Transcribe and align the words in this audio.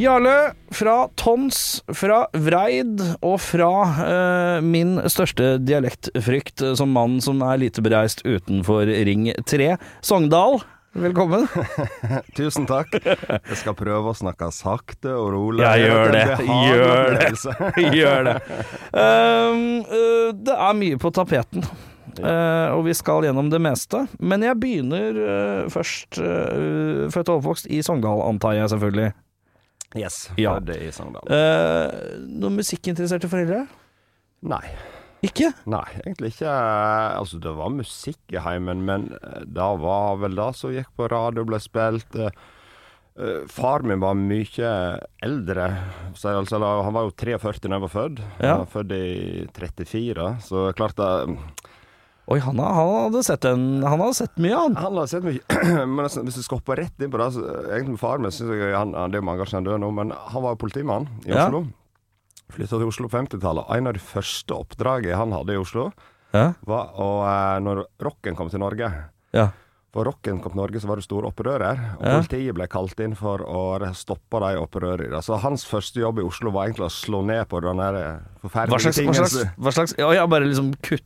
Jarle 0.00 0.54
fra 0.72 1.10
Tons, 1.20 1.82
fra 1.92 2.22
Vreid 2.32 3.02
og 3.20 3.34
fra 3.44 3.72
eh, 4.00 4.62
min 4.64 4.94
største 5.12 5.58
dialektfrykt 5.60 6.64
som 6.78 6.94
mann 6.96 7.18
som 7.20 7.42
er 7.44 7.60
lite 7.60 7.84
bereist 7.84 8.24
utenfor 8.24 8.88
Ring 8.88 9.28
3, 9.44 9.74
Sogndal. 10.00 10.62
Velkommen. 10.96 11.44
Tusen 12.38 12.64
takk. 12.70 12.96
Jeg 12.96 13.60
skal 13.60 13.76
prøve 13.76 14.14
å 14.14 14.16
snakke 14.16 14.48
sakte 14.56 15.12
og 15.12 15.34
rolig. 15.36 15.66
Ja, 15.68 15.76
gjør 15.76 16.16
det. 16.16 16.24
Gjør 16.48 17.20
det. 17.20 17.30
Gjør 18.00 18.28
det. 18.30 18.36
Um, 18.96 19.62
uh, 19.84 20.28
det 20.32 20.56
er 20.56 20.76
mye 20.80 20.98
på 21.02 21.12
tapeten, 21.12 21.68
uh, 22.24 22.72
og 22.72 22.86
vi 22.88 22.96
skal 22.96 23.28
gjennom 23.28 23.52
det 23.52 23.60
meste. 23.68 24.06
Men 24.16 24.48
jeg 24.48 24.64
begynner 24.64 25.24
uh, 25.24 25.64
først 25.68 26.16
Født 26.16 27.26
og 27.28 27.42
oppvokst 27.42 27.68
i 27.68 27.84
Sogndal, 27.84 28.24
antar 28.32 28.56
jeg 28.62 28.72
selvfølgelig. 28.72 29.12
Yes. 29.98 30.28
Ja. 30.38 30.54
Født 30.58 30.70
i 30.76 30.90
Sogndal. 30.94 31.26
Eh, 31.34 32.16
noen 32.28 32.58
musikkinteresserte 32.60 33.30
foreldre? 33.30 33.64
Nei. 34.46 34.64
Ikke? 35.26 35.50
Nei, 35.68 35.84
egentlig 36.04 36.32
ikke. 36.32 36.52
Altså, 37.18 37.40
det 37.42 37.52
var 37.58 37.74
musikk 37.74 38.32
i 38.32 38.40
heimen, 38.40 38.84
men 38.86 39.10
eh, 39.18 39.42
det 39.44 39.68
var 39.82 40.16
vel 40.22 40.38
det 40.38 40.48
som 40.56 40.72
gikk 40.72 40.88
på 40.96 41.10
radio, 41.12 41.44
ble 41.48 41.60
spilt. 41.60 42.16
Eh, 42.16 42.30
eh, 43.20 43.42
Far 43.50 43.84
min 43.84 44.00
var 44.00 44.16
mye 44.16 44.70
eldre. 45.26 45.66
Så, 46.14 46.32
altså, 46.38 46.62
han 46.62 46.96
var 46.96 47.08
jo 47.08 47.16
43 47.20 47.66
da 47.66 47.74
jeg 47.76 47.84
var 47.84 47.94
født. 47.96 48.22
Ja. 48.38 48.54
Han 48.54 48.64
var 48.64 48.72
født 48.78 48.96
i 48.96 49.44
34, 49.58 50.30
så 50.46 50.64
klart 50.78 50.96
det 51.02 51.10
Oi, 52.30 52.38
han, 52.38 52.58
har- 52.62 52.74
han 52.78 52.90
hadde 53.10 53.22
sett 53.26 53.44
en 53.50 53.82
Han 53.82 53.98
hadde 53.98 54.14
sett 54.14 54.36
mye, 54.38 54.54
han. 54.54 54.76
Han 54.78 54.94
hadde 55.00 55.08
sett 55.10 55.24
mye, 55.26 55.40
men 55.90 56.04
altså, 56.04 56.22
hvis 56.22 56.36
du 56.38 56.42
skal 56.46 56.60
hoppe 56.60 56.76
rett 56.78 57.02
inn 57.02 57.10
på 57.10 57.18
det 57.18 57.26
så, 57.34 57.42
Egentlig 57.72 57.96
med 57.96 58.02
faren 58.02 58.22
min 58.22 58.30
synes 58.36 58.54
jeg 58.54 58.76
han, 58.76 58.92
Det 59.10 59.18
er 59.18 59.22
jo 59.22 59.26
mange 59.26 59.42
år 59.42 59.50
siden 59.50 59.60
han 59.64 59.68
døde 59.72 59.80
nå, 59.82 59.90
men 59.98 60.12
han 60.14 60.42
var 60.46 60.54
jo 60.54 60.60
politimann 60.62 61.08
i 61.26 61.32
Ja. 61.34 61.48
Oslo. 61.48 61.64
Flytta 62.50 62.78
til 62.80 62.88
Oslo 62.90 63.08
på 63.10 63.14
50-tallet. 63.18 63.68
En 63.76 63.86
av 63.86 63.94
de 63.94 64.00
første 64.02 64.54
oppdragene 64.56 65.14
han 65.18 65.30
hadde 65.36 65.54
i 65.54 65.58
Oslo, 65.60 65.90
Ja. 66.34 66.52
var 66.66 66.92
å, 66.98 67.08
eh, 67.26 67.58
når 67.62 67.84
rocken 68.02 68.36
kom 68.38 68.50
til 68.50 68.58
Norge. 68.62 68.92
ja. 69.34 69.48
For 69.90 70.04
rocken 70.06 70.38
kom 70.40 70.52
til 70.52 70.60
Norge, 70.60 70.78
så 70.78 70.86
var 70.86 70.96
det 71.00 71.02
store 71.04 71.26
opprører. 71.32 71.78
Og 71.98 72.04
Ja. 72.06 72.20
politiet 72.20 72.54
ble 72.54 72.68
kalt 72.70 73.00
inn 73.02 73.16
for 73.18 73.38
å 73.42 73.90
stoppe 73.90 74.38
de 74.38 74.54
opprørerne. 74.62 75.18
Så 75.20 75.34
hans 75.42 75.64
første 75.66 75.98
jobb 75.98 76.20
i 76.20 76.22
Oslo 76.22 76.52
var 76.52 76.68
egentlig 76.68 76.86
å 76.86 76.94
slå 76.94 77.24
ned 77.26 77.48
på 77.48 77.60
den 77.60 77.76
der 77.76 78.20
Hva 78.40 78.48
forferdelige 78.48 78.92
slags, 78.94 79.00
hva 79.02 79.14
slags, 79.26 79.56
hva 79.58 79.72
slags 79.74 79.94
Ja, 79.98 80.12
ja 80.12 80.26
bare 80.28 80.44
liksom 80.46 80.70
kutt 80.80 81.02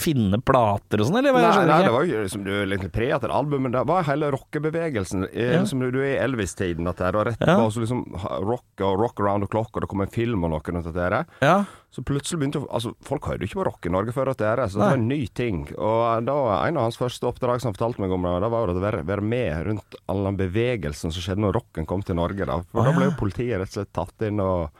Finne 0.00 0.38
plater 0.40 1.02
og 1.02 1.08
sånn, 1.08 1.18
eller? 1.20 1.34
hva? 1.34 1.42
Nei, 1.42 1.64
nei, 1.68 1.78
det 1.84 1.92
var 1.94 2.04
jo 2.08 2.20
liksom, 2.24 2.44
du 2.46 2.52
egentlig 2.54 2.90
pre 2.94 3.08
etter 3.16 3.32
album, 3.34 3.64
men 3.66 3.74
det 3.74 3.82
var 3.88 4.06
hele 4.08 4.30
rockebevegelsen. 4.34 5.26
Eh, 5.32 5.52
Ja. 5.56 5.60
Liksom, 5.62 5.82
du 5.92 5.98
er 6.00 6.12
i 6.14 6.20
Elvis-tiden, 6.24 6.84
dette 6.88 7.04
her, 7.04 7.16
og 7.16 7.26
rett 7.26 7.40
Ja. 7.40 7.56
på 7.58 7.66
så 7.72 7.80
liksom 7.82 8.04
rock 8.46 8.80
og 8.86 8.98
rock 9.00 9.20
around 9.20 9.42
the 9.44 9.48
clock, 9.50 9.70
og 9.76 9.82
det 9.82 9.88
kom 9.90 10.00
en 10.00 10.12
film 10.14 10.44
og 10.44 10.50
noe 10.50 10.60
rundt 10.60 10.84
dette 10.88 11.02
her. 11.10 11.26
Ja. 11.42 11.64
Så 11.92 12.02
plutselig 12.04 12.38
begynte 12.40 12.60
Altså, 12.70 12.94
folk 13.02 13.24
hørte 13.24 13.40
jo 13.40 13.46
ikke 13.48 13.60
på 13.62 13.66
rock 13.66 13.86
i 13.86 13.90
Norge 13.90 14.12
før 14.12 14.26
dette 14.32 14.44
her, 14.44 14.56
så 14.68 14.78
det 14.78 14.84
var 14.90 14.96
en 14.98 15.08
ny 15.08 15.26
ting. 15.28 15.66
Og 15.78 16.24
da, 16.26 16.66
en 16.66 16.76
av 16.76 16.82
hans 16.88 16.96
første 16.98 17.24
oppdrag 17.26 17.60
som 17.60 17.70
han 17.72 17.76
fortalte 17.78 18.00
meg 18.00 18.10
om 18.12 18.22
det, 18.22 18.40
det 18.42 18.50
var 18.52 18.66
jo 18.66 18.74
å 18.74 18.80
være, 18.82 19.04
være 19.06 19.22
med 19.22 19.66
rundt 19.66 19.94
all 20.08 20.24
den 20.24 20.36
bevegelsen 20.36 21.10
som 21.12 21.22
skjedde 21.22 21.40
når 21.44 21.54
rocken 21.60 21.86
kom 21.86 22.02
til 22.02 22.16
Norge. 22.16 22.44
Da. 22.46 22.60
For 22.72 22.80
Å, 22.80 22.84
da 22.84 22.92
ble 22.96 23.08
jo 23.10 23.16
politiet 23.18 23.58
rett 23.58 23.68
og 23.72 23.78
slett 23.80 23.92
tatt 23.96 24.26
inn 24.28 24.40
og 24.40 24.70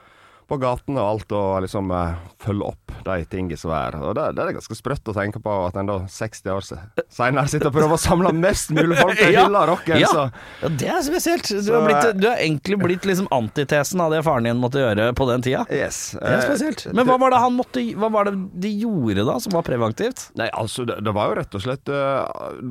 på 0.47 0.57
gatene 0.61 1.01
og 1.01 1.07
alt, 1.11 1.33
og 1.35 1.61
liksom 1.65 1.91
eh, 1.91 2.13
følge 2.43 2.69
opp 2.71 2.93
de 3.07 3.17
tingene 3.31 3.57
som 3.59 3.71
er. 3.75 3.95
Og 3.99 4.13
det, 4.17 4.25
det 4.37 4.43
er 4.43 4.55
ganske 4.57 4.77
sprøtt 4.77 5.11
å 5.11 5.15
tenke 5.15 5.39
på 5.43 5.53
at 5.67 5.75
en 5.79 5.89
da 5.89 5.97
60 6.11 6.51
år 6.53 6.65
seinere 6.67 7.47
sitter 7.51 7.69
og 7.69 7.75
prøver 7.77 7.95
å 7.95 7.99
samle 7.99 8.31
mest 8.35 8.71
mulig 8.75 8.97
folk 8.99 9.15
til 9.19 9.33
Ja. 9.37 9.43
hylla 9.47 9.65
rocken. 9.69 9.99
Ja. 10.01 10.07
Så. 10.11 10.23
ja, 10.63 10.69
det 10.79 10.87
er 10.93 11.01
spesielt. 11.05 11.49
Du 11.51 11.71
har, 11.75 11.83
blitt, 11.85 11.99
eh, 12.09 12.15
du 12.17 12.27
har 12.29 12.39
egentlig 12.43 12.77
blitt 12.79 13.05
liksom 13.07 13.27
antitesen 13.35 14.01
av 14.03 14.13
det 14.15 14.21
faren 14.25 14.47
din 14.47 14.59
måtte 14.61 14.81
gjøre 14.81 15.09
på 15.17 15.27
den 15.29 15.43
tida. 15.45 15.65
Yes. 15.73 15.99
Det 16.15 16.23
er 16.23 16.37
eh, 16.39 16.45
spesielt. 16.47 16.85
Men 16.95 17.07
hva 17.09 17.19
var 17.21 17.35
det 17.35 17.41
han 17.43 17.55
måtte 17.57 17.83
Hva 17.99 18.09
var 18.13 18.29
det 18.29 18.35
de 18.63 18.71
gjorde 18.81 19.25
da, 19.27 19.37
som 19.43 19.55
var 19.55 19.65
preventivt? 19.67 20.29
Nei, 20.39 20.47
altså 20.55 20.87
det, 20.87 20.99
det 21.05 21.13
var 21.15 21.31
jo 21.31 21.37
rett 21.41 21.57
og 21.59 21.63
slett 21.63 21.91
uh, 21.91 22.23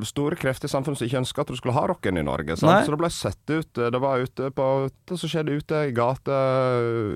store 0.07 0.37
krefter 0.39 0.69
i 0.69 0.73
samfunnet 0.73 0.99
som 0.99 1.07
ikke 1.09 1.21
ønska 1.21 1.45
at 1.45 1.53
du 1.53 1.57
skulle 1.59 1.75
ha 1.77 1.85
rocken 1.93 2.17
i 2.19 2.25
Norge. 2.25 2.57
Så 2.59 2.65
det 2.87 2.99
ble 2.99 3.09
sett 3.13 3.53
ut 3.53 3.77
eh, 3.81 3.91
Det 3.93 4.01
var 4.03 4.23
ute 4.25 4.49
på 4.55 4.67
det 5.07 5.19
som 5.21 5.31
skjedde 5.31 5.57
ute 5.61 5.83
i 5.89 5.93
gata, 5.95 6.37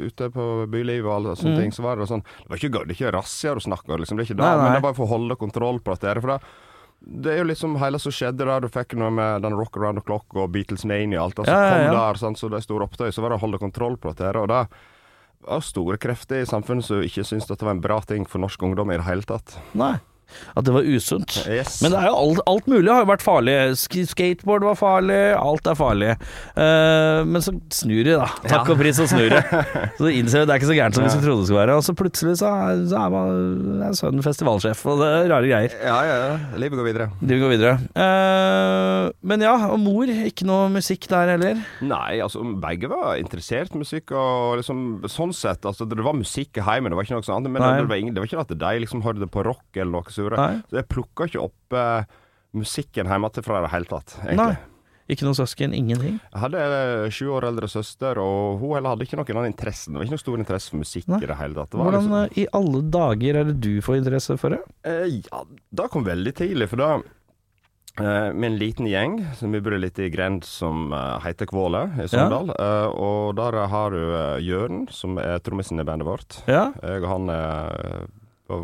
ute 0.05 0.29
på 0.33 0.47
bylivet 0.71 1.07
og 1.09 1.13
alle 1.17 1.35
sånne 1.39 1.61
ting. 1.61 1.71
Så 1.75 1.83
var 1.85 1.97
det 2.01 2.09
sånn 2.11 2.23
Det 2.25 2.49
var 2.51 2.59
ikke, 2.61 2.71
det 2.73 2.81
er 2.83 2.97
ikke 2.97 3.13
razziaer 3.17 3.55
du 3.61 3.65
snakker 3.67 4.01
liksom, 4.03 4.17
det 4.19 4.25
er 4.25 4.29
ikke 4.31 4.39
det, 4.41 4.45
Nei, 4.49 4.57
nei. 4.57 4.65
men 4.67 4.75
det 4.77 4.83
var 4.85 4.97
for 4.97 5.07
å 5.07 5.13
holde 5.15 5.39
kontroll 5.41 5.79
på 5.83 5.95
dette. 5.95 6.21
For 6.23 6.33
det, 6.35 6.39
det 7.25 7.33
er 7.33 7.41
jo 7.41 7.47
liksom 7.49 7.77
hele 7.81 7.97
som 8.03 8.13
skjedde 8.13 8.45
der. 8.45 8.61
Du 8.61 8.69
fikk 8.69 8.93
noe 9.01 9.09
med 9.15 9.41
den 9.47 9.55
Rock 9.57 9.77
Around 9.79 9.97
the 10.01 10.05
Clock 10.05 10.35
og 10.37 10.51
Beatles 10.53 10.85
Mania 10.85 11.23
og 11.23 11.31
alt 11.31 11.41
det 11.41 11.47
som 11.49 11.55
Ja, 11.55 11.63
ja, 11.65 11.73
kom 11.73 11.85
ja. 11.87 11.93
der. 11.97 12.21
Sant? 12.25 12.37
Så 12.43 12.49
det 12.53 12.63
store 12.67 12.85
opptøy, 12.85 13.09
så 13.11 13.23
var 13.25 13.33
det 13.33 13.39
å 13.41 13.45
holde 13.47 13.61
kontroll 13.63 13.97
på 13.97 14.13
dette. 14.13 14.31
Og 14.37 14.47
det 14.51 14.61
var 15.47 15.61
store 15.65 15.97
krefter 15.97 16.43
i 16.43 16.45
samfunnet 16.45 16.85
som 16.85 17.01
ikke 17.01 17.23
syntes 17.25 17.49
dette 17.49 17.65
var 17.65 17.73
en 17.73 17.81
bra 17.81 17.97
ting 18.05 18.27
for 18.29 18.43
norsk 18.43 18.61
ungdom 18.67 18.91
i 18.93 18.99
det 19.01 19.07
hele 19.07 19.25
tatt. 19.25 19.55
Nei. 19.73 19.95
At 20.55 20.67
det 20.67 20.75
var 20.75 20.87
usunt. 20.87 21.37
Yes. 21.47 21.79
Men 21.83 21.95
det 21.95 22.01
er 22.01 22.09
jo 22.09 22.17
alt, 22.19 22.41
alt 22.49 22.69
mulig 22.71 22.91
har 22.91 23.05
jo 23.05 23.11
vært 23.11 23.25
farlig. 23.25 23.57
Sk 23.79 24.01
skateboard 24.11 24.65
var 24.65 24.77
farlig, 24.79 25.19
alt 25.37 25.67
er 25.69 25.77
farlig. 25.77 26.15
Uh, 26.55 27.21
men 27.27 27.43
så 27.43 27.53
snur 27.73 28.03
det, 28.07 28.17
da. 28.19 28.27
Takk 28.47 28.73
og 28.73 28.81
pris, 28.81 28.97
så 28.97 29.07
snur 29.09 29.29
det. 29.31 29.43
Så 29.97 30.07
du 30.07 30.09
innser 30.13 30.41
jo 30.41 30.47
det 30.47 30.53
er 30.53 30.61
ikke 30.61 30.69
så 30.69 30.75
gærent 30.77 30.95
som 30.95 31.03
vi 31.03 31.09
trodde 31.11 31.41
det 31.41 31.47
skulle 31.49 31.61
være. 31.61 31.75
Og 31.77 31.83
så 31.85 31.93
plutselig 31.97 32.33
så 32.39 32.49
er, 32.49 32.81
så 32.89 32.97
er, 33.01 33.11
man, 33.13 33.81
er 33.85 33.95
sønnen 33.97 34.25
festivalsjef, 34.25 34.81
og 34.89 35.01
det 35.01 35.09
er 35.11 35.29
rare 35.31 35.49
greier. 35.49 35.75
Ja, 35.83 35.97
ja, 36.07 36.15
ja. 36.21 36.37
Livet 36.61 36.79
går 36.79 36.87
videre. 36.87 37.07
Livet 37.21 37.43
går 37.43 37.53
videre. 37.53 37.73
Uh, 37.95 39.11
men 39.27 39.45
ja, 39.45 39.53
og 39.71 39.79
mor, 39.83 40.09
ikke 40.11 40.47
noe 40.47 40.69
musikk 40.73 41.07
der 41.11 41.33
heller? 41.35 41.61
Nei, 41.85 42.21
altså 42.23 42.43
begge 42.61 42.89
var 42.91 43.19
interessert 43.21 43.75
i 43.75 43.81
musikk, 43.81 44.13
og 44.15 44.61
liksom 44.61 45.01
sånn 45.11 45.33
sett 45.35 45.65
altså, 45.67 45.87
Det 45.89 46.01
var 46.03 46.17
musikk 46.17 46.59
i 46.59 46.65
heimen, 46.65 46.91
det 46.91 46.99
var 46.99 47.07
ikke 47.07 47.19
noe 47.19 47.27
sånt, 47.27 47.49
men 47.49 47.61
det 47.61 47.87
var, 47.89 47.97
ingen, 47.97 48.15
det 48.15 48.23
var 48.23 48.29
ikke 48.29 48.45
at 48.45 48.55
de 48.63 48.71
liksom 48.83 49.03
hørte 49.05 49.29
på 49.31 49.45
rock 49.47 49.77
eller 49.77 49.91
noe 49.93 50.13
sure. 50.13 50.20
Nei. 50.29 50.61
Så 50.69 50.75
jeg 50.75 50.87
plukka 50.87 51.25
ikke 51.27 51.41
opp 51.41 51.73
eh, 51.73 52.03
musikken 52.53 53.07
hjemmefra 53.07 53.59
i 53.59 53.63
det 53.65 53.71
hele 53.71 53.85
tatt, 53.85 54.17
Nei. 54.35 54.55
Ikke 55.11 55.25
noen 55.25 55.35
søsken, 55.35 55.73
ingenting? 55.75 56.19
Jeg 56.31 56.39
hadde 56.39 56.59
eh, 56.61 57.09
sju 57.11 57.27
år 57.35 57.43
eldre 57.49 57.67
søster, 57.67 58.15
og 58.21 58.59
hun 58.61 58.75
heller 58.77 58.89
hadde 58.93 59.03
ikke 59.03 59.17
noen 59.19 59.37
annen 59.41 59.51
interesse. 59.51 59.89
Det 59.91 59.97
var 59.97 60.03
ikke 60.05 60.13
noe 60.15 60.23
stor 60.23 60.37
interesse 60.39 60.69
for 60.71 60.77
musikk 60.79 61.07
Nei. 61.11 61.19
i 61.19 61.27
det 61.27 61.35
hele 61.35 61.53
tatt. 61.57 61.71
Det 61.71 61.79
var 61.81 61.89
Hvordan 61.89 62.05
liksom, 62.05 62.19
eh, 62.21 62.43
i 62.43 62.45
alle 62.53 62.81
dager 62.93 63.35
er 63.41 63.43
det 63.49 63.57
du 63.59 63.81
får 63.81 63.97
interesse 63.97 64.37
for 64.39 64.49
det? 64.55 64.61
eh, 64.87 65.19
ja, 65.25 65.41
det 65.81 65.89
kom 65.91 66.05
veldig 66.07 66.33
tidlig, 66.37 66.69
for 66.71 66.77
da 66.79 66.91
eh, 67.99 68.31
med 68.31 68.47
en 68.53 68.57
liten 68.61 68.87
gjeng 68.87 69.17
som 69.35 69.51
vi 69.51 69.59
bor 69.59 69.75
litt 69.75 69.99
i 69.99 70.07
grend 70.13 70.45
som 70.47 70.93
eh, 70.95 71.19
heter 71.25 71.45
Kvåle 71.49 71.83
i 71.99 72.07
Sogndal. 72.07 72.53
Eh, 72.55 72.87
og 72.95 73.35
der 73.35 73.59
har 73.67 73.91
du 73.91 74.01
Jørn, 74.47 74.85
som 74.95 75.19
er 75.19 75.39
trommisen 75.43 75.81
i 75.81 75.83
bandet 75.83 76.07
vårt. 76.07 76.39
Ja? 76.47 76.69
Jeg 76.79 77.03
og 77.03 77.09
han 77.11 77.29
eh, 77.35 78.07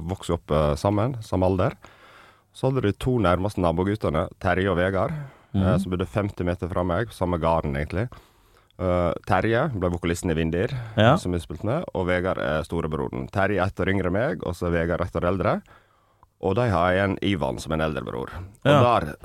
vokste 0.10 0.34
opp 0.38 0.52
eh, 0.52 0.76
sammen, 0.80 1.18
samme 1.26 1.46
alder. 1.50 1.76
Så 2.58 2.70
hadde 2.70 2.82
de 2.88 2.92
to 2.98 3.18
nærmeste 3.22 3.62
naboguttene, 3.62 4.28
Terje 4.42 4.70
og 4.72 4.78
Vegard, 4.80 5.14
eh, 5.56 5.78
som 5.78 5.92
bodde 5.94 6.08
50 6.10 6.44
meter 6.48 6.72
fra 6.72 6.84
meg, 6.84 7.12
samme 7.14 7.38
garden, 7.42 7.76
egentlig. 7.78 8.08
Uh, 8.78 9.10
Terje 9.26 9.64
ble 9.74 9.90
vokalisten 9.90 10.30
i 10.30 10.36
Vindir, 10.38 10.70
Ja. 10.96 11.16
som 11.18 11.32
vi 11.34 11.40
spilte 11.42 11.66
med, 11.66 11.84
og 11.98 12.06
Vegard 12.06 12.38
er 12.38 12.62
storebroren. 12.62 13.24
Terje 13.34 13.58
er 13.58 13.66
ett 13.72 13.80
år 13.82 13.90
yngre 13.90 14.12
meg, 14.14 14.44
og 14.46 14.54
så 14.54 14.68
er 14.68 14.76
Vegard 14.76 15.02
ett 15.02 15.16
år 15.18 15.26
eldre. 15.26 15.62
Og 16.46 16.54
de 16.60 16.68
har 16.70 16.92
igjen 16.94 17.18
Ivan 17.26 17.58
som 17.58 17.72
en 17.74 17.82
eldre 17.82 18.04
bror. 18.06 18.30
Og 18.30 18.70
Ja. 18.70 19.00
der 19.00 19.16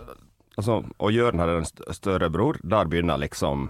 altså, 0.57 0.79
Og 0.99 1.13
Jørn 1.13 1.39
hadde 1.39 1.59
en 1.59 1.93
større 1.93 2.31
bror. 2.31 2.57
Der 2.65 2.85
begynner 2.87 3.19
liksom 3.21 3.69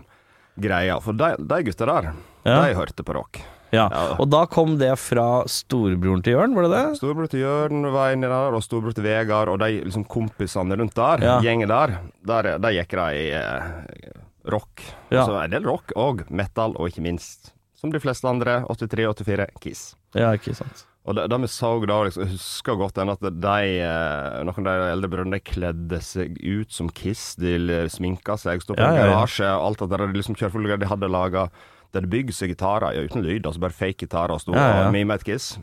greia. 0.60 1.00
For 1.02 1.12
de, 1.12 1.34
de 1.36 1.62
gutta 1.64 1.84
der, 1.86 2.12
Ja. 2.46 2.62
de 2.68 2.74
hørte 2.74 3.02
på 3.02 3.14
rock. 3.14 3.40
Ja. 3.72 3.86
Og 4.20 4.26
da 4.28 4.42
kom 4.52 4.74
det 4.80 4.90
fra 5.00 5.44
storebroren 5.48 6.20
til 6.24 6.34
Jørn, 6.36 6.52
var 6.58 6.66
det 6.68 6.72
det? 6.74 6.82
Storebror 7.00 7.30
til 7.32 7.40
Jørn 7.40 7.86
var 7.94 8.12
inni 8.12 8.28
der, 8.28 8.52
og 8.52 8.62
storebror 8.64 8.92
til 8.98 9.06
Vegard, 9.06 9.48
og 9.48 9.58
de 9.62 9.80
liksom 9.86 10.04
kompisene 10.12 10.76
rundt 10.76 10.94
der, 10.98 11.24
Ja. 11.24 11.38
gjengen 11.40 11.68
der, 11.72 11.96
der, 12.28 12.50
der 12.60 12.76
gikk 12.76 12.92
de 12.98 13.08
i 13.16 13.26
eh, 13.32 14.12
rock. 14.52 14.82
Ja. 15.10 15.24
Så 15.26 15.38
en 15.40 15.50
del 15.56 15.64
rock, 15.64 15.92
og 15.96 16.24
metal, 16.30 16.76
og 16.76 16.88
ikke 16.92 17.02
minst, 17.08 17.52
som 17.78 17.90
de 17.90 17.98
fleste 18.02 18.28
andre, 18.28 18.60
83-84, 18.68 19.48
Kiss. 19.64 19.94
Ja, 20.14 20.32
ikke 20.36 20.54
sant. 20.54 20.84
Og 21.02 21.16
det, 21.18 21.24
det 21.32 21.38
vi 21.42 21.48
så 21.50 21.72
da, 21.88 21.96
liksom, 22.06 22.22
jeg 22.28 22.36
husker 22.36 22.76
godt 22.78 22.94
den 23.00 23.10
at 23.10 23.24
de, 23.24 23.56
eh, 23.82 24.42
noen 24.46 24.68
av 24.70 24.82
de 24.84 24.92
eldre 24.92 25.08
brødrene 25.10 25.40
kledde 25.42 25.98
seg 26.04 26.36
ut 26.44 26.70
som 26.70 26.88
Kiss. 26.94 27.32
De 27.40 27.56
sminka 27.90 28.36
seg, 28.38 28.62
sto 28.62 28.76
på 28.76 28.84
Ja, 28.84 28.92
ja, 28.92 29.00
ja. 29.00 29.14
garasje 29.16 29.48
og 29.56 29.64
alt 29.72 29.82
det 29.82 29.88
der. 29.96 30.06
De 30.12 30.20
liksom 30.20 30.36
kjørte 30.38 30.78
De 30.78 30.86
hadde 30.92 31.08
laga 31.10 31.48
De 31.92 32.00
det 32.00 32.08
bygger 32.12 32.32
seg 32.36 32.52
gitarer 32.54 32.96
uten 33.04 33.22
lyd, 33.24 33.46
altså 33.46 33.60
bare 33.60 33.76
fake 33.76 34.06
gitarer, 34.06 34.32
og 34.32 34.40
sto 34.40 34.54
Ja, 34.56 34.66
ja. 34.68 34.82
og 34.86 34.92
mime 34.94 35.14
et 35.18 35.24
Kiss. 35.28 35.58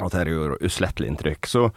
Og 0.00 0.10
det 0.14 0.26
gjorde 0.30 0.60
uslettelig 0.64 1.08
inntrykk. 1.10 1.48
Så 1.50 1.68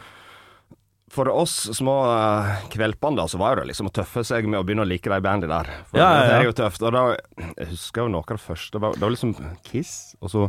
for 1.12 1.28
oss 1.28 1.56
små 1.76 1.96
uh, 2.08 2.52
kvelpene 2.72 3.20
da, 3.20 3.26
så 3.28 3.40
var 3.42 3.60
det 3.60 3.66
liksom 3.68 3.90
å 3.90 3.94
tøffe 3.96 4.24
seg 4.24 4.46
med 4.48 4.62
å 4.62 4.64
begynne 4.64 4.86
å 4.86 4.88
like 4.88 5.12
de 5.12 5.18
bandene 5.26 5.52
der. 5.52 5.72
For 5.90 6.00
Ja, 6.00 6.06
ja, 6.08 6.20
ja. 6.22 6.28
Det 6.30 6.36
er 6.38 6.46
jo 6.48 6.54
tøft. 6.62 6.86
Og 6.88 6.94
da, 6.96 7.02
jeg 7.58 7.72
husker 7.74 8.06
jo 8.06 8.12
noe 8.14 8.24
av 8.24 8.38
det 8.38 8.46
første. 8.46 8.72
Det 8.78 8.84
var, 8.86 8.96
det 8.96 9.04
var 9.04 9.12
liksom 9.18 9.34
Kiss, 9.68 9.96
og 10.24 10.32
så, 10.32 10.46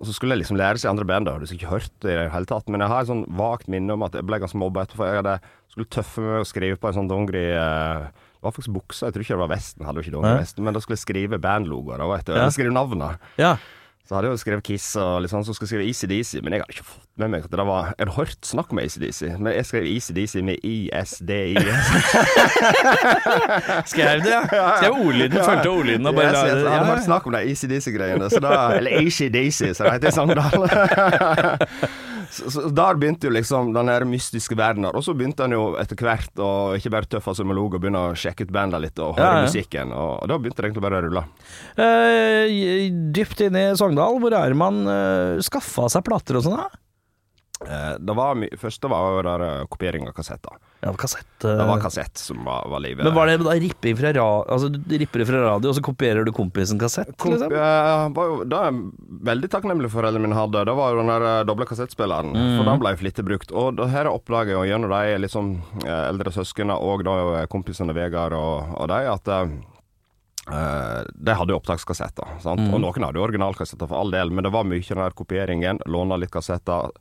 og 0.00 0.08
så 0.08 0.14
skulle 0.16 0.38
jeg 0.38 0.44
liksom 0.46 0.56
lære 0.56 0.80
seg 0.80 0.94
andre 0.94 1.04
band. 1.10 1.28
da. 1.28 1.36
Du 1.36 1.44
skulle 1.44 1.60
ikke 1.60 1.74
hørt 1.74 1.92
det 2.00 2.14
i 2.14 2.16
det 2.22 2.30
hele 2.32 2.48
tatt. 2.48 2.70
Men 2.72 2.80
jeg 2.86 2.94
har 2.94 3.04
et 3.04 3.10
sånn 3.12 3.26
vagt 3.36 3.68
minne 3.68 3.92
om 3.98 4.06
at 4.08 4.16
jeg 4.16 4.24
ble 4.24 4.40
ganske 4.40 4.62
mobba 4.64 4.86
etterpå. 4.86 5.04
Jeg 5.10 5.20
hadde, 5.20 5.36
skulle 5.74 5.92
tøffe 5.98 6.24
meg 6.24 6.40
å 6.40 6.48
skrive 6.48 6.80
på 6.80 6.88
en 6.88 6.96
sånn 7.02 7.10
dongeri 7.12 7.44
uh, 7.52 8.08
Var 8.44 8.52
faktisk 8.52 8.74
buksa, 8.74 9.08
jeg 9.08 9.14
tror 9.16 9.24
ikke 9.24 9.36
det 9.38 9.42
var 9.44 9.54
vesten. 9.54 9.86
Hadde 9.88 10.02
jo 10.02 10.04
ikke 10.06 10.16
dongerivesten, 10.18 10.64
men 10.66 10.76
da 10.76 10.82
skulle 10.84 10.98
jeg 10.98 11.06
skrive 11.06 11.38
bandlogoer. 11.40 12.02
da, 12.02 12.10
vet 12.12 12.28
du. 12.28 12.36
Ja. 12.36 12.50
Skrive 12.52 12.74
navnene. 12.76 13.14
Ja. 13.40 13.54
Så 14.04 14.12
hadde 14.18 14.28
jeg 14.28 14.34
jo 14.36 14.40
skrevet 14.42 14.64
Kiss 14.66 14.90
og 15.00 15.22
litt 15.24 15.32
sånn, 15.32 15.46
så 15.46 15.54
skulle 15.56 15.64
jeg 15.64 15.94
skrive 15.96 16.18
ECDC, 16.20 16.42
men 16.44 16.52
jeg 16.52 16.60
hadde 16.60 16.74
ikke 16.74 16.84
fått 16.84 17.06
med 17.22 17.30
meg 17.32 17.46
at 17.46 17.54
det 17.54 17.64
var 17.64 17.86
Jeg 17.94 18.02
hadde 18.02 18.16
hørt 18.18 18.44
snakk 18.44 18.74
om 18.74 18.80
ACDC, 18.82 19.20
men 19.38 19.48
jeg 19.54 19.64
skrev 19.64 19.86
ECDC 19.88 20.34
med 20.44 20.66
ISDIS. 20.68 21.88
Skrev 23.94 24.20
det, 24.26 24.34
ja. 24.34 24.66
Skrev 24.76 24.98
ordlyden, 24.98 25.38
fulgte 25.40 25.72
ordlyden 25.72 26.10
og 26.10 26.18
bare 26.18 26.34
Yes, 26.34 26.42
yes, 26.44 26.60
jeg 26.66 26.74
hadde 26.74 26.90
hørt 26.90 27.06
snakk 27.06 27.30
om 27.30 27.32
de 27.38 27.40
ACDC-greiene, 27.54 28.28
så 28.28 28.44
Eller 28.76 29.00
ACDC, 29.00 29.72
som 29.72 29.88
det 29.88 29.96
heter 29.96 30.12
i 30.12 30.16
Sogndal. 30.20 30.68
Så, 32.30 32.50
så 32.54 32.68
der 32.72 32.98
begynte 33.00 33.28
jo 33.28 33.32
liksom 33.34 33.72
den 33.74 33.90
der 33.90 34.04
mystiske 34.08 34.56
verdenen. 34.58 34.90
Og 34.94 35.04
så 35.04 35.14
begynte 35.16 35.44
han 35.46 35.54
jo 35.56 35.74
etter 35.80 35.98
hvert 36.00 36.40
å 36.42 36.50
ikke 36.78 36.92
bare 36.94 37.10
tøffe 37.16 37.34
seg 37.36 37.48
med 37.48 37.58
logo, 37.58 37.80
begynne 37.82 38.04
å 38.10 38.14
sjekke 38.18 38.46
ut 38.46 38.54
banda 38.54 38.80
litt 38.82 38.98
og 39.02 39.16
høre 39.18 39.26
Ja, 39.26 39.42
ja. 39.42 39.48
musikken. 39.48 39.92
Og, 39.92 40.12
og 40.22 40.30
da 40.32 40.38
begynte 40.40 40.62
det 40.62 40.70
egentlig 40.70 40.86
bare 40.86 41.00
å 41.02 41.04
rulle. 41.08 41.24
Eh, 41.76 42.88
dypt 43.14 43.44
inne 43.46 43.68
i 43.70 43.76
Sogndal, 43.78 44.18
hvor 44.22 44.34
er 44.38 44.54
man 44.58 44.82
uh, 44.88 45.42
skaffa 45.44 45.88
seg 45.92 46.04
plater 46.06 46.40
og 46.40 46.46
sånn? 46.46 46.60
da? 46.62 46.80
Eh, 47.64 47.96
det 47.98 48.14
var 48.16 48.36
my 48.38 48.48
første 48.60 48.90
var 48.92 49.16
jo 49.16 49.24
der 49.26 49.44
eh, 49.46 49.66
kopiering 49.72 50.08
av 50.08 50.14
kassetter. 50.16 50.56
Ja, 50.84 50.92
kassett. 51.00 51.28
eh. 51.44 51.56
Det 51.60 51.66
var 51.68 51.80
kassett 51.80 52.20
som 52.20 52.44
var, 52.44 52.68
var 52.68 52.82
livet. 52.84 53.04
Men 53.06 53.14
var 53.16 53.30
det 53.30 53.38
da 53.42 53.56
ripping 53.56 53.96
fra 53.96 54.12
ra 54.12 54.26
Altså, 54.44 54.68
du 54.68 54.96
ripper 54.98 55.22
det 55.22 55.28
fra 55.30 55.42
radio, 55.46 55.70
og 55.70 55.78
så 55.78 55.84
kopierer 55.84 56.26
du 56.26 56.32
kompisen 56.36 56.80
kassett? 56.80 57.14
Kom, 57.16 57.34
liksom? 57.34 57.52
eh, 57.52 58.06
var 58.16 58.30
jo, 58.30 58.40
det 58.44 58.60
er 58.60 58.70
jeg 58.70 59.20
veldig 59.30 59.52
takknemlig 59.56 59.90
for 59.90 60.02
foreldrene 60.02 60.28
mine 60.28 60.38
hadde. 60.38 60.64
Det 60.68 60.76
var 60.76 60.92
jo 60.92 61.02
den 61.02 61.12
der 61.14 61.28
eh, 61.30 61.44
doble 61.48 61.68
kassettspilleren. 61.70 62.34
Mm. 62.34 62.56
For 62.58 62.70
den 62.70 62.82
ble 62.84 62.96
flittig 63.00 63.26
brukt. 63.26 63.54
Og 63.54 63.78
det 63.80 63.90
her 63.94 64.10
oppdager 64.12 64.54
jeg 64.54 64.60
jo 64.60 64.66
gjennom 64.72 64.92
de 64.92 65.20
liksom 65.24 65.54
eh, 65.84 66.02
eldre 66.10 66.34
søsknene 66.34 66.76
og 66.80 67.06
da 67.06 67.20
eh, 67.40 67.46
kompisene 67.52 67.96
Vegard 67.96 68.36
og, 68.36 68.74
og 68.76 68.90
de, 68.92 69.04
at 69.14 69.32
Uh, 70.44 70.56
eh, 70.56 71.02
de 71.14 71.32
hadde 71.32 71.54
jo 71.54 71.56
opptakskassetter. 71.56 72.34
Sant? 72.44 72.60
Mm. 72.60 72.74
Og 72.76 72.82
noen 72.82 73.06
hadde 73.06 73.16
jo 73.16 73.24
originalkassetter 73.24 73.88
for 73.88 73.96
all 73.96 74.12
del, 74.12 74.28
men 74.28 74.44
det 74.44 74.52
var 74.52 74.66
mye 74.68 74.84
den 74.84 75.00
der 75.00 75.16
kopieringen. 75.16 75.80
Låna 75.88 76.18
litt 76.20 76.34
kassetter. 76.34 76.92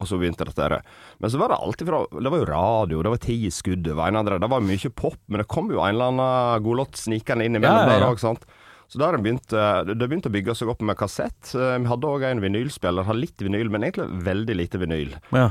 Og 0.00 0.08
så 0.08 0.16
begynte 0.16 0.46
dette 0.48 0.64
her. 0.64 0.78
Men 1.20 1.30
så 1.32 1.36
var 1.40 1.52
det 1.52 1.58
alltid 1.60 1.90
fra 1.90 1.98
Det 2.16 2.30
var 2.32 2.40
jo 2.40 2.48
radio, 2.48 3.02
det 3.04 3.10
var 3.12 3.20
Ti 3.20 3.36
i 3.46 3.52
skuddet, 3.52 3.92
var 3.98 4.08
en 4.08 4.24
det. 4.24 4.38
Det 4.40 4.48
var 4.50 4.64
mye 4.64 4.90
pop, 4.96 5.18
men 5.28 5.42
det 5.42 5.48
kom 5.52 5.68
jo 5.70 5.82
en 5.84 5.92
eller 5.94 6.08
annen 6.14 6.64
godlåt 6.64 6.96
snikende 6.96 7.44
inn 7.44 7.56
imellom 7.60 7.82
Ja, 7.84 7.86
ja, 7.86 7.92
ja. 7.92 7.98
der 8.00 8.08
òg, 8.14 8.20
sant. 8.22 8.46
Så 8.90 8.98
da 8.98 9.06
har 9.06 9.14
det 9.14 9.22
begynt, 9.22 9.46
det 9.52 9.94
det 10.00 10.08
begynte 10.08 10.26
å 10.32 10.34
bygge 10.34 10.54
seg 10.58 10.70
opp 10.72 10.80
med 10.82 10.96
kassett. 10.98 11.52
Eh, 11.54 11.76
Vi 11.78 11.86
hadde 11.92 12.08
òg 12.08 12.24
en 12.26 12.40
vinylspiller, 12.42 13.04
hadde 13.06 13.20
litt 13.22 13.38
vinyl, 13.44 13.68
men 13.70 13.84
egentlig 13.86 14.08
veldig 14.26 14.56
lite 14.56 14.80
vinyl. 14.82 15.12
Ja. 15.30 15.50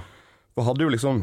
Og 0.58 0.66
hadde 0.66 0.84
jo 0.84 0.90
liksom 0.92 1.22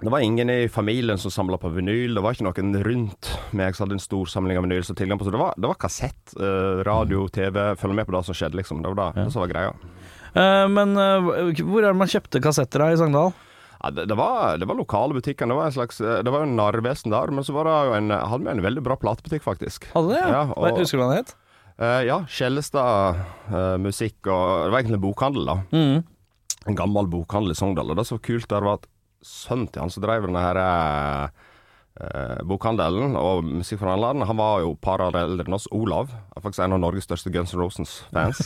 Det 0.00 0.08
var 0.08 0.20
ingen 0.24 0.48
i 0.48 0.66
familien 0.72 1.18
som 1.20 1.30
samla 1.30 1.58
på 1.60 1.68
vinyl, 1.74 2.14
det 2.16 2.22
var 2.24 2.32
ikke 2.32 2.46
noen 2.46 2.72
rundt 2.86 3.28
meg 3.52 3.74
som 3.76 3.84
hadde 3.84 3.98
en 3.98 4.00
stor 4.06 4.24
samling 4.32 4.56
av 4.56 4.64
vinyl. 4.64 4.80
Så 4.86 4.94
tilgang 4.96 5.18
på, 5.20 5.26
så 5.28 5.34
det 5.34 5.42
var, 5.42 5.52
det 5.60 5.68
var 5.68 5.76
kassett, 5.76 6.32
eh, 6.40 6.80
radio, 6.88 7.26
TV, 7.28 7.74
følge 7.76 7.98
med 7.98 8.06
på 8.08 8.14
det 8.16 8.24
som 8.24 8.32
skjedde, 8.38 8.56
liksom. 8.56 8.80
Det 8.80 8.94
var 8.94 9.12
det, 9.12 9.26
det 9.26 9.32
som 9.34 9.42
var 9.44 9.52
greia. 9.52 9.74
Eh, 10.34 10.66
men 10.70 10.96
eh, 10.96 11.30
hvor 11.64 11.82
er 11.82 11.90
det 11.92 12.00
man 12.00 12.10
kjøpte 12.10 12.42
kassetter 12.44 12.84
da 12.84 12.90
i 12.94 12.98
Sogndal? 13.00 13.32
Ja, 13.80 13.90
det, 13.96 14.04
det, 14.10 14.16
var, 14.18 14.58
det 14.60 14.68
var 14.68 14.76
lokale 14.76 15.16
butikker. 15.16 15.48
Det 15.48 15.56
var 15.56 15.70
en 15.70 15.76
slags 15.76 16.00
eh, 16.04 16.18
Det 16.26 16.32
var 16.34 16.42
jo 16.44 16.50
en 16.50 16.56
narvesen 16.58 17.14
der, 17.14 17.32
men 17.34 17.46
så 17.46 17.54
var 17.56 17.66
det 17.70 17.76
jo 17.88 17.94
en 17.96 18.10
hadde 18.14 18.44
vi 18.44 18.52
en 18.52 18.64
veldig 18.66 18.84
bra 18.86 18.96
platebutikk, 19.00 19.44
faktisk. 19.46 19.88
Hadde 19.94 20.14
det? 20.14 20.24
Ja, 20.28 20.42
og- 20.52 20.78
Husker 20.78 21.00
du 21.00 21.04
hva 21.04 21.10
den 21.14 21.22
het? 21.24 21.34
Uh, 21.80 22.02
ja, 22.04 22.18
Skjellestad 22.28 23.16
uh, 23.48 23.76
musikk 23.80 24.28
og 24.28 24.66
Det 24.66 24.72
var 24.74 24.82
egentlig 24.82 24.98
en 24.98 25.04
bokhandel, 25.06 25.46
da. 25.48 25.54
Mm. 25.72 26.02
En 26.68 26.76
gammel 26.76 27.08
bokhandel 27.08 27.54
i 27.54 27.56
Sogndal. 27.56 27.88
Og 27.88 27.96
det 27.96 28.04
som 28.04 28.18
var 28.18 28.26
kult 28.26 28.50
der, 28.52 28.66
var 28.68 28.76
at 28.82 28.88
sønnen 29.24 29.70
til 29.72 29.80
han 29.80 29.92
som 29.94 30.04
drev 30.04 30.26
denne 30.26 30.42
her 30.44 30.60
eh, 30.60 31.48
bokhandelen 32.48 33.16
og 33.18 33.44
musikkforhandleren, 33.44 34.22
han 34.28 34.38
var 34.38 34.60
jo 34.62 34.70
et 34.72 34.80
par 34.84 35.02
år 35.04 35.16
eldre 35.20 35.44
enn 35.48 35.56
oss. 35.56 35.66
Olav. 35.74 36.12
Er 36.36 36.40
faktisk 36.44 36.64
en 36.64 36.76
av 36.78 36.80
Norges 36.80 37.04
største 37.08 37.32
Guns 37.34 37.52
N' 37.54 37.60
Roses-fans. 37.60 38.40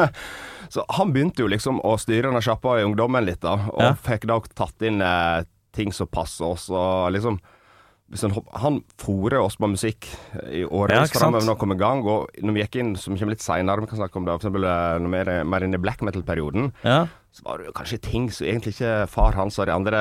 Så 0.74 0.84
han 0.96 1.12
begynte 1.14 1.42
jo 1.44 1.50
liksom 1.50 1.80
å 1.86 1.96
styre 1.98 2.28
denne 2.30 2.42
sjappa 2.44 2.78
i 2.80 2.84
ungdommen 2.86 3.24
litt, 3.26 3.40
da. 3.42 3.56
Og 3.74 3.80
Ja. 3.82 3.94
fikk 3.94 4.26
da 4.30 4.40
tatt 4.54 4.82
inn 4.86 5.00
eh, 5.02 5.42
ting 5.74 5.92
som 5.94 6.06
passer 6.10 6.46
oss, 6.46 6.68
og 6.70 7.10
liksom 7.14 7.40
han, 8.58 8.80
fôrer 8.98 9.38
oss 9.38 9.54
på 9.54 9.68
musikk 9.70 10.08
i 10.50 10.64
årevis 10.66 11.12
ja, 11.12 11.18
framover 11.20 11.46
når 11.46 11.58
kom 11.60 11.72
i 11.72 11.78
gang. 11.78 12.00
Og 12.02 12.26
når 12.42 12.56
vi 12.56 12.62
gikk 12.64 12.78
inn, 12.82 12.96
som 12.98 13.14
kommer 13.14 13.36
litt 13.36 13.44
seinere, 13.44 13.84
vi 13.84 13.86
kan 13.92 14.00
snakke 14.00 14.18
om 14.18 14.26
det, 14.26 14.34
eksempel 14.40 14.66
eh, 14.66 14.98
når 14.98 15.12
vi 15.14 15.20
er 15.22 15.44
mer 15.46 15.62
inn 15.66 15.76
i 15.78 15.82
black 15.82 16.02
metal-perioden, 16.02 16.72
Ja. 16.82 17.04
Så 17.30 17.44
var 17.46 17.60
det 17.60 17.68
jo 17.68 17.72
kanskje 17.78 17.98
ting 18.02 18.24
som 18.34 18.48
egentlig 18.48 18.72
ikke 18.74 18.94
far 19.10 19.36
hans 19.38 19.58
og 19.62 19.68
de 19.68 19.74
andre 19.74 19.98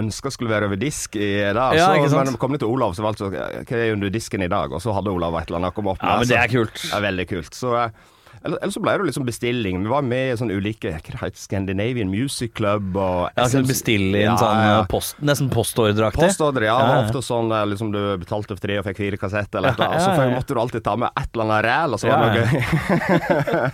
ønska 0.00 0.32
skulle 0.32 0.52
være 0.54 0.70
over 0.70 0.80
disk 0.80 1.18
i 1.20 1.34
det. 1.36 1.66
Ja, 1.76 1.90
så, 1.90 1.98
ikke 1.98 2.12
sant? 2.14 2.30
men 2.30 2.38
kom 2.40 2.54
ned 2.54 2.62
til 2.62 2.72
Olav, 2.72 2.94
så 2.96 3.04
det 3.04 3.10
altså 3.12 3.28
Hva 3.28 3.82
er 3.82 3.92
under 3.92 4.14
disken 4.14 4.46
i 4.46 4.48
dag? 4.48 4.72
Og 4.72 4.80
så 4.80 4.94
hadde 4.96 5.12
Olav 5.12 5.36
et 5.36 5.50
eller 5.50 5.60
annet 5.60 5.74
å 5.74 5.76
komme 5.76 5.92
opp 5.92 6.00
med. 6.00 6.08
ja, 6.08 6.22
men 6.22 6.32
det 6.32 6.40
er 6.40 6.54
kult. 6.54 6.80
det 6.80 6.96
er 6.96 7.04
veldig 7.04 7.26
kult. 7.28 7.60
Så 7.60 7.74
eh, 7.76 7.92
eller, 8.40 8.70
så 8.72 8.80
ble 8.80 8.94
det 8.96 9.06
liksom 9.10 9.26
bestilling. 9.28 9.82
Vi 9.84 9.90
var 9.92 10.04
med 10.06 10.30
i 10.30 10.36
sånne 10.40 10.54
ulike 10.56 10.94
Hva 10.94 11.00
det 11.10 11.18
heter 11.20 11.40
Scandinavian 11.42 12.08
Music 12.08 12.54
Club 12.56 12.96
og 12.96 13.26
Ja, 13.36 13.44
så 13.52 13.60
bestille 13.68 14.22
inn 14.22 14.30
Ja, 14.30 14.36
sånn 14.40 14.62
ja. 14.64 14.78
eh, 14.78 14.86
post, 14.88 15.18
nesten 15.20 15.50
postordreaktig. 15.52 16.22
Postordre, 16.24 16.70
ja. 16.70 16.78
Ja, 16.80 16.86
Det 16.88 16.96
ja. 16.96 17.04
ofte 17.04 17.22
sånn 17.26 17.52
eh, 17.52 17.66
liksom 17.74 17.92
du 17.92 18.00
betalte 18.22 18.56
for 18.56 18.64
tre 18.64 18.80
og 18.80 18.88
fikk 18.88 19.02
fire 19.02 19.20
kassetter, 19.20 19.60
eller 19.60 19.76
Ja, 19.76 19.90
noe. 19.90 19.92
Og 19.92 20.00
så 20.00 20.16
ja, 20.16 20.30
ja. 20.30 20.40
måtte 20.40 20.56
du 20.56 20.62
alltid 20.64 20.86
ta 20.88 20.96
med 21.04 21.12
et 21.12 21.28
eller 21.36 21.50
annet 21.50 21.62
ræl, 21.68 21.98
og 21.98 22.00
så 22.00 22.08
var 22.08 22.24
det 22.24 22.24
ja. 22.24 22.32
noe 22.32 22.48
gøy. 22.48 23.70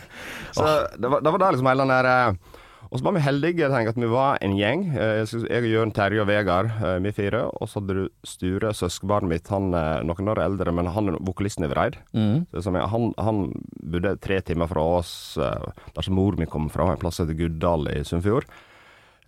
så 0.59 0.69
det 0.99 1.15
var, 1.15 1.23
det 1.23 1.37
var 1.37 1.45
der 1.47 1.59
liksom 1.59 1.71
hele 1.71 1.87
den 1.87 1.95
der 1.95 2.11
eh, 2.17 2.55
Og 2.91 2.99
så 3.01 3.05
var 3.07 3.17
vi 3.17 3.23
heldige, 3.25 3.69
tenker 3.73 3.93
at 3.95 3.99
vi 3.99 4.09
var 4.11 4.39
en 4.45 4.55
gjeng. 4.57 4.85
Eh, 4.95 5.25
Jeg, 5.27 5.63
og 5.63 5.69
Jørn, 5.73 5.93
Terje 5.97 6.23
og 6.23 6.29
Vegard, 6.31 6.71
eh, 6.81 6.99
vi 7.03 7.13
fire. 7.17 7.45
Og 7.61 7.69
så 7.69 7.81
hadde 7.81 7.97
du 7.99 8.09
Sture, 8.25 8.71
søskenbarnet 8.77 9.29
mitt, 9.33 9.49
han 9.49 9.73
er 9.75 10.05
noen 10.07 10.29
år 10.33 10.43
eldre, 10.45 10.73
men 10.73 10.87
han 10.95 11.09
er 11.11 11.19
vokalisten 11.21 11.67
i 11.67 11.73
Vreid. 11.73 11.99
Mm. 12.15 12.47
Han, 12.93 13.13
han 13.19 13.43
bodde 13.83 14.17
tre 14.23 14.41
timer 14.41 14.71
fra 14.71 14.87
oss, 15.01 15.37
eh, 15.37 15.69
der 15.95 16.03
som 16.07 16.15
mor 16.15 16.39
mi 16.39 16.47
kom 16.47 16.69
fra, 16.71 16.93
en 16.93 16.99
plass 17.03 17.17
som 17.19 17.27
heter 17.27 17.41
Guddal 17.43 17.89
i 17.93 18.03
Sunnfjord. 18.07 18.47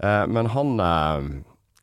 Eh, 0.00 0.26
Men 0.26 0.46
han 0.54 0.78
eh, 0.80 1.30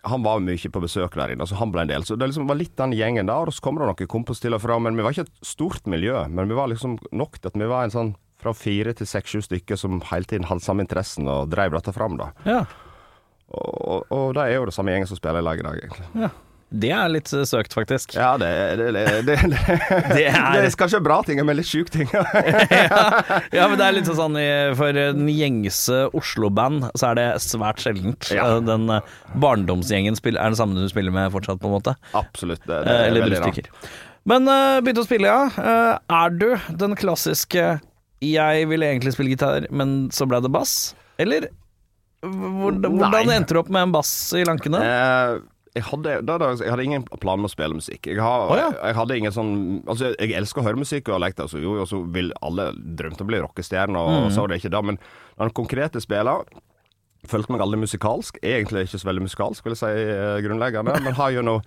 han 0.05 0.21
var 0.21 0.37
mye 0.39 0.69
på 0.69 0.81
besøk 0.83 1.15
der 1.17 1.31
inne, 1.33 1.47
så 1.49 1.55
han 1.57 1.71
ble 1.73 1.81
en 1.81 1.89
del. 1.89 2.03
Så 2.05 2.13
det 2.15 2.27
liksom 2.29 2.45
var 2.47 2.59
litt 2.59 2.75
den 2.77 2.91
gjengen 2.93 3.25
der, 3.25 3.49
og 3.49 3.53
så 3.55 3.63
kommer 3.65 3.81
det 3.81 3.87
noen 3.89 4.07
kompiser 4.11 4.45
til 4.45 4.53
og 4.53 4.61
fra. 4.61 4.77
Men 4.77 4.95
vi 4.95 5.01
var 5.01 5.15
ikke 5.15 5.25
et 5.25 5.39
stort 5.41 5.87
miljø, 5.89 6.27
men 6.29 6.47
vi 6.47 6.53
var 6.53 6.69
liksom 6.69 6.99
nok 7.11 7.39
til 7.39 7.49
at 7.49 7.57
vi 7.57 7.65
var 7.71 7.83
en 7.87 7.89
sånn 7.95 8.11
fra 8.45 8.55
fire 8.55 8.93
til 8.95 9.09
seks-sju 9.09 9.41
stykker 9.49 9.81
som 9.81 9.99
hele 10.13 10.29
tiden 10.29 10.47
hadde 10.47 10.63
samme 10.65 10.85
interessen 10.85 11.27
og 11.27 11.49
drev 11.53 11.75
dette 11.75 11.93
fram, 11.97 12.15
da. 12.21 12.31
Ja. 12.47 12.61
Og, 13.51 13.75
og, 13.85 14.09
og 14.15 14.33
det 14.37 14.47
er 14.47 14.55
jo 14.59 14.65
det 14.69 14.73
samme 14.77 14.93
gjengen 14.95 15.09
som 15.11 15.19
spiller 15.19 15.43
i 15.43 15.45
lag 15.51 15.59
i 15.61 15.67
dag, 15.67 15.83
egentlig. 15.85 16.07
ja. 16.25 16.33
Det 16.75 16.89
er 16.91 17.07
litt 17.13 17.29
eh, 17.37 17.43
søkt, 17.47 17.75
faktisk. 17.77 18.15
Ja, 18.17 18.31
det, 18.41 18.47
det, 18.79 18.87
det, 18.95 19.03
det, 19.27 19.35
det, 19.45 19.57
Det 20.17 20.23
er- 20.31 20.55
det 20.57 20.63
er 20.65 20.73
kanskje 20.81 20.99
bra 21.05 21.19
ting, 21.23 21.37
men 21.45 21.55
litt 21.59 21.69
sjuke 21.69 21.93
ting. 21.93 22.09
Ja, 23.55 23.67
men 23.69 23.77
det 23.79 23.85
er 23.85 23.93
litt 23.95 24.09
sånn 24.09 24.35
For 24.75 24.97
den 24.97 25.29
gjengse 25.29 26.01
Oslo-band 26.17 26.87
så 26.97 27.11
er 27.11 27.19
det 27.19 27.27
svært 27.45 27.83
sjeldent. 27.85 28.27
Ja. 28.33 28.47
Eh, 28.57 28.63
Den 28.65 28.89
eh, 28.97 29.13
barndomsgjengen 29.39 30.17
spiller, 30.19 30.41
er 30.41 30.51
den 30.55 30.59
samme 30.59 30.81
du 30.81 30.89
spiller 30.91 31.13
med 31.15 31.31
fortsatt, 31.37 31.61
på 31.61 31.69
en 31.69 31.77
måte. 31.77 31.95
Absolutt. 32.17 32.65
Det, 32.65 32.81
det 32.81 32.91
Eh, 32.91 33.01
er 33.05 33.11
Eller 33.13 33.27
veldig 33.29 33.43
rart. 33.45 33.71
Men 34.25 34.49
begynte 34.81 35.05
å 35.05 35.07
spille, 35.07 35.31
ja. 35.31 35.45
Eh, 35.61 36.15
er 36.17 36.35
du 36.41 36.47
den 36.81 36.97
klassiske 36.97 37.75
'jeg 38.21 38.67
ville 38.69 38.85
egentlig 38.85 39.13
spille 39.13 39.29
gitar, 39.35 39.67
men 39.71 40.09
så 40.09 40.27
ble 40.27 40.41
det 40.41 40.51
bass'? 40.51 40.93
Eller 41.19 41.49
hvordan, 42.23 42.97
hvordan 42.97 43.29
endte 43.33 43.53
du 43.53 43.59
opp 43.59 43.69
med 43.69 43.83
en 43.83 43.91
bass 43.93 44.33
i 44.33 44.43
lankene? 44.47 44.79
Eh, 44.81 45.39
jeg, 45.75 45.83
hadde, 45.83 46.21
da, 46.25 46.37
da, 46.41 46.51
jeg 46.55 46.71
hadde 46.71 46.85
ingen 46.87 47.03
plan 47.21 47.39
med 47.41 47.49
å 47.49 47.53
spille 47.53 47.75
musikk. 47.77 48.07
Jeg, 48.07 48.19
har, 48.23 48.47
oh, 48.49 48.55
ja. 48.57 48.69
jeg 48.71 48.95
hadde 48.95 49.17
ingen 49.19 49.33
sånn 49.35 49.51
Altså, 49.87 50.13
jeg 50.17 50.31
elsker 50.39 50.61
å 50.61 50.65
høre 50.65 50.79
musikk, 50.81 51.09
og 51.11 51.19
lekte, 51.21 51.43
altså, 51.45 51.59
jo, 51.61 51.75
og 51.83 51.89
så 51.91 51.99
vil 52.15 52.31
alle 52.41 52.69
drømte 52.73 53.25
å 53.25 53.29
bli 53.29 53.41
rockestjerne, 53.43 53.99
og 53.99 54.25
Mm. 54.25 54.31
så 54.31 54.41
var 54.41 54.47
det 54.53 54.61
ikke 54.63 54.71
da. 54.71 54.81
Men 54.81 54.99
den 55.37 55.49
konkrete 55.51 56.01
spiller 56.01 56.45
følte 57.27 57.51
meg 57.51 57.61
aldri 57.61 57.79
musikalsk. 57.81 58.39
Egentlig 58.41 58.85
ikke 58.87 59.01
så 59.01 59.09
veldig 59.09 59.25
musikalsk, 59.27 59.63
vil 59.65 59.73
jeg 59.75 59.81
si 59.83 59.91
eh, 60.15 60.41
grunnleggende, 60.45 60.95
men 61.03 61.13
har 61.13 61.31
jo 61.31 61.41
noe 61.41 61.61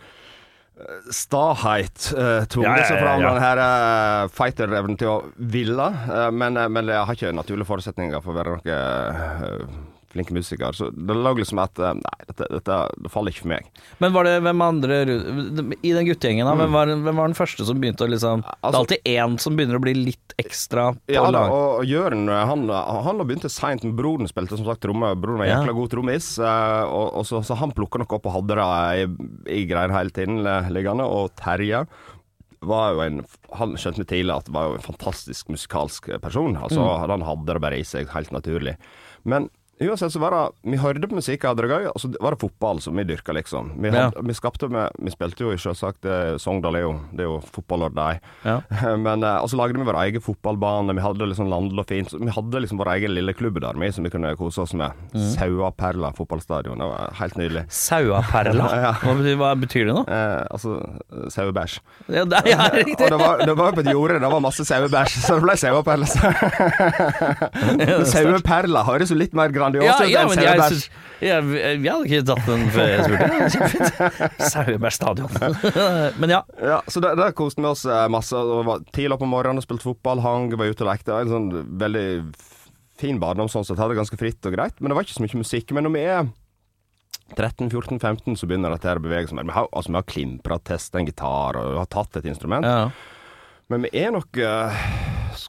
stahet 1.10 2.12
uh, 2.14 2.44
tvunget 2.46 2.70
Ja, 2.70 2.76
ja, 2.76 2.94
ja, 2.94 3.02
fram 3.02 3.22
den 3.24 3.42
her 3.42 3.60
uh, 3.62 4.30
fighter-evnen 4.30 4.98
til 5.00 5.10
å 5.10 5.16
ville. 5.36 5.88
uh, 6.08 6.28
men, 6.30 6.56
eh, 6.56 6.68
men 6.70 6.90
jeg 6.92 7.04
har 7.08 7.18
ikke 7.18 7.32
naturlige 7.34 7.68
forutsetninger 7.68 8.22
for 8.24 8.34
å 8.34 8.38
være 8.38 8.56
noe 8.56 8.78
uh, 8.78 9.78
flinke 10.12 10.32
musikere. 10.32 10.72
Så 10.72 10.88
det 10.94 11.14
lå 11.16 11.32
liksom 11.36 11.58
at 11.60 11.78
eh, 11.78 11.92
Nei, 11.98 12.26
dette, 12.30 12.46
dette 12.48 12.76
det 13.04 13.10
faller 13.12 13.34
ikke 13.34 13.44
for 13.44 13.52
meg. 13.52 13.66
Men 14.00 14.14
var 14.14 14.24
det 14.24 14.36
hvem 14.46 14.62
andre 14.64 15.00
I 15.04 15.92
den 15.92 16.08
guttegjengen, 16.08 16.48
da, 16.48 16.54
hvem, 16.56 16.72
var, 16.72 16.86
hvem 16.94 17.20
var 17.20 17.28
den 17.28 17.36
første 17.36 17.66
som 17.68 17.80
begynte 17.82 18.06
å 18.06 18.10
liksom 18.10 18.40
Det 18.42 18.48
er 18.54 18.58
Altså- 18.70 18.80
alltid 18.80 19.10
én 19.12 19.38
som 19.42 19.56
begynner 19.58 19.76
å 19.76 19.82
bli 19.84 19.94
litt 19.98 20.34
ekstra 20.40 20.86
på 20.96 21.12
Ja, 21.12 21.26
lag. 21.30 21.50
og 21.52 21.84
Jørn 21.84 22.26
han, 22.28 22.66
han 22.70 23.18
begynte 23.26 23.50
seint, 23.52 23.84
men 23.84 23.96
broren 23.98 24.28
spilte 24.30 24.56
som 24.56 24.64
sagt 24.66 24.80
tromme. 24.84 25.12
Broren 25.20 25.38
var 25.42 25.46
Ja. 25.50 25.60
jækla 25.60 25.74
god 25.76 25.90
trommis, 25.90 26.38
eh, 26.38 26.84
og, 26.88 27.12
og 27.20 27.26
så, 27.28 27.42
så 27.44 27.56
han 27.60 27.72
plukka 27.76 27.98
noe 28.00 28.08
opp 28.16 28.26
og 28.30 28.36
hadde 28.38 28.56
det 28.56 28.68
i, 29.02 29.60
i 29.60 29.66
greiene 29.68 29.92
hele 29.96 30.10
tiden 30.14 30.40
eh, 30.46 30.70
liggende. 30.72 31.04
Og 31.04 31.34
Terje 31.36 31.84
var 32.64 32.94
jo 32.96 33.00
en 33.04 33.20
Han 33.54 33.76
skjønte 33.78 34.04
tidlig 34.08 34.34
at 34.34 34.44
det 34.48 34.52
var 34.54 34.68
jo 34.72 34.74
en 34.80 34.82
fantastisk 34.88 35.48
musikalsk 35.52 36.08
person. 36.20 36.56
Altså, 36.56 36.80
Mm. 36.80 37.08
Han 37.12 37.22
hadde 37.28 37.52
det 37.54 37.60
bare 37.62 37.78
i 37.78 37.84
seg, 37.86 38.08
helt 38.12 38.30
naturlig. 38.32 38.76
Men 39.24 39.48
uansett 39.80 40.12
så 40.12 40.18
var 40.22 40.30
det 40.34 40.70
Vi 40.72 40.76
hørte 40.80 41.08
på 41.08 41.14
musikk, 41.18 41.44
hadde 41.46 41.62
det 41.66 41.70
gøy, 41.70 41.86
og 41.92 42.00
så 42.02 42.10
var 42.20 42.34
det 42.34 42.40
fotball 42.42 42.80
som 42.82 42.96
vi 42.98 43.04
dyrka, 43.08 43.32
liksom. 43.36 43.72
Vi, 43.82 43.88
Ja. 43.94 44.10
vi 44.22 44.34
skapte 44.34 44.68
med 44.68 44.90
Vi 45.02 45.10
spilte 45.14 45.44
jo 45.46 45.52
selvsagt 45.56 46.04
eh, 46.08 46.36
Sogndal 46.38 46.76
er 46.76 46.82
jo, 46.86 46.92
det 47.12 47.24
er 47.24 47.28
jo 47.30 47.38
fotball 47.54 47.86
og 47.88 47.94
deg. 47.96 48.20
Ja. 48.44 48.58
Men 48.96 49.22
eh, 49.22 49.38
og 49.42 49.48
så 49.52 49.56
lagde 49.60 49.78
vi 49.78 49.86
vår 49.88 49.98
egen 50.06 50.20
fotballbane. 50.24 50.94
Vi 50.98 51.04
hadde 51.04 51.28
liksom 51.30 51.48
landlig 51.52 51.84
og 51.84 51.88
fint. 51.90 52.12
Vi 52.18 52.30
hadde 52.34 52.62
liksom 52.64 52.78
vår 52.82 52.92
egen 52.96 53.14
lille 53.14 53.34
klubb 53.38 53.60
der 53.62 53.78
vi, 53.78 53.90
som 53.94 54.04
vi 54.06 54.10
kunne 54.10 54.34
kose 54.38 54.62
oss 54.64 54.74
med. 54.74 54.92
Mm. 55.14 55.26
Sauaperla 55.36 56.12
fotballstadion. 56.18 56.78
Det 56.78 56.88
var 56.90 57.14
helt 57.20 57.36
nydelig. 57.40 57.64
Sauaperla? 57.70 58.68
Ja. 58.78 58.92
Hva, 59.02 59.14
betyr, 59.18 59.36
hva 59.40 59.48
betyr 59.58 59.86
det 59.88 59.94
nå? 59.96 60.02
Eh, 60.06 60.42
altså 60.54 60.78
sauebæsj. 61.34 61.78
Ja, 62.14 62.22
det 62.28 62.38
er 62.44 62.48
ja, 62.52 62.58
Og 62.68 62.76
riktig. 62.78 63.08
det 63.10 63.18
var, 63.20 63.40
det 63.46 63.54
var 63.58 63.72
på 63.74 63.82
et 63.82 63.90
jorde, 63.92 64.18
det 64.22 64.30
var 64.32 64.40
masse 64.44 64.64
sauebæsj, 64.68 65.16
så 65.24 65.38
det 65.38 65.44
ble 65.46 65.56
sauaperla. 65.58 66.06
Saueperla 68.08 68.82
høres 68.88 69.10
jo 69.12 69.16
litt 69.18 69.34
mer 69.36 69.52
grandiost 69.74 70.00
Ja, 70.00 70.08
ja, 70.12 70.24
men 70.28 70.42
jeg, 70.42 70.62
synes, 70.72 70.88
jeg, 71.18 71.44
jeg 71.58 71.92
hadde 71.92 72.08
ikke 72.08 72.24
tatt 72.28 72.48
den 72.48 72.64
før 72.74 72.90
jeg 72.92 73.06
spurte. 73.06 73.28
Kjempefint. 74.52 74.96
Stadion. 74.98 75.38
Men 76.22 76.34
ja. 76.36 76.42
Ja, 76.62 76.78
så 76.86 77.02
der, 77.04 77.16
der 77.18 77.34
koste 77.36 77.62
vi 77.64 77.70
oss 77.70 77.84
eh, 77.88 78.04
masse. 78.12 78.38
Det 78.38 78.66
var 78.68 78.84
tidlig 78.94 79.16
opp 79.16 79.24
om 79.26 79.32
morgenen 79.34 79.64
spilte 79.64 79.88
fotball, 79.88 80.22
hang, 80.24 80.50
var 80.54 80.70
ute 80.70 80.86
og 80.86 80.90
lekte. 80.92 81.16
En 81.18 81.32
sånn 81.32 81.48
veldig 81.80 82.06
fin 82.98 83.18
barndom 83.22 83.50
sånn 83.50 83.66
sett. 83.66 83.78
Hadde 83.78 83.96
det 83.96 84.02
ganske 84.02 84.18
fritt 84.20 84.46
og 84.46 84.54
greit. 84.54 84.78
Men 84.78 84.92
det 84.92 84.98
var 84.98 85.06
ikke 85.06 85.18
så 85.18 85.26
mye 85.26 85.42
musikk. 85.42 85.74
Men 85.76 85.88
når 85.88 85.96
vi 85.96 86.06
er 86.14 86.30
13-14-15, 87.36 88.38
så 88.40 88.48
begynner 88.48 88.72
dette 88.74 88.96
å 88.96 89.04
bevege 89.04 89.28
seg. 89.30 89.42
Vi 89.42 89.54
har, 89.58 89.68
altså, 89.72 89.92
vi 89.92 90.00
har 90.00 90.08
klimpra, 90.08 90.58
testa 90.64 91.00
en 91.00 91.08
gitar 91.10 91.58
og 91.60 91.78
har 91.82 91.90
tatt 91.92 92.22
et 92.22 92.30
instrument. 92.30 92.66
ja. 92.66 92.90
Men 93.68 93.82
vi 93.84 93.90
er 94.00 94.14
nok 94.14 94.38
eh, 94.40 94.84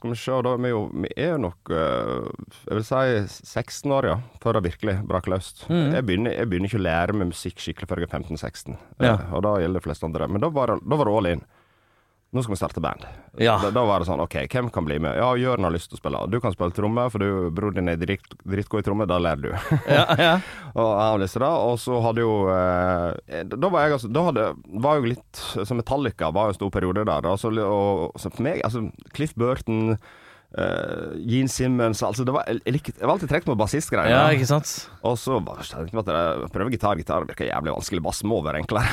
Skal 0.00 0.14
vi 0.14 0.16
se, 0.16 0.32
da 0.46 0.54
er 0.56 0.60
vi 0.64 0.68
jo 0.70 0.78
Vi 1.04 1.08
er 1.20 1.34
nok 1.36 1.70
eh, 1.76 2.28
Jeg 2.64 2.78
vil 2.78 2.84
si 2.88 3.44
16 3.52 3.92
år, 3.92 4.06
ja, 4.08 4.14
før 4.40 4.56
det 4.56 4.70
virkelig 4.70 4.94
brakk 5.10 5.28
løs. 5.28 5.50
Jeg, 5.68 6.04
begynner, 6.08 6.32
jeg 6.38 6.48
begynner 6.48 6.70
ikke 6.70 6.80
å 6.80 6.86
lære 6.86 7.16
meg 7.20 7.28
musikk 7.34 7.60
skikkelig 7.60 7.88
før 7.90 8.00
jeg 8.00 8.08
er 8.08 8.14
15-16. 8.16 8.78
Ja. 8.96 9.12
Eh, 9.12 9.26
og 9.36 9.44
da 9.44 9.58
gjelder 9.60 9.82
de 9.82 9.84
fleste 9.84 10.08
andre. 10.08 10.28
Men 10.32 10.40
da 10.40 10.48
var 10.56 10.72
da 10.80 11.00
var 11.02 11.10
det 11.10 11.16
all 11.18 11.28
in. 11.34 11.44
Nå 12.30 12.42
skal 12.44 12.54
vi 12.54 12.58
starte 12.60 12.80
band. 12.82 13.02
Ja. 13.42 13.56
Da, 13.58 13.72
da 13.74 13.82
var 13.88 13.98
det 13.98 14.06
sånn 14.06 14.20
OK, 14.22 14.36
hvem 14.52 14.68
kan 14.70 14.84
bli 14.86 15.00
med? 15.02 15.16
Ja, 15.18 15.32
Jørn 15.34 15.66
har 15.66 15.72
lyst 15.74 15.88
til 15.90 15.98
å 15.98 16.00
spille. 16.00 16.20
Du 16.30 16.36
kan 16.42 16.54
spille 16.54 16.70
tromme, 16.76 17.08
for 17.10 17.18
du, 17.18 17.48
bror 17.50 17.74
din 17.74 17.90
er 17.90 17.98
drit- 17.98 18.36
dritgod 18.46 18.84
i 18.84 18.86
tromme. 18.86 19.06
Da 19.10 19.18
lærer 19.18 19.42
du. 19.48 19.50
ja, 19.90 20.04
ja. 20.14 20.36
Og 20.78 20.86
han 20.94 21.16
har 21.16 21.24
det. 21.26 21.30
Og 21.42 21.74
så 21.82 21.98
hadde 22.04 22.22
jo 22.22 22.34
eh, 22.54 23.42
Da 23.50 23.70
var 23.74 23.82
jeg 23.88 23.96
altså 23.96 24.10
Da 24.14 24.22
hadde, 24.28 24.44
var 24.84 25.00
jo 25.00 25.08
litt 25.10 25.40
Så 25.58 25.74
Metallica 25.74 26.28
var 26.30 26.46
jo 26.46 26.54
en 26.54 26.58
stor 26.60 26.70
periode 26.76 27.02
der. 27.08 27.26
Altså, 27.26 27.50
og, 27.66 28.14
så 28.22 28.30
for 28.30 28.46
meg 28.46 28.62
Altså, 28.62 28.84
Cliff 29.16 29.34
Burton 29.34 29.96
uh, 30.58 31.12
Gene 31.28 31.50
Simmons 31.52 32.02
altså 32.06 32.24
det 32.26 32.34
var, 32.34 32.48
jeg, 32.48 32.62
jeg, 32.66 32.94
var 33.04 33.14
alltid 33.14 33.30
trukket 33.30 33.50
mot 33.50 33.60
bassistgreier. 33.60 34.10
ja, 34.12 34.22
ikke 34.34 34.48
sant? 34.48 34.72
Og 35.06 35.16
så 35.20 35.38
tenkte 35.40 35.94
jeg 35.94 36.02
at 36.02 36.10
jeg 36.14 36.50
prøver 36.54 36.74
gitar. 36.74 36.98
Gitar 37.00 37.26
virker 37.28 37.50
jævlig 37.50 37.74
vanskelig. 37.76 38.02
Bass 38.04 38.22
må 38.26 38.40
være 38.44 38.62
enklere. 38.64 38.86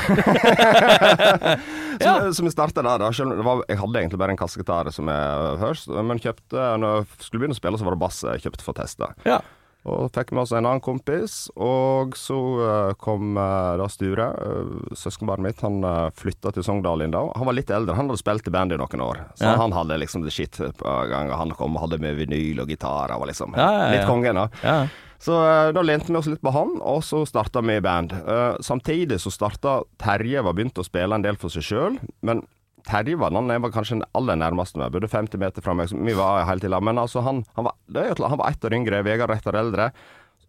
så, 1.98 2.04
Ja. 2.08 2.16
så 2.32 2.46
vi 2.46 2.54
starta 2.54 2.84
der. 2.86 3.02
da 3.02 3.12
Selv 3.16 3.44
var, 3.46 3.64
Jeg 3.70 3.82
hadde 3.82 4.02
egentlig 4.04 4.22
bare 4.22 4.36
en 4.36 4.40
kassegitar 4.40 4.92
som 4.94 5.10
jeg 5.12 5.60
hørte, 5.64 6.04
men 6.08 6.22
kjøpte 6.22 6.72
Når 6.82 7.00
jeg 7.00 7.08
skulle 7.26 7.44
begynne 7.44 7.58
å 7.58 7.62
spille, 7.62 7.80
så 7.80 7.88
var 7.88 7.98
det 7.98 8.04
bass 8.06 8.24
jeg 8.28 8.46
kjøpte 8.46 8.66
for 8.66 8.76
å 8.76 8.82
teste. 8.82 9.12
Ja. 9.28 9.42
Og 9.88 10.12
fikk 10.12 10.34
med 10.36 10.44
oss 10.44 10.51
en 10.51 10.65
annen 10.65 10.84
kompis, 10.84 11.36
og 11.56 12.17
så 12.20 12.38
eh, 12.65 12.91
kom 13.00 13.38
uh, 13.39 13.77
da 13.79 13.88
Sture, 13.91 14.27
uh, 14.36 14.94
søskenbarnet 14.98 15.46
mitt, 15.48 15.63
han 15.63 15.79
flytta 16.17 16.51
til 16.56 16.65
Sogndal 16.67 17.06
inn 17.06 17.15
da. 17.15 17.24
Han 17.39 17.48
var 17.48 17.56
litt 17.56 17.72
eldre, 17.72 17.96
han 17.96 18.10
hadde 18.12 18.20
spilt 18.20 18.50
i 18.51 18.53
band 18.53 18.75
i 18.75 18.79
noen 18.82 19.03
år, 19.08 19.24
så 19.39 19.48
Ja. 19.51 19.56
han 19.62 19.75
hadde 19.75 20.00
liksom 20.03 20.25
det 20.27 20.36
shit 20.36 20.60
på 20.60 20.96
gang. 21.12 21.32
Han 21.32 21.56
kom 21.56 21.77
og 21.79 21.86
hadde 21.88 22.01
med 22.03 22.20
vinyl 22.20 22.63
og 22.65 22.72
gitar, 22.72 23.13
og 23.15 23.24
var 23.24 23.32
liksom 23.32 23.56
Ja, 23.56 23.70
ja, 23.72 23.91
litt 23.96 24.08
kongen, 24.10 24.36
da. 24.44 24.88
Så 25.20 25.34
eh, 25.41 25.72
da 25.74 25.82
lente 25.82 26.12
vi 26.12 26.20
oss 26.20 26.29
litt 26.29 26.44
på 26.46 26.53
han, 26.53 26.75
og 26.82 27.01
så 27.06 27.24
starta 27.25 27.63
vi 27.65 27.79
band. 27.82 28.13
Eh, 28.13 28.60
samtidig 28.62 29.20
så 29.24 29.34
starta 29.34 29.79
Terje 30.01 30.44
var 30.46 30.53
begynt 30.58 30.77
å 30.77 30.86
spille 30.86 31.17
en 31.17 31.25
del 31.25 31.39
for 31.41 31.53
seg 31.53 31.65
sjøl, 31.65 31.98
men 32.22 32.44
Terje 32.88 33.17
var 33.20 33.34
den 33.36 33.50
jeg 33.51 33.62
var 33.65 33.74
kanskje 33.75 33.98
den 34.00 34.06
aller 34.15 34.38
nærmeste 34.39 34.79
meg, 34.79 34.94
Burde 34.96 35.10
50 35.12 35.41
meter 35.41 35.65
fra 35.65 35.74
meg, 35.75 35.91
vi 35.91 36.13
var 36.15 36.46
helt 36.48 36.63
i 36.63 36.72
lag. 36.72 36.84
Men 36.88 36.98
altså, 37.01 37.22
han, 37.25 37.44
han, 37.58 37.67
var, 37.67 37.75
han 38.15 38.39
var 38.39 38.48
ett 38.50 38.63
år 38.63 38.77
yngre, 38.79 39.03
Vegard 39.03 39.32
ett 39.36 39.48
år 39.51 39.60
eldre. 39.60 39.89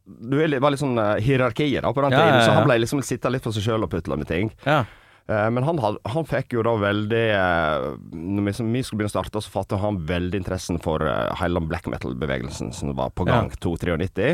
Du 0.09 0.39
var 0.41 0.73
litt 0.73 0.81
sånn 0.81 0.97
uh, 0.97 1.19
hierarkier 1.21 1.83
da 1.85 1.91
på 1.93 2.01
den 2.07 2.15
Ja, 2.17 2.23
tiden, 2.23 2.39
ja, 2.41 2.47
så 2.47 2.55
han 2.57 2.65
ble 2.69 2.79
liksom 2.81 3.03
sitta 3.05 3.29
litt 3.29 3.45
for 3.45 3.53
seg 3.53 3.67
sjøl 3.67 3.85
og 3.85 3.91
putla 3.93 4.17
med 4.17 4.31
ting. 4.31 4.55
ja. 4.65 4.85
Eh, 5.29 5.51
Men 5.53 5.61
han, 5.67 5.77
had, 5.85 5.99
han 6.09 6.25
fikk 6.25 6.55
jo 6.57 6.63
da 6.65 6.73
veldig 6.81 7.25
eh, 7.37 7.83
Når 8.17 8.47
vi, 8.47 8.53
som 8.57 8.71
vi 8.73 8.81
skulle 8.81 9.03
begynne 9.03 9.13
å 9.13 9.17
starte, 9.19 9.43
så 9.45 9.51
fattet 9.53 9.83
han 9.83 9.99
veldig 10.09 10.39
interessen 10.41 10.79
for 10.81 11.05
eh, 11.05 11.35
hele 11.43 11.61
black 11.69 11.85
metal-bevegelsen 11.93 12.73
som 12.73 12.95
var 12.97 13.11
på 13.13 13.27
gang 13.29 13.51
Ja. 13.53 13.59
2-93. 13.67 14.31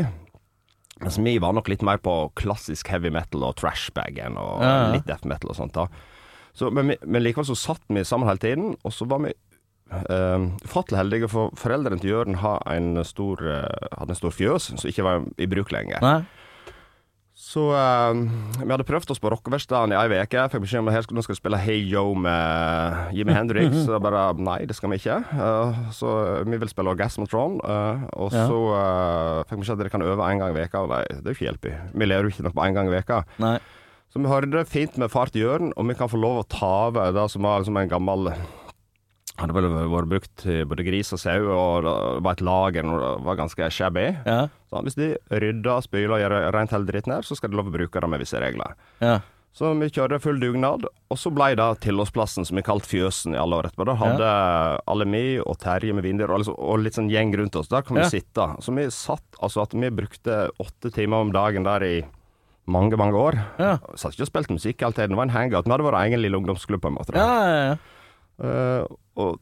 Mens 1.03 1.17
vi 1.19 1.33
var 1.43 1.51
nok 1.57 1.67
litt 1.67 1.83
mer 1.83 1.99
på 1.99 2.13
klassisk 2.39 2.87
heavy 2.93 3.11
metal 3.11 3.43
og 3.43 3.57
trashbagen 3.59 4.37
og 4.39 4.63
Ja, 4.63 4.69
ja. 4.71 4.91
litt 4.95 5.03
death 5.09 5.27
metal 5.27 5.51
og 5.51 5.57
sånt. 5.59 5.75
da 5.75 5.89
så, 6.55 6.71
men, 6.71 6.87
vi- 6.93 7.01
men 7.05 7.23
likevel 7.25 7.45
så 7.49 7.57
satt 7.59 7.83
vi 7.91 8.03
sammen 8.07 8.29
hele 8.31 8.39
tiden, 8.41 8.73
og 8.87 8.93
så 8.95 9.05
var 9.11 9.19
vi 9.25 9.33
uh, 9.91 10.47
ufattelig 10.65 11.01
heldige, 11.03 11.29
for 11.29 11.51
foreldrene 11.59 11.99
til 12.01 12.13
Jørn 12.15 12.39
har 12.41 12.63
en 12.71 13.03
stor, 13.05 13.43
eh, 13.43 13.91
hadde 13.99 14.15
en 14.15 14.21
stor 14.23 14.31
fjøs 14.33 14.71
som 14.73 14.89
ikke 14.89 15.03
var 15.05 15.27
i 15.37 15.47
bruk 15.51 15.71
lenger. 15.75 15.99
Nei. 16.01 16.17
Så 17.35 17.65
eh, 17.75 18.19
vi 18.63 18.71
hadde 18.71 18.85
prøvd 18.87 19.11
oss 19.11 19.19
på 19.19 19.27
rockeverkstedet 19.33 19.91
i 19.91 19.97
ei 19.99 20.21
uke. 20.23 20.45
Fikk 20.53 20.63
beskjed 20.63 20.79
om 20.85 20.87
at 20.87 21.11
nå 21.11 21.23
skal 21.25 21.35
vi 21.35 21.39
spille 21.41 21.59
Hey 21.59 21.81
Yo 21.91 22.13
med 22.15 23.11
Jimmy 23.17 23.35
Hendrix. 23.37 23.75
Så 23.83 23.99
bare 24.01 24.21
nei, 24.39 24.61
det 24.69 24.77
skal 24.79 24.93
vi 24.93 25.01
ikke. 25.01 25.17
Uh, 25.35 25.81
så 25.93 26.13
vi 26.47 26.55
vil 26.63 26.71
spille 26.71 26.93
Orgasmatron. 26.95 27.59
Uh, 27.59 28.05
og 28.15 28.31
Ja. 28.31 28.45
så 28.47 28.59
uh, 28.71 29.43
fikk 29.49 29.59
vi 29.59 29.65
beskjed 29.65 29.75
at 29.75 29.83
dere 29.83 29.93
kan 29.97 30.07
øve 30.07 30.29
én 30.31 30.39
gang 30.39 30.55
i 30.55 30.61
veka 30.61 30.85
Nei, 30.87 31.03
det 31.11 31.19
er 31.25 31.33
jo 31.33 31.35
ikke 31.35 31.49
hjelp 31.51 31.67
i. 31.73 31.75
Vi 31.99 32.07
lever 32.07 32.29
jo 32.29 32.33
ikke 32.37 32.47
nok 32.47 32.55
på 32.55 32.65
én 32.69 32.79
gang 32.79 32.87
i 32.87 32.95
veka. 32.95 33.19
Nei. 33.43 33.57
Så 34.13 34.21
vi 34.21 34.29
hørte 34.31 34.51
det 34.53 34.67
fint 34.71 34.95
med 35.01 35.11
fart 35.11 35.35
i 35.35 35.41
Jørn, 35.43 35.73
og 35.75 35.89
vi 35.89 35.95
kan 35.99 36.07
få 36.11 36.19
lov 36.21 36.43
å 36.43 36.47
ta 36.47 36.87
over 36.89 37.11
det 37.15 37.25
som 37.33 37.43
var 37.43 37.59
liksom 37.63 37.77
en 37.81 37.91
gammel 37.91 38.31
hadde 39.35 39.51
vel 39.51 39.65
vært 39.91 40.07
brukt 40.07 40.31
til 40.45 40.63
både 40.69 40.85
gris 40.87 41.11
og 41.11 41.19
sau, 41.19 41.49
og 41.51 41.83
det 41.83 41.93
var 42.23 42.37
et 42.37 42.43
lager 42.47 42.87
og 42.87 43.01
det 43.03 43.11
var 43.27 43.39
ganske 43.41 43.67
shabby. 43.73 44.05
Ja. 44.23 44.45
Så 44.71 44.83
hvis 44.85 44.95
de 44.95 45.09
rydder, 45.27 45.83
spyler 45.83 46.15
og 46.15 46.21
gjør 46.23 46.35
rent 46.55 46.71
hele 46.75 46.87
dritten 46.87 47.15
her, 47.17 47.27
så 47.27 47.35
skal 47.35 47.51
de 47.51 47.59
lov 47.59 47.67
å 47.67 47.75
bruke 47.75 47.99
det 47.99 48.11
med 48.13 48.23
visse 48.23 48.39
regler. 48.39 48.77
Ja. 49.03 49.17
Så 49.55 49.69
vi 49.79 49.87
kjørte 49.87 50.17
full 50.19 50.39
dugnad, 50.41 50.83
og 51.11 51.19
så 51.19 51.31
ble 51.31 51.53
det 51.55 51.67
tilholdsplassen 51.85 52.43
som 52.47 52.57
vi 52.59 52.63
kalte 52.67 52.89
Fjøsen 52.91 53.35
i 53.35 53.39
alle 53.39 53.55
år 53.55 53.69
etterpå. 53.69 53.85
Da 53.87 53.93
hadde 54.01 54.31
alle 54.91 55.07
vi 55.07 55.21
og 55.39 55.55
Terje 55.63 55.95
med 55.95 56.03
vindyr 56.03 56.27
og, 56.31 56.41
liksom, 56.41 56.57
og 56.59 56.81
litt 56.83 56.97
sånn 56.97 57.11
gjeng 57.11 57.31
rundt 57.39 57.55
oss. 57.59 57.71
Der 57.71 57.85
kan 57.87 57.95
vi 57.95 58.03
Ja. 58.03 58.09
sitte. 58.11 58.47
Så 58.59 58.75
vi 58.75 58.83
satt 58.91 59.39
altså 59.41 59.63
at 59.63 59.71
vi 59.71 59.89
brukte 59.95 60.49
åtte 60.59 60.91
timer 60.91 61.23
om 61.23 61.31
dagen 61.31 61.63
der 61.63 61.83
i 61.87 61.95
mange, 62.65 62.97
mange 62.97 63.17
år. 63.19 63.37
Ja. 63.61 63.75
Satt 63.95 64.15
ikke 64.15 64.25
og 64.25 64.31
spilte 64.31 64.55
musikk 64.55 64.81
hele 64.81 64.97
tiden. 64.97 65.13
Det 65.13 65.19
var 65.19 65.29
en 65.29 65.35
hangout. 65.35 65.67
Vi 65.67 65.73
hadde 65.73 65.87
vår 65.87 65.99
egen 66.03 66.23
lille 66.23 66.39
ungdomsklubb, 66.39 66.81
på 66.83 66.91
en 66.91 66.97
måte. 66.97 67.15
Ja, 67.17 67.33
ja, 67.45 67.59
ja. 67.69 67.75
Uh, 68.35 68.95
og 69.15 69.37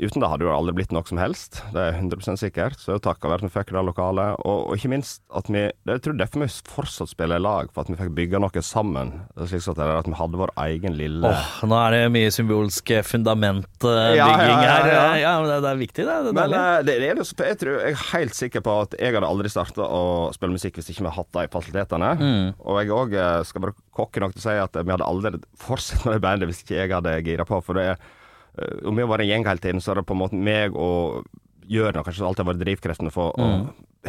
uten 0.00 0.22
det 0.22 0.28
hadde 0.30 0.46
jo 0.46 0.50
aldri 0.54 0.74
blitt 0.80 0.92
noe 0.94 1.06
som 1.06 1.18
helst. 1.20 1.60
Det 1.74 1.80
er 1.82 1.96
100% 1.98 2.40
sikkert. 2.40 2.78
Så 2.82 2.96
takka 3.02 3.28
være 3.30 3.42
at 3.44 3.46
vi 3.46 3.52
fikk 3.54 3.72
det 3.74 3.82
lokalet. 3.86 4.40
Og, 4.42 4.70
og 4.70 4.76
ikke 4.78 4.90
minst 4.92 5.20
at 5.36 5.46
vi 5.50 5.66
det, 5.86 5.96
Jeg 5.96 6.02
tror 6.06 6.16
derfor 6.18 6.42
vi 6.44 6.48
fortsatt 6.70 7.12
spiller 7.12 7.38
i 7.40 7.44
lag, 7.44 7.70
for 7.74 7.84
at 7.84 7.92
vi 7.92 7.98
fikk 8.00 8.12
bygge 8.16 8.40
noe 8.42 8.62
sammen. 8.66 9.12
Er 9.36 9.50
slik 9.50 9.66
at, 9.70 9.80
er 9.82 9.92
at 10.00 10.10
vi 10.10 10.16
hadde 10.18 10.40
vår 10.40 10.52
egen 10.66 10.96
lille 10.98 11.30
Åh, 11.30 11.50
nå 11.70 11.78
er 11.86 11.96
det 11.96 12.02
mye 12.14 12.30
symbolsk 12.34 12.92
fundamentbygging 13.06 14.18
Ja, 14.18 14.28
ja, 14.28 14.48
ja, 14.48 14.74
her. 14.74 14.90
ja. 14.90 15.06
Ja, 15.20 15.32
men 15.42 15.50
det, 15.52 15.58
det 15.64 15.70
er 15.74 15.80
viktig, 15.80 16.06
det. 16.08 16.18
det 16.26 16.32
er 16.32 16.38
Men 16.40 16.56
eh, 16.58 16.76
det, 16.86 16.96
det 17.02 17.10
er 17.10 17.20
det, 17.20 17.26
jeg, 17.30 17.58
tror, 17.60 17.80
jeg 17.84 17.96
er 17.96 18.06
helt 18.14 18.38
sikker 18.38 18.64
på 18.66 18.76
at 18.86 18.96
jeg 18.98 19.14
hadde 19.16 19.28
aldri 19.30 19.52
starta 19.52 19.86
å 19.86 20.02
spille 20.34 20.56
musikk 20.56 20.80
hvis 20.80 20.90
ikke 20.92 21.04
vi 21.04 21.10
hadde 21.10 21.18
hatt 21.20 21.34
de 21.36 21.46
fasilitetene. 21.54 22.12
Og 22.64 22.80
jeg 22.82 22.94
òg 22.96 23.16
skal 23.48 23.66
være 23.66 23.76
cocky 23.96 24.22
nok 24.24 24.34
til 24.36 24.42
å 24.42 24.46
si 24.48 24.56
at 24.62 24.80
vi 24.80 24.94
hadde 24.94 25.06
aldri 25.06 25.42
fortsatt 25.60 26.06
med 26.06 26.16
det 26.18 26.24
bandet 26.24 26.50
hvis 26.50 26.64
ikke 26.64 26.78
jeg 26.82 26.94
hadde 26.96 27.16
gira 27.26 27.46
på. 27.48 27.60
For 27.64 27.78
det 27.78 27.84
er 27.92 27.94
eh, 27.98 28.16
Om 28.60 28.96
vi 28.96 29.04
har 29.04 29.10
vært 29.10 29.24
en 29.26 29.30
gjeng 29.30 29.46
hele 29.48 29.64
tiden, 29.64 29.80
så 29.80 29.92
er 29.92 30.00
det 30.00 30.08
på 30.08 30.16
en 30.16 30.22
måte 30.24 30.36
meg 30.36 30.76
og 30.76 31.24
Jørn 31.70 31.94
har 31.94 32.02
kanskje 32.06 32.26
alltid 32.26 32.48
vært 32.48 32.62
drivkreftene 32.64 33.12
for 33.14 33.36
mm. 33.38 33.60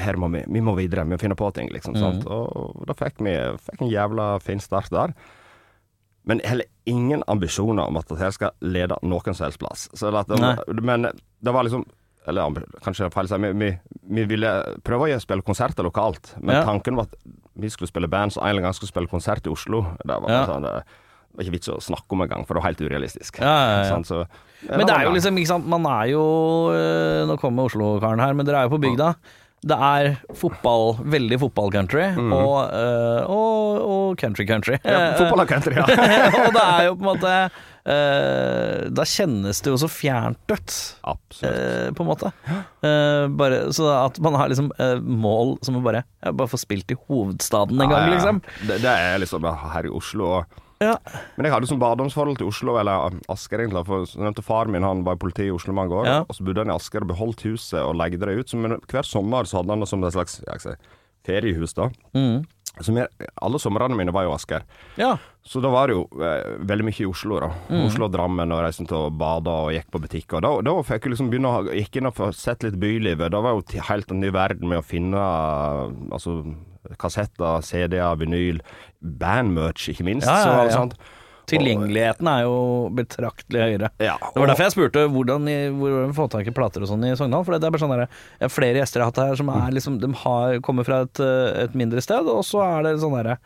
her 0.02 0.18
må 0.18 0.32
vi, 0.34 0.42
vi 0.50 0.64
må 0.66 0.74
videre, 0.74 1.04
vi 1.06 1.14
må 1.14 1.22
finne 1.22 1.38
på 1.38 1.52
ting, 1.54 1.70
liksom. 1.70 1.94
Sant? 2.00 2.26
Og 2.26 2.82
da 2.90 2.96
fikk 2.98 3.22
vi 3.22 3.36
fikk 3.68 3.84
en 3.84 3.92
jævla 3.92 4.40
fin 4.42 4.64
start 4.64 4.90
der. 4.90 5.14
Men 6.26 6.42
heller 6.46 6.66
ingen 6.90 7.24
ambisjoner 7.30 7.86
om 7.90 7.98
at 7.98 8.10
dette 8.10 8.32
skal 8.34 8.56
lede 8.66 8.98
noen 9.06 9.34
som 9.38 9.46
helst 9.46 9.62
plass. 9.62 9.88
Så 9.94 10.10
det, 10.14 10.82
men 10.82 11.10
det 11.12 11.54
var 11.54 11.66
liksom 11.66 11.86
Eller 12.30 12.54
kanskje 12.86 13.08
feil 13.10 13.26
å 13.26 13.30
si, 13.32 13.38
vi, 13.42 13.50
vi, 13.58 13.70
vi 14.14 14.24
ville 14.30 14.50
prøve 14.86 15.08
å 15.10 15.22
spille 15.22 15.42
konserter 15.42 15.82
lokalt, 15.82 16.36
men 16.38 16.60
Ja. 16.60 16.66
tanken 16.68 16.94
var 16.96 17.08
at 17.10 17.16
vi 17.58 17.70
skulle 17.70 17.90
spille 17.90 18.08
band 18.08 18.34
som 18.34 18.44
en 18.44 18.50
eller 18.50 18.60
annen 18.60 18.68
gang 18.68 18.76
skulle 18.78 18.92
spille 18.92 19.10
konsert 19.10 19.48
i 19.48 19.50
Oslo. 19.50 19.82
Det 20.06 20.20
var, 20.22 20.30
Ja. 20.30 20.46
sånn, 20.46 20.62
det 20.62 20.84
var 21.36 21.46
ikke 21.46 21.56
vits 21.58 21.72
å 21.72 21.78
snakke 21.82 22.16
om 22.16 22.24
engang, 22.26 22.46
for 22.48 22.56
det 22.58 22.62
var 22.64 22.70
helt 22.72 22.82
urealistisk. 22.86 23.40
Ja, 23.42 23.52
ja, 23.52 23.76
ja. 23.82 23.92
Sånn, 23.92 24.06
så, 24.08 24.24
Men 24.70 24.86
det 24.90 24.96
er 24.98 25.08
jo 25.08 25.14
liksom, 25.16 25.38
ikke 25.42 25.54
sant, 25.54 25.70
man 25.72 25.86
er 25.90 26.10
jo 26.14 26.24
øh, 26.76 27.22
Nå 27.30 27.38
kommer 27.42 27.70
Oslo-karen 27.70 28.20
her, 28.24 28.36
men 28.38 28.46
dere 28.48 28.62
er 28.64 28.68
jo 28.70 28.76
på 28.76 28.82
bygda. 28.84 29.14
Det 29.62 29.76
er 29.78 30.16
fotball, 30.34 30.96
veldig 31.06 31.38
fotball-country, 31.44 32.06
og, 32.34 32.56
øh, 32.74 33.28
og, 33.30 33.82
og 33.86 34.16
country-country. 34.18 34.80
Ja, 34.82 35.12
Fotball 35.20 35.44
og 35.44 35.52
country, 35.52 35.76
ja. 35.78 35.86
og 36.48 36.56
det 36.56 36.64
er 36.66 36.88
jo 36.88 36.96
på 36.98 37.04
en 37.06 37.10
måte 37.12 37.34
øh, 37.86 38.88
Da 38.98 39.06
kjennes 39.06 39.62
det 39.62 39.70
jo 39.70 39.78
så 39.84 39.90
fjernt 39.92 40.42
ut. 40.50 40.78
Absolutt. 41.14 41.46
eh, 41.54 41.92
på 41.94 42.02
en 42.06 42.10
måte. 42.10 42.32
Eh, 42.82 43.28
bare, 43.38 43.62
så 43.78 43.86
at 44.00 44.18
man 44.26 44.38
har 44.42 44.50
liksom 44.50 44.72
eh, 44.82 44.98
mål 45.02 45.56
som 45.66 45.78
å 45.78 45.84
bare 45.86 46.04
Bare 46.26 46.50
få 46.52 46.58
spilt 46.62 46.92
i 46.94 46.98
hovedstaden 47.08 47.82
en 47.86 47.94
gang, 47.94 48.10
liksom. 48.16 48.42
Det, 48.66 48.82
det 48.84 48.92
er 48.98 49.22
liksom 49.22 49.46
her 49.46 49.88
i 49.90 49.94
Oslo. 50.02 50.40
Og, 50.40 50.62
Ja. 50.82 50.96
men 51.38 51.46
jeg 51.46 51.54
hadde 51.54 51.68
sånn 51.70 51.80
barndomsforhold 51.82 52.40
til 52.42 52.48
Oslo, 52.50 52.78
eller 52.82 53.14
Asker 53.30 53.62
egentlig. 53.64 53.86
For 53.86 54.06
jeg 54.08 54.24
nevnte 54.24 54.44
far 54.44 54.66
min 54.72 54.84
han 54.88 55.04
var 55.06 55.20
i 55.20 55.22
politiet 55.22 55.52
i 55.52 55.56
Oslo 55.56 55.74
mange 55.78 55.94
år, 55.94 56.06
Ja. 56.10 56.20
og 56.28 56.34
så 56.36 56.44
bodde 56.48 56.64
han 56.66 56.74
i 56.74 56.76
Asker 56.76 57.06
og 57.06 57.12
beholdt 57.14 57.44
huset 57.46 57.80
og 57.86 57.96
leide 57.96 58.20
det 58.26 58.40
ut. 58.40 58.50
Så, 58.50 58.58
men 58.58 58.80
hver 58.90 59.06
sommer 59.06 59.46
så 59.46 59.62
hadde 59.62 59.70
han 59.76 59.80
det 59.86 59.88
som 59.92 60.04
et 60.04 60.14
slags 60.18 60.40
jeg 60.42 60.60
skal 60.64 60.76
si, 60.76 60.98
feriehus, 61.30 61.74
da. 61.78 61.90
Mm. 62.18 62.42
Så 62.80 62.94
mer, 62.96 63.10
alle 63.44 63.60
somrene 63.60 63.98
mine 64.00 64.14
var 64.16 64.24
jo 64.24 64.32
Asker. 64.38 64.64
ja. 64.98 65.18
Så 65.44 65.58
da 65.60 65.72
var 65.74 65.88
det 65.90 65.96
jo 65.96 66.04
eh, 66.22 66.52
veldig 66.70 66.86
mye 66.86 67.00
i 67.02 67.06
Oslo, 67.10 67.40
da. 67.42 67.48
Mm. 67.68 67.80
Oslo 67.88 68.06
og 68.06 68.12
Drammen, 68.14 68.52
og 68.54 68.60
reiste 68.62 68.86
til 68.86 68.96
å 68.96 69.10
bade 69.10 69.50
og 69.50 69.72
gikk 69.74 69.88
på 69.92 70.02
butikk. 70.04 70.36
Og 70.38 70.44
da, 70.46 70.52
da 70.68 70.76
fikk 70.86 71.08
jeg 71.08 71.14
liksom 71.16 71.32
begynne 71.32 71.50
å 71.50 71.64
gikk 71.74 71.98
inn 71.98 72.06
og 72.12 72.14
få 72.14 72.28
sett 72.38 72.62
litt 72.64 72.78
bylivet. 72.80 73.32
Da 73.34 73.42
var 73.42 73.56
jo 73.58 73.64
til- 73.66 73.82
helt 73.88 74.12
en 74.14 74.22
ny 74.22 74.30
verden 74.30 74.70
med 74.70 74.78
å 74.84 74.86
finne 74.86 75.18
altså, 76.14 76.36
kassetter, 77.02 77.66
CD-er, 77.66 78.16
vinyl, 78.22 78.62
bandmerch, 79.02 79.90
ikke 79.92 80.06
minst. 80.08 80.28
Ja, 80.30 80.38
ja, 80.38 80.46
Så, 80.46 80.70
ja. 80.70 80.76
sant? 80.78 80.96
Tilgjengeligheten 81.52 82.30
er 82.32 82.44
jo 82.48 82.58
betraktelig 82.98 83.64
høyere. 83.66 83.90
Ja, 84.00 84.18
Det 84.22 84.40
var 84.42 84.52
derfor 84.54 84.68
jeg 84.68 84.76
spurte 84.76 85.06
hvordan, 85.12 85.48
i- 85.52 85.72
hvordan 85.76 86.14
få 86.18 86.30
tak 86.32 86.48
i 86.48 86.56
plater 86.56 86.82
og 86.86 86.92
sånn 86.92 87.06
i 87.08 87.16
Sogndal. 87.16 87.44
For 87.46 87.58
det 87.58 87.64
er 87.68 87.72
bare 87.76 87.82
sånn 87.86 87.96
der, 87.98 88.50
flere 88.50 88.82
gjester 88.82 89.02
jeg 89.02 89.08
har 89.08 89.12
hatt 89.14 89.24
her 89.30 89.36
som 89.42 89.50
er 89.50 89.72
liksom 89.72 90.00
De 90.02 90.12
har, 90.26 90.60
kommer 90.66 90.84
fra 90.88 91.02
et, 91.08 91.20
eh, 91.20 91.64
et 91.66 91.74
mindre 91.76 92.02
sted, 92.02 92.26
og 92.28 92.44
så 92.48 92.64
er 92.66 92.84
det 92.84 93.00
sånn 93.04 93.18
derre 93.20 93.38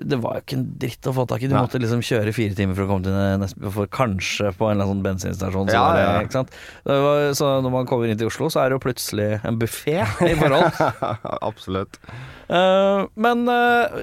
det 0.00 0.16
var 0.22 0.38
jo 0.38 0.42
ikke 0.44 0.56
en 0.56 0.66
dritt 0.80 1.08
å 1.10 1.12
få 1.12 1.24
tak 1.28 1.42
i. 1.42 1.48
Du 1.50 1.54
ja. 1.54 1.60
måtte 1.64 1.80
liksom 1.82 2.00
kjøre 2.04 2.32
fire 2.32 2.54
timer 2.56 2.76
for 2.78 2.86
å 2.86 2.90
komme 2.92 3.04
til 3.04 3.16
neste 3.42 3.72
For 3.74 3.90
kanskje 3.92 4.52
på 4.56 4.68
en 4.68 4.76
eller 4.76 4.86
annen 4.86 5.00
sånn 5.00 5.04
bensinstasjon. 5.04 5.68
Så, 5.68 5.74
Ja, 5.76 5.84
ja. 5.98 6.12
det. 6.18 6.28
Ikke 6.28 6.38
sant? 6.38 6.54
Var, 6.88 7.24
så 7.36 7.50
når 7.64 7.74
man 7.74 7.88
kommer 7.90 8.08
inn 8.08 8.20
til 8.20 8.30
Oslo, 8.30 8.48
så 8.52 8.62
er 8.62 8.70
det 8.70 8.78
jo 8.78 8.84
plutselig 8.86 9.28
en 9.44 9.58
buffé 9.60 9.98
i 10.30 10.34
forhold. 10.40 10.80
Absolutt. 11.50 11.98
Uh, 12.48 13.06
men 13.20 13.44
uh, 13.50 14.00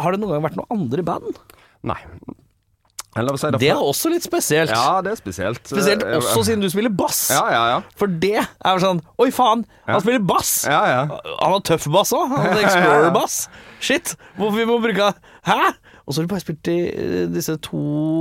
har 0.00 0.12
det 0.14 0.22
noen 0.22 0.36
gang 0.36 0.46
vært 0.46 0.58
noen 0.60 0.72
andre 0.78 1.04
band? 1.06 1.42
Nei. 1.86 1.98
Si 3.16 3.48
det, 3.48 3.58
Det 3.62 3.68
er 3.72 3.78
også 3.80 4.10
litt 4.12 4.26
spesielt. 4.26 4.68
Ja, 4.74 4.98
det 5.00 5.14
er 5.14 5.16
spesielt. 5.16 5.62
Spesielt 5.64 6.02
Eh, 6.04 6.18
også 6.18 6.42
siden 6.50 6.60
du 6.60 6.68
spiller 6.68 6.92
bass. 6.92 7.30
Ja, 7.32 7.46
ja, 7.48 7.62
ja. 7.70 7.78
For 7.96 8.12
det 8.12 8.34
er 8.42 8.74
jo 8.76 8.82
sånn 8.82 9.00
Oi, 9.22 9.30
faen! 9.32 9.62
Han 9.88 10.02
spiller 10.04 10.20
bass! 10.28 10.50
Ja, 10.68 10.82
ja. 10.90 10.98
Han 11.40 11.54
har 11.54 11.62
tøff 11.64 11.86
bass 11.94 12.12
òg. 12.12 12.26
Han 12.34 12.44
har 12.44 12.60
Explorer-bass. 12.66 13.38
Shit! 13.80 14.12
Hvorfor 14.36 14.58
vi 14.60 14.66
må 14.68 14.76
bruke 14.84 15.14
Hæ?! 15.48 15.60
Og 16.06 16.14
så 16.14 16.20
har 16.22 16.26
du 16.28 16.30
bare 16.30 16.42
spilt 16.44 16.68
i 16.70 16.76
eh, 16.86 17.24
disse 17.34 17.56
to 17.66 17.78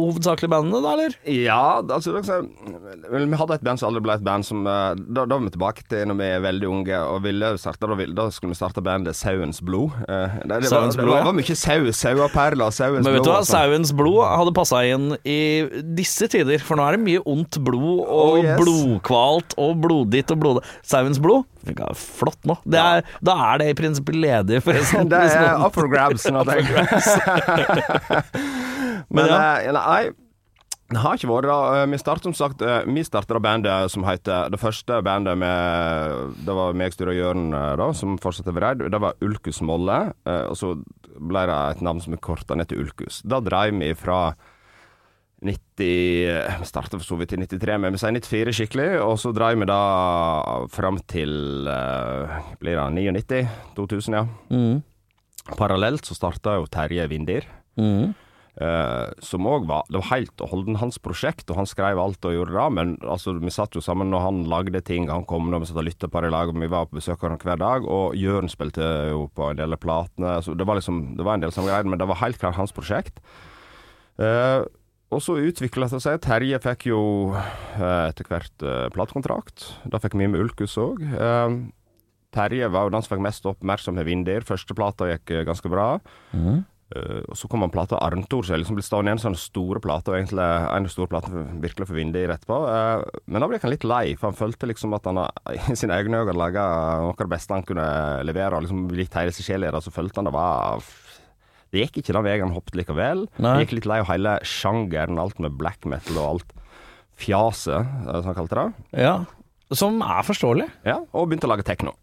hovedsakelige 0.09 0.49
bandene, 0.49 0.79
da, 0.81 0.93
eller? 0.97 1.13
Ja, 1.29 1.59
altså 1.85 2.15
det 2.15 2.23
vel, 2.25 3.27
Vi 3.29 3.37
hadde 3.37 3.57
et 3.59 3.65
band 3.67 3.77
som 3.77 3.91
aldri 3.91 4.01
ble 4.07 4.15
et 4.17 4.23
band 4.25 4.47
som 4.47 4.63
eh, 4.65 4.95
Da, 5.05 5.25
da 5.29 5.35
var 5.37 5.43
vi 5.45 5.51
tilbake 5.53 5.85
til 5.91 6.07
når 6.09 6.17
vi 6.17 6.29
er 6.33 6.41
veldig 6.47 6.69
unge 6.71 7.01
og 7.13 7.19
ville 7.27 7.51
starte 7.61 7.85
Da, 7.85 7.97
ville, 7.99 8.15
da 8.17 8.25
skulle 8.33 8.55
vi 8.55 8.57
starte 8.57 8.81
bandet 8.85 9.13
Sauens 9.19 9.61
Blod. 9.65 9.93
Eh, 10.09 10.39
det, 10.49 10.63
det, 10.65 10.71
Sauens 10.73 10.97
var, 10.97 11.03
Blod, 11.05 11.13
det 11.13 11.21
ja. 11.21 11.27
var 11.29 11.37
mye 11.37 11.57
sau, 11.61 11.91
sauaperler, 12.01 12.73
Sauens 12.79 13.05
Men 13.05 13.17
vet 13.19 13.27
du 13.27 13.31
hva. 13.31 13.39
Sauens 13.45 13.93
blod 13.95 14.21
hadde 14.33 14.55
passa 14.57 14.81
inn 14.89 15.11
i 15.21 15.37
disse 16.01 16.25
tider, 16.33 16.57
for 16.65 16.79
nå 16.81 16.87
er 16.89 16.97
det 16.97 17.03
mye 17.05 17.21
ondt 17.29 17.61
blod 17.65 18.01
og 18.01 18.13
Oh, 18.25 18.37
yes. 18.41 18.57
blodkvalt 18.59 19.53
og 19.61 19.75
blodditt 19.83 20.31
og 20.33 20.39
blodig. 20.41 20.65
Sauens 20.87 21.19
blod? 21.21 21.45
Ja, 21.65 21.87
Flott 21.97 22.43
nå. 22.45 22.55
Det 22.69 22.77
er, 22.77 23.05
Da 23.25 23.33
er 23.51 23.61
det 23.61 23.69
i 23.71 23.75
prinsippet 23.77 24.17
ledig, 24.21 24.59
forresten. 24.65 25.07
Det 25.11 25.21
er 25.33 25.61
up 25.65 25.73
for 25.77 25.89
grabs. 25.91 26.25
nå, 26.29 26.43
tenker 26.49 26.81
jeg. 26.81 27.74
Men 29.15 29.27
ja. 29.29 29.39
eh, 29.61 29.71
nei, 29.75 30.03
det 30.93 31.01
har 31.01 31.17
ikke 31.17 31.29
vært 31.31 31.49
da. 31.49 31.59
Eh, 31.81 31.85
Vi 31.91 31.99
startet 32.01 32.27
som 32.29 32.35
sagt 32.37 32.63
eh, 32.65 32.83
Vi 32.85 33.03
startet 33.05 33.33
da 33.33 33.41
bandet 33.41 33.93
som 33.93 34.05
heter 34.05 34.51
Det 34.53 34.59
første 34.61 34.99
bandet 35.05 35.37
med 35.41 36.35
Det 36.45 36.57
var 36.57 36.77
meg, 36.77 36.93
Sture 36.93 37.13
og 37.13 37.19
Jørn 37.19 37.47
da, 37.53 37.89
som 37.97 38.19
fortsatte 38.21 38.53
Vreid. 38.55 38.85
Det 38.91 39.01
var 39.01 39.17
Ulkus 39.25 39.61
Molle. 39.65 39.99
Og 40.25 40.57
så 40.59 40.75
ble 41.15 41.45
det 41.49 41.55
et 41.75 41.85
navn 41.85 42.01
som 42.03 42.13
er 42.15 42.21
korta 42.23 42.57
ned 42.57 42.69
til 42.69 42.83
Ulkus. 42.85 43.21
Da 43.25 43.39
dreiv 43.43 43.77
vi 43.79 43.93
fra 43.97 44.35
90 45.45 45.59
Vi 45.77 46.67
startet 46.67 46.97
for 46.99 47.05
så 47.05 47.17
vidt 47.19 47.33
i 47.35 47.39
93, 47.41 47.77
men 47.81 47.95
vi 47.95 48.01
sier 48.01 48.15
94 48.15 48.55
skikkelig. 48.59 48.89
Og 49.03 49.17
så 49.21 49.33
dreiv 49.35 49.61
vi 49.61 49.69
da 49.69 49.81
fram 50.73 50.99
til 51.09 51.33
Blir 52.61 52.81
det 52.81 52.87
99? 52.99 53.45
2000, 53.77 54.19
ja. 54.19 54.25
Mm. 54.53 54.83
Parallelt 55.55 56.07
så 56.07 56.17
starta 56.17 56.55
jo 56.59 56.65
Terje 56.71 57.05
Vindir. 57.11 57.45
Mm. 57.79 58.13
Uh, 58.55 59.11
som 59.19 59.43
òg 59.51 59.65
var 59.67 59.83
Det 59.91 59.97
var 59.99 60.05
helt 60.13 60.39
og 60.39 60.47
holden 60.47 60.77
hans 60.79 60.95
prosjekt, 61.03 61.49
og 61.51 61.57
han 61.59 61.67
skrev 61.67 61.99
alt 61.99 62.23
og 62.23 62.35
gjorde 62.37 62.55
det. 62.55 62.67
Men 62.77 62.93
altså, 63.03 63.33
vi 63.35 63.51
satt 63.51 63.75
jo 63.75 63.83
sammen 63.83 64.13
når 64.13 64.23
han 64.23 64.43
lagde 64.47 64.79
ting. 64.79 65.09
Han 65.11 65.27
kom 65.27 65.49
når 65.51 65.63
vi 65.63 65.69
satt 65.71 65.81
og 65.81 65.87
lytta 65.89 66.07
på 66.11 66.23
det 66.23 66.31
i 66.31 66.35
lag, 66.35 66.51
og 66.51 66.61
vi 66.63 66.71
var 66.71 66.87
på 66.87 67.01
besøk 67.01 67.25
av 67.27 67.35
hver 67.35 67.59
dag. 67.59 67.83
Og 67.83 68.15
Jørn 68.15 68.47
spilte 68.51 68.87
jo 69.11 69.27
på 69.35 69.51
en 69.51 69.59
del 69.59 69.75
av 69.75 69.81
platene. 69.83 70.37
Så 70.45 70.55
det 70.55 70.67
var 70.67 70.79
liksom 70.79 71.17
Det 71.17 71.27
var 71.27 71.35
en 71.35 71.43
del 71.43 71.51
samme 71.51 71.67
greier, 71.67 71.83
men 71.83 71.99
det 71.99 72.07
var 72.07 72.21
helt 72.23 72.39
klart 72.39 72.55
hans 72.55 72.75
prosjekt. 72.75 73.19
Uh, 74.15 74.63
og 75.11 75.19
så 75.21 75.35
utvikla 75.35 75.89
det 75.91 75.99
seg. 76.01 76.21
Terje 76.23 76.57
fikk 76.59 76.87
jo 76.89 77.01
eh, 77.35 78.07
etter 78.09 78.25
hvert 78.27 78.63
uh, 78.65 78.87
platekontrakt. 78.91 79.67
Da 79.85 79.99
fikk 80.01 80.15
vi 80.17 80.27
med 80.27 80.41
Ulkus 80.41 80.73
òg. 80.81 81.03
Terje 82.35 82.67
var 82.73 82.87
jo 82.87 82.91
den 82.95 83.03
som 83.05 83.13
fikk 83.13 83.23
mest 83.23 83.45
oppmerksomhet 83.47 84.01
med 84.01 84.09
Vindir. 84.09 84.47
Første 84.47 84.75
plata 84.75 85.07
gikk 85.11 85.45
ganske 85.47 85.71
bra. 85.71 85.99
Mm. 86.33 86.65
Eh, 86.95 87.21
og 87.29 87.35
så 87.37 87.49
kom 87.51 87.63
han 87.65 87.73
plata 87.73 87.99
Arntor, 88.01 88.45
som 88.47 88.59
liksom 88.61 88.77
ble 88.77 88.85
stående 88.85 89.11
igjen 89.11 89.21
som 89.23 89.33
den 89.35 89.41
store 89.41 89.81
plata, 89.83 90.11
og 90.13 90.17
egentlig 90.19 90.43
en 90.45 90.67
av 90.79 90.87
de 90.87 90.93
store 90.93 91.11
platene 91.11 91.45
virkelig 91.63 91.89
for 91.89 91.99
rett 92.31 92.45
på. 92.47 92.59
Eh, 92.71 93.21
men 93.27 93.43
da 93.43 93.49
ble 93.51 93.59
han 93.61 93.73
litt 93.73 93.87
lei, 93.87 94.03
for 94.19 94.31
han 94.31 94.39
følte 94.39 94.69
liksom 94.71 94.95
at 94.97 95.09
han 95.09 95.21
i 95.73 95.75
sine 95.77 95.97
egne 95.97 96.21
øyne 96.21 96.25
hadde 96.25 96.39
laga 96.39 96.65
noe 97.03 97.13
av 97.15 97.23
det 97.25 97.31
beste 97.35 97.53
han 97.57 97.67
kunne 97.67 97.87
levere, 98.27 98.55
og 98.55 98.65
liksom 98.67 98.87
litt 98.95 99.13
hele 99.19 99.35
sin 99.35 99.47
sjel 99.49 99.67
i 99.67 99.71
det, 99.75 99.83
så 99.83 99.93
følte 99.93 100.21
han 100.21 100.29
det 100.29 100.35
var 100.35 100.83
Det 101.73 101.81
gikk 101.83 101.97
ikke 102.03 102.13
den 102.15 102.23
veien 102.27 102.45
han 102.47 102.55
hoppet 102.55 102.77
likevel. 102.79 103.25
Nei. 103.37 103.55
Det 103.57 103.65
gikk 103.65 103.77
litt 103.81 103.89
lei 103.91 103.99
av 104.03 104.09
hele 104.13 104.37
sjangeren, 104.47 105.19
alt 105.19 105.41
med 105.43 105.57
black 105.59 105.83
metal 105.89 106.21
og 106.21 106.29
alt 106.35 106.55
fjaset, 107.19 107.81
eh, 108.07 108.19
som 108.21 108.31
han 108.31 108.37
kalte 108.39 108.61
det. 108.61 109.03
Ja. 109.05 109.15
Som 109.73 110.01
er 110.05 110.23
forståelig. 110.23 110.69
Ja, 110.85 110.99
og 111.11 111.29
begynte 111.31 111.47
å 111.49 111.51
lage 111.55 111.65
tekno. 111.67 111.95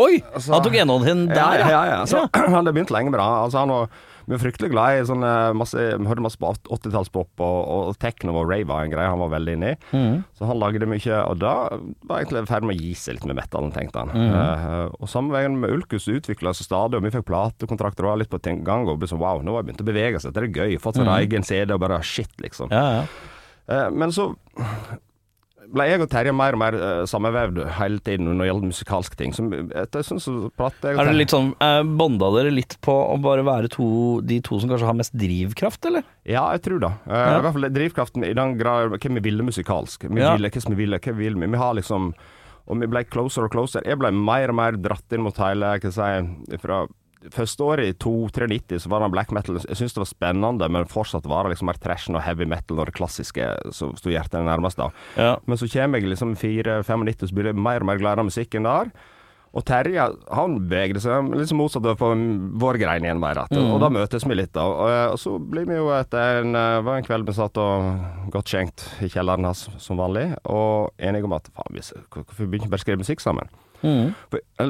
Oi! 0.00 0.22
Altså- 0.32 0.54
han 0.54 0.62
tok 0.64 0.72
gjennomhånden 0.78 1.28
der, 1.28 1.60
ja. 1.60 1.68
ja, 1.68 1.82
ja. 1.90 2.00
Så 2.08 2.22
Ja. 2.22 2.28
han 2.46 2.54
hadde 2.54 2.72
begynt 2.72 2.90
lenge 2.94 3.10
med 3.12 3.20
det. 3.20 3.26
Altså, 3.26 3.58
han 3.58 3.68
var 3.68 3.88
vi 4.26 4.34
var 4.34 4.42
fryktelig 4.42 4.70
glad 4.72 4.98
i 4.98 5.06
sånn 5.08 5.24
eh, 5.26 5.52
masse 5.58 5.78
Vi 5.78 6.08
hørte 6.08 6.24
masse 6.24 6.40
på 6.40 6.52
80-tallspop, 6.76 7.30
og, 7.42 7.58
og 7.72 7.98
techno 8.02 8.34
og 8.38 8.50
rave 8.50 8.68
var 8.70 8.86
en 8.86 8.94
greie 8.94 9.10
han 9.10 9.22
var 9.22 9.32
veldig 9.34 9.56
inne 9.58 9.72
i. 9.74 9.78
Mm. 9.92 10.22
Så 10.38 10.48
han 10.48 10.60
lagde 10.60 10.88
mye, 10.88 11.18
og 11.26 11.40
da 11.42 11.54
var 12.06 12.20
jeg 12.20 12.28
egentlig 12.28 12.44
i 12.44 12.50
ferd 12.52 12.68
med 12.68 12.76
å 12.76 12.86
gi 12.86 12.94
seg 12.98 13.18
litt 13.18 13.28
med 13.30 13.38
metallen, 13.40 13.74
tenkte 13.74 14.04
han. 14.04 14.14
Mm. 14.14 14.32
Uh, 14.32 14.86
og 15.02 15.10
samme 15.10 15.34
veien 15.34 15.58
med 15.62 15.74
Ulkus 15.74 16.08
utvikla 16.12 16.54
seg 16.56 16.68
stadig, 16.68 16.98
og 16.98 17.06
vi 17.06 17.14
fikk 17.14 17.28
platekontrakter 17.30 18.06
og 18.06 18.14
var 18.14 18.22
litt 18.22 18.32
på 18.32 18.42
gang, 18.42 18.88
og 18.88 19.00
ble 19.00 19.10
sånn 19.10 19.22
wow, 19.22 19.42
nå 19.42 19.54
har 19.54 19.62
jeg 19.62 19.70
begynt 19.70 19.84
å 19.84 19.90
bevege 19.90 20.22
seg, 20.22 20.34
det 20.34 20.44
er 20.44 20.62
gøy. 20.62 20.80
Fått 20.82 21.00
sin 21.00 21.08
mm. 21.08 21.16
egen 21.20 21.46
CD 21.46 21.74
og 21.74 21.82
bare 21.82 22.02
shit, 22.06 22.32
liksom. 22.42 22.72
Ja, 22.74 23.02
ja. 23.02 23.06
Uh, 23.70 23.88
men 23.94 24.14
så 24.14 24.32
ble 25.70 25.84
jeg 25.86 26.00
og 26.02 26.08
Terje 26.10 26.32
mer 26.34 26.56
og 26.56 26.60
mer 26.62 26.74
uh, 26.74 27.02
sammenvevd 27.08 27.60
hele 27.78 28.00
tiden 28.04 28.26
når 28.26 28.40
det 28.40 28.48
gjaldt 28.48 28.66
musikalske 28.70 29.18
ting. 29.20 29.34
Som, 29.36 29.50
etter 29.70 30.02
stund 30.06 30.22
så 30.24 30.34
pratet 30.58 30.88
jeg 30.90 30.96
og 30.98 31.02
Er 31.04 31.10
det 31.12 31.18
litt 31.20 31.34
sånn 31.34 31.52
eh, 31.62 31.82
Bonda 31.86 32.30
dere 32.34 32.50
litt 32.54 32.76
på 32.84 32.92
å 32.92 33.16
bare 33.22 33.44
være 33.46 33.70
to, 33.72 33.86
de 34.26 34.40
to 34.44 34.58
som 34.62 34.72
kanskje 34.72 34.88
har 34.90 34.98
mest 34.98 35.14
drivkraft, 35.14 35.86
eller? 35.90 36.06
Ja, 36.28 36.44
jeg 36.56 36.64
tror 36.66 36.82
det. 36.82 36.92
Eh, 37.06 37.12
Ja. 37.22 37.38
I 37.38 37.44
hvert 37.46 37.56
fall 37.58 37.68
drivkraften 37.78 38.24
i 38.26 38.34
den 38.34 38.56
grad 38.58 38.96
Hva 38.96 39.14
vi 39.16 39.20
ville 39.28 39.46
musikalsk. 39.46 40.08
Vi 40.10 40.20
Ja. 40.20 40.34
ville 40.36 40.50
hva 40.50 40.68
vi 40.68 40.80
ville, 40.82 40.98
hva 40.98 41.16
vi? 41.16 41.30
Vi 41.30 41.62
har 41.64 41.74
liksom 41.78 42.12
Og 42.68 42.78
vi 42.78 42.86
ble 42.86 43.04
closer 43.04 43.44
og 43.44 43.50
closer. 43.50 43.82
Jeg 43.84 43.98
ble 43.98 44.12
mer 44.14 44.48
og 44.48 44.54
mer 44.54 44.72
dratt 44.78 45.12
inn 45.12 45.22
mot 45.22 45.36
hele 45.36 45.78
Hva 45.78 45.90
skal 45.92 46.12
jeg 46.14 46.28
si 46.50 46.56
Fra 46.62 46.86
første 47.30 47.64
året 47.64 47.92
i 47.92 47.96
2-93 48.02 48.82
så 48.82 48.90
var 48.90 49.04
det 49.04 49.12
black 49.14 49.30
metal 49.34 49.60
Jeg 49.60 49.78
syntes 49.78 49.94
det 49.94 50.02
var 50.02 50.10
spennende, 50.10 50.68
men 50.72 50.90
fortsatt 50.90 51.28
var 51.30 51.46
det 51.46 51.54
liksom 51.54 51.70
mer 51.70 51.80
trashen 51.82 52.18
og 52.18 52.24
heavy 52.26 52.48
metal 52.48 52.80
og 52.80 52.90
det 52.90 52.96
klassiske 52.98 53.48
som 53.76 53.94
sto 53.98 54.12
hjertet 54.12 54.42
nærmest 54.46 54.80
da. 54.80 54.90
Ja. 55.16 55.36
Men 55.46 55.60
så 55.60 55.70
kommer 55.70 56.00
jeg 56.02 56.12
liksom 56.12 56.36
4-95, 56.40 57.28
så 57.28 57.34
blir 57.36 57.52
jeg 57.52 57.58
mer 57.58 57.84
og 57.84 57.92
mer 57.92 58.00
glad 58.02 58.22
i 58.22 58.28
musikken 58.30 58.66
der. 58.68 58.92
Og 59.52 59.64
Terje 59.68 60.04
han 60.32 60.54
bevegde 60.64 61.00
seg 61.04 61.28
liksom 61.36 61.58
motsatt 61.60 61.84
av 61.90 61.98
på 62.00 62.08
vår 62.62 62.78
grein 62.80 63.04
igjen 63.04 63.20
mer. 63.20 63.42
Mm. 63.52 63.74
Og 63.74 63.82
da 63.82 63.90
møtes 63.92 64.24
vi 64.24 64.38
litt, 64.38 64.54
da. 64.56 64.64
Og, 64.64 64.92
og 65.12 65.18
så 65.20 65.34
blir 65.36 65.68
vi 65.68 65.76
jo 65.76 65.90
etter 65.92 66.40
en, 66.40 66.56
eh, 66.56 66.78
var 66.86 66.96
en 66.96 67.04
kveld 67.06 67.28
vi 67.28 67.36
satt 67.36 67.60
og 67.60 68.30
godt 68.32 68.54
skjenkt 68.54 68.86
i 69.04 69.10
kjelleren 69.12 69.50
hans 69.50 69.66
som 69.82 70.00
vanlig, 70.00 70.30
og 70.48 70.96
enige 70.96 71.28
om 71.28 71.36
at 71.36 71.52
faen, 71.52 71.82
hvorfor 72.08 72.46
begynner 72.46 72.54
vi 72.54 72.62
ikke 72.62 72.72
bare 72.72 72.80
å 72.80 72.86
skrive 72.86 73.04
musikk 73.04 73.24
sammen? 73.24 73.52
Mm. 73.82 74.14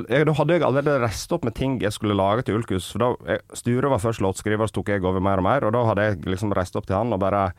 Jeg, 0.08 0.24
da 0.26 0.32
hadde 0.38 0.54
jeg 0.56 0.62
allerede 0.66 1.00
restet 1.04 1.32
opp 1.36 1.44
med 1.44 1.54
ting 1.58 1.78
jeg 1.82 1.92
skulle 1.92 2.16
lage 2.16 2.44
til 2.48 2.56
Ulkus. 2.60 2.90
For 2.94 2.98
da, 3.04 3.38
Sture 3.58 3.90
var 3.92 3.98
først 4.02 4.22
låtskriver, 4.24 4.66
så 4.70 4.78
tok 4.80 4.88
jeg 4.94 5.04
over 5.04 5.20
mer 5.20 5.38
og 5.42 5.44
mer. 5.44 5.64
Og 5.68 5.72
da 5.76 5.84
hadde 5.90 6.06
jeg 6.08 6.22
liksom 6.24 6.52
reist 6.56 6.76
opp 6.76 6.86
til 6.88 6.96
han 6.96 7.12
og 7.12 7.20
bare 7.20 7.50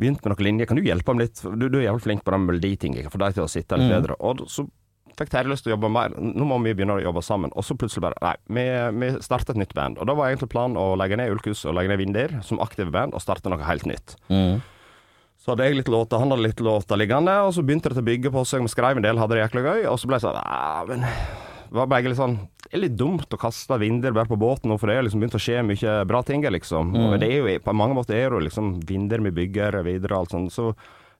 begynt 0.00 0.20
med 0.24 0.34
noen 0.34 0.44
linjer. 0.44 0.66
Kan 0.68 0.76
du 0.76 0.82
hjelpe 0.84 1.08
ham 1.14 1.18
litt? 1.22 1.40
Du, 1.42 1.68
du 1.70 1.78
er 1.78 1.86
jævlig 1.88 2.02
flink 2.04 2.24
på 2.26 2.34
den 2.34 2.44
meloditinget. 2.48 3.10
for 3.10 3.18
deg 3.22 3.34
til 3.38 3.46
å 3.46 3.48
sitte 3.48 3.78
litt 3.80 3.88
Mm. 3.90 3.94
bedre. 4.02 4.16
Og 4.20 4.42
så 4.50 4.66
fikk 5.16 5.30
Terje 5.32 5.48
lyst 5.48 5.64
til 5.64 5.72
å 5.72 5.76
jobbe 5.78 5.88
mer. 5.88 6.12
Nå 6.20 6.44
må 6.44 6.58
vi 6.62 6.74
begynne 6.76 6.98
å 6.98 7.02
jobbe 7.02 7.22
sammen. 7.24 7.50
Og 7.56 7.64
så 7.64 7.72
plutselig 7.78 8.02
bare 8.04 8.18
Nei, 8.20 8.34
vi, 8.52 8.64
vi 9.00 9.12
starter 9.24 9.54
et 9.54 9.62
nytt 9.62 9.72
band. 9.74 9.96
Og 9.98 10.06
da 10.06 10.12
var 10.12 10.28
egentlig 10.28 10.50
planen 10.52 10.76
å 10.76 10.96
legge 11.00 11.16
ned 11.16 11.30
Ulkus 11.32 11.64
og 11.64 11.74
legge 11.78 11.88
ned 11.88 11.98
Vindir 12.02 12.34
som 12.44 12.60
aktive 12.60 12.90
band, 12.92 13.14
og 13.14 13.22
starte 13.24 13.48
noe 13.48 13.64
helt 13.64 13.86
nytt. 13.88 14.16
Mm. 14.28 14.60
Så 15.46 15.52
hadde 15.54 15.66
jeg 15.68 15.76
litt 15.78 15.90
låter, 15.94 16.18
han 16.18 16.32
hadde 16.34 16.42
litt 16.42 16.58
låter 16.58 16.98
liggende, 16.98 17.30
og 17.46 17.52
så 17.54 17.62
begynte 17.62 17.92
det 17.92 18.00
å 18.02 18.06
bygge 18.08 18.32
på 18.34 18.42
seg. 18.50 18.64
Vi 18.66 18.70
skrev 18.72 18.98
en 18.98 19.04
del, 19.04 19.20
hadde 19.22 19.36
det 19.36 19.44
jækla 19.44 19.62
gøy, 19.62 19.84
og 19.92 20.00
så 20.02 20.08
ble 20.10 20.18
jeg 20.18 20.24
sånn 20.24 20.38
«Ah, 20.42 20.80
men 20.88 21.04
det 21.06 21.76
var 21.78 21.86
begge 21.90 22.10
litt 22.10 22.18
sånn 22.18 22.34
Det 22.64 22.72
er 22.74 22.82
litt 22.82 22.96
dumt 22.98 23.30
å 23.30 23.38
kaste 23.38 23.78
Vindir 23.78 24.14
bare 24.16 24.26
på 24.26 24.38
båten 24.42 24.72
nå, 24.72 24.78
for 24.82 24.90
det 24.90 24.96
er 24.98 25.06
liksom 25.06 25.22
begynt 25.22 25.36
å 25.38 25.42
skje 25.44 25.60
mye 25.62 25.94
bra 26.10 26.24
ting, 26.26 26.42
liksom. 26.42 26.90
Og 26.98 27.14
det 27.22 27.28
er 27.30 27.38
jo, 27.38 27.58
på 27.62 27.74
mange 27.78 27.94
måter 27.94 28.18
er 28.18 28.26
det 28.34 28.40
jo 28.40 28.46
liksom 28.48 28.72
Vindir 28.88 29.22
vi 29.22 29.32
bygger 29.38 29.78
videre 29.86 30.16
og 30.16 30.24
alt 30.24 30.34
sånt. 30.34 30.54
Så 30.54 30.72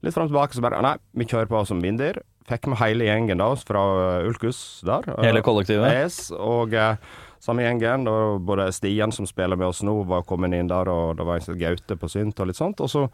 litt 0.03 0.17
fram 0.17 0.27
og 0.27 0.35
tilbake 0.35 0.59
så 0.59 0.65
bare 0.67 0.83
Nei, 0.83 0.97
vi 1.15 1.29
kjører 1.31 1.53
på 1.55 1.63
som 1.71 1.85
Vindir. 1.87 2.19
Fikk 2.51 2.67
med 2.71 2.83
hele 2.83 3.07
gjengen 3.07 3.43
da 3.43 3.53
fra 3.63 3.85
Ulkus 4.27 4.83
der. 4.87 5.07
Hele 5.23 5.43
kollektivet? 5.47 5.87
Yes, 6.03 6.19
og 6.35 6.75
eh, 6.75 6.99
samme 7.43 7.63
gjengen. 7.63 8.11
Og 8.11 8.43
både 8.47 8.69
Stian 8.75 9.15
som 9.15 9.27
spiller 9.31 9.59
med 9.59 9.71
oss 9.71 9.87
nå, 9.87 10.01
var 10.11 10.27
kommet 10.27 10.55
inn 10.59 10.71
der, 10.71 10.91
og 10.91 11.15
det 11.19 11.27
var 11.27 11.43
en 11.43 11.63
Gaute 11.63 11.99
på 11.99 12.11
synt 12.11 12.43
og 12.43 12.51
litt 12.51 12.59
sånt. 12.59 12.83
Og 12.83 12.91
så 12.91 13.07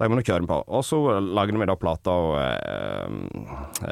de 0.00 0.08
må 0.08 0.16
du 0.16 0.24
kjøre 0.24 0.48
på. 0.48 0.56
Og 0.72 0.84
så 0.86 0.98
lagde 1.20 1.58
vi 1.60 1.66
da 1.68 1.76
plata 1.76 2.14
eh, 2.40 3.04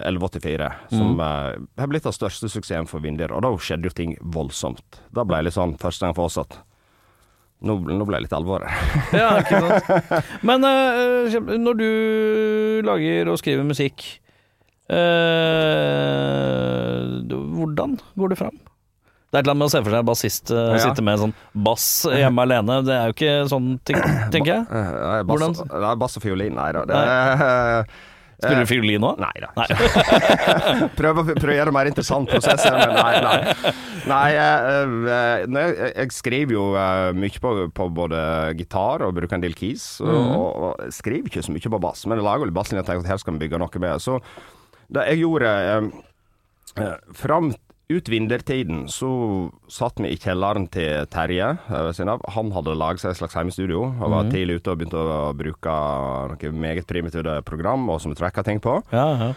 1184, 0.08 0.68
som 0.94 1.20
eh, 1.20 1.58
har 1.80 1.90
blitt 1.90 2.06
den 2.08 2.16
største 2.16 2.48
suksessen 2.48 2.88
for 2.88 3.04
Vindir. 3.04 3.34
Og 3.36 3.44
da 3.44 3.50
skjedde 3.60 3.90
jo 3.90 3.96
ting 3.96 4.14
voldsomt. 4.34 5.02
Da 5.12 5.26
ble 5.28 5.42
det 5.42 5.50
litt 5.50 5.58
sånn 5.58 5.76
første 5.80 6.06
gang 6.06 6.16
for 6.16 6.30
oss 6.30 6.40
at 6.40 6.56
nå, 7.60 7.74
nå 7.90 8.06
ble 8.06 8.20
det 8.20 8.28
litt 8.28 8.36
alvor. 8.38 8.64
Ja, 9.18 9.34
ikke 9.42 9.60
sant. 9.64 10.32
Men 10.46 10.64
eh, 10.68 11.36
når 11.58 11.78
du 11.82 11.88
lager 12.86 13.32
og 13.34 13.40
skriver 13.42 13.66
musikk, 13.68 14.06
eh, 14.88 15.04
hvordan 17.28 17.98
går 18.16 18.32
du 18.32 18.38
fram? 18.38 18.56
Det 19.28 19.36
er 19.36 19.42
et 19.42 19.44
eller 19.44 19.52
annet 19.52 19.60
med 19.60 19.68
å 19.68 19.72
se 19.74 19.80
for 19.84 19.92
seg 19.92 19.98
en 20.00 20.06
bassist 20.08 20.50
uh, 20.54 20.58
Ja. 20.72 20.76
sitte 20.86 21.02
med 21.04 21.18
sånn 21.20 21.34
bass 21.52 21.86
hjemme 22.08 22.44
alene. 22.46 22.78
Det 22.86 22.94
er 22.96 23.10
jo 23.10 23.16
ikke 23.18 23.32
sånn, 23.50 23.66
ting, 23.84 23.98
tenker 24.32 24.54
jeg. 24.54 24.62
Eh, 24.72 25.22
bass, 25.28 25.42
Hvordan- 25.42 25.82
Nei, 25.84 25.94
bass 26.00 26.16
og 26.16 26.24
fiolin, 26.24 26.54
nei 26.56 26.70
da. 26.72 26.84
Det, 26.88 27.02
eh, 27.02 27.98
Spiller 28.38 28.62
du 28.64 28.70
fiolin 28.70 29.02
nå? 29.02 29.10
Nei 29.18 29.34
da. 29.42 29.50
Prøv, 30.98 31.20
å- 31.20 31.24
prøv 31.34 31.50
å 31.52 31.56
gjøre 31.58 31.68
det 31.68 31.74
mer 31.76 31.90
interessant 31.90 32.30
prosess, 32.30 32.64
men 32.70 32.94
nei. 32.94 33.20
Nei, 33.26 33.72
nei 34.08 34.28
eh, 34.38 34.96
eh, 35.12 35.44
jeg, 35.58 35.92
jeg 35.98 36.14
skriver 36.14 36.54
jo 36.56 36.64
eh, 36.78 37.12
mye 37.18 37.42
på, 37.44 37.54
på 37.74 37.88
både 38.00 38.22
gitar 38.56 39.02
og 39.04 39.12
bruker 39.18 39.36
en 39.36 39.44
del 39.44 39.56
keys. 39.58 39.88
Og, 40.00 40.08
og, 40.14 40.48
og 40.70 40.92
skriver 40.94 41.28
ikke 41.32 41.44
så 41.44 41.52
mye 41.52 41.74
på 41.76 41.82
bass, 41.84 42.06
men 42.08 42.16
jeg 42.22 42.28
lager 42.30 42.48
litt 42.48 42.56
basslinjer 42.56 42.86
og 42.86 42.88
tenker 42.92 43.04
at 43.04 43.12
her 43.12 43.20
skal 43.26 43.36
vi 43.36 43.44
bygge 43.44 43.60
noe 43.60 43.82
med. 43.84 44.04
Så 44.06 44.20
det 44.88 45.04
jeg 45.12 45.24
gjorde 45.26 45.52
eh, 45.74 45.88
eh, 46.80 46.94
Fram 47.18 47.52
ut 47.88 48.08
vintertiden 48.08 48.82
så 48.92 49.08
satt 49.72 50.00
vi 50.02 50.10
i 50.12 50.18
kjelleren 50.20 50.66
til 50.72 51.06
Terje 51.08 51.54
eh, 51.56 51.84
ved 51.86 51.94
siden 51.96 52.12
av. 52.12 52.24
Han 52.34 52.52
hadde 52.52 52.76
laget 52.76 53.02
seg 53.02 53.14
et 53.14 53.20
slags 53.22 53.36
hjemmestudio 53.38 53.86
og 53.86 54.12
var 54.12 54.28
tidlig 54.32 54.58
ute 54.60 54.74
og 54.74 54.80
begynte 54.80 55.00
å 55.00 55.30
bruke 55.36 55.76
noen 56.34 56.60
meget 56.60 56.88
primitive 56.88 57.38
program 57.48 57.88
og 57.88 58.02
som 58.04 58.16
tracka 58.16 58.44
ting 58.44 58.60
på. 58.64 58.76
Ja, 58.92 59.06
ja. 59.22 59.30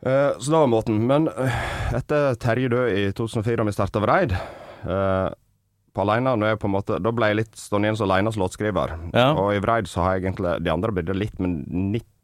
Eh, 0.00 0.32
så 0.40 0.46
det 0.48 0.62
var 0.62 0.72
måten. 0.72 1.02
Men 1.10 1.28
eh, 1.28 1.60
etter 2.00 2.40
Terje 2.40 2.72
død 2.72 2.96
i 2.96 3.04
2004 3.16 3.60
og 3.60 3.68
vi 3.68 3.76
starta 3.76 4.04
Vreid 4.04 4.36
på 5.90 6.04
alene, 6.04 6.32
når 6.38 6.52
jeg 6.52 6.58
på 6.62 6.68
en 6.68 6.72
måte, 6.72 6.96
Da 7.02 7.10
ble 7.12 7.28
jeg 7.32 7.36
litt 7.40 7.56
stående 7.58 7.88
igjen 7.88 7.98
som 7.98 8.06
alene 8.06 8.30
som 8.32 8.44
låtskriver. 8.44 8.94
Ja. 9.10 9.32
Og 9.34 9.52
i 9.56 9.60
Vreid 9.60 9.90
så 9.90 10.04
har 10.04 10.16
jeg 10.16 10.28
egentlig 10.28 10.54
De 10.64 10.72
andre 10.72 10.94
bidrar 10.94 11.18
litt, 11.18 11.36
men 11.42 11.64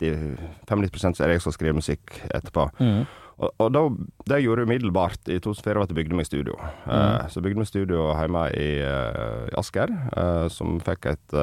90-95 0.01 1.19
så 1.19 1.25
er 1.27 1.29
det 1.29 1.39
jeg 1.41 1.45
som 1.45 1.53
skriver 1.53 1.77
musikk 1.77 2.15
etterpå. 2.31 2.71
Mm. 2.79 3.03
Og, 3.37 3.51
og 3.61 3.73
da, 3.75 3.83
det 4.25 4.39
jeg 4.39 4.47
gjorde 4.47 4.65
umiddelbart 4.65 5.29
i 5.29 5.37
2004, 5.45 5.77
var 5.77 5.85
at 5.85 5.93
jeg 5.93 5.99
bygde 5.99 6.17
meg 6.17 6.29
studio. 6.29 6.57
Eh, 6.89 7.27
så 7.29 7.39
jeg 7.39 7.47
bygde 7.49 7.61
meg 7.61 7.69
studio 7.69 8.07
hjemme 8.17 8.47
i, 8.57 8.71
uh, 8.81 9.45
i 9.51 9.55
Asker, 9.61 9.93
uh, 10.17 10.47
som 10.53 10.79
fikk 10.85 11.11
et 11.13 11.37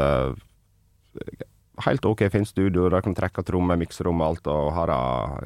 helt 1.85 2.09
OK 2.09 2.25
fint 2.33 2.49
studio. 2.49 2.89
Der 2.89 3.05
kan 3.05 3.15
trekke 3.17 3.45
trommer, 3.45 3.77
mikserom 3.77 4.21
og 4.21 4.31
alt, 4.31 4.49
og 4.49 4.73
ha 4.73 4.89
det 4.89 4.97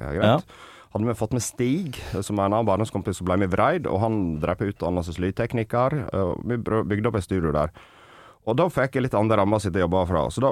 ja, 0.06 0.16
greit. 0.16 0.58
Hadde 0.96 1.10
vi 1.10 1.18
fått 1.20 1.36
med 1.36 1.44
Stig, 1.44 2.00
som 2.24 2.40
er 2.40 2.48
en 2.48 2.56
annen 2.56 2.68
barndomskompis 2.70 3.20
så 3.20 3.28
ble 3.28 3.42
vi 3.44 3.52
Vreid, 3.52 3.90
og 3.92 4.00
han 4.02 4.16
drev 4.42 4.62
på 4.62 4.70
utdannelse 4.72 5.18
som 5.18 5.26
lydtekniker. 5.26 5.98
Vi 6.48 6.58
bygde 6.64 7.12
opp 7.12 7.20
et 7.20 7.28
studio 7.28 7.52
der. 7.56 7.76
Og 8.48 8.56
da 8.56 8.68
fikk 8.72 8.96
jeg 8.96 9.08
litt 9.08 9.18
andre 9.18 9.42
rammer 9.42 9.60
å 9.60 9.64
sitte 9.64 9.82
og 9.82 9.88
jobbe 9.88 10.04
fra. 10.08 10.24
Så 10.32 10.44
da, 10.44 10.52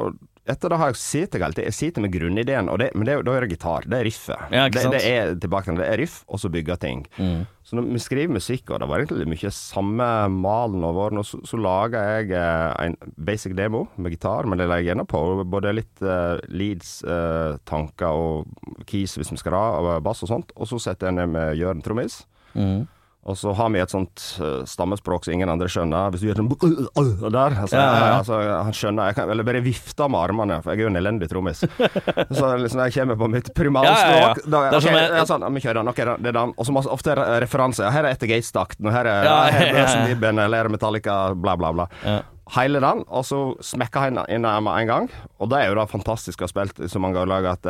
etter 0.51 0.69
det 0.71 0.77
har 0.81 0.91
jeg 0.91 0.99
sittet 0.99 1.43
alltid. 1.45 1.65
Jeg 1.69 1.77
sitter 1.77 2.03
med 2.03 2.12
grunnideen, 2.13 2.67
det, 2.81 2.91
men 2.93 3.08
det, 3.08 3.15
da 3.25 3.34
er 3.34 3.45
det 3.45 3.55
gitar. 3.55 3.88
Det 3.88 3.97
er 3.97 4.05
riffet. 4.05 4.51
Ja, 4.53 4.65
det, 4.69 4.84
det 4.91 4.99
er 5.08 5.31
tilbake 5.41 5.71
til 5.71 5.79
det 5.79 5.88
er 5.88 6.01
riff, 6.03 6.17
og 6.27 6.41
så 6.41 6.51
bygge 6.51 6.75
ting. 6.84 7.05
Mm. 7.15 7.45
Så 7.65 7.79
når 7.79 7.88
vi 7.88 8.01
skriver 8.03 8.36
musikk, 8.36 8.69
og 8.69 8.84
det 8.84 8.89
var 8.91 9.01
egentlig 9.01 9.29
mye 9.31 9.51
samme 9.55 10.10
malen 10.36 10.84
over, 10.86 11.15
nå, 11.15 11.23
så, 11.25 11.39
så 11.47 11.58
lager 11.58 12.12
jeg 12.12 12.36
eh, 12.38 12.75
en 12.84 12.97
basic 13.15 13.55
demo 13.58 13.86
med 13.95 14.13
gitar, 14.13 14.45
men 14.45 14.60
det 14.60 14.67
legger 14.69 14.84
jeg 14.84 14.91
gjerne 14.91 15.08
på 15.10 15.23
både 15.55 15.73
litt 15.79 16.03
eh, 16.05 16.36
leads, 16.51 16.97
eh, 17.10 17.55
tanker 17.65 18.12
og 18.12 18.84
keys 18.86 19.15
hvis 19.17 19.34
vi 19.34 19.39
skal 19.41 19.58
ha, 19.58 19.65
og 19.79 20.05
bass 20.05 20.21
og 20.27 20.34
sånt, 20.36 20.53
og 20.53 20.69
så 20.69 20.84
setter 20.89 21.10
jeg 21.10 21.17
ned 21.21 21.34
med 21.34 21.55
Jørn 21.58 21.81
trommis. 21.86 22.21
Mm. 22.53 22.86
Og 23.25 23.33
så 23.39 23.49
har 23.57 23.71
vi 23.73 23.79
et 23.81 23.89
sånt 23.89 24.21
eh, 24.38 24.59
stammespråk 24.69 25.23
som 25.25 25.33
ingen 25.33 25.49
andre 25.49 25.65
skjønner. 25.71 26.11
Hvis 26.13 26.21
du 26.21 26.27
gjør 26.27 26.38
sånn 26.43 27.31
der 27.33 27.55
altså, 27.57 27.79
Ja, 27.79 27.85
ja, 27.97 28.09
altså, 28.19 28.38
Han 28.67 28.75
skjønner 28.77 29.07
Jeg 29.09 29.17
kan 29.17 29.31
eller 29.33 29.47
bare 29.47 29.61
vifte 29.65 30.05
med 30.13 30.19
armene, 30.21 30.59
for 30.61 30.71
jeg 30.75 30.83
er 30.83 30.85
jo 30.85 30.91
en 30.91 30.99
elendig 31.01 31.29
trommis. 31.31 31.63
så 32.38 32.51
liksom 32.61 32.79
når 32.83 32.91
jeg 32.91 32.95
kommer 32.99 33.17
på 33.23 33.29
mitt 33.33 33.49
primalspråk 33.57 33.97
Ja, 33.97 34.19
ja, 34.19 34.29
ja. 34.29 34.35
da, 34.45 34.61
Det 34.69 34.77
er 34.77 34.77
ok, 34.77 34.99
jeg- 35.17 35.27
sånn, 35.31 35.47
Vi 35.57 35.63
kjører 35.65 35.79
den. 35.81 35.89
Ok, 35.95 36.03
det 36.21 36.29
er 36.31 36.38
den. 36.38 36.53
Og 36.55 36.69
så 36.69 36.77
ofte 36.93 37.17
re- 37.17 37.27
referanse. 37.41 37.89
Her 37.97 38.05
er 38.05 38.13
etter 38.13 38.29
Gates-takten, 38.29 38.85
og 38.85 38.93
her 38.93 39.09
er, 39.09 39.25
Ja, 39.25 39.35
her 39.49 39.67
er. 39.71 39.75
Børsen 39.81 40.39
eller 40.45 40.69
Metallica, 40.69 41.17
bla, 41.33 41.55
bla, 41.57 41.73
bla. 41.73 41.88
Ja. 42.05 42.19
Hele 42.59 42.77
den, 42.77 43.01
og 43.09 43.23
så 43.25 43.39
smekker 43.65 44.03
han 44.05 44.19
inn 44.29 44.45
med 44.45 44.69
en 44.83 44.88
gang. 44.88 45.09
Og 45.41 45.49
det 45.49 45.63
er 45.63 45.71
jo 45.71 45.79
da 45.79 45.88
fantastisk 45.89 46.43
å 46.43 46.45
ha 46.45 46.51
spilt 46.53 46.77
i 46.85 46.85
så 46.93 47.01
mange 47.01 47.25
lag 47.25 47.47
at 47.55 47.65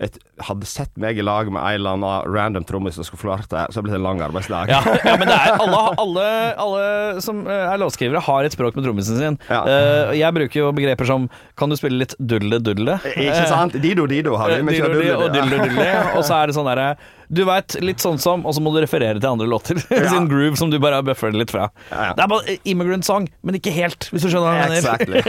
eh, 0.00 0.10
jeg 0.10 0.44
hadde 0.48 0.68
sett 0.68 0.92
meg 1.00 1.18
i 1.18 1.24
lag 1.24 1.48
med 1.52 1.60
en 1.62 1.78
eller 1.78 1.96
annen 1.96 2.34
random 2.34 2.66
trommis 2.68 2.98
som 2.98 3.06
skulle 3.06 3.22
flørte, 3.22 3.66
så 3.70 3.76
så 3.76 3.80
det 3.80 3.86
ble 3.86 3.94
det 3.94 4.00
en 4.00 4.06
lang 4.06 4.22
arbeidsdag. 4.24 4.70
Ja, 4.72 4.80
ja, 5.04 5.16
men 5.20 5.28
det 5.30 5.36
er 5.36 5.56
alle, 5.64 5.82
alle, 6.02 6.26
alle 6.64 7.24
som 7.24 7.42
eh, 7.44 7.64
er 7.72 7.80
låtskrivere, 7.82 8.22
har 8.24 8.48
et 8.48 8.56
språk 8.56 8.78
med 8.78 8.86
trommisen 8.88 9.20
sin. 9.20 9.38
Ja. 9.50 9.62
Uh, 9.64 10.14
jeg 10.16 10.32
bruker 10.36 10.60
jo 10.60 10.70
begreper 10.76 11.08
som 11.08 11.28
Kan 11.58 11.72
du 11.72 11.76
spille 11.78 12.00
litt 12.02 12.14
dulle-dulle? 12.18 12.98
Ikke 13.12 13.44
sant? 13.50 13.76
Dido 13.82 14.06
Dido 14.10 14.36
har 14.40 14.54
vi. 14.54 14.62
Vi 14.70 14.80
kjører 14.80 15.02
Dildo, 15.02 15.26
og 15.26 15.36
dildo. 15.36 15.86
Og 16.16 16.24
så 16.26 16.40
er 16.40 16.50
det 16.50 16.56
sånn 16.56 16.68
derre 16.68 16.88
Du 17.28 17.44
veit, 17.48 17.74
litt 17.82 18.00
sånn 18.02 18.18
som 18.22 18.46
Og 18.46 18.54
så 18.54 18.60
må 18.62 18.70
du 18.74 18.80
referere 18.84 19.18
til 19.18 19.28
andre 19.28 19.46
låter. 19.50 19.76
Sin 20.12 20.28
groove 20.30 20.56
som 20.60 20.70
du 20.70 20.78
bare 20.82 20.94
har 21.00 21.04
buffret 21.06 21.34
litt 21.36 21.50
fra. 21.54 21.64
Ja, 21.90 22.00
ja. 22.10 22.14
Det 22.16 22.22
er 22.26 22.30
bare 22.32 22.56
immigrant 22.70 23.04
song, 23.08 23.24
men 23.42 23.54
ikke 23.58 23.72
helt, 23.74 24.02
hvis 24.12 24.22
du 24.26 24.30
skjønner 24.30 24.48
hva 24.50 24.56
jeg 24.60 24.68
mener. 24.70 24.82
Exactly. 24.84 25.18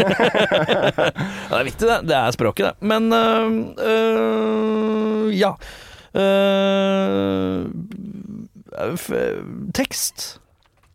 Det 1.47 1.55
er 1.57 1.63
viktig, 1.67 1.87
det. 1.87 1.97
Det 2.09 2.15
er 2.17 2.31
språket, 2.35 2.63
det. 2.67 2.73
Men 2.85 3.03
øh, 3.15 3.47
øh, 3.87 5.25
ja. 5.37 5.51
Øh, 6.17 7.61
tekst. 9.77 10.17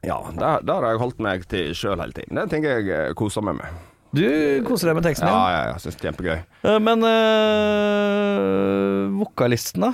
Ja, 0.04 0.16
der, 0.38 0.58
der 0.66 0.74
har 0.82 0.88
jeg 0.94 0.98
holdt 1.02 1.20
meg 1.22 1.44
til 1.50 1.74
sjøl 1.78 2.00
hele 2.02 2.12
tiden. 2.16 2.36
Det 2.40 2.46
tenker 2.50 2.68
jeg 2.80 2.86
eh, 2.90 3.12
koser 3.18 3.42
meg 3.46 3.54
med. 3.60 3.68
Du 4.12 4.24
koser 4.66 4.86
deg 4.90 4.96
med 4.98 5.04
teksten 5.06 5.28
Ja, 5.30 5.36
ja, 5.48 5.52
ja, 5.54 5.60
jeg 5.72 5.80
syns 5.84 5.96
det 5.96 6.02
er 6.02 6.06
kjempegøy. 6.10 6.38
Eh, 6.68 6.78
Men 6.84 6.98
øh, 7.08 9.02
vokalisten, 9.22 9.80
da? 9.86 9.90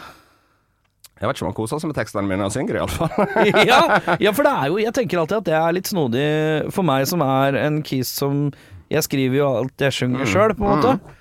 Jeg 1.19 1.27
vet 1.27 1.37
ikke 1.37 1.47
om 1.47 1.51
han 1.51 1.57
koser 1.57 1.81
seg 1.83 1.91
med 1.91 1.99
tekstene 1.99 2.31
mine 2.31 2.47
og 2.47 2.55
synger, 2.55 2.79
iallfall. 2.79 3.11
ja, 3.71 3.81
ja, 4.23 4.33
for 4.35 4.47
det 4.47 4.53
er 4.55 4.71
jo 4.71 4.79
Jeg 4.83 4.95
tenker 4.95 5.23
alltid 5.23 5.41
at 5.41 5.49
det 5.49 5.57
er 5.59 5.75
litt 5.75 5.91
snodig 5.91 6.27
for 6.75 6.87
meg 6.87 7.07
som 7.11 7.25
er 7.27 7.59
en 7.59 7.81
kis 7.87 8.13
som 8.21 8.49
Jeg 8.93 9.07
skriver 9.07 9.41
jo 9.41 9.49
alt 9.63 9.87
jeg 9.89 9.97
synger 9.97 10.31
sjøl, 10.31 10.55
på 10.59 10.65
en 10.65 10.77
måte. 10.77 11.17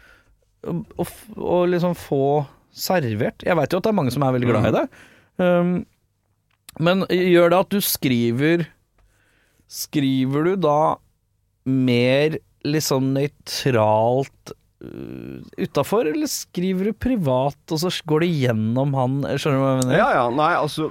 Og, 0.67 1.07
mm. 1.07 1.69
liksom 1.73 1.97
få 1.97 2.45
servert 2.77 3.45
Jeg 3.45 3.57
veit 3.57 3.73
jo 3.73 3.81
at 3.81 3.87
det 3.87 3.93
er 3.93 3.99
mange 3.99 4.13
som 4.13 4.25
er 4.25 4.35
veldig 4.35 4.51
glad 4.51 4.69
i 4.69 4.75
det. 4.77 4.85
Um, 5.41 5.73
men 6.83 7.05
gjør 7.09 7.53
det 7.53 7.61
at 7.63 7.73
du 7.73 7.81
skriver 7.81 8.67
Skriver 9.67 10.51
du 10.51 10.61
da 10.67 10.79
mer 11.67 12.37
litt 12.67 12.85
sånn 12.85 13.11
nøytralt 13.15 14.53
utafor, 15.57 16.07
eller 16.11 16.29
skriver 16.29 16.89
du 16.89 16.93
privat, 16.93 17.57
og 17.71 17.79
så 17.81 17.91
går 18.07 18.23
det 18.25 18.29
gjennom 18.43 18.93
han 18.97 19.17
Skjønner 19.37 19.57
du 19.57 19.61
hva 19.63 19.71
jeg 19.71 19.79
mener? 19.83 19.97
Ja, 19.99 20.07
ja, 20.15 20.25
nei, 20.33 20.49
altså 20.57 20.89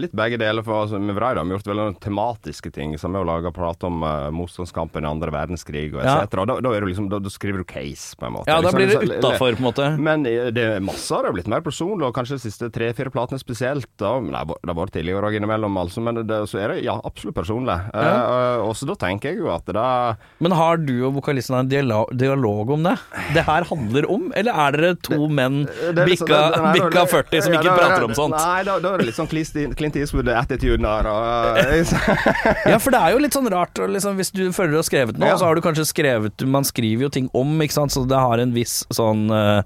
Litt 0.00 0.14
begge 0.16 0.38
deler. 0.40 0.64
For 0.66 0.84
altså, 0.84 1.00
med 1.02 1.16
Vreida 1.18 1.42
har 1.42 1.48
vi 1.48 1.54
gjort 1.56 1.70
veldig 1.70 1.86
noen 1.90 1.98
tematiske 2.02 2.72
ting, 2.74 2.96
som 3.00 3.14
er 3.16 3.24
å 3.24 3.28
lage 3.28 3.52
prat 3.54 3.86
om 3.86 4.02
uh, 4.06 4.28
motstandskampen 4.34 5.06
i 5.06 5.10
andre 5.10 5.32
verdenskrig 5.34 5.88
og 5.94 6.02
Ja. 6.02 6.16
etc. 6.24 6.36
Da, 6.46 6.58
da, 6.64 6.72
du 6.80 6.86
liksom, 6.88 7.08
da, 7.12 7.20
da 7.22 7.32
skriver 7.32 7.62
du 7.62 7.68
case, 7.68 8.16
på 8.18 8.28
en 8.28 8.36
måte. 8.38 8.50
Ja, 8.50 8.60
da 8.60 8.70
liksom, 8.72 8.80
blir 8.80 8.92
det 9.10 9.20
utafor, 9.20 9.56
på 9.58 9.62
en 9.62 9.68
måte. 9.68 9.88
Men 10.00 10.26
eh, 10.28 10.50
det 10.54 10.66
er 10.76 10.84
masse 10.84 11.12
har 11.14 11.26
det 11.26 11.34
blitt 11.36 11.50
mer 11.50 11.64
personlig, 11.64 12.06
og 12.08 12.14
kanskje 12.16 12.38
de 12.38 12.44
siste 12.46 12.70
tre-fire 12.74 13.12
platene 13.14 13.40
spesielt. 13.42 13.88
Da. 14.00 14.16
nei, 14.20 14.44
Det 14.46 14.56
har 14.66 14.74
vært- 14.74 14.86
har 14.86 14.94
tidligere 14.94 15.30
òg 15.30 15.36
innimellom, 15.40 15.76
altså. 15.80 16.02
Men 16.04 16.22
det, 16.26 16.40
så 16.50 16.60
er 16.62 16.74
det 16.74 16.84
ja, 16.86 16.96
absolutt 17.04 17.36
personlig. 17.36 17.76
Eh, 17.94 18.58
og 18.62 18.74
så 18.78 18.86
da 18.88 18.94
tenker 18.94 19.32
jeg 19.32 19.40
jo 19.42 19.50
at 19.52 19.66
det 19.66 19.86
Men 20.40 20.52
har 20.56 20.76
du 20.78 20.94
og 21.08 21.14
vokalisten 21.18 21.58
en 21.58 21.68
dialog, 21.68 22.10
dialog 22.16 22.70
om 22.76 22.82
det? 22.86 22.96
Det 23.34 23.42
her 23.46 23.64
handler 23.64 24.06
om, 24.12 24.28
eller 24.36 24.52
er 24.66 24.76
dere 24.76 24.94
to 25.02 25.26
menn 25.28 25.64
det 25.66 26.06
liksom- 26.08 26.28
bikka, 26.28 26.40
det- 26.52 26.62
nei, 26.62 26.72
bikka 26.78 27.06
40 27.10 27.42
som 27.42 27.52
ikke 27.56 27.74
prater 27.76 28.04
om 28.04 28.14
sånt? 28.14 28.36
Nei, 28.36 28.62
da, 28.62 28.78
da 28.78 28.92
er 28.94 28.98
det 28.98 29.06
litt 29.06 29.16
sånn 29.18 29.28
Clint 29.28 29.76
Clint 29.76 29.96
Eastwood-attitude 29.96 30.80
der. 30.82 31.08
Og, 31.10 31.58
eh, 31.58 32.70
Ja, 32.70 32.78
for 32.78 32.90
det 32.94 33.00
er 33.00 33.12
jo 33.16 33.18
litt 33.18 33.32
sånn 33.34 33.50
rart. 33.50 33.78
og 33.82 33.90
Liksom, 33.90 34.16
hvis 34.16 34.30
du 34.32 34.44
føler 34.52 34.70
du 34.76 34.80
har 34.82 34.86
skrevet 34.88 35.18
noe, 35.18 35.34
så 35.36 35.44
har 35.48 35.54
du 35.54 35.60
kanskje 35.64 35.86
skrevet 35.90 36.46
Man 36.46 36.64
skriver 36.64 37.02
jo 37.08 37.08
ting 37.08 37.28
om, 37.34 37.58
ikke 37.60 37.72
sant, 37.72 37.90
så 37.92 38.06
det 38.06 38.16
har 38.18 38.38
en 38.38 38.52
viss 38.52 38.84
sånn 38.92 39.26
eh, 39.30 39.62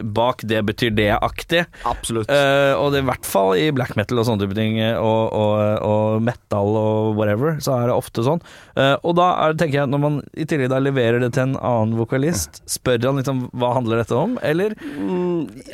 Bak 0.00 0.42
det 0.48 0.62
betyr 0.64 0.90
det-aktig. 0.96 1.66
absolutt. 1.84 2.30
Uh, 2.30 2.72
og 2.78 2.92
det 2.94 3.02
i 3.02 3.08
hvert 3.10 3.28
fall 3.28 3.52
i 3.60 3.68
black 3.74 3.94
metal 3.98 4.22
og 4.22 4.28
sånne 4.28 4.46
type 4.46 4.56
ting, 4.56 4.78
og, 4.96 5.32
og, 5.36 5.56
og 5.84 6.22
metal 6.24 6.76
og 6.78 7.12
whatever, 7.18 7.58
så 7.62 7.76
er 7.76 7.90
det 7.90 7.96
ofte 7.96 8.24
sånn. 8.24 8.40
Uh, 8.76 8.96
og 9.04 9.16
da 9.18 9.28
er, 9.44 9.56
tenker 9.60 9.82
jeg, 9.82 9.92
når 9.92 10.02
man 10.02 10.20
i 10.32 10.46
tillegg 10.48 10.72
da 10.72 10.80
leverer 10.82 11.20
det 11.22 11.32
til 11.36 11.50
en 11.50 11.56
annen 11.58 11.96
vokalist, 11.98 12.62
spør 12.70 13.02
han 13.04 13.20
liksom 13.20 13.44
hva 13.58 13.74
handler 13.76 14.02
dette 14.02 14.16
om, 14.16 14.38
eller, 14.42 14.76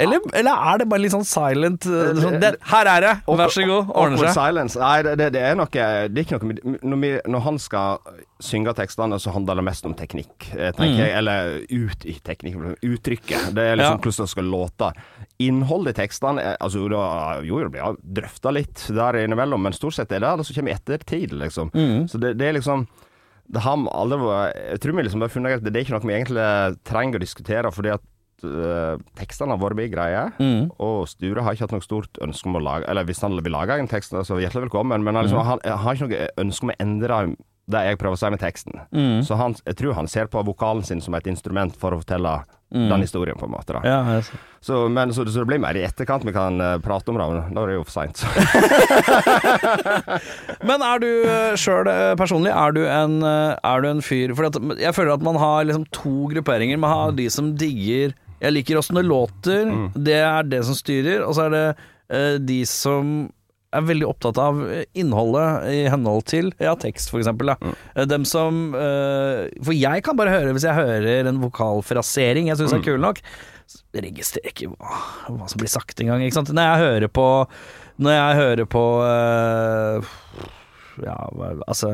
eller, 0.00 0.24
eller 0.34 0.64
er 0.72 0.80
det 0.82 0.88
bare 0.90 1.04
litt 1.04 1.14
sånn 1.14 1.26
silent 1.28 1.86
eh, 1.88 2.14
sånn, 2.18 2.38
det, 2.42 2.54
Her 2.70 2.90
er 2.90 3.04
det, 3.04 3.12
vær 3.28 3.52
så 3.52 3.66
god, 3.68 3.92
ordner 3.92 4.24
seg. 4.24 4.34
silence. 4.36 4.80
Nei, 4.80 4.96
det, 5.06 5.14
det, 5.20 5.28
det 5.36 5.44
er 5.44 5.58
noe 5.58 5.68
Det 5.70 5.84
er 5.84 6.24
ikke 6.24 6.40
noe 6.40 6.76
når, 6.82 7.00
vi, 7.02 7.12
når 7.30 7.44
han 7.44 7.60
skal 7.62 8.02
synge 8.42 8.72
tekstene, 8.78 9.18
så 9.20 9.32
handler 9.34 9.58
det 9.58 9.64
mest 9.66 9.86
om 9.88 9.94
teknikk, 9.98 10.50
tenker 10.50 10.94
mm. 10.94 11.00
jeg. 11.00 11.14
Eller 11.18 11.56
ut 11.68 12.06
i 12.06 12.14
teknikk. 12.24 12.58
Uttrykket. 12.86 13.50
Det 13.56 13.64
er 13.72 13.80
liksom 13.80 13.98
Ja. 13.98 14.02
Hvordan 14.08 14.26
det 14.28 14.32
skal 14.34 14.48
låte. 14.52 14.90
Innholdet 15.46 15.94
i 15.96 16.00
tekstene 16.02 16.42
er, 16.42 16.56
altså, 16.64 16.84
da, 16.90 17.02
Jo, 17.46 17.60
det 17.62 17.70
blir 17.76 17.98
drøfta 18.20 18.52
litt 18.54 18.86
der 18.96 19.20
innimellom, 19.24 19.62
men 19.68 19.76
stort 19.76 19.94
sett 19.98 20.12
er 20.12 20.24
det 20.24 20.34
det 20.40 20.46
som 20.48 20.58
kommer 20.58 20.74
i 20.74 20.78
ettertid, 20.80 21.32
liksom. 21.38 21.70
Så 22.10 22.18
det, 22.20 22.34
det 22.40 22.48
er 22.50 22.58
liksom 22.58 22.86
det 23.48 23.62
har 23.64 23.80
aldri 23.96 24.18
vært 24.20 24.56
Jeg 24.74 24.80
tror 24.84 24.96
vi 24.98 25.02
liksom 25.06 25.22
har 25.24 25.30
funnet 25.32 25.54
at 25.56 25.62
det 25.64 25.72
er 25.72 25.84
ikke 25.86 25.94
noe 25.96 26.04
vi 26.10 26.16
egentlig 26.18 26.48
trenger 26.84 27.16
å 27.16 27.22
diskutere, 27.22 27.70
fordi 27.72 27.92
at 27.94 28.02
uh, 28.44 28.98
tekstene 29.16 29.54
har 29.56 29.62
vært 29.62 29.78
mye 29.78 29.88
greie, 29.92 30.24
Mm. 30.38 30.66
og 30.78 31.08
Sture 31.08 31.42
har 31.42 31.56
ikke 31.56 31.64
hatt 31.64 31.72
noe 31.78 31.86
stort 31.86 32.20
ønske 32.22 32.46
om 32.46 32.58
å 32.60 32.62
lage 32.62 32.84
Eller 32.92 33.04
hvis 33.08 33.22
han 33.24 33.32
vil 33.40 33.52
lage 33.56 33.72
en 33.80 33.88
tekst, 33.88 34.12
så 34.12 34.36
hjertelig 34.36 34.66
velkommen, 34.68 35.00
men 35.02 35.16
han, 35.16 35.24
liksom, 35.24 35.40
han, 35.48 35.58
han 35.64 35.78
har 35.86 35.96
ikke 35.96 36.10
noe 36.10 36.28
ønske 36.44 36.68
om 36.68 36.74
å 36.74 36.78
endre 36.84 37.22
det 37.68 37.84
jeg 37.84 37.98
prøver 38.00 38.16
å 38.16 38.20
si 38.20 38.30
med 38.32 38.40
teksten. 38.40 38.78
Så 39.26 39.36
han, 39.36 39.56
jeg 39.66 39.76
tror 39.80 39.96
han 39.98 40.08
ser 40.08 40.30
på 40.32 40.42
vokalen 40.46 40.84
sin 40.86 41.02
som 41.04 41.16
et 41.18 41.26
instrument 41.28 41.74
for 41.76 41.92
å 41.92 42.00
fortelle 42.00 42.38
den 42.68 43.00
historien, 43.00 43.36
på 43.38 43.46
en 43.46 43.52
måte. 43.54 43.72
da 43.72 43.80
Ja, 43.84 43.98
jeg 44.18 44.24
ser. 44.26 44.40
så, 44.60 44.88
men, 44.92 45.12
så, 45.16 45.24
så 45.24 45.40
det 45.40 45.46
blir 45.48 45.60
mer 45.62 45.76
i 45.78 45.84
etterkant 45.86 46.24
vi 46.26 46.34
kan 46.36 46.60
uh, 46.60 46.76
prate 46.84 47.08
om 47.08 47.16
det, 47.16 47.28
da 47.56 47.62
er 47.62 47.70
det 47.70 47.76
jo 47.78 47.84
for 47.88 47.94
seint. 47.94 48.20
Men 50.68 50.84
er 50.84 51.00
du 51.00 51.08
sjøl 51.60 51.88
personlig, 52.20 52.52
er 52.52 52.74
du 52.76 52.82
en, 52.84 53.22
eh, 53.24 53.54
er 53.70 53.82
du 53.82 53.88
en 53.88 54.02
fyr 54.04 54.34
For 54.36 54.48
jeg 54.76 54.94
føler 54.96 55.14
at 55.14 55.24
man 55.24 55.38
har 55.40 55.64
liksom 55.68 55.86
to 55.94 56.28
grupperinger. 56.32 56.80
Man 56.80 56.92
har 56.92 57.14
de 57.16 57.28
som 57.32 57.54
digger 57.58 58.12
Jeg 58.42 58.54
liker 58.54 58.80
åssen 58.80 58.98
det 58.98 59.06
låter, 59.08 59.72
det 59.96 60.20
er 60.20 60.42
det 60.46 60.60
som 60.68 60.76
styrer. 60.76 61.24
Og 61.24 61.38
så 61.38 61.48
er 61.48 61.56
det 61.56 61.64
uh, 62.12 62.36
de 62.42 62.60
som 62.68 63.30
er 63.76 63.84
veldig 63.84 64.06
opptatt 64.08 64.38
av 64.40 64.60
innholdet 64.96 65.66
i 65.74 65.80
henhold 65.92 66.24
til 66.30 66.50
ja, 66.62 66.72
tekst, 66.80 67.10
for 67.12 67.20
eksempel. 67.20 67.50
Da. 67.52 67.72
Eh, 67.94 68.06
Dem 68.08 68.24
som 68.28 68.72
eh, 68.78 69.48
For 69.64 69.76
jeg 69.76 70.04
kan 70.06 70.16
bare 70.18 70.32
høre, 70.32 70.54
hvis 70.56 70.64
jeg 70.68 70.78
hører 70.78 71.28
en 71.28 71.42
vokalfrasering 71.42 72.48
jeg 72.48 72.60
syns 72.60 72.72
er 72.76 72.84
kul 72.86 73.00
nok, 73.02 73.20
registrerer 73.92 74.54
ikke 74.54 74.70
hva, 74.72 75.02
hva 75.34 75.50
som 75.52 75.60
blir 75.60 75.72
sagt 75.72 76.00
engang. 76.00 76.24
Når 76.24 76.64
jeg 76.64 76.82
hører 76.86 77.12
på 77.12 77.28
Når 78.00 78.16
jeg 78.16 78.40
hører 78.40 78.70
på 78.72 78.84
eh, 79.04 80.12
Ja, 81.04 81.18
altså 81.68 81.92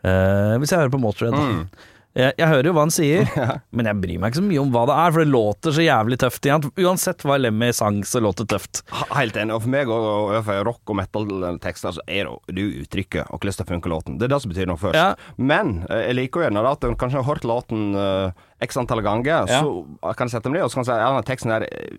Hvis 0.00 0.72
jeg 0.72 0.78
hører 0.80 0.94
på 0.94 1.02
Motörhead 1.02 1.36
da. 1.36 1.86
Jeg, 2.20 2.34
jeg 2.40 2.48
hører 2.50 2.68
jo 2.70 2.72
hva 2.76 2.84
han 2.86 2.92
sier, 2.94 3.30
men 3.76 3.88
jeg 3.90 3.98
bryr 4.02 4.20
meg 4.22 4.30
ikke 4.32 4.40
så 4.40 4.46
mye 4.46 4.60
om 4.62 4.70
hva 4.74 4.82
det 4.90 4.96
er, 5.02 5.14
for 5.16 5.24
det 5.24 5.32
låter 5.34 5.74
så 5.76 5.84
jævlig 5.86 6.18
tøft 6.22 6.46
igjen. 6.48 6.66
Uansett 6.84 7.24
hva 7.26 7.38
Lemmy 7.40 7.70
sang, 7.76 8.00
så 8.06 8.22
låter 8.22 8.46
det 8.48 8.54
tøft. 8.56 8.82
Helt 9.16 9.38
enig. 9.40 9.54
Og 9.56 9.64
for 9.64 9.72
meg 9.74 9.90
og, 9.92 10.06
og 10.36 10.44
for 10.46 10.64
rock- 10.70 10.92
og 10.94 10.98
metal-tekster, 11.00 11.96
så 11.98 12.04
er 12.06 12.30
det 12.50 12.64
jo- 12.64 12.84
uttrykket 12.84 13.26
og 13.30 13.40
hvordan 13.40 13.58
det 13.60 13.68
funker 13.70 13.90
låten. 13.94 14.18
Det 14.20 14.28
er 14.28 14.34
det 14.34 14.40
som 14.44 14.52
betyr 14.52 14.68
noe 14.70 14.80
først. 14.80 14.98
Ja. 15.00 15.34
Men 15.36 15.80
eh, 15.90 16.06
jeg 16.10 16.18
liker 16.20 16.40
jo 16.42 16.46
gjerne 16.48 16.64
at 16.70 16.86
en 16.88 16.96
kanskje 17.00 17.20
har 17.22 17.28
hørt 17.28 17.44
låten 17.48 17.94
uh, 17.96 18.30
x 18.62 18.76
antall 18.80 19.00
ganger, 19.04 19.46
Ja. 19.50 19.60
så 19.64 20.14
kan 20.16 20.28
jeg 20.28 20.34
sette 20.36 20.50
meg 20.52 20.58
ned 20.60 20.66
og 20.66 20.72
så 20.72 20.80
kan 20.80 20.86
jeg 20.86 20.92
si 20.92 21.18
at 21.20 21.28
teksten 21.30 21.52
der 21.54 21.64
eh, 21.70 21.96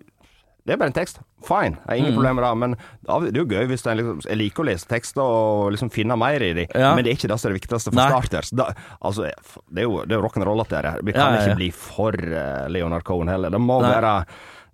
det 0.62 0.74
er 0.74 0.78
bare 0.78 0.92
en 0.92 0.94
tekst. 0.94 1.18
Fine. 1.42 1.74
Jeg 1.82 1.88
har 1.88 1.98
ingen 1.98 2.14
problemer 2.14 2.38
med 2.38 2.44
det. 2.46 2.58
Men 2.62 2.74
det 3.26 3.32
er 3.32 3.40
jo 3.40 3.48
gøy 3.50 3.66
hvis 3.72 3.82
en 3.90 3.98
liksom, 3.98 4.20
jeg 4.28 4.38
liker 4.38 4.62
å 4.62 4.66
lese 4.68 4.86
tekster 4.86 5.22
og 5.22 5.72
liksom 5.74 5.90
finne 5.90 6.14
mer 6.20 6.44
i 6.44 6.52
dem. 6.54 6.70
Ja. 6.70 6.92
Men 6.94 7.02
det 7.02 7.10
er 7.10 7.18
ikke 7.18 7.32
det 7.32 7.38
som 7.42 7.48
er 7.48 7.54
det 7.54 7.58
viktigste 7.58 7.90
for 7.90 7.98
Nei. 7.98 8.08
starters. 8.12 8.52
Da, 8.54 8.68
altså, 9.02 9.26
det 9.66 9.82
er 9.82 9.88
jo, 9.88 10.04
det 10.06 10.14
er 10.14 10.20
jo 10.20 10.26
rock'n'roll 10.28 10.62
at 10.62 10.70
det 10.70 10.80
er. 10.80 10.90
Vi 11.02 11.16
kan 11.16 11.34
ja, 11.34 11.40
ja. 11.40 11.44
ikke 11.48 11.58
bli 11.58 11.70
for 11.74 12.14
eh, 12.14 12.68
Leonard 12.70 13.06
Cohen 13.08 13.32
heller. 13.32 13.50
Det 13.50 13.62
må 13.62 13.80
Nei. 13.82 13.90
være 13.90 14.14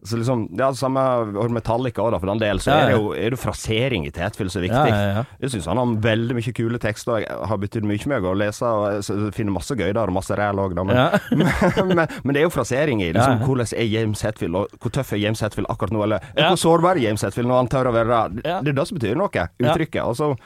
så 0.07 0.17
liksom, 0.17 0.45
det 0.55 0.67
samme 0.79 1.03
med 1.35 1.51
Metallica 1.57 2.05
òg, 2.05 2.15
for 2.21 2.31
den 2.31 2.39
del. 2.39 2.61
Så 2.63 2.71
Ja, 2.71 2.77
er 2.85 2.93
det 2.93 2.99
jo 3.01 3.09
er 3.19 3.31
det 3.35 3.39
frasering 3.43 4.05
i 4.07 4.13
Tetfield 4.15 4.53
som 4.53 4.61
er 4.63 4.67
viktig. 4.69 4.93
Ja, 4.93 4.99
ja, 5.03 5.15
ja. 5.17 5.25
Jeg 5.43 5.51
syns 5.51 5.67
han 5.67 5.81
har 5.81 5.95
veldig 6.05 6.37
mye 6.39 6.53
kule 6.55 6.79
tekster. 6.79 7.25
Jeg 7.25 7.49
har 7.51 7.59
betydd 7.59 7.83
mye 7.89 7.99
med 8.07 8.13
meg 8.23 8.29
å 8.31 8.35
lese 8.39 8.63
og 8.63 9.33
finner 9.35 9.57
masse 9.57 9.75
gøy 9.75 9.91
der, 9.91 10.05
og 10.07 10.15
masse 10.15 10.37
ræl 10.39 10.63
òg. 10.63 10.77
Men, 10.79 10.95
Ja. 10.95 11.09
men, 11.89 11.99
men, 11.99 12.33
det 12.35 12.45
er 12.45 12.47
jo 12.47 12.55
frasering 12.55 13.03
i 13.03 13.11
liksom, 13.11 13.39
Ja, 13.39 13.41
ja. 13.41 13.47
hvordan 13.47 13.75
er 13.75 13.91
James 13.91 14.23
Hetfield, 14.23 14.55
og 14.55 14.79
hvor 14.79 14.95
tøff 14.95 15.13
er 15.13 15.23
James 15.25 15.43
Hetfield 15.43 15.67
akkurat 15.69 15.91
nå, 15.97 16.05
eller 16.07 16.23
Ja. 16.37 16.53
hvor 16.53 16.63
sårbar 16.63 16.95
er 16.97 17.09
James 17.09 17.27
Hetfield 17.27 17.49
når 17.51 17.65
han 17.65 17.69
tør 17.75 17.91
å 17.91 17.97
være 17.99 18.23
det. 18.39 18.47
Ja. 18.47 18.61
Det 18.63 18.71
er 18.71 18.79
det 18.79 18.87
som 18.89 18.99
betyr 19.03 19.19
noe. 19.19 19.49
Uttrykket. 19.59 20.03
Og 20.05 20.15
så 20.17 20.31
øh, 20.31 20.37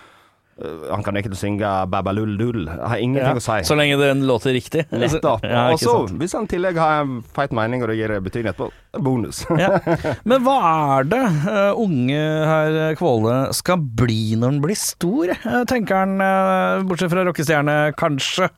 Han 0.60 1.00
kan 1.04 1.16
ikke 1.16 1.32
synge 1.38 1.68
babalull-dull. 1.90 2.66
Har 2.68 3.00
ingenting 3.00 3.40
å 3.40 3.42
si. 3.42 3.58
Så 3.66 3.76
lenge 3.78 3.96
den 4.00 4.26
låter 4.28 4.52
riktig. 4.54 4.84
Nettopp. 5.02 5.46
Ja, 5.48 5.64
og 5.72 5.80
så, 5.80 5.94
hvis 6.20 6.36
han 6.36 6.46
i 6.46 6.52
tillegg 6.52 6.78
har 6.80 7.02
en 7.02 7.22
feit 7.34 7.54
mening 7.56 7.82
og 7.82 7.90
det 7.90 7.98
gir 7.98 8.14
betydning 8.20 8.52
etterpå, 8.52 8.68
er 8.92 9.04
bonus. 9.06 9.42
ja. 9.62 9.80
Men 10.28 10.44
hva 10.44 10.58
er 10.98 11.10
det 11.10 11.24
uh, 11.48 11.80
unge 11.80 12.20
herr 12.52 12.98
Kvåle 13.00 13.36
skal 13.56 13.80
bli 13.80 14.36
når 14.36 14.54
han 14.54 14.62
blir 14.64 14.78
stor? 14.78 15.32
Eh, 15.34 15.60
tenker 15.70 16.04
han, 16.04 16.16
uh, 16.20 16.84
bortsett 16.86 17.12
fra 17.14 17.24
rockestjerne, 17.26 17.76
kanskje. 17.98 18.52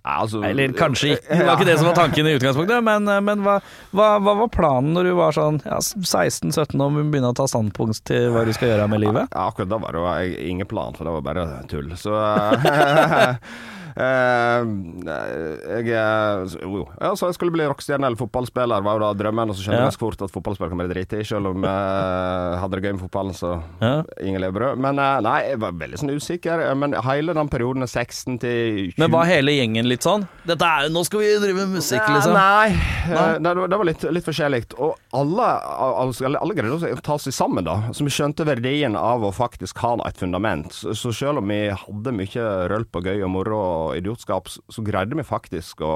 Ja, 0.00 0.14
altså, 0.22 0.40
Eller 0.48 0.72
kanskje 0.72 1.14
ikke, 1.14 1.26
det 1.28 1.44
var 1.44 1.58
ikke 1.58 1.68
det 1.68 1.74
som 1.76 1.88
var 1.90 1.96
tanken 1.98 2.28
i 2.28 2.32
utgangspunktet, 2.38 2.84
men, 2.86 3.08
eh, 3.12 3.20
men 3.24 3.42
hva, 3.44 3.58
hva, 3.92 4.06
hva 4.24 4.36
var 4.38 4.52
planen 4.54 4.94
når 4.96 5.10
du 5.10 5.12
var 5.18 5.36
sånn 5.36 5.60
ja, 5.66 5.76
16-17 5.82 6.80
og 6.80 6.96
begynne 7.02 7.32
å 7.34 7.36
ta 7.36 7.44
standpunkt 7.50 8.00
til 8.08 8.30
hva 8.32 8.46
du 8.48 8.54
skal 8.56 8.72
gjøre 8.72 8.88
med 8.88 9.04
livet? 9.04 9.28
Ja, 9.34 9.50
akkurat 9.50 9.68
da 9.74 9.80
var 9.82 9.98
det 9.98 10.40
ingen 10.48 10.68
plan, 10.70 10.96
for 10.96 11.04
det 11.04 11.18
var 11.18 11.26
bare 11.28 11.46
tull. 11.68 11.92
Så 12.00 12.16
eh, 14.00 14.70
eh, 15.14 15.80
jeg 15.80 15.92
eh, 15.94 16.54
Jo, 16.62 16.70
jo. 16.80 16.84
Ja, 17.00 17.10
så 17.18 17.28
jeg 17.30 17.36
skulle 17.36 17.54
bli 17.54 17.66
rockestjerne 17.68 18.08
eller 18.08 18.18
fotballspiller, 18.20 18.82
var 18.84 18.98
jo 18.98 19.02
da 19.04 19.10
drømmen. 19.20 19.52
Og 19.52 19.56
så 19.58 19.64
skjønte 19.64 19.78
jeg 19.80 19.88
ganske 19.90 20.04
fort 20.04 20.24
at 20.26 20.34
fotballspill 20.34 20.70
kan 20.72 20.82
være 20.82 20.92
dritig, 20.94 21.22
selv 21.28 21.50
om 21.52 21.66
jeg 21.66 22.60
hadde 22.62 22.78
det 22.80 22.84
gøy 22.86 22.94
med 22.96 23.02
fotballen, 23.04 23.36
så 23.36 23.52
Ja. 23.82 23.92
ingen 24.24 24.40
levebrød. 24.44 24.78
Men 24.80 24.98
eh, 24.98 25.20
nei, 25.26 25.36
jeg 25.50 25.60
var 25.64 25.76
veldig 25.84 26.00
sånn 26.02 26.14
usikker. 26.16 26.64
Men 26.80 26.96
hele 27.06 27.34
den 27.36 27.48
perioden, 27.52 27.86
16 27.86 28.38
til 28.42 28.90
20 28.94 28.98
Men 29.04 29.10
var 29.14 29.28
hele 29.30 29.54
gjengen 29.56 29.88
litt 29.90 30.06
sånn? 30.06 30.26
Dette 30.48 30.64
er, 30.66 30.88
nå 30.92 31.04
skal 31.06 31.20
vi 31.24 31.30
drive 31.42 31.66
med 31.66 31.76
musikk, 31.80 32.06
liksom. 32.08 32.34
Nei, 32.36 32.74
Nei. 33.10 33.38
nei 33.42 33.54
det, 33.66 33.76
var 33.78 33.86
litt, 33.88 34.04
litt 34.12 34.26
forskjellig. 34.26 34.64
Og 34.80 34.96
alle, 35.16 35.48
alle, 35.76 36.38
alle 36.40 36.54
greide 36.58 36.92
å 36.94 37.00
ta 37.04 37.18
seg 37.20 37.34
sammen, 37.36 37.64
da. 37.66 37.78
Så 37.96 38.04
vi 38.06 38.12
skjønte 38.14 38.46
verdien 38.48 38.96
av 38.96 39.24
å 39.26 39.32
faktisk 39.34 39.78
ha 39.84 39.94
et 40.06 40.16
fundament. 40.20 40.72
Så, 40.72 40.94
så 40.96 41.12
selv 41.14 41.42
om 41.42 41.48
vi 41.50 41.62
hadde 41.74 42.12
mye 42.14 42.44
rølp 42.70 42.96
og 43.00 43.08
gøy 43.10 43.24
og 43.26 43.30
moro 43.34 43.60
og 43.90 44.00
idiotskap, 44.00 44.50
så, 44.50 44.84
greide 44.86 45.18
vi 45.18 45.26
faktisk 45.26 45.82
å 45.84 45.92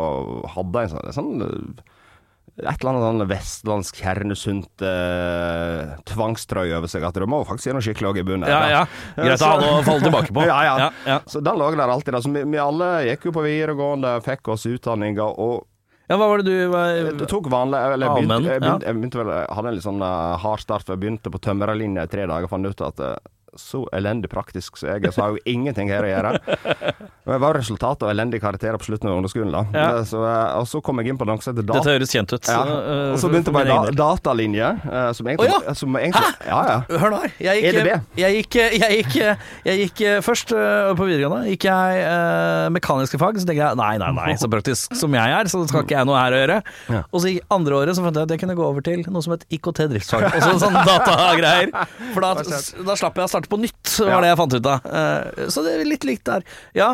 hadde 0.54 0.84
en 0.84 0.94
sånn, 0.94 1.12
sånn 1.16 1.44
eh, 1.46 1.92
et 2.54 2.78
eller 2.78 2.92
annet 2.92 3.02
sånn 3.02 3.26
vestlandsk 3.26 3.96
kjernesunt 3.98 4.82
eh, 4.86 5.94
tvangstrøye 6.06 6.76
over 6.78 6.90
seg. 6.90 7.02
At 7.02 7.18
det 7.18 7.26
må 7.26 7.40
faktisk 7.48 7.66
gjøre 7.66 7.80
noe 7.80 7.86
skikkelig 7.86 8.10
òg 8.12 8.20
i 8.20 8.26
bunnen. 8.28 8.46
Ja, 8.50 8.60
ja. 8.70 8.82
Greit 9.18 9.42
å 9.42 9.50
ha 9.50 9.58
noe 9.58 9.80
å 9.80 9.86
falle 9.86 10.06
tilbake 10.06 10.30
på. 10.30 10.44
Ja, 10.52 10.60
ja. 10.62 10.74
Ja, 10.84 10.90
ja. 11.08 11.18
Så 11.26 11.42
den 11.42 11.58
lå 11.58 11.72
der 11.74 11.90
alltid. 11.90 12.14
Altså, 12.14 12.30
vi, 12.30 12.44
vi 12.46 12.60
alle 12.62 12.90
gikk 13.08 13.26
jo 13.30 13.34
på 13.34 13.42
videregående, 13.46 14.14
fikk 14.22 14.52
oss 14.54 14.68
utdanninger. 14.70 15.40
og 15.42 15.64
Ja, 16.06 16.14
hva 16.20 16.28
var 16.30 16.44
det 16.44 16.52
du 16.52 16.70
var 16.70 16.92
jeg 16.94 17.28
tok 17.30 17.50
vanlig 17.50 17.80
eller 17.80 18.06
jeg 18.06 18.20
begynte, 18.20 18.52
jeg, 18.52 18.62
begynte, 18.62 18.86
jeg 18.86 18.98
begynte 18.98 19.20
vel 19.22 19.30
Jeg 19.32 19.54
hadde 19.56 19.70
en 19.70 19.78
litt 19.78 19.86
sånn 19.86 20.02
uh, 20.04 20.34
hard 20.44 20.62
start, 20.62 20.84
for 20.84 20.94
jeg 20.94 21.02
begynte 21.02 21.32
på 21.34 21.40
tømrerlinja 21.42 22.06
i 22.06 22.12
tre 22.12 22.28
dager. 22.28 22.46
og 22.46 22.54
Fant 22.54 22.70
ut 22.70 22.86
at 22.86 23.02
eh, 23.02 23.16
så 23.60 23.84
elendig 23.94 24.30
praktisk 24.32 24.76
så 24.80 24.88
jeg, 24.94 25.12
så 25.14 25.22
har 25.22 25.34
jo 25.36 25.42
ingenting 25.46 25.88
her 25.92 26.02
å 26.06 26.10
gjøre. 26.10 26.30
Men 27.24 27.36
det 27.36 27.40
var 27.40 27.56
resultatet 27.56 28.02
av 28.04 28.10
elendige 28.12 28.42
karakterer 28.42 28.76
på 28.80 28.84
slutten 28.88 29.08
av 29.08 29.16
ungdomsskolen. 29.16 29.52
da. 29.54 29.62
Ja. 29.72 29.84
Eh, 29.98 30.04
Så, 30.04 30.20
eh, 30.26 30.58
og 30.60 30.66
så 30.68 30.80
kom 30.84 30.98
jeg 31.00 31.08
inn 31.12 31.18
på 31.18 31.24
som 31.24 31.38
heter 31.38 31.62
Dette 31.62 31.72
data. 31.72 31.90
høres 31.94 32.12
kjent 32.12 32.32
ut. 32.34 32.48
Ja. 32.48 32.58
øh, 32.64 33.12
Og 33.14 33.18
så 33.22 33.30
begynte 33.32 33.52
jeg 33.52 33.54
på 33.54 33.64
da, 33.64 33.92
datalinje. 34.00 34.68
eh, 34.84 35.12
Som 35.16 35.26
egentlig, 35.30 35.50
oh, 35.54 35.62
ja. 35.66 35.74
som 35.74 35.96
egentlig 35.96 36.24
Ja, 36.46 36.60
ja. 36.68 36.98
Hør 36.98 37.10
nå 37.14 37.20
her. 37.22 37.32
Jeg 37.40 37.62
gikk, 37.62 37.74
EDB. 37.74 37.90
jeg 38.20 38.36
gikk, 38.40 38.54
jeg 38.80 38.98
gikk, 38.98 39.16
jeg 39.64 39.78
gikk 39.84 40.00
eh, 40.10 40.20
først 40.20 40.52
på 40.98 41.06
videregående 41.08 41.48
gikk 41.54 41.64
jeg 41.70 42.04
øh, 42.04 42.68
mekaniske 42.76 43.18
fag. 43.18 43.38
Så 43.40 43.46
tenkte 43.48 43.62
jeg 43.62 43.76
nei, 43.80 43.92
nei, 44.02 44.10
nei, 44.18 44.34
så 44.40 44.50
praktisk 44.52 44.94
som 44.98 45.14
jeg 45.16 45.32
er, 45.38 45.48
så 45.48 45.62
skal 45.68 45.84
ikke 45.86 45.96
jeg 45.96 46.06
noe 46.10 46.18
her 46.20 46.32
å 46.36 46.42
gjøre. 46.42 46.58
Ja. 46.92 47.02
Og 47.10 47.20
så 47.24 47.32
gikk 47.32 47.48
andre 47.56 47.80
året 47.80 47.96
så 47.96 48.04
fant 48.04 48.16
jeg 48.20 48.28
at 48.28 48.34
jeg 48.36 48.42
kunne 48.44 48.56
gå 48.58 48.64
over 48.68 48.84
til 48.84 49.00
noe 49.08 49.22
som 49.24 49.32
het 49.36 49.46
IKT-driftsfag. 49.48 50.28
Og 50.34 50.42
så 50.44 50.54
sånn 50.66 50.76
datagreier. 50.84 51.72
For 52.12 52.20
da, 52.20 52.34
da 52.84 52.96
slapp 53.00 53.16
jeg 53.16 53.24
å 53.24 53.32
starte 53.32 53.43
på 53.52 53.58
nytt, 53.60 53.94
var 54.00 54.20
det 54.24 54.30
jeg 54.32 54.38
fant 54.40 54.54
ut 54.58 54.66
av. 54.66 54.86
Eh, 54.86 55.46
Så 55.52 55.62
det 55.64 55.74
er 55.80 55.84
litt 55.84 56.04
likt 56.04 56.24
der. 56.24 56.42
Ja, 56.74 56.90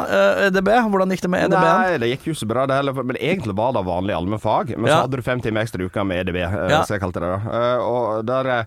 EDB, 0.48 0.68
hvordan 0.90 1.10
gikk 1.14 1.22
det 1.26 1.30
med 1.30 1.44
EDB-en? 1.48 1.80
Nei, 1.80 1.96
det 1.98 2.12
gikk 2.14 2.26
jo 2.32 2.34
så 2.34 2.46
bra 2.50 2.66
det 2.66 2.76
heller. 2.80 2.92
Men 3.02 3.16
egentlig 3.16 3.54
var 3.56 3.72
det 3.76 3.84
vanlig 3.86 4.14
allmennfag. 4.16 4.76
Men 4.76 4.90
så 4.90 5.02
hadde 5.04 5.16
du 5.16 5.22
fem 5.22 5.40
timer 5.40 5.62
ekstra 5.66 5.80
i 5.82 5.86
uka 5.90 6.04
med 6.04 6.26
EDB, 6.26 6.42
eh, 6.44 6.68
Ja. 6.70 6.82
som 6.84 6.94
jeg 6.94 7.02
kalte 7.02 7.20
det. 7.20 7.30
da. 7.34 7.40
Eh, 7.58 7.78
Og 7.90 8.24
der 8.26 8.46
eh, 8.60 8.64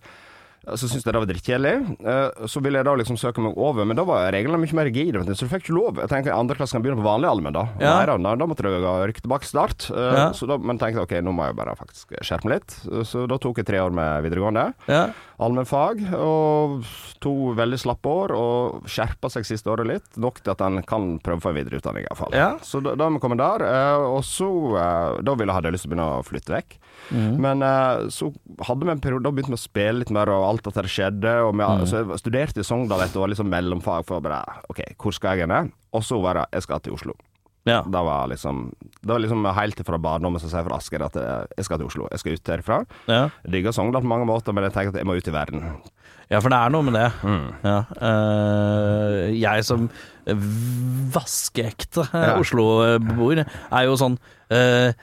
så 0.63 0.88
syntes 0.88 1.04
jeg 1.04 1.12
det 1.12 1.19
var 1.19 1.28
drittkjedelig. 1.28 1.74
Eh, 2.08 2.48
Så 2.48 2.62
ville 2.63 2.78
jeg 2.80 2.86
da 2.86 2.93
liksom 2.96 3.17
søke 3.19 3.41
meg 3.43 3.58
over, 3.58 3.84
men 3.84 3.98
da 3.98 4.04
var 4.08 4.32
reglene 4.32 4.56
mye 4.58 4.74
mer 4.74 4.86
rigide. 4.88 5.19
Så 5.36 5.43
du 5.43 5.50
fikk 5.52 5.65
ikke 5.67 5.76
lov. 5.76 5.96
Jeg 6.00 6.08
tenker 6.08 6.32
Andre 6.34 6.56
klasse 6.56 6.72
kan 6.72 6.82
begynne 6.82 7.04
på 7.04 7.04
vanlig 7.04 7.28
allmenn, 7.28 7.52
da. 7.52 7.65
Ja. 7.84 7.98
Nei 8.00 8.06
da, 8.08 8.15
da 8.36 8.46
måtte 8.48 8.63
ha 8.63 8.93
rykke 9.06 9.22
tilbake 9.26 9.43
start. 9.43 9.89
Eh, 9.91 10.13
Ja. 10.15 10.32
Så 10.32 10.48
da, 10.48 10.58
men 10.58 10.78
tenkte 10.80 11.04
jeg 11.04 11.04
ok, 11.04 11.19
nå 11.22 11.34
må 11.36 11.46
jeg 11.48 11.56
bare 11.58 11.76
faktisk 11.76 12.15
skjerpe 12.24 12.46
meg 12.48 12.62
litt. 12.62 13.06
Så 13.06 13.28
da 13.28 13.38
tok 13.38 13.58
jeg 13.58 13.65
tre 13.65 13.78
år 13.84 13.91
med 13.91 14.24
videregående. 14.24 14.74
Ja. 14.88 15.10
Allmennfag, 15.41 16.04
og 16.13 16.84
to 17.24 17.32
veldig 17.58 17.80
slappe 17.82 18.10
år, 18.12 18.34
og 18.38 18.86
skjerpa 18.89 19.32
seg 19.34 19.48
siste 19.48 19.72
året 19.72 19.88
litt. 19.89 20.17
Nok 20.22 20.41
til 20.43 20.54
at 20.54 20.62
en 20.65 20.82
kan 20.86 21.17
prøve 21.24 21.41
for 21.41 21.54
en 21.54 21.58
videreutdanning, 21.58 22.06
iallfall. 22.06 22.36
Ja. 22.38 22.52
Så 22.62 22.84
da, 22.86 22.93
da 23.00 23.08
er 23.08 23.15
vi 23.15 23.22
kommet 23.24 23.41
der. 23.41 23.65
eh, 23.65 24.06
og 24.13 24.22
så 24.28 24.50
eh, 24.78 25.17
Da 25.26 25.36
ville 25.39 25.56
hadde 25.56 25.72
jeg 25.72 25.78
lyst 25.78 25.88
til 25.88 25.91
å 25.91 25.96
begynne 25.96 26.10
å 26.19 26.24
flytte 26.28 26.54
vekk. 26.54 26.78
Mm. 27.10 27.34
Men 27.43 27.65
eh, 27.65 28.06
så 28.13 28.30
hadde 28.67 28.86
vi 28.88 28.93
en 28.93 29.02
periode 29.04 29.26
Da 29.26 29.34
begynte 29.34 29.52
vi 29.56 29.60
å 29.60 29.63
spille 29.65 30.00
litt 30.04 30.13
mer, 30.13 30.30
og 30.32 30.46
alt 30.52 30.69
at 30.72 30.82
det 30.84 30.91
skjedde. 30.93 31.36
Og 31.48 31.54
vi, 31.58 31.63
Mm. 31.74 31.86
Så 31.89 32.02
jeg 32.04 32.19
studerte 32.22 32.60
i 32.62 32.65
Sogndal 32.67 33.02
et 33.02 33.15
år, 33.17 33.32
liksom 33.32 33.50
mellomfag, 33.50 34.06
for 34.06 34.19
å 34.19 34.24
bare 34.24 34.43
OK, 34.69 34.84
hvor 35.02 35.15
skal 35.15 35.39
jeg 35.39 35.50
hen? 35.50 35.72
Og 35.93 36.04
så 36.06 36.19
var 36.22 36.38
det 36.38 36.46
jeg 36.54 36.67
skal 36.67 36.80
til 36.84 36.93
Oslo. 36.93 37.15
Ja. 37.69 37.80
Det 37.88 38.02
var 38.04 38.28
liksom 38.28 38.73
Det 38.99 39.08
var 39.08 39.21
liksom 39.23 39.45
helt 39.56 39.82
fra 39.88 39.97
barndommen 39.97 40.41
som 40.41 40.52
sier 40.52 40.65
fra 40.65 40.78
Asker 40.82 41.04
at 41.06 41.15
eh, 41.15 41.45
jeg 41.58 41.67
skal 41.67 41.80
til 41.80 41.88
Oslo. 41.88 42.08
Jeg 42.12 42.19
skal 42.19 42.38
ut 42.38 42.52
herfra. 42.52 42.80
ja. 43.08 43.21
Digger 43.47 43.71
Sogndal 43.76 44.04
på 44.04 44.12
mange 44.12 44.28
måter, 44.28 44.56
men 44.56 44.67
jeg 44.67 44.76
tenker 44.76 44.93
at 44.93 44.99
jeg 44.99 45.08
må 45.08 45.15
ut 45.15 45.28
i 45.28 45.36
verden. 45.36 45.63
Ja, 46.32 46.39
for 46.39 46.49
det 46.49 46.58
er 46.58 46.71
noe 46.73 46.84
med 46.88 46.95
det. 46.97 47.08
Mm. 47.23 47.47
Ja. 47.67 47.78
Uh, 47.99 49.32
jeg 49.36 49.65
som 49.67 49.89
vaskeekte 51.13 52.06
Ja. 52.13 52.38
Oslo-beboer 52.39 53.43
er 53.43 53.88
jo 53.88 53.97
sånn 53.99 54.15
eh, 54.54 54.93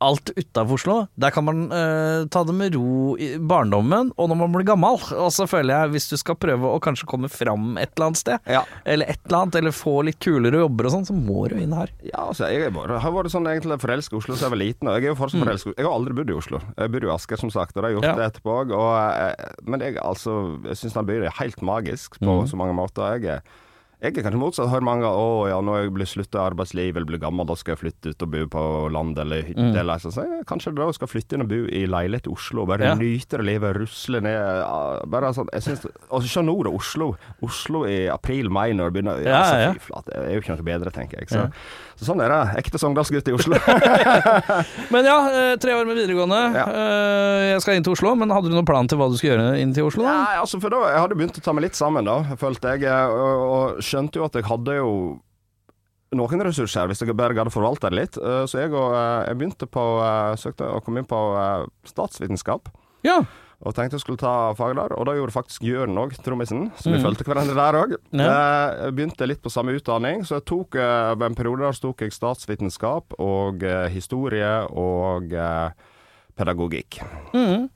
Alt 0.00 0.30
utafor 0.36 0.76
Oslo, 0.78 0.94
der 1.18 1.32
kan 1.34 1.42
man 1.42 1.64
uh, 1.72 2.22
ta 2.30 2.44
det 2.46 2.54
med 2.54 2.76
ro 2.78 3.16
i 3.18 3.32
barndommen 3.42 4.12
og 4.14 4.28
når 4.30 4.36
man 4.38 4.52
blir 4.54 4.66
gammel. 4.68 4.94
Og 5.18 5.32
så 5.34 5.42
føler 5.50 5.74
jeg, 5.74 5.90
hvis 5.96 6.06
du 6.12 6.14
skal 6.20 6.36
prøve 6.38 6.70
å 6.70 6.78
kanskje 6.84 7.08
komme 7.10 7.26
fram 7.32 7.72
et 7.82 7.90
eller 7.96 8.06
annet 8.12 8.20
sted, 8.20 8.38
Ja. 8.46 8.60
eller 8.86 9.10
et 9.10 9.18
eller 9.26 9.40
annet, 9.40 9.58
eller 9.58 9.74
få 9.74 9.96
litt 10.06 10.20
kulere 10.22 10.60
jobber 10.62 10.86
og 10.86 10.94
sånn, 10.94 11.08
så 11.10 11.16
må 11.18 11.48
du 11.50 11.56
inn 11.58 11.74
her. 11.74 11.90
Ja, 12.06 12.28
altså, 12.28 12.46
jeg 12.54 12.70
bare, 12.78 13.00
har 13.02 13.16
vært 13.16 13.34
sånn 13.34 13.50
egentlig 13.50 13.80
forelska 13.82 14.14
i 14.14 14.20
Oslo 14.22 14.36
siden 14.38 14.46
jeg 14.46 14.54
var 14.54 14.62
liten. 14.62 14.86
Og 14.92 14.94
jeg 15.00 15.08
er 15.08 15.14
jo 15.16 15.18
fortsatt 15.18 15.42
forelsket. 15.48 15.74
Jeg 15.82 15.88
har 15.90 15.98
aldri 15.98 16.14
bodd 16.20 16.30
i 16.30 16.38
Oslo. 16.38 16.62
Jeg 16.78 16.94
bodde 16.94 17.10
i 17.10 17.14
Asker, 17.18 17.42
som 17.42 17.50
sagt, 17.58 17.74
og 17.74 17.82
det 17.82 17.88
har 17.88 17.90
jeg 17.90 17.98
gjort 17.98 18.10
Ja. 18.12 18.16
det 18.22 18.28
etterpå 18.30 18.58
òg. 18.62 18.76
eh, 18.78 19.48
Men 19.66 19.80
jeg, 19.80 19.98
altså, 19.98 20.62
jeg 20.62 20.76
syns 20.78 20.94
den 20.94 21.06
byen 21.10 21.26
er 21.26 21.34
helt 21.42 21.58
magisk 21.60 22.20
på 22.22 22.38
så 22.46 22.54
mange 22.56 22.78
måter. 22.78 23.18
Jeg 23.18 23.24
er, 23.34 23.42
jeg 23.98 24.12
er 24.14 24.22
kanskje 24.22 24.38
motsatt. 24.38 24.68
Hører 24.70 24.84
mange 24.86 25.08
å 25.10 25.48
ja, 25.50 25.56
nå 25.64 25.72
er 25.74 25.82
jeg 25.88 25.92
blir 25.96 26.06
slutta 26.06 26.38
i 26.38 26.46
arbeidslivet 26.52 26.96
eller 27.00 27.08
blir 27.08 27.18
gammel, 27.22 27.46
da 27.48 27.56
skal 27.58 27.74
jeg 27.74 27.80
flytte 27.80 28.12
ut 28.14 28.24
og 28.26 28.30
bo 28.30 28.42
på 28.52 28.62
land 28.94 29.18
eller 29.18 29.42
hytte. 29.48 29.72
Eller 29.80 29.98
så 30.02 30.12
sier 30.14 30.28
jeg 30.38 30.46
kanskje 30.46 30.72
da 30.78 30.86
skal 30.94 31.10
flytte 31.10 31.34
inn 31.34 31.42
og 31.42 31.50
bo 31.50 31.58
i 31.66 31.82
leilighet 31.90 32.28
i 32.30 32.32
Oslo 32.34 32.62
og 32.62 32.68
bare 32.70 32.86
Ja. 32.88 32.94
nyte 32.94 33.40
det 33.40 33.46
livet, 33.48 33.74
rusle 33.76 34.20
ned 34.22 35.08
Bare 35.10 35.32
sånn, 35.34 35.48
jeg 35.52 35.62
synes, 35.66 35.86
Og 36.10 36.22
se 36.22 36.40
nå, 36.46 36.54
da. 36.64 36.70
Oslo. 36.70 37.10
Oslo 37.42 37.82
i 37.90 38.06
april-mai 38.12 38.70
når 38.78 38.90
det 38.90 38.94
begynner. 38.98 39.22
Ja, 39.26 39.40
altså, 39.42 39.58
ja. 39.64 39.72
Fy 39.74 39.78
flate, 39.88 40.12
det 40.14 40.22
er 40.28 40.34
jo 40.38 40.40
ikke 40.44 40.54
noe 40.56 40.68
bedre, 40.70 40.90
tenker 40.94 41.18
jeg. 41.18 41.28
Så, 41.34 41.44
så 41.98 42.08
sånn 42.12 42.22
er 42.22 42.30
det. 42.32 42.40
Ekte 42.62 42.78
sogndalsgutt 42.78 43.28
i 43.28 43.34
Oslo. 43.34 43.58
Men 44.94 45.04
ja, 45.10 45.16
eh, 45.32 45.56
tre 45.60 45.74
år 45.74 45.86
med 45.88 45.98
videregående. 45.98 46.38
Eh, 46.62 47.44
jeg 47.54 47.62
skal 47.66 47.78
inn 47.78 47.86
til 47.86 47.96
Oslo, 47.96 48.14
men 48.18 48.30
hadde 48.30 48.50
du 48.50 48.54
noen 48.56 48.66
plan 48.68 48.86
til 48.90 48.98
hva 49.00 49.08
du 49.10 49.16
skulle 49.18 49.34
gjøre 49.34 49.58
inn 49.62 49.74
til 49.76 49.88
Oslo? 49.90 50.04
da? 50.06 50.14
Nei, 50.22 50.38
altså 50.42 50.60
for 50.62 50.70
da, 50.72 50.84
Jeg 50.92 51.02
hadde 51.02 51.18
begynt 51.18 51.38
å 51.40 51.44
ta 51.44 51.54
meg 51.56 51.66
litt 51.68 51.78
sammen, 51.78 52.06
da, 52.08 52.18
følte 52.40 52.76
jeg. 52.76 52.88
Og, 53.10 53.44
og 53.58 53.82
skjønte 53.88 54.20
jo 54.20 54.24
at 54.28 54.36
jeg 54.38 54.46
hadde 54.48 54.76
jo 54.78 54.92
noen 56.16 56.40
ressurser, 56.46 56.86
hvis 56.88 57.02
jeg 57.04 57.16
bare 57.16 57.36
hadde 57.36 57.52
forvalta 57.52 57.90
det 57.92 57.98
litt. 57.98 58.16
Eh, 58.16 58.44
Så 58.48 58.62
jeg, 58.62 58.72
og, 58.72 58.94
eh, 58.96 59.26
jeg 59.28 59.36
begynte 59.40 59.66
på 59.68 59.82
eh, 60.00 60.36
Søkte 60.40 60.68
å 60.72 60.80
komme 60.84 61.02
inn 61.02 61.08
på 61.10 61.18
statsvitenskap. 61.84 62.70
Ja. 63.04 63.18
Og 63.60 63.74
tenkte 63.74 63.98
jeg 63.98 64.04
skulle 64.04 64.20
ta 64.22 64.54
fag 64.54 64.76
der, 64.78 64.92
og 64.94 65.04
da 65.08 65.12
gjorde 65.18 65.34
faktisk 65.34 65.64
Jørn 65.66 65.96
òg, 65.98 66.14
trommisen. 66.22 66.68
Så 66.78 66.92
vi 66.92 66.98
Mm. 66.98 67.02
fulgte 67.04 67.24
hverandre 67.26 67.56
der 67.58 67.78
òg. 67.80 67.96
Ja. 68.12 68.90
Begynte 68.94 69.26
litt 69.26 69.42
på 69.42 69.50
samme 69.50 69.74
utdanning, 69.74 70.22
så 70.24 70.38
jeg 70.38 70.44
tok 70.46 70.76
en 70.78 71.34
periode 71.34 71.66
der 71.66 71.72
tok 71.72 71.98
jeg 72.06 72.12
statsvitenskap 72.14 73.18
og 73.18 73.58
historie 73.90 74.62
og 74.70 75.34
pedagogikk. 76.38 77.00
Mhm. 77.34 77.68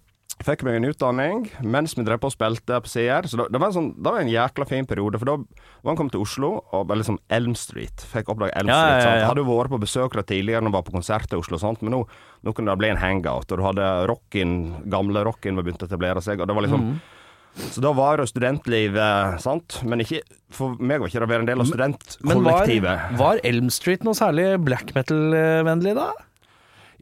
Fikk 0.43 0.63
meg 0.67 0.79
en 0.79 0.87
utdanning 0.89 1.43
mens 1.61 1.93
vi 1.95 2.03
drev 2.07 2.19
på 2.23 2.31
og 2.31 2.35
spilte 2.35 2.79
på 2.83 2.89
CR. 2.91 3.29
Så 3.31 3.39
det, 3.39 3.47
det, 3.55 3.61
var 3.63 3.69
en 3.71 3.77
sånn, 3.77 3.91
det 4.01 4.11
var 4.15 4.23
en 4.23 4.31
jækla 4.33 4.67
fin 4.71 4.89
periode. 4.89 5.21
For 5.21 5.29
da 5.29 5.37
var 5.39 5.93
han 5.93 5.99
kommet 6.01 6.15
til 6.17 6.25
Oslo, 6.25 6.51
og 6.75 6.89
var 6.91 6.99
liksom 6.99 7.21
Elm 7.33 7.55
Street. 7.59 8.03
Fikk 8.11 8.33
oppdaget 8.33 8.57
Elm 8.59 8.73
Ja, 8.73 8.79
Street. 8.81 8.97
ja, 8.97 9.07
sant? 9.07 9.21
ja. 9.21 9.31
Hadde 9.31 9.45
jo 9.45 9.49
vært 9.53 9.75
på 9.75 9.81
besøk 9.85 10.17
der 10.19 10.27
tidligere 10.33 10.65
når 10.65 10.73
jeg 10.73 10.79
var 10.79 10.87
på 10.89 10.97
konsert 10.97 11.35
i 11.37 11.39
Oslo 11.39 11.59
og 11.61 11.63
sånt, 11.63 11.83
men 11.85 11.95
nå, 11.95 12.03
nå 12.43 12.55
kunne 12.57 12.73
det 12.75 12.83
bli 12.83 12.91
en 12.95 13.03
hangout. 13.03 13.47
Og 13.53 13.61
du 13.61 13.67
hadde 13.69 13.91
rocken, 14.11 14.55
gamle 14.91 15.23
rocken 15.29 15.59
var 15.61 15.69
begynt 15.69 15.85
å 15.85 15.91
etablere 15.91 16.25
seg, 16.25 16.41
og 16.43 16.51
det 16.51 16.57
var 16.59 16.67
liksom 16.67 16.87
mm. 16.91 17.03
Så 17.53 17.83
da 17.85 17.91
var 17.93 18.17
det 18.17 18.31
studentlivet, 18.31 19.35
sant. 19.45 19.75
Men 19.85 20.01
ikke 20.01 20.23
For 20.57 20.73
meg 20.81 21.03
var 21.03 21.11
ikke 21.11 21.21
det 21.21 21.27
å 21.27 21.33
være 21.35 21.45
en 21.45 21.49
del 21.51 21.61
av 21.61 21.69
studentkollektivet. 21.69 23.03
Men 23.11 23.19
var, 23.21 23.35
var 23.37 23.41
Elm 23.45 23.69
Street 23.69 24.07
noe 24.07 24.17
særlig 24.17 24.47
black 24.65 24.95
metal-vennlig 24.97 25.93
da? 25.99 26.07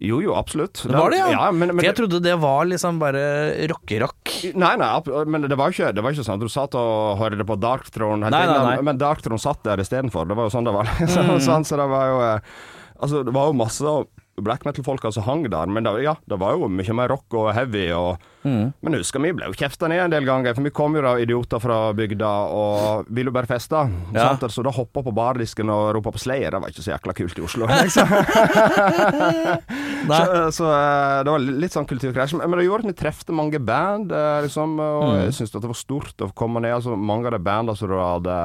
Jo, 0.00 0.22
jo, 0.24 0.32
absolutt. 0.32 0.80
Det 0.88 0.96
var 0.96 1.12
det, 1.12 1.18
ja. 1.20 1.28
ja 1.34 1.46
men, 1.52 1.74
men 1.76 1.84
jeg 1.84 1.92
trodde 1.98 2.22
det 2.24 2.32
var 2.40 2.64
liksom 2.64 2.96
bare 3.02 3.20
rockerock. 3.68 4.32
Nei, 4.56 4.70
nei, 4.80 4.90
men 5.28 5.44
det 5.44 5.58
var 5.60 5.74
ikke, 5.74 5.90
det 5.92 6.00
var 6.04 6.14
ikke 6.16 6.24
sånn 6.24 6.38
at 6.40 6.44
du 6.46 6.52
satt 6.52 6.76
og 6.80 7.20
hørte 7.20 7.44
på 7.44 7.58
Dark 7.60 7.90
Throne 7.92 8.30
Nei, 8.32 8.44
nei, 8.48 8.60
nei. 8.64 8.78
Men 8.88 9.00
Dark 9.00 9.20
Throne 9.20 9.40
satt 9.42 9.60
der 9.68 9.82
istedenfor. 9.84 10.24
Det 10.30 10.38
var 10.38 10.48
jo 10.48 10.54
sånn 10.56 10.64
det 10.70 10.72
var. 10.78 10.88
Så, 11.12 11.20
Mm. 11.20 11.36
sånn, 11.44 11.66
så 11.68 11.76
det 11.76 11.88
var 11.92 12.06
jo 12.08 12.16
eh, 12.24 12.56
Altså, 13.00 13.20
det 13.24 13.32
var 13.36 13.46
jo 13.48 13.54
masse 13.60 13.92
black 14.42 14.64
metal-folka 14.64 15.12
som 15.12 15.22
hang 15.26 15.44
der, 15.50 15.66
men 15.66 15.84
det, 15.84 15.92
ja, 16.04 16.14
det 16.28 16.38
var 16.40 16.56
jo 16.56 16.68
mye 16.68 16.94
mer 16.96 17.08
rock 17.14 17.34
og 17.34 17.52
heavy. 17.54 17.90
Og, 17.96 18.18
Mm. 18.40 18.70
Men 18.80 18.94
husker 18.96 19.20
vi 19.20 19.34
ble 19.36 19.50
jo 19.50 19.52
kjefta 19.52 19.84
ned 19.86 20.00
en 20.00 20.12
del 20.14 20.24
ganger, 20.24 20.54
for 20.56 20.64
vi 20.64 20.70
kom 20.72 20.94
jo 20.96 21.02
da 21.04 21.10
idioter 21.20 21.60
fra 21.60 21.92
bygda 21.92 22.30
og 22.56 23.04
ville 23.12 23.28
jo 23.28 23.34
bare 23.36 23.44
feste. 23.50 23.76
Ja. 24.16 24.30
Sant? 24.30 24.46
Så 24.48 24.64
da 24.64 24.72
hoppa 24.72 25.02
på 25.04 25.12
bardisken 25.12 25.68
og 25.68 25.90
ropa 25.98 26.08
på 26.14 26.22
Slayer, 26.22 26.48
det 26.56 26.60
var 26.62 26.72
ikke 26.72 26.80
så 26.86 26.94
jækla 26.94 27.12
kult 27.18 27.36
i 27.36 27.44
Oslo. 27.44 27.68
Liksom. 27.84 28.08
Så, 30.08 30.50
så 30.56 30.70
eh, 30.72 31.18
det 31.26 31.34
var 31.34 31.44
litt 31.44 31.74
sånn 31.76 31.88
kulturkrasj. 31.90 32.38
Men 32.40 32.56
det 32.58 32.66
gjorde 32.66 32.86
at 32.88 32.92
vi 32.94 32.98
trefte 33.02 33.36
mange 33.36 33.60
band, 33.60 34.12
eh, 34.12 34.40
liksom. 34.46 34.78
Og 34.80 35.04
Mm. 35.10 35.20
jeg 35.26 35.36
syntes 35.36 35.52
det 35.60 35.70
var 35.74 35.78
stort 35.78 36.24
å 36.24 36.30
komme 36.34 36.60
ned. 36.64 36.74
Altså, 36.78 36.96
mange 36.96 37.26
av 37.28 37.32
de 37.36 37.38
bandene 37.44 37.76
som 37.76 37.88
du 37.92 37.96
hadde 38.00 38.38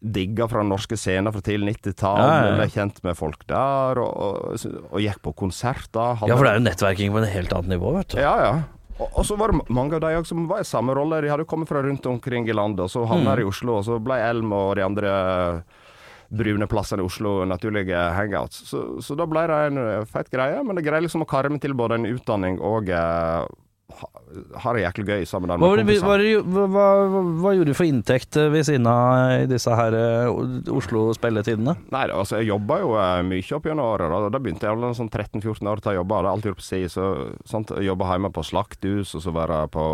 digga 0.00 0.46
fra 0.48 0.62
norske 0.62 0.94
scener 0.96 1.32
fra 1.34 1.40
tidlig 1.42 1.76
90-tall. 1.80 2.18
Ja, 2.22 2.32
ja, 2.38 2.48
ja. 2.52 2.56
Ble 2.60 2.66
kjent 2.70 3.00
med 3.02 3.16
folk 3.18 3.40
der, 3.50 3.98
og, 3.98 4.12
og, 4.54 4.66
og 4.92 5.00
gikk 5.02 5.20
på 5.24 5.32
konserter. 5.44 6.20
Ja, 6.28 6.36
for 6.38 6.46
det 6.46 6.52
er 6.52 6.60
jo 6.60 6.66
nettverking 6.68 7.10
på 7.14 7.22
et 7.24 7.32
helt 7.34 7.52
annet 7.56 7.74
nivå, 7.76 7.94
vet 7.98 8.14
du. 8.14 8.20
ja, 8.22 8.34
ja. 8.46 8.52
Og, 8.98 9.12
og 9.20 9.26
så 9.28 9.36
var 9.38 9.52
det 9.54 9.60
mange 9.70 9.94
av 9.94 10.00
de 10.02 10.24
som 10.26 10.46
var 10.50 10.58
i 10.62 10.66
samme 10.66 10.90
rolle. 10.98 11.20
De 11.22 11.28
hadde 11.30 11.44
kommet 11.46 11.68
fra 11.70 11.78
rundt 11.86 12.06
omkring 12.10 12.48
i 12.50 12.54
landet, 12.54 12.80
og 12.82 12.90
så 12.90 13.04
havna 13.06 13.36
Mm. 13.36 13.42
i 13.44 13.46
Oslo. 13.46 13.76
Og 13.78 13.84
så 13.86 13.98
ble 14.02 14.16
Elm 14.26 14.50
og 14.56 14.72
de 14.74 14.82
andre 14.82 15.12
brune 16.34 16.66
plassene 16.68 17.04
i 17.04 17.06
Oslo 17.06 17.44
naturlige 17.46 17.94
hangouts. 18.16 18.64
Så, 18.68 18.82
så 19.00 19.14
da 19.16 19.24
ble 19.30 19.44
det 19.46 19.58
en 19.68 19.78
eh, 19.84 20.02
feit 20.10 20.28
greie. 20.34 20.58
Men 20.66 20.74
det 20.76 20.82
greier 20.84 21.04
liksom 21.06 21.22
å 21.22 21.28
karme 21.30 21.60
til 21.62 21.76
både 21.78 21.94
en 22.00 22.08
utdanning 22.10 22.58
og 22.58 22.90
eh, 23.88 23.96
ha, 23.98 24.08
ha 24.62 24.72
det 24.76 24.82
jæklig 24.84 25.06
gøy 25.08 25.24
sammen 25.28 25.48
med 25.48 25.60
var 25.62 25.80
kompisene. 25.80 26.42
hva, 26.44 26.64
hva, 26.68 26.86
hva, 27.08 27.22
hva 27.42 27.52
gjorde 27.56 27.72
du 27.72 27.76
for 27.78 27.88
inntekt 27.88 28.36
eh, 28.36 28.48
ved 28.52 28.66
siden 28.68 28.86
av 28.90 29.46
disse 29.50 29.74
her 29.80 29.96
eh, 29.96 30.72
Oslo-spilletidene? 30.76 31.74
Nei, 31.94 32.04
altså 32.12 32.38
jeg 32.42 32.50
jobba 32.50 32.80
jo 32.82 32.92
eh, 33.00 33.22
mye 33.26 33.56
opp 33.56 33.68
gjennom 33.70 33.88
året. 33.88 34.12
Da, 34.12 34.28
da 34.34 34.42
begynte 34.44 34.68
jeg 34.68 34.94
sånn 35.00 35.10
13-14 35.12 35.72
år 35.72 35.82
til 35.84 35.92
å 35.92 35.96
jobbe. 36.00 36.14
Jeg 36.14 36.22
hadde 36.24 36.34
alltid 36.36 36.50
gjort 36.52 36.60
på 36.62 36.68
si, 36.68 36.82
så 36.92 37.08
jeg 37.78 37.88
Jobba 37.88 38.12
hjemme 38.12 38.30
på 38.34 38.42
slakthus, 38.44 39.14
og 39.16 39.22
så 39.24 39.32
være 39.32 39.62
på 39.72 39.84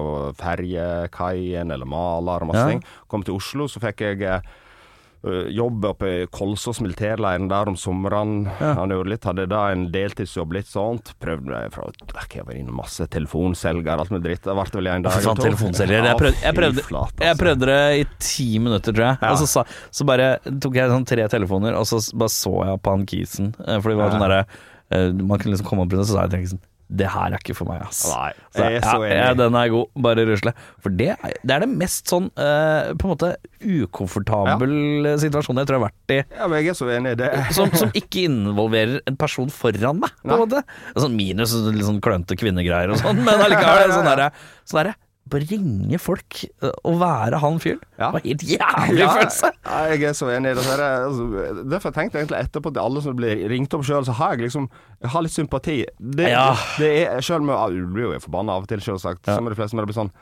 ferjekaien 0.40 1.70
eller 1.74 1.86
maler 1.88 2.42
og 2.44 2.50
masse 2.50 2.64
Ja. 2.64 2.70
ting. 2.74 2.82
Kom 3.08 3.22
til 3.22 3.36
Oslo, 3.38 3.66
så 3.70 3.80
fikk 3.82 4.00
jeg 4.00 4.22
eh, 4.22 4.40
jobb 5.54 5.84
oppe 5.88 6.08
i 6.10 6.26
Kolsås 6.32 6.80
militærleiren 6.84 7.48
der 7.48 7.70
om 7.70 7.76
somrene. 7.80 8.50
Han 8.60 8.92
gjorde 8.92 9.10
litt, 9.12 9.24
hadde 9.24 9.46
da 9.48 9.62
en 9.72 9.86
deltidsjobb, 9.94 10.52
litt 10.56 10.68
sånt. 10.68 11.14
Prøvde 11.22 11.48
meg 11.48 11.72
fra 11.74 11.86
Jeg 12.34 12.44
var 12.44 12.58
innom 12.58 12.76
masse 12.82 13.06
telefonselger, 13.08 13.98
alt 13.98 14.10
med 14.12 14.24
dritt. 14.26 14.42
Det 14.44 14.52
ble 14.56 14.66
vel 14.80 14.90
en 14.92 15.06
dag 15.06 15.16
faen, 15.16 15.40
telefonselger. 15.40 16.04
Jeg 16.10 16.20
prøvde, 16.20 16.42
jeg, 16.44 16.54
prøvde, 16.58 16.84
altså. 16.90 17.24
jeg 17.24 17.40
prøvde 17.40 17.70
det 17.70 17.80
i 18.02 18.04
ti 18.18 18.48
minutter, 18.58 18.92
tror 18.92 19.06
jeg. 19.08 19.18
Ja. 19.22 19.32
Og 19.32 19.40
så, 19.40 19.46
sa, 19.48 19.64
så 19.90 20.04
bare 20.08 20.28
tok 20.60 20.76
jeg 20.80 20.92
sånn 20.92 21.08
tre 21.08 21.26
telefoner, 21.32 21.78
og 21.78 21.88
så 21.88 22.02
bare 22.16 22.34
så 22.34 22.54
jeg 22.68 22.82
på 22.84 22.94
han 22.98 23.06
kisen. 23.08 23.54
eh, 23.66 23.80
For 23.80 23.90
det 23.94 23.98
var 23.98 24.10
Ja. 24.10 24.14
sånn 24.14 24.24
derre 24.28 24.46
eh, 24.90 25.10
Man 25.24 25.38
kunne 25.38 25.54
liksom 25.56 25.66
komme 25.66 25.82
opp 25.86 25.92
i 25.92 25.96
det, 25.96 26.06
så 26.06 26.18
sa 26.18 26.26
jeg 26.28 26.34
til 26.36 26.44
kisen 26.46 26.62
Det 26.94 27.08
her 27.10 27.34
er 27.34 27.40
ikke 27.42 27.56
for 27.58 27.66
meg, 27.66 27.80
ass. 27.88 28.04
Nei, 28.06 28.28
jeg 28.54 28.76
er 28.78 28.84
så 28.86 29.00
ja, 29.02 29.08
enig. 29.08 29.16
ja, 29.18 29.30
den 29.40 29.56
er 29.58 29.70
god. 29.72 29.88
Bare 30.06 30.24
rusle. 30.28 30.52
For 30.84 30.94
det, 30.94 31.08
er- 31.16 31.38
det 31.42 31.56
er 31.56 31.64
det 31.64 31.70
mest 31.72 32.06
sånn 32.12 32.28
eh, 32.38 32.92
på 32.94 33.08
en 33.08 33.12
måte 33.16 33.32
ukomfortabel 33.64 34.74
situasjon 35.22 35.58
jeg 35.60 35.68
tror 35.68 35.76
jeg 35.78 35.82
har 35.82 35.86
vært 35.88 36.14
i. 36.14 36.18
Ja, 36.38 36.48
men 36.50 36.60
jeg 36.62 36.72
er 36.74 36.78
så 36.78 36.88
enig 36.94 37.14
det. 37.20 37.30
Som, 37.56 37.72
som 37.76 37.92
ikke 37.96 38.24
involverer 38.28 39.00
en 39.10 39.18
person 39.20 39.50
foran 39.52 40.00
meg, 40.02 40.14
på 40.22 40.34
en 40.36 40.42
måte. 40.44 40.62
Sånn 40.96 41.16
minus 41.18 41.54
litt 41.66 41.86
sånn 41.86 42.02
klønete 42.04 42.38
kvinnegreier 42.40 42.94
og 42.94 43.00
sånn, 43.02 43.22
men 43.26 43.42
allikevel 43.48 43.84
er 43.84 43.90
det 43.90 43.96
sånn 43.98 44.10
derre 44.12 44.30
sånn 44.64 44.80
derre 44.82 44.94
Ringe 45.32 45.98
folk 45.98 46.36
å 46.62 46.70
og 46.84 46.98
være 47.00 47.38
han 47.42 47.56
fyren. 47.58 47.80
Ja. 47.98 48.10
Det 48.12 48.12
var 48.12 48.24
helt 48.26 48.42
jævlig 48.44 49.06
følelse. 49.08 49.50
Ja, 49.64 49.78
jeg 49.90 50.02
er 50.10 50.12
så 50.12 50.28
enig 50.30 50.52
i 50.52 50.54
det. 50.58 50.64
her. 50.68 50.82
Altså, 51.08 51.64
derfor 51.72 51.94
tenkte 51.96 52.18
jeg 52.20 52.26
egentlig 52.28 52.42
etterpå 52.44 52.70
til 52.74 52.82
alle 52.84 53.02
som 53.02 53.16
blir 53.16 53.40
ringt 53.50 53.74
opp 53.74 53.82
sjøl, 53.88 54.04
så 54.04 54.12
har 54.20 54.34
jeg 54.36 54.44
liksom 54.50 54.68
Jeg 55.00 55.10
har 55.10 55.22
litt 55.22 55.32
sympati. 55.32 55.78
Det, 55.98 56.28
Ja. 56.30 56.54
det 56.78 56.92
er 57.08 57.20
Sjøl 57.24 57.40
om 57.42 57.48
jeg 57.50 57.88
blir 57.92 58.12
jo 58.12 58.20
forbanna 58.20 58.52
av 58.52 58.62
og 58.62 58.68
til, 58.68 58.78
selvsagt, 58.84 59.24
som 59.24 59.44
de 59.48 59.54
fleste, 59.56 59.74
men 59.74 59.84
det 59.86 59.90
blir 59.94 60.02
sånn 60.04 60.12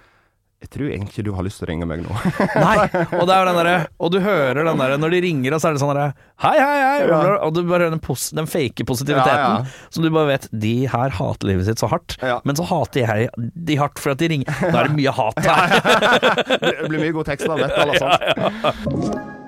Jeg 0.63 0.71
tror 0.71 0.91
egentlig 0.93 1.11
ikke 1.11 1.25
du 1.27 1.33
har 1.35 1.43
lyst 1.43 1.59
til 1.59 1.67
å 1.67 1.71
ringe 1.73 1.87
meg 1.91 2.05
nå. 2.05 2.15
Nei, 2.67 2.87
og 3.19 3.27
det 3.27 3.35
er 3.35 3.49
den 3.49 3.57
derre 3.59 3.75
Og 3.99 4.13
du 4.15 4.19
hører 4.23 4.63
den 4.69 4.79
derre 4.79 4.99
når 5.01 5.17
de 5.17 5.21
ringer, 5.25 5.57
og 5.57 5.63
så 5.63 5.69
er 5.69 5.75
det 5.75 5.83
sånn 5.83 5.91
derre 5.91 6.13
Hei, 6.45 6.55
hei, 6.55 6.79
hei. 6.79 7.01
Ja. 7.11 7.19
Og 7.43 7.55
du 7.57 7.61
bare 7.67 7.89
hører 7.89 7.95
den, 7.97 8.03
pos 8.03 8.29
den 8.35 8.49
fake 8.51 8.87
positiviteten. 8.87 9.43
Ja, 9.43 9.67
ja. 9.67 9.91
Som 9.95 10.07
du 10.07 10.11
bare 10.15 10.31
vet 10.33 10.47
De 10.51 10.75
her 10.91 11.15
hater 11.19 11.51
livet 11.51 11.67
sitt 11.67 11.83
så 11.83 11.91
hardt, 11.91 12.17
men 12.47 12.59
så 12.59 12.67
hater 12.67 13.03
jeg 13.03 13.29
de 13.37 13.79
hardt 13.79 14.03
for 14.03 14.15
at 14.15 14.23
de 14.23 14.31
ringer. 14.33 14.51
Da 14.63 14.83
er 14.83 14.91
det 14.91 14.97
mye 14.99 15.15
hat 15.15 15.39
her. 15.47 15.77
det 16.67 16.91
blir 16.91 17.03
mye 17.03 17.15
god 17.15 17.31
tekst 17.31 17.51
av 17.51 17.63
dette. 17.63 17.79
Eller 17.83 17.99
sånt. 18.03 19.41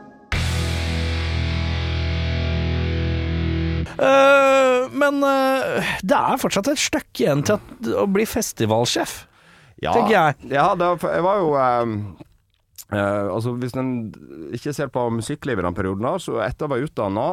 Uh, 3.95 4.91
men 4.91 5.23
uh, 5.23 5.93
det 6.03 6.19
er 6.19 6.41
fortsatt 6.43 6.73
et 6.73 6.83
stykke 6.83 7.23
igjen 7.23 7.45
til 7.47 7.95
å 8.03 8.09
bli 8.11 8.27
festivalsjef. 8.27 9.23
Ja, 9.85 9.93
tenker 9.97 10.15
jeg. 10.19 10.53
Ja, 10.57 10.71
det, 10.75 10.93
var- 11.03 11.19
jeg 11.19 11.23
var 11.27 11.43
jo 11.43 11.51
um 11.59 11.99
eh, 12.93 13.27
altså 13.33 13.55
Hvis 13.59 13.73
en 13.81 13.89
ikke 14.55 14.73
ser 14.77 14.91
på 14.93 15.03
musikklivet 15.11 15.63
i 15.63 15.67
den 15.67 15.75
perioden, 15.75 16.05
her, 16.07 16.21
så 16.23 16.37
etter 16.45 16.67
jeg 16.67 16.71
var 16.71 16.85
utdanna, 16.85 17.25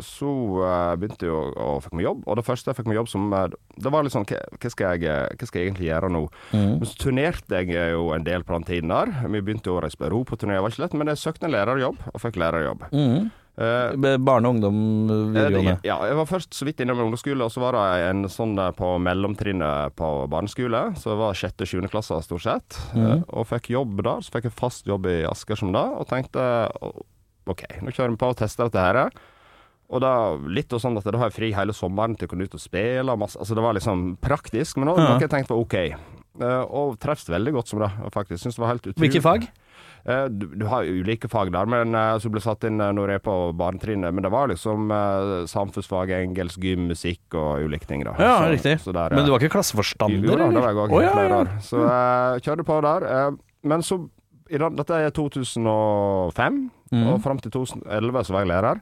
så 0.00 0.30
eh, 0.64 0.94
begynte 1.00 1.26
jeg 1.26 1.34
å, 1.34 1.42
å 1.60 1.80
fikk 1.84 1.96
meg 1.98 2.06
jobb. 2.06 2.22
Og 2.30 2.38
det 2.38 2.44
første 2.46 2.70
jeg 2.70 2.78
fikk 2.78 2.88
meg 2.88 2.96
jobb 3.00 3.10
som 3.10 3.26
eh, 3.36 3.48
Det 3.76 3.92
var 3.92 4.06
litt 4.06 4.14
sånn 4.14 4.24
Hva, 4.30 4.38
hva, 4.54 4.70
skal, 4.72 4.94
jeg, 4.96 5.10
eh, 5.10 5.34
hva 5.36 5.48
skal 5.50 5.60
jeg 5.60 5.70
egentlig 5.72 5.90
gjøre 5.90 6.12
nå? 6.14 6.22
Men 6.54 6.88
så 6.88 6.96
turnerte 7.04 7.60
jeg 7.60 7.74
eh, 7.76 7.90
jo 7.96 8.10
en 8.16 8.24
del 8.24 8.46
på 8.46 8.54
den 8.56 8.68
tiden 8.70 8.94
der. 8.94 9.12
Vi 9.34 9.42
begynte 9.44 9.74
å 9.74 9.80
reise 9.84 9.98
på 10.00 10.08
Europaturné, 10.08 10.56
det 10.56 10.64
var 10.64 10.72
ikke 10.76 10.86
lett, 10.86 10.96
men 11.02 11.12
jeg 11.12 11.20
søkte 11.26 11.50
en 11.50 11.56
lærerjobb, 11.58 12.00
og 12.14 12.22
fikk 12.24 12.38
lærerjobb. 12.40 12.86
Mm. 12.94 13.30
Eh, 13.56 14.16
Barne- 14.18 14.48
og 14.48 14.54
ungdom 14.56 14.78
Eh, 15.10 15.32
videregående. 15.34 15.74
det- 15.82 15.84
Ja, 15.88 15.98
jeg 16.06 16.16
var 16.16 16.26
først 16.26 16.50
så 16.50 16.64
vidt 16.66 16.80
innom 16.80 16.98
ungdomsskole, 16.98 17.40
og 17.44 17.50
så 17.52 17.60
var 17.60 17.72
det 17.72 18.10
en 18.10 18.24
sånn 18.24 18.56
på 18.74 18.98
mellomtrinnet 18.98 19.94
på 19.94 20.28
barneskole. 20.28 20.96
Så 20.96 21.10
det 21.10 21.18
var 21.18 21.32
sjette 21.34 21.64
sjuende 21.64 21.88
klasse 21.90 22.20
stort 22.24 22.42
sett. 22.42 22.78
Eh, 22.96 23.22
Og 23.28 23.46
fikk 23.46 23.70
jobb 23.70 24.02
der. 24.02 24.18
Så 24.20 24.30
fikk 24.32 24.42
jeg 24.44 24.52
fast 24.52 24.84
jobb 24.86 25.06
i 25.06 25.22
Asker 25.24 25.56
som 25.56 25.70
da, 25.72 25.84
og 25.94 26.08
tenkte 26.08 26.68
OK, 27.46 27.62
nå 27.82 27.90
kjører 27.92 28.10
vi 28.10 28.16
på 28.16 28.28
og 28.30 28.36
tester 28.36 28.64
dette 28.64 28.80
her. 28.80 29.10
Og 29.90 30.00
da 30.00 30.34
litt 30.36 30.72
og 30.72 30.80
sånn 30.80 30.96
at 30.96 31.04
da 31.04 31.18
har 31.18 31.28
jeg 31.30 31.34
fri 31.34 31.52
hele 31.52 31.72
sommeren 31.76 32.16
til 32.18 32.26
å 32.26 32.30
kunne 32.30 32.44
ut 32.44 32.54
og 32.54 32.60
spille. 32.60 33.08
og 33.12 33.18
Masse, 33.18 33.36
altså 33.38 33.54
det 33.54 33.62
var 33.62 33.74
liksom 33.74 34.16
praktisk, 34.18 34.76
men 34.78 34.88
også 34.88 34.98
Ja. 34.98 35.08
noe 35.12 35.20
jeg 35.20 35.30
tenkte 35.30 35.48
var 35.50 35.58
OK. 35.58 35.94
Uh, 36.40 36.64
og 36.68 36.98
treffes 36.98 37.28
veldig 37.28 37.52
godt 37.52 37.68
som 37.68 37.78
det, 37.78 37.90
faktisk. 38.10 38.42
Syns 38.42 38.56
det 38.56 38.58
var 38.58 38.68
helt 38.68 38.82
utrolig. 38.82 39.12
Hvilke 39.12 39.22
fag? 39.22 39.48
Eh, 40.06 40.26
Du, 40.28 40.46
du 40.54 40.66
har 40.68 40.84
jo 40.84 40.98
ulike 41.02 41.28
fag 41.32 41.50
der, 41.54 41.64
men 41.66 41.94
eh, 41.94 42.18
som 42.20 42.30
ble 42.34 42.40
satt 42.44 42.64
inn 42.68 42.80
eh, 42.80 42.90
når 42.92 43.08
jeg 43.14 43.20
er 43.22 43.24
på 43.24 43.36
barnetrinnet. 43.56 44.12
Men 44.12 44.22
det 44.26 44.30
var 44.34 44.48
liksom 44.52 44.90
samfunnsfag, 45.48 46.10
engelsk, 46.18 46.60
gym, 46.60 46.88
musikk 46.90 47.34
og 47.40 47.64
ulike 47.64 47.86
ting. 47.88 48.04
da. 48.04 48.12
Ja, 48.18 48.34
Så- 48.42 48.50
riktig. 48.52 48.74
så 48.84 48.92
der, 48.92 49.14
Men 49.16 49.24
du 49.24 49.30
var 49.32 49.40
ikke 49.40 49.54
klasseforstander, 49.56 50.22
jo, 50.28 50.36
da, 50.36 50.60
var 50.60 50.68
jeg 50.68 50.76
òg 50.76 50.90
Å, 50.92 51.02
ja, 51.02 51.14
ja. 51.28 51.44
Så 51.60 51.80
jeg 51.88 52.42
kjørte 52.44 52.64
på 52.68 52.80
der. 52.82 53.36
Men 53.64 53.80
så 53.80 54.08
i 54.50 54.58
den, 54.58 54.76
Dette 54.76 54.90
er 54.94 55.10
2005, 55.10 56.70
Mm. 56.92 57.06
og 57.08 57.22
fram 57.22 57.38
til 57.40 57.50
2011 57.50 58.24
så 58.24 58.32
var 58.32 58.44
jeg 58.44 58.48
lærer. 58.52 58.80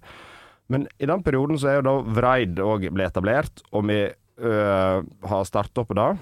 Men 0.69 0.87
i 1.01 1.07
den 1.07 1.23
perioden 1.23 1.57
så 1.57 1.69
er 1.71 1.77
jo 1.81 1.83
da 1.87 1.95
Vreid 2.21 2.57
òg 2.59 2.91
ble 2.93 3.05
etablert, 3.07 3.63
og 3.73 3.87
vi 3.87 4.11
øh, 4.43 5.03
har 5.29 5.45
starta 5.45 5.81
opp 5.85 5.95
da. 5.95 6.17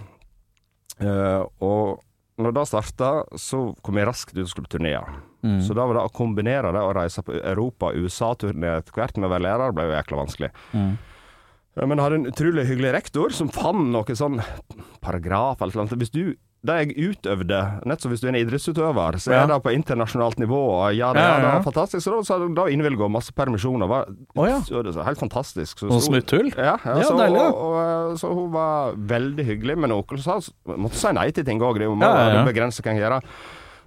Uh, 1.01 1.47
og 1.65 2.01
når 2.43 2.57
det 2.57 2.67
starta, 2.71 3.11
så 3.39 3.63
kom 3.85 4.01
jeg 4.01 4.09
raskt 4.09 4.35
ut 4.37 4.45
og 4.45 4.51
skulle 4.53 4.71
turnere. 4.73 5.21
Mm. 5.45 5.61
Så 5.65 5.77
da 5.77 5.87
var 5.89 5.97
det 5.97 6.03
å 6.05 6.13
kombinere 6.15 6.73
det 6.75 6.83
å 6.85 6.93
reise 6.97 7.25
på 7.25 7.37
Europa- 7.39 7.93
og 7.93 8.05
USA-turné 8.05 8.75
etter 8.81 8.97
hvert 8.97 9.17
med 9.17 9.29
å 9.29 9.33
være 9.35 9.47
lærer, 9.47 9.75
ble 9.77 9.89
jo 9.89 9.97
jækla 9.97 10.21
vanskelig. 10.21 10.53
Mm. 10.75 10.93
Men 11.81 11.97
jeg 11.97 12.05
hadde 12.05 12.19
en 12.19 12.31
utrolig 12.33 12.67
hyggelig 12.69 12.93
rektor 12.97 13.35
som 13.35 13.51
fant 13.55 13.93
noe 13.95 14.17
sånn 14.19 14.41
paragraf 15.05 15.63
eller 15.63 15.85
noe. 15.85 16.01
Hvis 16.01 16.13
du 16.13 16.25
det 16.67 16.75
jeg 16.77 17.15
utøvde, 17.17 17.59
nett 17.89 18.03
som 18.03 18.11
hvis 18.13 18.21
du 18.21 18.27
er 18.29 18.35
en 18.35 18.41
idrettsutøver, 18.43 19.17
så 19.17 19.33
Ja. 19.33 19.43
er 19.43 19.47
det 19.49 19.63
på 19.65 19.73
internasjonalt 19.73 20.37
nivå. 20.39 20.61
Ja, 20.95 21.13
det, 21.15 21.23
Ja, 21.23 21.29
ja, 21.31 21.41
det 21.41 21.53
var 21.55 21.63
fantastisk. 21.73 22.05
Så 22.05 22.11
da, 22.17 22.21
så 22.23 22.55
da 22.55 22.67
innvilga 22.69 23.07
hun 23.09 23.13
masse 23.13 23.33
permisjoner. 23.33 23.89
Var, 23.89 24.05
oh, 24.37 24.45
ja. 24.47 24.59
så 24.61 24.83
det 24.85 24.95
var 24.95 25.05
helt 25.05 25.19
fantastisk. 25.19 25.79
Så, 25.79 25.87
Noen 25.89 26.01
så- 26.01 26.11
smutthull? 26.13 26.53
Ja, 26.57 26.77
ja, 26.85 26.97
Ja, 26.99 27.03
så, 27.03 27.17
deilig, 27.17 27.41
og, 27.41 27.55
og, 27.57 28.19
så 28.21 28.35
hun 28.35 28.53
var 28.53 28.93
veldig 28.95 29.47
hyggelig, 29.47 29.79
men 29.79 29.91
hun 29.91 30.05
sa, 30.19 30.39
måtte 30.67 30.95
si 31.01 31.13
nei 31.13 31.31
til 31.31 31.45
ting 31.45 31.61
òg. 31.61 31.79
Det 31.79 31.89
må 31.89 32.45
begrenset 32.45 32.85
hva 32.85 32.93
en 32.93 32.99
gjør. 33.01 33.23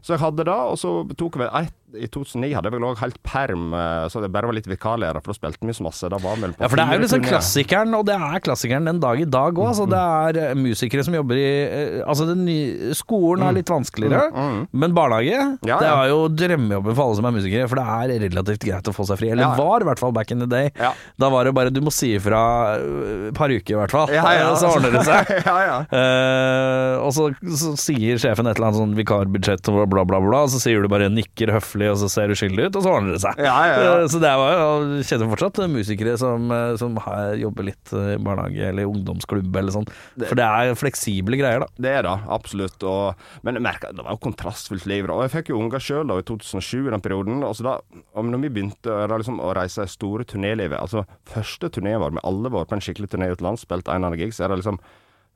Så 0.02 0.18
jeg 0.18 0.20
hadde 0.20 0.44
det, 0.44 0.54
og 0.54 0.76
så 0.76 1.16
tok 1.16 1.38
vi 1.38 1.44
ett 1.46 1.68
et, 1.68 1.74
I 1.94 2.08
2009 2.10 2.54
hadde 2.58 2.70
jeg 2.70 2.74
vel 2.76 2.86
òg 2.88 2.98
helt 3.04 3.18
perm, 3.28 3.74
eh, 3.78 4.08
så 4.10 4.22
det 4.24 4.32
bare 4.34 4.48
var 4.50 4.56
litt 4.58 4.68
vikarlærer, 4.70 5.22
for 5.22 5.34
da 5.34 5.38
spilte 5.38 5.68
vi 5.70 5.76
så 5.78 5.86
masse. 5.86 6.10
Da 6.10 6.18
var 6.22 6.40
vel 6.42 6.54
på 6.58 6.64
Ja, 6.66 6.70
for 6.72 6.80
det 6.80 6.86
er 6.88 6.98
jo 6.98 7.04
liksom 7.06 7.24
klassikeren, 7.28 7.94
og 7.98 8.06
det 8.10 8.16
er 8.18 8.40
klassikeren 8.44 8.88
den 8.90 9.00
dag 9.04 9.22
i 9.22 9.28
dag 9.30 9.54
òg. 9.54 9.68
Altså, 9.74 9.86
det 9.92 10.00
er 10.02 10.40
eh, 10.50 10.56
musikere 10.58 11.04
som 11.06 11.14
jobber 11.18 11.38
i 11.40 11.46
eh, 11.64 12.00
Altså, 12.08 12.26
den 12.30 12.44
nye, 12.48 12.94
skolen 12.98 13.46
er 13.48 13.56
litt 13.60 13.70
vanskeligere, 13.72 14.28
men 14.74 14.96
barnehage, 14.98 15.34
ja, 15.34 15.48
Ja, 15.70 15.78
det 15.80 15.90
er 15.92 16.10
jo 16.12 16.20
drømmejobben 16.30 16.96
for 16.98 17.04
alle 17.06 17.20
som 17.20 17.28
er 17.30 17.36
musikere, 17.38 17.68
for 17.72 17.80
det 17.80 17.86
er 17.86 18.26
relativt 18.28 18.66
greit 18.68 18.90
å 18.90 18.96
få 18.96 19.06
seg 19.10 19.20
fri. 19.22 19.30
Eller 19.34 19.44
Ja. 19.48 19.54
var 19.58 19.82
i 19.82 19.88
hvert 19.88 20.00
fall 20.02 20.12
back 20.16 20.32
in 20.32 20.40
the 20.44 20.48
day. 20.50 20.72
Da 21.20 21.30
var 21.30 21.46
det 21.46 21.54
bare 21.56 21.70
Du 21.74 21.82
må 21.82 21.92
si 21.94 22.14
ifra 22.18 22.42
et 22.80 23.34
par 23.38 23.50
uker 23.54 23.76
i 23.76 23.80
hvert 23.80 23.92
fall, 23.92 24.10
Ja, 24.14 24.24
ja, 24.38 24.50
så 24.60 24.70
ordner 24.74 24.92
det 24.98 25.06
seg. 25.08 25.30
ja, 25.48 25.58
ja. 25.68 25.78
Eh, 25.92 26.98
og 27.04 27.12
så, 27.16 27.30
så 27.60 27.74
sier 27.80 28.18
sjefen 28.22 28.48
et 28.50 28.58
eller 28.58 28.70
annet 28.72 28.80
sånn 28.82 28.96
vikarbudsjett 28.98 29.70
og 29.72 29.86
bla, 29.92 30.04
bla, 30.08 30.20
bla, 30.24 30.44
så 30.52 30.60
sier 30.62 30.82
du 30.84 30.90
bare 30.92 31.10
nikker 31.14 31.52
høflig, 31.56 31.83
og 31.92 31.98
så 32.02 32.08
ser 32.12 32.32
du 32.32 32.36
skyldig 32.38 32.68
ut, 32.70 32.78
og 32.80 32.84
så 32.86 32.92
ordner 32.94 33.16
det 33.16 33.22
seg. 33.24 33.40
Ja, 33.44 33.54
ja, 33.68 33.76
ja. 33.84 33.94
Eh, 34.04 34.08
Så 34.12 34.20
det 34.24 34.32
var 34.40 34.54
jo 34.56 35.02
kjenner 35.08 35.32
fortsatt 35.34 35.60
musikere 35.74 36.16
som, 36.22 36.46
eh, 36.52 36.76
som 36.80 36.96
har, 37.06 37.34
jobber 37.40 37.68
litt 37.68 37.94
i 37.94 38.18
barnehage 38.24 38.70
eller 38.70 38.90
ungdomsklubb 38.90 39.56
eller 39.62 39.76
sånn. 39.76 39.88
For 40.24 40.36
det 40.40 40.46
er 40.48 40.76
fleksible 40.80 41.40
greier, 41.40 41.66
da. 41.66 41.68
Det 41.88 41.94
er 42.00 42.08
det, 42.08 42.16
absolutt. 42.38 42.84
Og, 42.88 43.16
men 43.44 43.60
jeg 43.60 43.66
merker, 43.68 43.94
det 43.96 44.06
var 44.06 44.16
jo 44.18 44.24
kontrastfullt 44.30 44.86
liv. 44.90 45.08
da. 45.08 45.14
Og 45.18 45.26
jeg 45.28 45.34
fikk 45.38 45.54
jo 45.54 45.60
unger 45.62 45.84
sjøl 45.84 46.14
i 46.16 46.22
2007, 46.30 46.88
i 46.88 46.94
den 46.94 47.04
perioden. 47.04 47.44
Og 47.44 47.56
så 47.58 47.68
da, 47.68 47.78
og 48.14 48.26
når 48.30 48.46
vi 48.48 48.54
begynte 48.60 48.98
da, 49.10 49.18
liksom, 49.20 49.40
å 49.44 49.54
reise 49.58 49.88
store 49.90 50.26
turnélivet 50.30 50.80
Altså, 50.80 51.06
første 51.30 51.70
turneen 51.74 52.00
vår 52.02 52.16
med 52.18 52.24
alle 52.28 52.50
våre 52.54 52.68
på 52.70 52.76
en 52.78 52.84
skikkelig 52.84 53.10
turné 53.14 53.32
utenlands, 53.34 53.64
spilt 53.66 53.88
en 53.88 53.96
eller 54.00 54.12
annen 54.14 54.20
gig, 54.24 54.34
så 54.36 54.46
er 54.46 54.54
det 54.54 54.62
liksom 54.64 54.80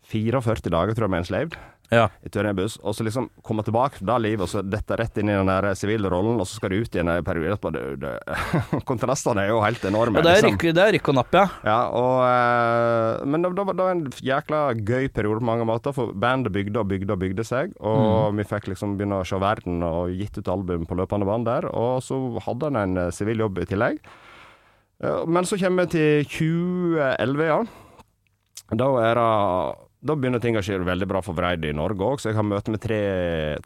44 0.07 0.71
dager, 0.71 0.95
tror 0.95 1.07
jeg, 1.07 1.13
med 1.15 1.25
enslaved 1.25 1.57
Ja. 1.91 2.09
i 2.19 2.27
turnébuss. 2.27 2.77
Og 2.83 2.95
så 2.95 3.05
liksom 3.07 3.29
komme 3.43 3.63
tilbake 3.63 3.99
fra 3.99 4.17
det 4.17 4.23
livet, 4.25 4.43
og 4.43 4.49
så 4.51 4.61
dette 4.63 4.97
rett 4.99 5.17
inn 5.21 5.29
i 5.31 5.35
den 5.37 5.47
der 5.47 5.69
sivile 5.79 6.09
rollen, 6.11 6.39
og 6.39 6.47
så 6.47 6.57
skal 6.59 6.73
du 6.73 6.81
ut 6.81 6.95
igjen 6.95 7.07
en 7.07 7.23
periode 7.23 7.55
kontrastene 8.89 9.45
er 9.45 9.53
jo 9.53 9.61
helt 9.63 9.83
enorme. 9.87 10.19
Og 10.19 10.27
det 10.27 10.33
er 10.33 10.41
liksom. 10.43 10.57
rykk, 10.57 10.75
det 10.75 11.01
og 11.07 11.15
napp, 11.15 11.37
ja. 11.37 11.45
Ja, 11.63 11.79
og, 11.95 12.19
eh, 12.27 13.25
men 13.27 13.43
det, 13.43 13.53
det, 13.55 13.65
var, 13.69 13.79
det 13.79 13.87
var 13.87 13.95
en 13.95 14.05
jækla 14.11 14.61
gøy 14.83 15.07
periode 15.15 15.39
på 15.39 15.49
mange 15.51 15.67
måter, 15.67 15.95
for 15.95 16.11
bandet 16.11 16.51
bygde 16.55 16.83
og 16.83 16.91
bygde 16.91 17.15
og 17.15 17.23
bygde 17.23 17.47
seg. 17.47 17.75
Og 17.79 18.35
vi 18.35 18.47
fikk 18.47 18.67
liksom 18.73 18.97
begynne 18.99 19.21
å 19.23 19.27
se 19.27 19.39
verden 19.39 19.83
og 19.87 20.11
gitt 20.11 20.39
ut 20.39 20.51
album 20.51 20.87
på 20.87 20.99
løpende 20.99 21.27
bånd 21.27 21.47
der. 21.47 21.71
Og 21.71 22.03
så 22.03 22.19
hadde 22.47 22.71
han 22.71 22.83
en 22.83 23.03
eh, 23.07 23.11
sivil 23.15 23.47
jobb 23.47 23.63
i 23.63 23.67
tillegg. 23.71 24.03
Eh, 25.03 25.23
men 25.27 25.47
så 25.47 25.59
kommer 25.59 25.87
vi 25.87 25.95
til 25.95 26.31
2011, 26.35 27.47
ja. 27.47 27.59
Da 28.75 28.87
er 28.99 29.15
det 29.15 29.86
da 29.99 30.13
begynner 30.15 30.39
ting 30.39 30.55
å 30.55 30.61
skje 30.61 30.77
veldig 30.85 31.07
bra 31.09 31.21
for 31.25 31.33
Vreid 31.37 31.63
i 31.65 31.71
Norge 31.75 32.05
òg, 32.05 32.19
så 32.21 32.29
jeg 32.29 32.37
har 32.37 32.45
møte 32.45 32.69
med 32.71 32.81
tre, 32.83 32.99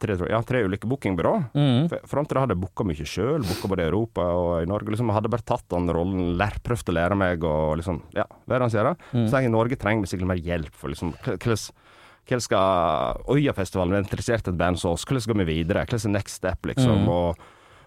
tre, 0.00 0.16
ja, 0.32 0.40
tre 0.48 0.62
ulike 0.64 0.88
bookingbyrå. 0.88 1.32
Mm. 1.52 1.90
Fram 2.08 2.24
til 2.24 2.38
da 2.38 2.44
hadde 2.46 2.56
jeg 2.56 2.62
booka 2.64 2.86
mye 2.88 3.06
sjøl, 3.06 3.44
booka 3.44 3.68
både 3.68 3.84
i 3.84 3.90
Europa 3.90 4.24
og 4.40 4.52
i 4.64 4.68
Norge. 4.70 4.94
Liksom, 4.94 5.10
jeg 5.12 5.18
hadde 5.18 5.32
bare 5.34 5.44
tatt 5.52 5.66
den 5.74 5.92
rollen, 5.92 6.32
lær, 6.40 6.56
prøvd 6.64 6.88
å 6.88 6.96
lære 6.96 7.18
meg 7.20 7.44
og 7.44 7.76
liksom, 7.82 8.00
ja, 8.16 8.24
hva 8.46 8.56
er 8.56 8.62
det 8.62 8.66
han 8.68 8.74
sier 8.74 8.88
da? 8.88 8.94
Så 9.28 9.42
jeg 9.42 9.50
i 9.50 9.54
Norge 9.58 9.76
trenger 9.82 10.08
sikkert 10.08 10.30
mer 10.32 10.40
hjelp 10.42 10.72
for 10.78 10.92
liksom, 10.94 11.12
hva- 11.20 11.36
hvordan 11.36 11.72
hvordan 12.22 12.42
skal 12.44 13.22
Øyafestivalen 13.34 13.96
være 13.96 14.04
interessert 14.06 14.46
i 14.46 14.52
et 14.52 14.58
band 14.60 14.78
som 14.78 14.92
oss? 14.94 15.02
Hvordan 15.04 15.24
skal 15.24 15.40
vi 15.40 15.46
videre? 15.48 15.82
Hvordan 15.84 16.06
er 16.06 16.12
next 16.20 16.38
step, 16.38 16.68
liksom? 16.70 17.08
Og 17.10 17.40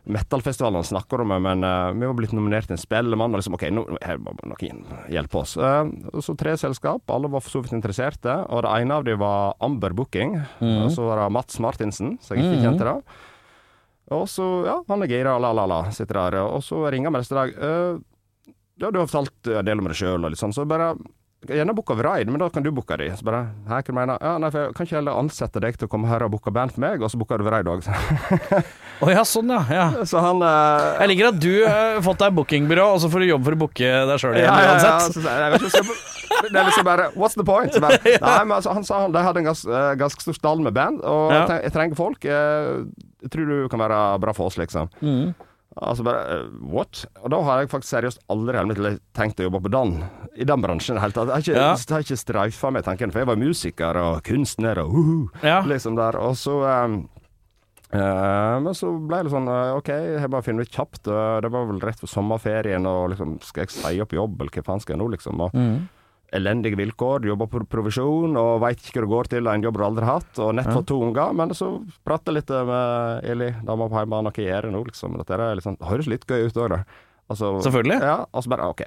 metal-festivalene 0.06 0.86
snakker 0.86 1.24
om 1.24 1.34
men 1.42 1.66
uh, 1.66 1.92
vi 1.96 2.06
var 2.06 2.16
blitt 2.18 2.34
nominert 2.36 2.70
til 2.70 2.78
en 2.78 2.82
Spellemann. 2.82 3.34
Og 3.34 3.42
liksom, 3.42 3.58
OK, 3.58 3.68
nå 3.74 3.86
her 4.04 4.20
må 4.22 4.34
noen 4.46 4.84
hjelpe 5.12 5.42
oss. 5.42 5.56
Uh, 5.58 5.90
så 6.24 6.36
tre 6.40 6.56
selskap, 6.62 7.04
alle 7.12 7.32
var 7.32 7.44
for 7.46 7.58
så 7.58 7.64
vidt 7.64 7.76
interesserte. 7.78 8.38
Og 8.50 8.66
det 8.66 8.74
ene 8.80 9.00
av 9.00 9.08
dem 9.08 9.22
var 9.22 9.56
Amber 9.66 9.96
Booking. 9.98 10.38
Og 10.62 10.92
så 10.94 11.08
var 11.08 11.24
det 11.24 11.30
Mats 11.36 11.62
Martinsen, 11.64 12.16
som 12.22 12.38
jeg 12.38 12.46
ikke 12.46 12.64
kjente 12.68 12.88
da. 12.88 12.98
Og 14.16 14.28
så, 14.30 14.46
ja, 14.68 14.80
han 14.88 15.02
er 15.02 15.10
gira, 15.10 15.38
la, 15.42 15.50
la, 15.56 15.66
la, 15.70 15.80
sitter 15.96 16.20
der. 16.20 16.42
Og 16.46 16.62
så 16.64 16.84
ringer 16.94 17.14
vi 17.14 17.22
neste 17.22 17.38
dag. 17.38 17.56
Uh, 17.58 18.52
ja, 18.82 18.92
du 18.92 19.00
har 19.00 19.08
fortalt 19.10 19.54
en 19.56 19.68
del 19.68 19.82
om 19.82 19.88
deg 19.90 19.98
sjøl, 19.98 20.20
og 20.20 20.34
litt 20.34 20.42
sånn, 20.42 20.54
så 20.54 20.68
bare 20.70 20.94
Gjerne 21.46 21.74
booka 21.78 21.94
Vreid, 21.98 22.28
men 22.32 22.40
da 22.42 22.48
kan 22.50 22.64
du 22.66 22.72
booke 22.72 22.98
de. 22.98 23.10
Så 23.18 23.24
bare 23.28 23.44
Hæ, 23.68 23.76
hva 23.78 23.84
du 23.86 23.94
mener 23.94 24.18
Ja, 24.22 24.38
nei, 24.42 24.50
for 24.50 24.66
jeg 24.66 24.74
kan 24.78 24.88
ikke 24.88 24.96
heller 24.98 25.20
ansette 25.20 25.62
deg 25.62 25.78
til 25.78 25.88
å 25.88 25.92
komme 25.92 26.08
her 26.10 26.24
og 26.26 26.32
booke 26.34 26.52
band 26.56 26.72
for 26.74 26.82
meg, 26.82 27.02
og 27.06 27.12
så 27.14 27.18
booker 27.22 27.38
du 27.38 27.46
Vreid 27.48 27.68
òg. 27.70 27.86
Å 29.06 29.10
ja, 29.12 29.24
sånn 29.28 29.50
ja. 29.52 29.62
ja. 29.70 29.86
Så 30.08 30.22
han 30.24 30.40
eh, 30.42 30.86
Jeg 31.04 31.12
liker 31.12 31.30
at 31.34 31.40
du 31.44 31.52
har 31.68 32.02
fått 32.06 32.22
deg 32.24 32.36
bookingbyrå, 32.38 32.86
og 32.96 33.02
så 33.04 33.10
får 33.12 33.26
du 33.26 33.30
jobb 33.34 33.44
for 33.50 33.58
å 33.58 33.62
booke 33.66 33.90
deg 34.12 34.22
sjøl 34.22 34.38
igjen 34.40 34.48
ja, 34.48 34.56
ja, 34.56 34.68
ja, 34.70 34.76
uansett. 34.76 35.16
så 35.18 35.22
sier 35.22 35.32
jeg, 35.32 35.42
jeg 35.44 35.56
vet 35.56 35.66
ikke, 35.66 35.74
skal 35.76 35.90
jeg- 35.90 36.52
det 36.52 36.60
er 36.60 36.66
liksom 36.68 36.86
bare 36.86 37.04
What's 37.16 37.36
the 37.40 37.44
point? 37.48 37.74
Så 37.74 37.80
bare, 37.84 38.00
Nei, 38.26 38.38
men 38.46 38.56
altså, 38.58 38.74
han 38.76 38.84
sa 38.88 39.02
han 39.06 39.14
de 39.16 39.22
hadde 39.24 39.42
en 39.44 39.50
gans, 39.52 39.66
eh, 39.68 39.92
ganske 40.00 40.22
stor 40.26 40.36
stall 40.38 40.64
med 40.66 40.74
band, 40.76 41.02
og 41.04 41.32
Ja. 41.32 41.38
jeg 41.40 41.48
tre- 41.52 41.62
jeg 41.68 41.76
trenger 41.78 41.96
folk. 42.00 42.26
eh, 42.26 42.86
Jeg 43.26 43.32
tror 43.34 43.46
du 43.50 43.70
kan 43.72 43.80
være 43.82 44.00
bra 44.22 44.34
for 44.38 44.46
oss, 44.52 44.58
liksom. 44.62 44.90
Mm. 45.02 45.34
Altså 45.76 46.04
bare 46.08 46.20
uh, 46.46 46.52
What? 46.72 47.02
Og 47.24 47.30
da 47.34 47.42
har 47.44 47.60
jeg 47.64 47.70
faktisk 47.74 47.92
seriøst 47.98 48.22
aldri 48.32 48.62
liv 48.80 49.00
tenkt 49.18 49.40
å 49.44 49.48
jobbe 49.50 49.60
på 49.66 49.72
den. 49.74 49.98
I 50.40 50.46
den 50.48 50.62
bransjen 50.64 50.96
i 50.96 51.00
det 51.00 51.04
hele 51.04 51.16
tatt. 51.18 51.28
Jeg 51.28 51.36
har 51.36 51.44
ikke, 51.44 51.98
Ja. 51.98 52.00
ikke 52.06 52.18
streifa 52.22 52.72
meg 52.72 52.84
tanken, 52.88 53.12
for 53.12 53.20
jeg 53.20 53.28
var 53.28 53.36
musiker 53.42 53.98
og 54.00 54.24
kunstner 54.24 54.80
og 54.80 54.94
uhu, 54.96 55.30
Ja. 55.44 55.62
liksom 55.62 55.96
der. 56.00 56.16
Og 56.16 56.36
så 56.40 56.56
um, 56.86 57.10
uh, 57.94 58.60
men 58.64 58.74
så 58.78 58.90
ble 59.08 59.24
det 59.26 59.32
sånn 59.34 59.48
uh, 59.52 59.76
OK, 59.80 59.90
jeg 59.92 60.32
bare 60.32 60.46
finner 60.48 60.64
ut 60.68 60.72
kjapt. 60.72 61.04
Det 61.06 61.52
var 61.52 61.68
vel 61.70 61.80
rett 61.84 62.00
for 62.00 62.08
sommerferien, 62.12 62.86
og 62.88 63.12
liksom 63.14 63.38
Skal 63.44 63.66
jeg 63.68 63.76
si 63.76 64.00
opp 64.04 64.16
jobb, 64.16 64.40
eller 64.42 64.52
hva 64.56 64.64
faen 64.72 64.82
skal 64.84 64.96
jeg 64.96 65.04
nå, 65.04 65.12
liksom? 65.18 65.42
Og 65.48 65.54
Mm. 65.56 65.88
Elendige 66.34 66.76
vilkår, 66.80 67.26
jobber 67.30 67.48
på 67.48 67.62
provisjon 67.70 68.34
og 68.40 68.60
veit 68.64 68.82
ikke 68.82 69.00
hva 69.00 69.06
det 69.06 69.12
går 69.14 69.30
til, 69.36 69.48
en 69.48 69.64
jobb 69.64 69.78
du 69.78 69.84
aldri 69.86 70.06
har 70.08 70.20
hatt, 70.20 70.40
og 70.42 70.56
nett 70.58 70.68
fått 70.74 70.88
to 70.90 70.98
unger. 71.06 71.34
Men 71.38 71.54
så 71.56 71.70
prater 72.04 72.34
litt 72.36 72.50
med 72.50 73.28
Eli, 73.30 73.52
dama 73.64 73.88
på 73.92 74.00
hjemme, 74.02 74.22
hva 74.26 74.34
gjør 74.48 74.70
nå, 74.74 74.82
liksom. 74.90 75.16
Dette 75.22 75.38
er 75.38 75.56
liksom, 75.62 75.78
det 75.80 75.90
høres 75.92 76.10
litt 76.12 76.26
gøy 76.28 76.48
ut 76.50 76.58
òg, 76.58 76.70
da. 76.74 76.82
Altså, 77.32 77.54
Selvfølgelig. 77.66 78.00
Ja, 78.02 78.18
og 78.32 78.44
så 78.46 78.52
bare 78.54 78.70
OK. 78.74 78.84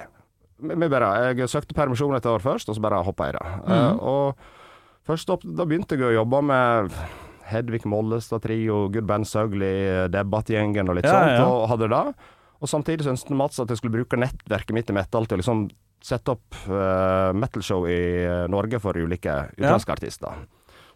Vi 0.59 0.89
bare, 0.91 1.09
jeg 1.31 1.47
søkte 1.51 1.75
permisjon 1.75 2.15
et 2.17 2.25
år 2.27 2.43
først, 2.43 2.69
og 2.69 2.75
så 2.75 2.83
bare 2.83 2.99
hoppa 3.07 3.29
jeg 3.29 3.35
i 3.35 3.39
det. 3.39 3.53
Eh, 3.71 4.03
og 4.03 5.07
først 5.07 5.31
opp, 5.31 5.43
da 5.47 5.65
begynte 5.67 5.95
jeg 5.95 6.09
å 6.09 6.17
jobbe 6.19 6.41
med 6.43 6.91
Hedvig 7.49 7.85
Mollestad 7.89 8.43
Trio, 8.43 8.89
Good 8.93 9.07
Band 9.09 9.25
Søgli, 9.27 9.71
Debattgjengen 10.11 10.91
og 10.91 10.99
litt 10.99 11.07
Ja, 11.07 11.15
sånt, 11.15 11.37
ja. 11.39 11.47
og 11.47 11.69
hadde 11.71 11.89
det. 11.95 12.03
Og 12.59 12.69
samtidig 12.69 13.05
så 13.05 13.13
ønsket 13.13 13.37
Mats 13.39 13.61
at 13.61 13.71
jeg 13.71 13.79
skulle 13.79 14.01
bruke 14.01 14.19
nettverket 14.19 14.75
mitt 14.75 14.91
i 14.91 14.95
metal 14.97 15.27
til 15.27 15.37
å 15.37 15.41
liksom 15.41 15.67
sette 16.03 16.31
opp 16.31 16.55
uh, 16.71 17.31
metalshow 17.35 17.83
i 17.91 17.99
eh, 18.23 18.45
Norge 18.47 18.79
for 18.79 18.95
ulike 18.95 19.33
utenlandske 19.57 19.91
artister. 19.91 20.45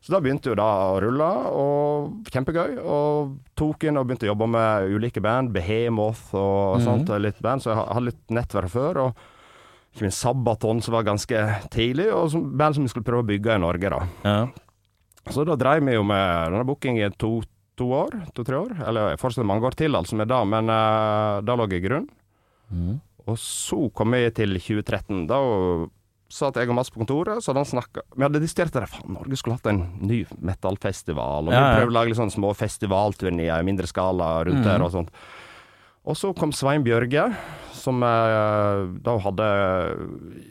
Så 0.03 0.11
da 0.11 0.20
begynte 0.24 0.51
jo 0.51 0.55
da 0.59 0.68
å 0.91 0.97
rulle, 0.99 1.28
og 1.55 2.32
kjempegøy. 2.32 2.78
Og 2.84 3.36
tok 3.55 3.86
inn 3.88 3.99
og 3.99 4.07
begynte 4.07 4.28
å 4.28 4.34
jobbe 4.34 4.47
med 4.51 4.95
ulike 4.95 5.24
band, 5.24 5.53
Behemoth 5.55 6.34
og 6.36 6.82
sånt, 6.84 7.07
og 7.07 7.24
litt 7.24 7.39
band, 7.43 7.64
så 7.64 7.72
jeg 7.72 7.80
hadde 7.80 8.09
litt 8.09 8.36
nettverk 8.36 8.72
før. 8.74 8.99
og 9.05 9.24
ikke 9.93 10.07
minst 10.07 10.24
Sabaton, 10.26 10.82
som 10.82 10.95
var 10.95 11.05
ganske 11.05 11.39
tidlig, 11.72 12.09
og 12.11 12.32
som 12.34 12.45
band 12.57 12.76
som 12.76 12.84
vi 12.84 12.91
skulle 12.91 13.05
prøve 13.05 13.24
å 13.24 13.30
bygge 13.30 13.55
i 13.55 13.61
Norge. 13.61 13.93
da. 13.93 14.01
Ja. 14.26 15.32
Så 15.32 15.45
da 15.47 15.55
dreiv 15.55 15.86
vi 15.86 15.93
jo 15.93 16.03
med 16.03 16.51
denne 16.51 16.66
bookingen 16.68 17.05
i 17.05 17.16
to, 17.16 17.38
to 17.80 17.89
år, 17.95 18.15
to-tre 18.38 18.59
år. 18.59 18.76
Eller 18.88 19.17
fortsatt 19.21 19.47
mange 19.47 19.65
år 19.67 19.78
til, 19.80 19.95
altså, 19.97 20.17
med 20.19 20.30
det, 20.32 20.41
men 20.49 20.69
uh, 20.71 21.41
da 21.45 21.57
lå 21.57 21.67
jeg 21.71 21.84
i 21.84 21.88
grunn. 21.88 22.07
Og 23.24 23.38
så 23.39 23.78
kom 23.95 24.15
vi 24.15 24.26
til 24.36 24.57
2013. 24.59 25.26
Da 25.30 25.39
satt 26.34 26.57
jeg 26.57 26.71
og 26.71 26.78
Mads 26.80 26.89
på 26.91 27.03
kontoret, 27.03 27.43
så 27.45 27.53
han 27.55 27.67
snakka 27.67 28.01
Vi 28.15 28.26
hadde 28.26 28.41
diskutert 28.41 28.74
det. 28.76 28.88
Faen, 28.89 29.13
Norge 29.15 29.38
skulle 29.39 29.59
hatt 29.59 29.69
en 29.69 29.84
ny 30.01 30.24
metallfestival. 30.41 31.49
Og 31.49 31.53
Ja, 31.53 31.61
vi 31.61 31.80
prøvde 31.80 31.93
å 31.93 31.97
lage 31.99 32.11
litt 32.11 32.19
sånne 32.19 32.36
små 32.36 32.53
festivalturneer 32.57 33.61
i 33.61 33.67
mindre 33.67 33.89
skala 33.89 34.36
rundt 34.47 34.65
der 34.65 34.84
og 34.84 34.93
sånt. 34.95 35.13
Og 36.04 36.18
så 36.20 36.34
kom 36.36 36.51
Svein 36.51 36.84
Bjørge, 36.84 37.30
som 37.84 38.04
eh, 38.04 38.82
da 39.04 39.14
hadde 39.24 39.45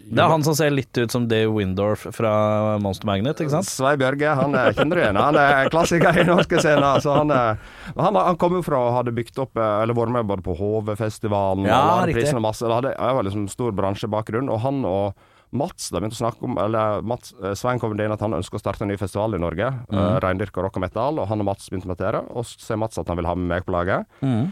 Det 0.09 0.21
er 0.21 0.31
han 0.33 0.45
som 0.45 0.57
ser 0.57 0.73
litt 0.73 0.97
ut 0.97 1.13
som 1.13 1.27
Dave 1.29 1.53
Windorf 1.53 2.07
fra 2.17 2.33
Monster 2.81 3.09
Magnet, 3.09 3.41
ikke 3.41 3.53
sant? 3.53 3.69
Svein 3.69 4.01
Bjørge, 4.01 4.33
han 4.39 4.57
er, 4.57 4.73
kjenner 4.77 4.97
du 4.97 5.03
igjen? 5.03 5.21
Han 5.21 5.39
er 5.41 5.69
klassiker 5.73 6.23
i 6.23 6.25
norske 6.29 6.61
scener. 6.61 7.05
Så 7.05 7.17
han, 7.17 7.33
er, 7.37 7.61
han, 7.97 8.17
han 8.17 8.41
kom 8.41 8.57
jo 8.57 8.63
fra 8.65 8.81
å 8.81 8.95
hadde 8.99 9.15
bygd 9.17 9.43
opp 9.45 9.61
eh, 9.61 9.75
Eller 9.83 9.97
vært 9.97 10.17
med 10.17 10.31
både 10.33 10.45
på 10.47 10.57
HV-festivalen 10.57 11.69
Ja, 11.69 11.83
og 12.01 12.09
og 12.09 12.45
masse. 12.45 12.65
Det 12.65 12.79
hadde, 12.81 12.97
det 12.97 13.13
var 13.21 13.29
liksom 13.29 13.47
stor 13.53 13.77
bransjebakgrunn. 13.77 14.49
Og 14.53 14.65
han 14.65 14.83
og 14.89 15.29
Mats 15.53 15.91
da 15.93 16.01
begynte 16.01 16.17
å 16.17 16.23
snakke 16.23 16.47
om 16.49 16.57
Eller 16.57 17.03
Mats, 17.05 17.35
eh, 17.43 17.53
Svein 17.59 17.81
kom 17.81 17.93
inn 17.93 18.15
at 18.15 18.25
han 18.25 18.39
ønsker 18.39 18.57
å 18.57 18.63
starte 18.63 18.87
en 18.87 18.93
ny 18.93 18.97
festival 19.01 19.37
i 19.37 19.41
Norge. 19.41 19.69
Mm. 19.93 19.99
Uh, 19.99 20.17
Reindyrka 20.25 20.65
rock 20.65 20.81
og 20.81 20.87
metal. 20.87 21.21
Og 21.21 21.29
han 21.29 21.45
og 21.45 21.51
Mats 21.53 21.69
begynte 21.69 21.91
med 21.91 21.99
matere, 21.99 22.25
Og 22.33 22.49
så 22.49 22.61
ser 22.71 22.81
Mats 22.81 23.01
at 23.01 23.13
han 23.13 23.21
vil 23.21 23.29
ha 23.29 23.37
med 23.37 23.51
meg 23.53 23.69
på 23.69 23.77
laget. 23.77 24.09
Mm. 24.25 24.49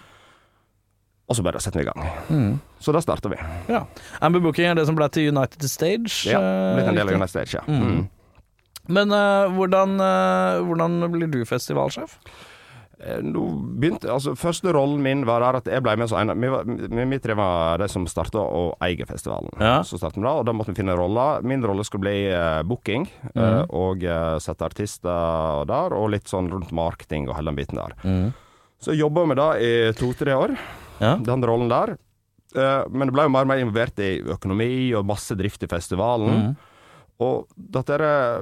Og 1.30 1.38
så 1.38 1.44
bare 1.46 1.60
setter 1.62 1.80
vi 1.80 1.86
i 1.86 1.90
gang. 1.90 2.56
Så 2.82 2.90
da 2.94 3.02
starter 3.04 3.30
vi. 3.30 3.38
Ja. 3.70 3.84
Amber 4.20 4.42
Booking 4.42 4.66
er 4.66 4.78
det 4.78 4.88
som 4.88 4.96
ble 4.98 5.06
til 5.14 5.30
United 5.30 5.62
Stage. 5.70 6.24
Ja, 6.26 6.40
eh, 6.42 6.74
Blitt 6.74 6.90
en 6.90 6.98
del 6.98 7.06
av. 7.06 7.14
United 7.14 7.30
Stage, 7.30 7.60
ja. 7.60 7.64
Mm. 7.70 8.08
Men 8.90 9.12
uh, 9.14 9.46
hvordan, 9.54 9.94
uh, 10.02 10.64
hvordan 10.66 11.04
blir 11.12 11.30
du 11.30 11.44
festivalsjef? 11.46 12.16
Eh, 13.00 13.20
Nå 13.24 13.44
begynte, 13.80 14.10
altså 14.12 14.34
Første 14.36 14.74
rollen 14.76 15.00
min 15.04 15.22
var 15.28 15.40
der 15.40 15.58
at 15.60 15.68
jeg 15.72 15.80
ble 15.84 15.94
med 15.96 16.10
som 16.10 16.18
en 16.20 16.34
Vi, 16.36 16.50
vi, 16.90 17.06
vi 17.14 17.20
tre 17.22 17.36
var 17.38 17.80
de 17.80 17.88
som 17.88 18.04
starta 18.10 18.42
å 18.42 18.74
eie 18.84 19.06
festivalen. 19.08 19.54
Ja. 19.56 19.78
Så 19.86 20.00
startet 20.00 20.20
vi 20.20 20.26
da, 20.26 20.34
og 20.42 20.44
da 20.48 20.54
måtte 20.56 20.74
vi 20.74 20.82
finne 20.82 20.96
roller. 20.98 21.40
Min 21.46 21.64
rolle 21.64 21.86
skulle 21.88 22.04
bli 22.08 22.18
uh, 22.28 22.60
booking 22.66 23.06
eh, 23.32 23.62
og 23.70 24.04
sette 24.42 24.66
artister 24.66 25.64
der, 25.70 25.96
og 25.96 26.10
litt 26.12 26.28
sånn 26.28 26.50
rundt 26.52 26.74
marketing 26.76 27.30
og 27.30 27.38
hele 27.38 27.52
den 27.52 27.60
biten 27.62 27.80
der. 27.80 27.96
Så 28.80 28.94
jeg 28.94 29.02
jobba 29.02 29.26
med 29.28 29.36
det 29.40 29.48
i 29.60 29.72
to-tre 29.96 30.34
år, 30.36 30.54
Ja. 31.00 31.16
den 31.16 31.42
rollen 31.48 31.68
der. 31.72 31.96
Eh, 32.56 32.82
men 32.90 33.08
det 33.08 33.14
ble 33.14 33.24
jo 33.28 33.32
mer 33.32 33.46
og 33.46 33.52
mer 33.52 33.62
involvert 33.62 33.98
i 34.02 34.18
økonomi 34.34 34.92
og 34.98 35.06
masse 35.06 35.36
drift 35.38 35.62
i 35.62 35.70
festivalen. 35.70 36.56
Og 37.20 37.50
dette 37.54 37.96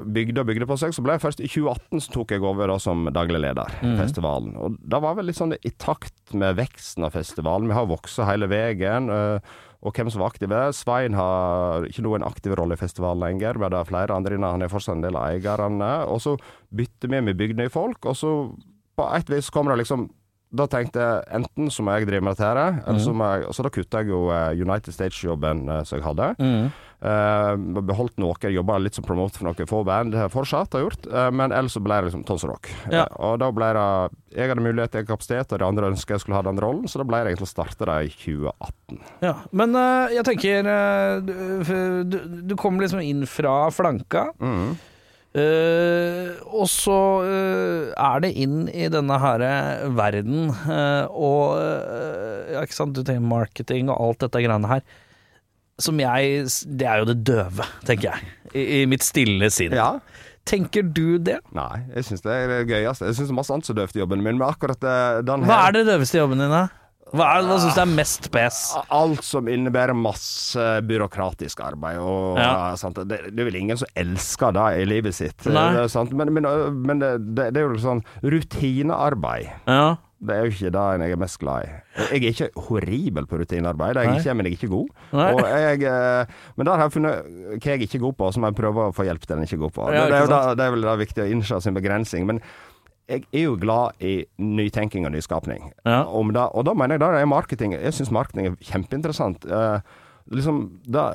bygde 0.07 0.39
og 0.39 0.47
bygde 0.47 0.67
på 0.71 0.77
seg, 0.79 0.93
så 0.95 1.03
ble 1.03 1.17
jeg 1.17 1.23
først 1.25 1.41
i 1.43 1.49
2018 1.51 1.99
så 2.05 2.13
tok 2.15 2.31
jeg 2.31 2.45
over 2.47 2.71
da 2.71 2.77
som 2.79 3.09
daglig 3.11 3.41
leder 3.43 3.73
i 3.83 3.97
festivalen. 3.99 4.53
Og 4.57 4.77
det 4.79 5.01
var 5.03 5.17
vel 5.19 5.27
litt 5.27 5.39
sånn 5.41 5.57
i 5.59 5.73
takt 5.83 6.31
med 6.33 6.55
veksten 6.61 7.03
av 7.09 7.11
festivalen. 7.17 7.67
Vi 7.67 7.75
har 7.75 7.89
vokst 7.91 8.23
hele 8.23 8.47
veien. 8.47 9.11
øh, 9.11 9.41
Og 9.83 9.95
hvem 9.95 10.11
som 10.11 10.21
var 10.23 10.31
aktive. 10.33 10.73
Svein 10.75 11.15
har 11.15 11.85
ikke 11.87 12.03
noen 12.03 12.23
aktiv 12.27 12.55
rolle 12.59 12.75
i 12.75 12.81
festivalen 12.81 13.21
lenger, 13.23 13.59
men 13.59 13.71
det 13.71 13.79
er 13.79 13.85
flere 13.91 14.15
andre 14.15 14.35
inne. 14.35 14.51
Han 14.51 14.63
er 14.63 14.69
fortsatt 14.73 14.97
en 14.97 15.03
del 15.03 15.15
av 15.15 15.29
eierne. 15.31 15.91
Og 16.11 16.19
så 16.21 16.37
bytter 16.75 17.09
vi 17.13 17.21
med 17.21 17.37
bygde 17.39 17.69
folk, 17.71 18.05
og 18.07 18.17
så 18.19 18.33
på 18.99 19.07
et 19.15 19.29
vis 19.31 19.51
kommer 19.51 19.75
det 19.77 19.85
liksom 19.85 20.09
da 20.49 20.65
tenkte 20.71 21.03
jeg 21.03 21.25
enten 21.39 21.69
så 21.73 21.85
må 21.85 21.97
jeg 21.99 22.09
drive 22.09 22.25
med 22.25 22.37
dette 22.37 22.47
her, 22.49 22.81
eller 22.89 23.03
så 23.03 23.13
må 23.13 23.27
jeg 23.35 23.55
Så 23.57 23.65
da 23.67 23.73
kutta 23.73 24.01
jeg 24.01 24.13
jo 24.13 24.21
eh, 24.33 24.57
United 24.57 24.95
Stage-jobben 24.97 25.67
eh, 25.69 25.83
som 25.85 25.99
jeg 25.99 26.07
hadde. 26.07 26.29
Eh, 26.99 27.53
beholdt 27.87 28.17
noe, 28.19 28.51
jobba 28.51 28.79
litt 28.83 28.97
som 28.97 29.05
promoter 29.07 29.39
for 29.39 29.47
noen 29.47 29.69
få 29.71 29.85
band, 29.87 30.17
jeg 30.17 30.33
fortsatt 30.35 30.75
har 30.75 30.83
gjort. 30.83 31.07
Uh, 31.07 31.29
men 31.31 31.55
ellers 31.55 31.77
så 31.77 31.83
ble 31.85 32.01
det 32.01 32.09
liksom 32.09 32.25
Tons 32.27 32.47
Rock. 32.49 32.71
Ja. 32.91 33.05
Uh, 33.05 33.21
og 33.29 33.37
da 33.45 33.53
ble 33.55 33.69
det 33.77 33.85
Jeg 34.35 34.51
hadde 34.51 34.65
mulighet 34.65 34.97
til 34.97 35.07
kapasitet, 35.07 35.53
og 35.53 35.63
de 35.63 35.69
andre 35.69 35.93
ønska 35.93 36.17
jeg 36.17 36.25
skulle 36.25 36.41
ha 36.41 36.45
den 36.49 36.59
rollen, 36.65 36.89
så 36.91 37.01
da 37.01 37.07
ble 37.09 37.23
det 37.23 37.33
egentlig 37.33 37.49
å 37.49 37.53
starte 37.53 37.87
det 37.89 37.99
i 38.09 38.13
2018. 38.17 39.01
Ja, 39.29 39.35
men 39.57 39.79
jeg 40.15 40.27
tenker 40.27 40.69
du, 41.25 41.33
du, 42.09 42.19
du 42.51 42.55
kom 42.61 42.81
liksom 42.83 43.05
inn 43.05 43.27
fra 43.31 43.67
flanka, 43.75 44.31
Mm. 44.39 44.77
Eh, 45.37 46.39
og 46.49 46.69
så 46.71 46.99
uh, 47.25 47.91
er 47.93 48.23
det 48.25 48.31
inn 48.41 48.69
i 48.71 48.87
denne 48.93 49.19
her 49.21 49.45
verden, 49.97 50.49
uh, 50.65 51.05
og 51.13 51.59
ja, 51.59 52.63
ikke 52.65 52.79
sant, 52.79 52.97
du 52.97 53.03
tenker 53.03 53.25
marketing 53.25 53.93
og 53.93 54.01
alt 54.01 54.25
dette 54.25 54.45
greiene 54.45 54.71
her, 54.71 54.87
som 55.79 56.01
jeg 56.03 56.49
Det 56.75 56.87
er 56.91 57.03
jo 57.03 57.07
det 57.13 57.21
døve, 57.29 57.67
tenker 57.87 58.09
jeg, 58.11 58.33
i, 58.51 58.65
i 58.81 58.87
mitt 58.91 59.05
stille 59.07 59.51
sinn. 59.55 59.77
Ja. 59.77 59.99
Tenker 60.49 60.83
du 60.83 61.21
det? 61.21 61.37
Nei, 61.55 61.85
jeg 61.93 62.09
syns 62.09 62.25
det 62.25 62.33
er 62.33 62.49
det 62.49 62.63
gøyeste. 62.71 63.11
Jeg 63.11 63.19
syns 63.19 63.29
det 63.31 63.37
masse 63.37 63.53
annet 63.53 63.69
er 63.69 63.83
døvt 63.83 63.99
i 63.99 64.01
jobben 64.01 64.25
min, 64.25 64.39
men 64.41 64.49
akkurat 64.49 64.81
den 64.81 65.45
her 65.45 65.51
Hva 65.51 65.59
er 65.67 65.77
det 65.77 65.85
døveste 65.91 66.17
i 66.17 66.23
jobben 66.23 66.41
din, 66.41 66.55
da? 66.55 66.67
Hva, 67.13 67.27
er, 67.39 67.47
hva 67.49 67.57
syns 67.63 67.77
du 67.79 67.81
er 67.83 67.93
mest 67.93 68.27
pes? 68.35 68.59
Alt 68.93 69.23
som 69.25 69.49
innebærer 69.49 69.97
masse 69.97 70.67
byråkratisk 70.89 71.63
arbeid. 71.65 72.01
Og, 72.03 72.37
Ja. 72.41 72.75
sant? 72.77 73.01
Det, 73.09 73.21
det 73.33 73.41
er 73.45 73.49
vel 73.49 73.61
ingen 73.63 73.81
som 73.81 73.89
elsker 73.97 74.53
det 74.57 74.67
i 74.83 74.85
livet 74.89 75.17
sitt. 75.17 75.39
Det 75.47 75.87
sant? 75.93 76.13
Men, 76.13 76.33
men, 76.37 76.49
men 76.85 77.01
det, 77.01 77.15
det 77.55 77.63
er 77.63 77.65
jo 77.73 77.81
sånn 77.81 78.05
rutinearbeid. 78.25 79.49
Ja. 79.67 79.97
Det 80.19 80.35
er 80.35 80.49
jo 80.49 80.51
ikke 80.51 80.71
det 80.75 80.85
jeg 81.07 81.15
er 81.15 81.21
mest 81.23 81.39
glad 81.39 81.63
i. 81.63 81.75
Jeg 82.11 82.19
er 82.19 82.33
ikke 82.33 82.63
horribel 82.67 83.27
på 83.31 83.39
rutinearbeid, 83.39 83.95
det 83.95 84.03
jeg 84.03 84.17
ikke, 84.19 84.33
men 84.35 84.49
jeg 84.49 84.53
er 84.53 84.57
ikke 84.57 84.71
god. 84.73 84.89
Og 85.15 85.43
jeg, 85.47 85.85
eh, 85.87 86.33
men 86.59 86.67
der 86.67 86.73
har 86.75 86.89
jeg 86.89 86.95
funnet 86.97 87.29
hva 87.63 87.71
jeg 87.77 87.87
ikke 87.87 88.01
er 88.01 88.03
god 88.03 88.17
på, 88.19 88.31
så 88.35 88.43
må 88.43 88.51
jeg 88.51 88.59
prøve 88.59 88.89
å 88.89 88.95
få 88.97 89.07
hjelp 89.07 89.23
til 89.23 89.37
den 89.37 89.47
ikke 89.47 89.55
er 89.61 89.63
god 89.63 89.77
på. 89.77 89.87
Ja, 89.95 90.09
er 90.09 90.57
det 90.59 90.67
er 90.67 90.75
vel 90.75 90.89
da 90.89 90.97
viktig 90.99 91.23
å 91.23 91.29
innse 91.31 91.61
sin 91.63 91.79
begrensning. 91.79 92.27
Men 92.27 92.43
jeg 93.09 93.25
er 93.33 93.47
jo 93.47 93.55
glad 93.61 94.03
i 94.05 94.19
nytenking 94.43 95.07
og 95.09 95.15
nyskapning. 95.15 95.71
Ja. 95.87 96.03
Om 96.05 96.35
det, 96.37 96.45
og 96.53 96.67
da 96.69 96.75
mener 96.77 96.99
jeg 96.99 97.05
da 97.05 97.15
er 97.17 97.31
marketing 97.31 97.73
Jeg 97.77 97.95
syns 97.97 98.13
marketing 98.13 98.51
er 98.51 98.59
kjempeinteressant. 98.69 99.47
Eh, 99.49 99.95
liksom 100.35 100.59
da, 100.85 101.07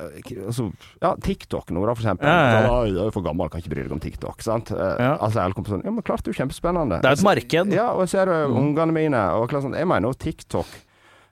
altså, 0.46 0.70
ja, 1.02 1.12
TikTok 1.22 1.70
nå, 1.70 1.84
da, 1.86 1.94
for 1.94 2.02
eksempel. 2.02 2.26
Ja, 2.26 2.48
ja, 2.50 2.64
Da, 2.66 3.04
er 3.06 3.14
for 3.14 3.26
gammel, 3.26 3.50
kan 3.52 3.62
ikke 3.62 3.76
bry 3.76 3.84
deg 3.84 3.94
om 3.94 4.02
TikTok. 4.02 4.42
Sant? 4.42 4.74
Eh. 4.74 5.04
Altså, 5.14 5.44
alle 5.44 5.54
kommer 5.54 5.76
sånn 5.76 5.86
Ja, 5.86 5.94
men 5.94 6.06
klart 6.06 6.24
det 6.24 6.32
er 6.32 6.36
jo 6.36 6.40
kjempespennende. 6.42 6.98
Det 7.04 7.12
er 7.12 7.20
et 7.20 7.28
marked. 7.28 7.76
Ja, 7.76 7.92
og 7.92 8.04
jeg 8.06 8.14
ser 8.16 8.32
mm. 8.32 8.58
ungene 8.64 8.98
mine 8.98 9.22
og 9.38 9.46
klart 9.52 9.68
sånn, 9.68 9.78
Jeg 9.78 9.90
mener 9.90 10.10
jo 10.10 10.18
TikTok 10.26 10.74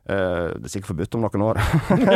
Det 0.03 0.66
er 0.66 0.72
sikkert 0.72 0.90
forbudt 0.92 1.14
om 1.16 1.22
noen 1.26 1.44
år. 1.46 1.61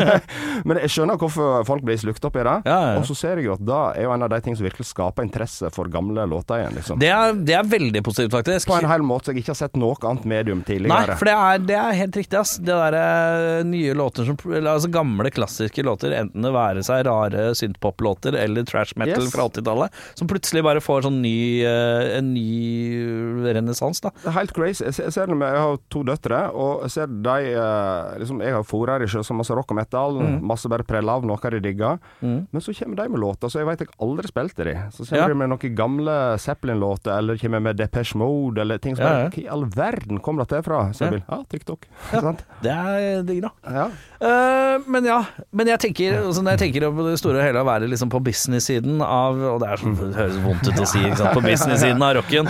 Men 0.66 0.80
jeg 0.82 0.90
skjønner 0.90 1.18
hvorfor 1.20 1.62
folk 1.68 1.84
blir 1.86 1.98
slukt 2.00 2.24
opp 2.26 2.38
i 2.40 2.44
det. 2.46 2.54
Ja, 2.66 2.78
ja. 2.90 2.94
Og 2.98 3.06
så 3.08 3.14
ser 3.18 3.38
jeg 3.40 3.46
jo 3.46 3.54
at 3.54 3.62
det 3.66 3.76
er 4.00 4.06
jo 4.08 4.14
en 4.14 4.26
av 4.26 4.32
de 4.32 4.40
tingene 4.42 4.58
som 4.58 4.66
virkelig 4.66 4.88
skaper 4.90 5.26
interesse 5.26 5.70
for 5.74 5.90
gamle 5.92 6.24
låter 6.28 6.62
igjen. 6.62 6.74
Liksom. 6.80 6.98
Det 7.02 7.10
er, 7.14 7.36
det 7.46 7.56
er 7.60 7.68
veldig 7.70 8.02
positivt, 8.06 8.34
faktisk. 8.34 8.70
På 8.72 8.78
en 8.80 8.88
hel 8.90 9.04
måte 9.06 9.30
jeg 9.32 9.42
ikke 9.44 9.54
har 9.54 9.60
sett 9.60 9.78
noe 9.78 9.94
annet 10.02 10.26
medium 10.28 10.64
tidligere. 10.66 11.12
Nei, 11.12 11.18
for 11.20 11.30
det 11.30 11.36
er, 11.36 11.62
det 11.70 11.78
er 11.78 11.98
helt 12.00 12.18
riktig, 12.20 12.40
ass. 12.40 12.56
Det 12.58 12.74
derre 12.74 13.62
nye 13.70 13.94
låter 13.96 14.26
som 14.28 14.38
altså 14.56 14.90
gamle, 14.92 15.30
klassiske 15.34 15.84
låter, 15.86 16.14
enten 16.18 16.44
det 16.46 16.52
være 16.56 16.82
seg 16.86 17.04
rare 17.06 17.48
synthpop-låter 17.58 18.36
eller 18.42 18.66
trash 18.66 18.96
metal 18.98 19.14
Yes. 19.16 19.32
fra 19.32 19.46
80-tallet, 19.48 19.94
som 20.18 20.28
plutselig 20.28 20.62
bare 20.66 20.82
får 20.84 21.06
sånn 21.06 21.20
ny 21.22 21.62
eh, 21.64 22.16
En 22.18 22.32
ny 22.34 23.46
renessanse, 23.46 24.02
da. 24.04 24.12
Det 24.22 24.30
er 24.30 24.36
helt 24.40 24.54
crazy. 24.56 24.84
Jeg 24.86 24.96
ser, 24.96 25.08
jeg 25.08 25.14
ser 25.16 25.32
jeg 25.36 25.62
har 25.62 25.78
to 25.92 26.02
døtre, 26.06 26.40
og 26.56 26.84
jeg 26.86 26.94
ser 26.96 27.12
de 27.26 27.36
eh, 27.54 27.75
liksom, 28.20 28.40
Jeg 28.42 28.52
har 28.54 28.62
fôra 28.66 28.98
dem 28.98 29.08
så 29.08 29.34
masse 29.36 29.54
rock 29.56 29.70
og 29.70 29.76
metal, 29.76 30.16
Mm. 30.16 30.40
masse 30.42 30.68
bare 30.68 30.82
prella 30.86 31.16
av 31.16 31.24
noe 31.24 31.36
de 31.50 31.60
digger. 31.60 31.98
Men 32.22 32.60
så 32.60 32.72
kommer 32.74 32.96
de 32.96 33.08
med 33.08 33.20
låter 33.20 33.48
så 33.52 33.58
jeg 33.60 33.66
vet 33.66 33.78
jeg 33.84 33.88
aldri 34.00 34.26
spilte 34.30 34.64
de. 34.64 34.74
Så 34.92 35.04
kommer 35.08 35.22
Ja. 35.22 35.28
de 35.28 35.34
med 35.34 35.48
noen 35.50 35.74
gamle 35.76 36.16
Zeppelin-låter, 36.38 37.16
eller 37.18 37.36
kommer 37.36 37.60
med 37.62 37.76
Depeche 37.76 38.16
Mode, 38.16 38.60
eller 38.60 38.78
ting 38.78 38.96
som 38.96 39.04
Ja, 39.04 39.12
ja. 39.24 39.28
Hva 39.28 39.42
i 39.44 39.48
all 39.48 39.64
verden 39.66 40.20
kommer 40.20 40.44
dette 40.46 40.62
fra? 40.64 40.90
Så 40.92 41.04
jeg 41.06 41.10
vil 41.12 41.22
Ja, 41.30 41.42
TikTok. 41.50 41.86
Sant? 42.10 42.44
Det 42.62 42.70
er 42.72 43.22
digg, 43.22 43.42
da. 43.42 43.50
Ja. 43.66 43.86
Uh, 44.20 44.82
men 44.88 45.04
ja, 45.04 45.24
men 45.52 45.66
jeg 45.66 45.78
tenker 45.78 46.22
altså 46.24 46.42
når 46.42 46.56
jeg 46.56 46.72
tenker 46.72 46.88
på 46.90 47.04
det 47.10 47.18
store 47.20 47.38
og 47.40 47.44
hele 47.44 47.60
å 47.60 47.66
være 47.68 47.88
liksom 47.90 48.08
på 48.10 48.20
business-siden 48.24 49.02
av 49.04 49.36
Og 49.36 49.60
det, 49.60 49.78
så, 49.80 49.92
det 49.92 50.14
høres 50.16 50.38
vondt 50.44 50.68
ut 50.70 50.80
å 50.80 50.86
si, 50.88 50.98
ikke 51.04 51.16
sant, 51.20 51.34
på 51.36 51.42
business-siden 51.50 52.02
av 52.02 52.16
rocken. 52.16 52.48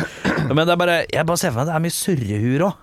Men 0.55 0.63
det 0.67 0.75
er 0.77 0.81
bare 0.81 0.99
Jeg 1.11 1.27
bare 1.27 1.37
ser 1.41 1.51
for 1.51 1.65
meg 1.65 1.67
det 1.67 1.75
er 1.75 1.85
mye 1.87 1.97
surrehur 1.97 2.67
òg. 2.71 2.83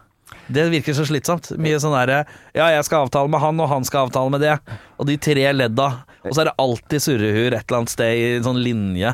Det 0.51 0.65
virker 0.73 0.93
så 0.97 1.05
slitsomt. 1.07 1.51
Mye 1.57 1.79
sånn 1.79 1.93
derre 1.95 2.25
Ja, 2.53 2.67
jeg 2.73 2.83
skal 2.85 3.05
avtale 3.07 3.29
med 3.29 3.39
han, 3.39 3.59
og 3.63 3.69
han 3.69 3.83
skal 3.87 4.07
avtale 4.09 4.29
med 4.33 4.41
det. 4.41 4.57
Og 4.99 5.07
de 5.07 5.17
tre 5.17 5.45
ledda. 5.53 6.03
Og 6.25 6.33
så 6.35 6.41
er 6.41 6.45
det 6.51 6.57
alltid 6.59 7.01
surrehur 7.01 7.53
et 7.53 7.63
eller 7.67 7.77
annet 7.79 7.89
sted 7.93 8.17
i 8.17 8.25
en 8.37 8.43
sånn 8.43 8.59
linje 8.63 9.13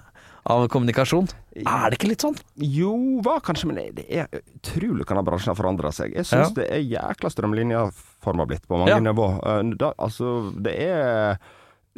av 0.50 0.68
kommunikasjon. 0.72 1.28
Er 1.60 1.90
det 1.92 1.98
ikke 2.00 2.10
litt 2.14 2.24
sånn? 2.24 2.38
Jo, 2.56 2.94
hva 3.22 3.40
kanskje, 3.44 3.66
men 3.70 3.76
det 3.98 4.06
er 4.10 4.28
utrolig 4.40 5.04
hvordan 5.06 5.26
bransjen 5.28 5.52
har 5.52 5.58
forandra 5.60 5.92
seg. 5.94 6.14
Jeg 6.16 6.26
syns 6.26 6.50
Ja. 6.50 6.56
det 6.56 6.68
er 6.72 6.86
jækla 6.86 7.30
strømlinjeforma 7.34 8.48
blitt 8.48 8.66
på 8.68 8.78
mange 8.80 8.90
Ja. 8.90 9.00
nivå. 9.00 9.28
Eh, 9.46 9.76
Da, 9.78 9.94
altså, 10.00 10.52
det 10.62 10.76
er 10.80 11.38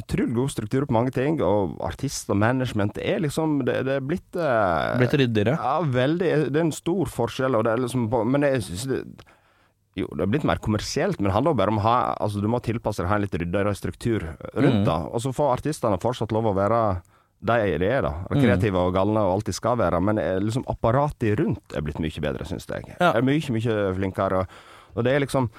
utrolig 0.00 0.34
god 0.34 0.50
struktur 0.54 0.86
på 0.88 0.96
mange 0.96 1.12
ting, 1.14 1.36
og 1.44 1.76
artist 1.84 2.30
og 2.32 2.38
management 2.40 2.96
det 2.96 3.04
er 3.06 3.20
liksom 3.22 3.60
Det, 3.66 3.82
det 3.86 3.98
er 3.98 4.06
blitt 4.06 4.38
eh, 4.40 4.96
Blitt 5.02 5.14
ryddigere? 5.20 5.58
Ja, 5.58 5.76
veldig. 5.84 6.32
Det 6.48 6.58
er 6.58 6.66
en 6.66 6.74
stor 6.74 7.12
forskjell, 7.12 7.58
og 7.58 7.66
det 7.66 7.74
er 7.74 7.84
liksom 7.84 8.08
på, 8.12 8.24
Men 8.24 8.48
jeg 8.48 8.64
synes 8.66 8.88
det 8.90 9.04
jo, 9.92 10.06
det 10.16 10.24
er 10.24 10.30
blitt 10.32 10.46
mer 10.48 10.56
kommersielt, 10.64 11.18
men 11.20 11.28
det 11.28 11.34
handler 11.34 11.52
jo 11.52 11.58
bare 11.60 11.72
om 11.74 11.80
ha 11.84 11.96
Altså, 12.16 12.40
du 12.40 12.46
må 12.48 12.62
tilpasse 12.64 13.02
deg, 13.02 13.10
ha 13.10 13.18
en 13.18 13.26
litt 13.26 13.34
ryddigere 13.36 13.74
struktur 13.76 14.24
rundt 14.24 14.88
Mm. 14.88 15.08
Og 15.12 15.20
så 15.20 15.32
får 15.36 15.58
artistene 15.58 15.98
fortsatt 16.00 16.32
lov 16.32 16.48
å 16.48 16.54
være 16.56 16.78
de 17.42 17.78
de 17.78 17.88
er, 17.90 18.02
da. 18.06 18.12
Mm. 18.30 18.38
Kreative 18.38 18.78
og 18.78 18.94
galne 18.94 19.20
og 19.20 19.34
alt 19.34 19.50
de 19.50 19.52
skal 19.52 19.76
være. 19.76 20.00
Men 20.00 20.18
eh, 20.18 20.38
liksom 20.40 20.64
apparatet 20.70 21.36
rundt 21.40 21.74
er 21.76 21.82
blitt 21.84 22.00
mye 22.00 22.24
bedre, 22.24 22.46
syns 22.46 22.68
jeg. 22.70 22.94
Ja. 23.00 23.12
Er 23.12 23.26
mye, 23.26 23.42
mye 23.52 23.76
flinkere. 23.98 24.46
Og 24.94 25.04
det 25.04 25.12
er 25.12 25.24
liksom 25.24 25.50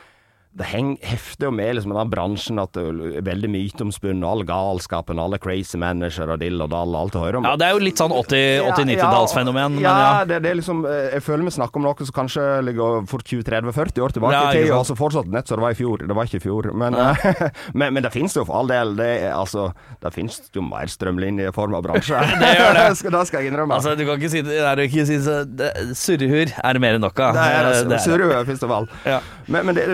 det 0.53 0.67
henger 0.69 0.97
hefter 1.09 1.47
jo 1.47 1.51
med 1.55 1.75
liksom 1.79 1.93
den 1.97 2.09
bransjen 2.11 2.59
at 2.61 2.75
det 2.77 2.83
er 3.17 3.23
veldig 3.25 3.49
myteomspunnet, 3.49 4.25
all 4.27 4.43
galskapen, 4.45 5.17
alle 5.17 5.39
crazy 5.41 5.79
manager 5.81 6.29
og 6.35 6.41
dill 6.43 6.61
og 6.61 6.69
dall, 6.69 6.93
alt 6.99 7.15
du 7.15 7.17
hører 7.17 7.39
om. 7.39 7.47
Ja, 7.47 7.55
det 7.57 7.65
er 7.65 7.73
jo 7.73 7.81
litt 7.81 7.97
sånn 7.97 8.13
80-90-tallsfenomen, 8.13 9.77
men 9.79 9.83
ja, 9.83 9.93
ja. 9.97 10.25
det, 10.29 10.37
det 10.45 10.51
er 10.51 10.59
liksom 10.59 10.83
eh, 10.85 11.07
Jeg 11.15 11.23
føler 11.25 11.47
vi 11.47 11.53
snakker 11.55 11.81
om 11.81 11.87
noe 11.87 12.05
som 12.05 12.15
kanskje 12.15 12.45
ligger 12.67 13.07
for 13.09 13.25
20-30-40 13.25 14.03
år 14.05 14.13
tilbake 14.17 14.35
Ja, 14.35 14.43
i 14.51 14.59
tid. 14.59 14.67
sant. 14.67 14.77
Altså 14.83 14.97
fortsatt 14.99 15.31
nett 15.33 15.49
som 15.49 15.57
det 15.59 15.65
var 15.65 15.75
i 15.75 15.79
fjor. 15.79 16.03
Det 16.05 16.17
var 16.17 16.29
ikke 16.29 16.39
i 16.41 16.43
fjor. 16.45 16.69
Men, 16.83 16.97
men, 17.79 17.95
men 17.97 18.05
det 18.05 18.13
finnes 18.13 18.37
jo 18.37 18.45
for 18.47 18.61
all 18.61 18.69
del. 18.69 18.93
Det, 18.99 19.09
altså, 19.33 19.69
det 20.03 20.13
finnes 20.15 20.37
jo 20.53 20.65
mer 20.65 20.91
strømlinjeforma 20.91 21.81
bransje. 21.85 22.21
Det 22.43 22.53
gjør 22.59 22.77
det. 22.77 22.85
det 23.17 23.25
skal 23.29 23.41
jeg 23.43 23.53
innrømme. 23.53 23.77
Altså, 23.79 23.95
du 23.97 24.05
kan 24.07 24.19
ikke 24.21 24.31
si 24.33 24.41
det, 24.45 24.59
er 24.61 24.83
ikke 24.85 25.05
si 25.09 25.17
Surrehur 25.97 26.53
er 26.61 26.79
mer 26.83 26.97
enn 26.99 27.03
nok 27.05 27.19
av. 27.23 27.41
Surrehur 28.03 28.33
er 28.37 28.43
Eh, 28.43 28.53
det. 28.53 28.63
av 28.63 28.71
alt. 28.77 28.95
Ja. 29.07 29.19
Men, 29.47 29.65
men 29.69 29.77
det 29.77 29.85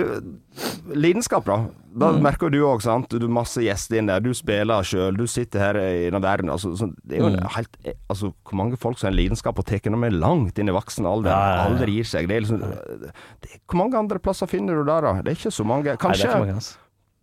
lidenskap, 0.93 1.45
da. 1.45 1.67
Da 1.99 2.11
Mm. 2.11 2.21
merker 2.21 2.49
du 2.51 2.59
òg, 2.63 2.81
sant. 2.81 3.09
Du 3.09 3.19
har 3.19 3.27
masse 3.33 3.57
gjester 3.61 3.97
inn 3.97 4.05
der. 4.07 4.19
Du 4.19 4.31
spiller 4.33 4.83
sjøl. 4.83 5.17
Du 5.17 5.25
sitter 5.27 5.59
her 5.59 5.75
i 5.79 6.09
den 6.09 6.21
verden. 6.21 6.49
Altså, 6.49 6.93
det 7.05 7.17
er 7.17 7.23
jo 7.23 7.29
Mm. 7.35 7.49
helt 7.55 7.77
Altså, 8.09 8.33
hvor 8.45 8.53
mange 8.55 8.77
folk 8.77 8.97
som 8.97 9.07
har 9.07 9.11
en 9.11 9.17
lidenskap 9.17 9.57
og 9.59 9.65
tar 9.65 9.79
noe 9.89 9.97
med 9.99 10.13
langt 10.13 10.57
inn 10.59 10.69
i 10.69 10.71
voksen 10.71 11.05
alder. 11.05 11.29
Ja, 11.31 11.39
ja, 11.39 11.55
ja. 11.55 11.69
Aldri 11.69 11.95
gir 11.95 12.03
seg. 12.05 12.27
Det 12.27 12.37
er 12.37 12.41
liksom 12.41 12.59
det, 12.59 13.11
Hvor 13.67 13.77
mange 13.77 13.95
andre 13.97 14.19
plasser 14.19 14.47
finner 14.47 14.75
du 14.75 14.83
der, 14.83 15.01
da? 15.01 15.13
Det 15.21 15.27
er 15.27 15.35
ikke 15.35 15.51
så 15.53 15.65
mange. 15.65 15.97
Kanskje 15.97 16.25
Nei, 16.31 16.39
mange, 16.39 16.53
altså. 16.55 16.77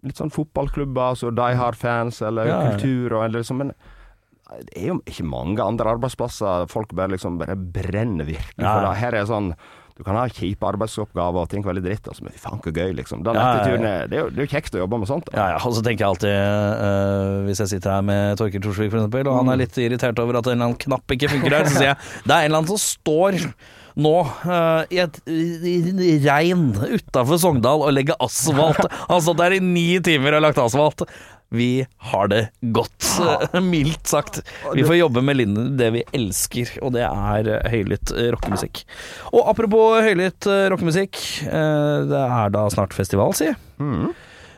litt 0.05 0.17
sånn 0.17 0.31
fotballklubber, 0.33 1.11
altså 1.15 1.35
Die 1.35 1.55
Hard-fans, 1.57 2.23
eller 2.23 2.45
kultur 2.73 3.13
og 3.19 3.25
eller 3.25 3.41
liksom 3.41 3.57
Men 3.59 3.73
det 4.49 4.77
er 4.77 4.87
jo 4.89 5.03
ikke 5.07 5.25
mange 5.29 5.59
andre 5.59 5.97
arbeidsplasser 5.97 6.69
folk 6.71 6.95
bare 6.95 7.09
liksom 7.09 7.39
bare 7.39 7.57
brenner 7.57 8.25
virkelig 8.25 8.55
for. 8.57 8.63
ja. 8.63 8.89
det. 8.93 8.97
Her 8.99 9.15
er 9.15 9.25
sånn 9.27 9.55
du 9.97 10.05
kan 10.05 10.17
ha 10.19 10.27
kjipe 10.29 10.67
arbeidsoppgaver 10.69 11.47
og 11.47 11.49
ting 11.49 11.63
veldig 11.65 11.83
dritt, 11.87 12.09
altså, 12.11 12.27
men 12.27 12.35
fy 12.35 12.43
faen 12.43 12.61
så 12.61 12.73
gøy, 12.75 12.91
liksom. 12.99 13.23
Den 13.25 13.39
attituden 13.41 13.87
er, 13.89 14.11
det, 14.11 14.19
er 14.19 14.27
jo, 14.27 14.33
det 14.35 14.43
er 14.43 14.49
jo 14.49 14.53
kjekt 14.53 14.77
å 14.77 14.83
jobbe 14.83 15.01
med 15.01 15.09
sånt. 15.09 15.31
Da. 15.31 15.39
Ja, 15.39 15.47
ja, 15.55 15.63
og 15.63 15.73
så 15.73 15.85
tenker 15.87 16.05
jeg 16.05 16.11
alltid 16.11 16.35
øh, 16.37 17.39
Hvis 17.47 17.63
jeg 17.65 17.73
sitter 17.73 17.95
her 17.95 18.05
med 18.05 18.37
Torkild 18.41 18.67
Torsvik 18.67 18.93
eksempel, 18.93 19.31
og 19.31 19.41
han 19.41 19.55
er 19.55 19.63
litt 19.63 19.81
irritert 19.81 20.21
over 20.21 20.41
at 20.43 20.51
en 20.51 20.59
eller 20.59 20.69
annen 20.69 20.85
knapp 20.85 21.17
ikke 21.17 21.33
funker 21.33 21.57
her, 21.57 21.71
så 21.71 21.79
sier 21.79 21.91
jeg 21.95 21.99
det 22.27 22.37
er 22.37 22.45
en 22.45 22.51
eller 22.51 22.61
annen 22.61 22.73
som 22.75 22.83
står 22.83 23.41
nå 23.97 24.13
uh, 24.21 24.83
i 24.93 25.01
et 25.01 25.17
regn 26.27 26.67
utafor 26.77 27.41
Sogndal 27.41 27.87
og 27.87 27.95
legger 27.97 28.19
asfalt. 28.21 28.85
Han 28.93 29.15
har 29.15 29.23
stått 29.25 29.41
der 29.41 29.57
i 29.57 29.63
ni 29.65 29.87
timer 30.05 30.37
og 30.37 30.45
lagt 30.45 30.61
asfalt. 30.61 31.07
Vi 31.55 31.87
har 32.11 32.31
det 32.33 32.41
godt, 32.75 33.07
mildt 33.73 34.11
sagt. 34.11 34.41
Vi 34.75 34.85
får 34.87 34.99
jobbe 34.99 35.23
med 35.23 35.43
det 35.79 35.91
vi 35.95 36.05
elsker, 36.17 36.73
og 36.83 36.95
det 36.97 37.05
er 37.07 37.51
øh, 37.55 37.69
høylytt 37.71 38.13
øh, 38.15 38.31
rockemusikk. 38.35 38.83
Og 39.33 39.47
apropos 39.53 40.03
høylytt 40.07 40.49
øh, 40.51 40.69
rockemusikk, 40.75 41.21
det 41.47 42.23
er 42.25 42.51
da 42.55 42.67
snart 42.75 42.97
festival, 42.97 43.37
si. 43.39 43.53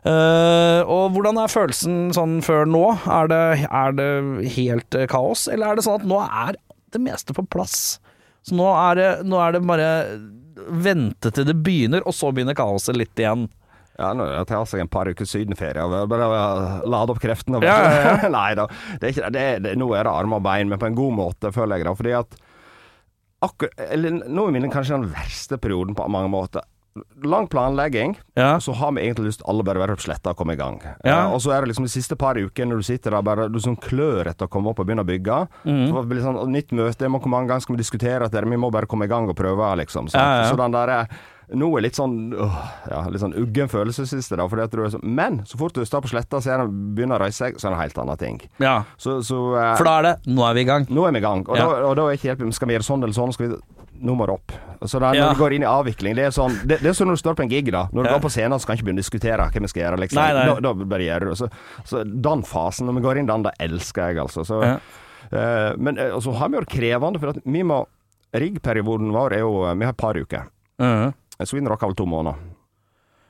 Eh, 0.07 0.80
og 0.86 1.12
hvordan 1.14 1.41
er 1.43 1.51
følelsen 1.51 2.12
sånn 2.16 2.39
før 2.45 2.68
nå? 2.70 2.84
Er 3.11 3.30
det, 3.30 3.43
er 3.66 3.97
det 3.99 4.11
helt 4.55 4.97
eh, 4.97 5.09
kaos, 5.11 5.47
eller 5.51 5.72
er 5.72 5.78
det 5.78 5.84
sånn 5.86 6.01
at 6.01 6.09
nå 6.09 6.20
er 6.24 6.59
det 6.95 7.03
meste 7.03 7.34
på 7.36 7.45
plass? 7.51 7.99
Så 8.47 8.57
nå 8.57 8.68
er 8.72 8.99
det, 8.99 9.09
nå 9.28 9.41
er 9.43 9.57
det 9.57 9.64
bare 9.66 9.91
vente 10.84 11.32
til 11.34 11.47
det 11.49 11.57
begynner, 11.64 12.05
og 12.07 12.14
så 12.16 12.30
begynner 12.34 12.57
kaoset 12.59 12.97
litt 12.99 13.20
igjen. 13.20 13.47
Ja, 13.99 14.12
nå 14.14 14.26
tar 14.46 14.64
seg 14.70 14.80
en 14.84 14.88
par 14.92 15.09
uker 15.11 15.26
sydenferie 15.26 15.82
og 15.82 16.09
bare 16.12 16.28
lade 16.86 17.11
opp 17.11 17.18
kreftene. 17.22 17.59
Ja, 17.66 17.78
ja, 18.22 18.28
Nei 18.36 18.53
da, 18.55 18.68
det 19.01 19.09
er 19.09 19.14
ikke 19.16 19.30
det. 19.34 19.46
det, 19.64 19.72
nå 19.80 19.88
er 19.99 20.07
det 20.07 20.12
armer 20.14 20.38
og 20.38 20.44
bein, 20.46 20.68
men 20.70 20.78
på 20.78 20.86
en 20.86 20.94
god 20.99 21.16
måte, 21.18 21.51
føler 21.55 21.80
jeg. 21.80 21.88
da, 21.88 21.94
fordi 21.99 22.14
at 22.20 22.36
akkur 23.42 23.70
eller 23.90 24.20
Nå 24.26 24.49
er 24.49 24.55
min 24.57 24.70
kanskje 24.70 24.96
den 24.99 25.11
verste 25.14 25.59
perioden 25.62 25.94
på 25.99 26.07
mange 26.11 26.30
måter. 26.32 26.62
Lang 27.22 27.44
planlegging, 27.46 28.16
Ja. 28.34 28.57
så 28.59 28.72
har 28.74 28.90
vi 28.96 29.05
egentlig 29.05 29.28
lyst 29.28 29.38
til 29.42 29.46
alle 29.53 29.62
bare 29.62 29.78
være 29.78 29.94
på 29.99 30.03
sletta 30.09 30.32
og 30.32 30.36
komme 30.40 30.55
i 30.57 30.59
gang. 30.59 30.80
Ja. 31.07 31.28
Eh, 31.28 31.34
og 31.34 31.38
så 31.44 31.53
er 31.55 31.61
det 31.62 31.70
liksom 31.70 31.86
de 31.86 31.92
siste 31.92 32.16
par 32.18 32.34
ukene 32.34 32.72
når 32.72 32.80
du 32.82 32.86
sitter 32.88 33.14
der 33.14 33.22
bare 33.22 33.46
du 33.51 33.59
sånn 33.62 33.76
klør 33.78 34.26
etter 34.32 34.49
å 34.49 34.51
komme 34.51 34.70
opp 34.72 34.80
og 34.82 34.86
begynne 34.88 35.05
å 35.07 35.11
bygge. 35.11 35.36
Mm. 35.62 35.84
Så 35.92 36.01
det 36.03 36.09
blir 36.11 36.24
sånn, 36.24 36.40
Nytt 36.51 36.74
møte, 36.74 37.07
hvor 37.11 37.30
mange 37.30 37.46
ganger 37.53 37.62
skal 37.66 37.76
vi 37.76 37.82
diskutere 37.84 38.26
dette? 38.26 38.42
Vi 38.51 38.57
må 38.59 38.70
bare 38.74 38.86
komme 38.90 39.07
i 39.07 39.12
gang 39.12 39.28
og 39.30 39.36
prøve, 39.38 39.70
liksom. 39.82 40.11
Så, 40.11 40.18
Ja, 40.18 40.42
ja. 40.42 40.51
Så 40.51 40.57
den 40.59 40.74
der 40.74 40.88
er- 40.88 41.09
nå 41.55 41.68
er 41.78 41.82
litt 41.82 41.96
sånn 41.96 42.32
øh, 42.34 42.57
ja, 42.90 43.03
litt 43.09 43.20
sånn 43.22 43.34
uggen 43.40 43.68
følelse, 43.72 44.05
synes 44.07 44.28
jeg. 44.28 44.38
fordi 44.51 44.62
at 44.62 44.70
du 44.70 44.82
er 44.84 44.90
så, 44.90 44.99
Men 45.03 45.42
så 45.49 45.57
fort 45.57 45.72
du 45.74 45.80
står 45.84 46.03
på 46.05 46.09
sletta 46.12 46.36
og 46.36 46.42
ser 46.42 46.59
den 46.59 46.94
begynner 46.94 47.16
å 47.16 47.24
reise 47.24 47.38
seg, 47.46 47.57
så 47.59 47.68
er 47.68 47.70
det 47.70 47.76
en 47.78 47.82
helt 47.82 47.99
annen 47.99 48.18
ting. 48.18 48.40
ja. 48.59 48.82
Så, 48.99 49.22
så 49.24 49.57
eh, 49.57 49.76
For 49.76 49.84
da 49.84 49.99
er 49.99 50.03
det 50.03 50.14
Nå 50.26 50.44
er 50.49 50.55
vi 50.55 50.61
i 50.61 50.64
gang. 50.68 50.86
nå 50.90 51.07
er 51.09 51.12
vi 51.12 51.18
i 51.18 51.24
gang. 51.24 51.44
Og, 51.49 51.57
Ja. 51.57 51.64
da, 51.66 51.82
og 51.88 51.96
da 51.96 52.03
er 52.09 52.16
ikke 52.18 52.28
hjelp 52.34 52.53
Skal 52.53 52.68
vi 52.68 52.74
gjøre 52.76 52.84
sånn 52.88 53.03
eller 53.03 53.14
sånn? 53.16 53.32
Skal 53.32 53.49
vi 53.49 53.57
nå 53.99 54.14
må 54.14 54.26
det 54.28 54.34
opp. 54.36 54.53
Så 54.86 55.01
da, 55.01 55.09
når 55.11 55.16
Ja. 55.16 55.32
du 55.34 55.40
går 55.40 55.55
inn 55.57 55.62
i 55.62 55.66
avvikling 55.66 56.14
Det 56.14 56.24
er 56.28 56.30
sånn 56.30 56.55
Det, 56.68 56.78
det 56.78 56.86
er 56.86 56.92
som 56.94 57.09
når 57.09 57.16
du 57.16 57.22
står 57.24 57.34
på 57.34 57.42
en 57.42 57.49
gig, 57.51 57.72
da. 57.72 57.88
Når 57.92 58.03
du 58.05 58.09
Ja. 58.09 58.14
går 58.18 58.22
på 58.28 58.30
scenen, 58.30 58.59
så 58.61 58.66
kan 58.66 58.76
du 58.76 58.82
ikke 58.82 58.86
begynne 58.92 59.01
å 59.01 59.03
diskutere 59.03 59.38
hva 59.51 59.61
vi 59.61 59.66
skal 59.66 59.82
gjøre. 59.82 59.99
Liksom. 59.99 60.14
Nei, 60.22 60.32
nei. 60.34 60.46
Da, 60.46 60.61
da 60.61 60.72
bare 60.74 61.01
gjør 61.03 61.20
du 61.20 61.26
det. 61.30 61.36
Så, 61.38 61.49
så 61.84 62.05
den 62.22 62.42
fasen, 62.46 62.86
når 62.86 62.94
vi 62.94 63.01
går 63.09 63.18
inn 63.18 63.26
den, 63.26 63.42
da 63.42 63.51
elsker 63.59 64.12
jeg, 64.12 64.18
altså. 64.22 64.44
Så, 64.46 64.62
Ja. 64.62 64.78
uh, 65.32 65.76
men 65.76 65.99
uh, 65.99 66.20
så 66.20 66.32
har 66.36 66.49
vi 66.49 66.55
jo 66.57 66.61
det 66.61 66.68
krevende, 66.70 67.18
for 67.18 67.28
at 67.30 67.40
vi 67.44 67.62
må 67.62 67.86
Riggperioden 68.34 69.11
vår 69.11 69.32
er 69.32 69.38
jo 69.40 69.74
Vi 69.74 69.84
har 69.84 69.90
et 69.92 69.96
par 69.96 70.14
uker. 70.14 70.46
Mhm. 70.78 71.14
Sweden 71.14 71.14
Rock 71.70 71.84
har 71.84 71.93
vel 71.93 71.99
to 71.99 72.07
måneder. 72.07 72.39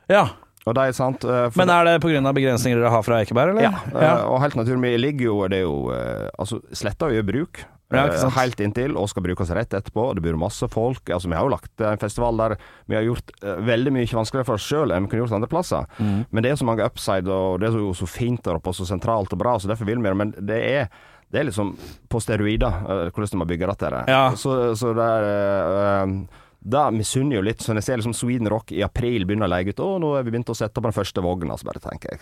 Ja. 0.08 0.28
Er 0.68 0.92
sant 0.92 1.24
eh, 1.24 1.48
Men 1.56 1.70
er 1.72 1.86
det 1.86 1.94
pga. 2.02 2.20
begrensninger 2.34 2.76
dere 2.80 2.92
har 2.92 3.04
fra 3.06 3.22
Ekeberg, 3.22 3.54
eller? 3.54 3.62
Ja, 3.70 3.78
ja. 3.94 4.14
og 4.28 4.42
helt 4.42 4.56
naturlig. 4.58 4.90
Vi 4.90 5.00
ligger 5.00 5.24
jo 5.30 5.36
Det 5.48 5.62
er 5.62 5.64
jo 5.64 5.76
eh, 5.94 6.28
Altså, 6.36 6.60
sletta 6.76 7.08
jo 7.14 7.22
bruk. 7.24 7.62
Ja, 7.88 8.04
eh. 8.04 8.30
Helt 8.36 8.60
inntil, 8.60 8.96
og 9.00 9.08
skal 9.08 9.24
brukes 9.24 9.50
rett 9.56 9.72
etterpå. 9.72 10.10
Det 10.16 10.22
bor 10.26 10.36
masse 10.36 10.68
folk. 10.68 11.08
Altså, 11.08 11.30
Vi 11.30 11.36
har 11.38 11.46
jo 11.46 11.54
lagt 11.54 11.80
en 11.80 12.00
festival 12.00 12.36
der 12.36 12.56
vi 12.86 12.98
har 12.98 13.06
gjort 13.06 13.32
eh, 13.42 13.62
veldig 13.64 13.94
mye 13.96 14.10
vanskeligere 14.12 14.48
for 14.50 14.60
oss 14.60 14.66
sjøl 14.68 14.92
enn 14.92 15.06
vi 15.06 15.12
kunne 15.12 15.24
gjort 15.24 15.38
andre 15.38 15.48
plasser. 15.48 15.86
Mm. 15.96 16.26
Men 16.30 16.44
det 16.44 16.50
er 16.52 16.60
så 16.60 16.68
mange 16.68 16.84
upside, 16.84 17.28
og 17.32 17.60
det 17.62 17.70
er 17.70 17.78
jo 17.80 17.94
så 17.96 18.08
fint 18.08 18.44
der 18.44 18.58
oppe, 18.58 18.74
og 18.74 18.76
så 18.76 18.88
sentralt 18.88 19.32
og 19.32 19.40
bra, 19.40 19.56
så 19.56 19.70
derfor 19.72 19.88
vil 19.88 20.02
vi 20.02 20.10
det. 20.10 20.18
Men 20.20 20.34
det 20.36 20.60
er 20.68 20.90
det 21.28 21.42
er 21.42 21.44
liksom 21.44 21.74
på 22.08 22.20
steroider, 22.24 22.76
eh, 22.88 23.08
hvordan 23.12 23.32
de 23.32 23.46
bygger 23.46 23.48
bygge 23.48 23.72
dette. 23.72 24.04
Ja. 24.08 24.22
Så, 24.36 24.74
så 24.80 24.92
det 24.96 25.08
er 25.16 25.26
eh, 25.32 26.14
Da 26.68 26.88
misunner 26.92 27.38
jo 27.38 27.44
litt. 27.46 27.62
Så 27.64 27.72
når 27.72 27.80
jeg 27.82 27.86
ser 27.88 28.00
liksom 28.02 28.16
Sweden 28.16 28.50
Rock 28.52 28.72
i 28.76 28.82
april 28.84 29.24
begynner 29.28 29.48
å 29.48 29.52
leie 29.54 29.72
ut 29.72 29.80
Å, 29.84 29.88
nå 30.02 30.14
har 30.16 30.26
vi 30.26 30.34
begynt 30.34 30.52
å 30.52 30.56
sette 30.58 30.76
på 30.82 30.88
den 30.90 30.96
første 30.96 31.24
vogna, 31.24 31.56
så 31.56 31.68
bare 31.68 31.80
tenker 31.84 32.12
jeg 32.12 32.20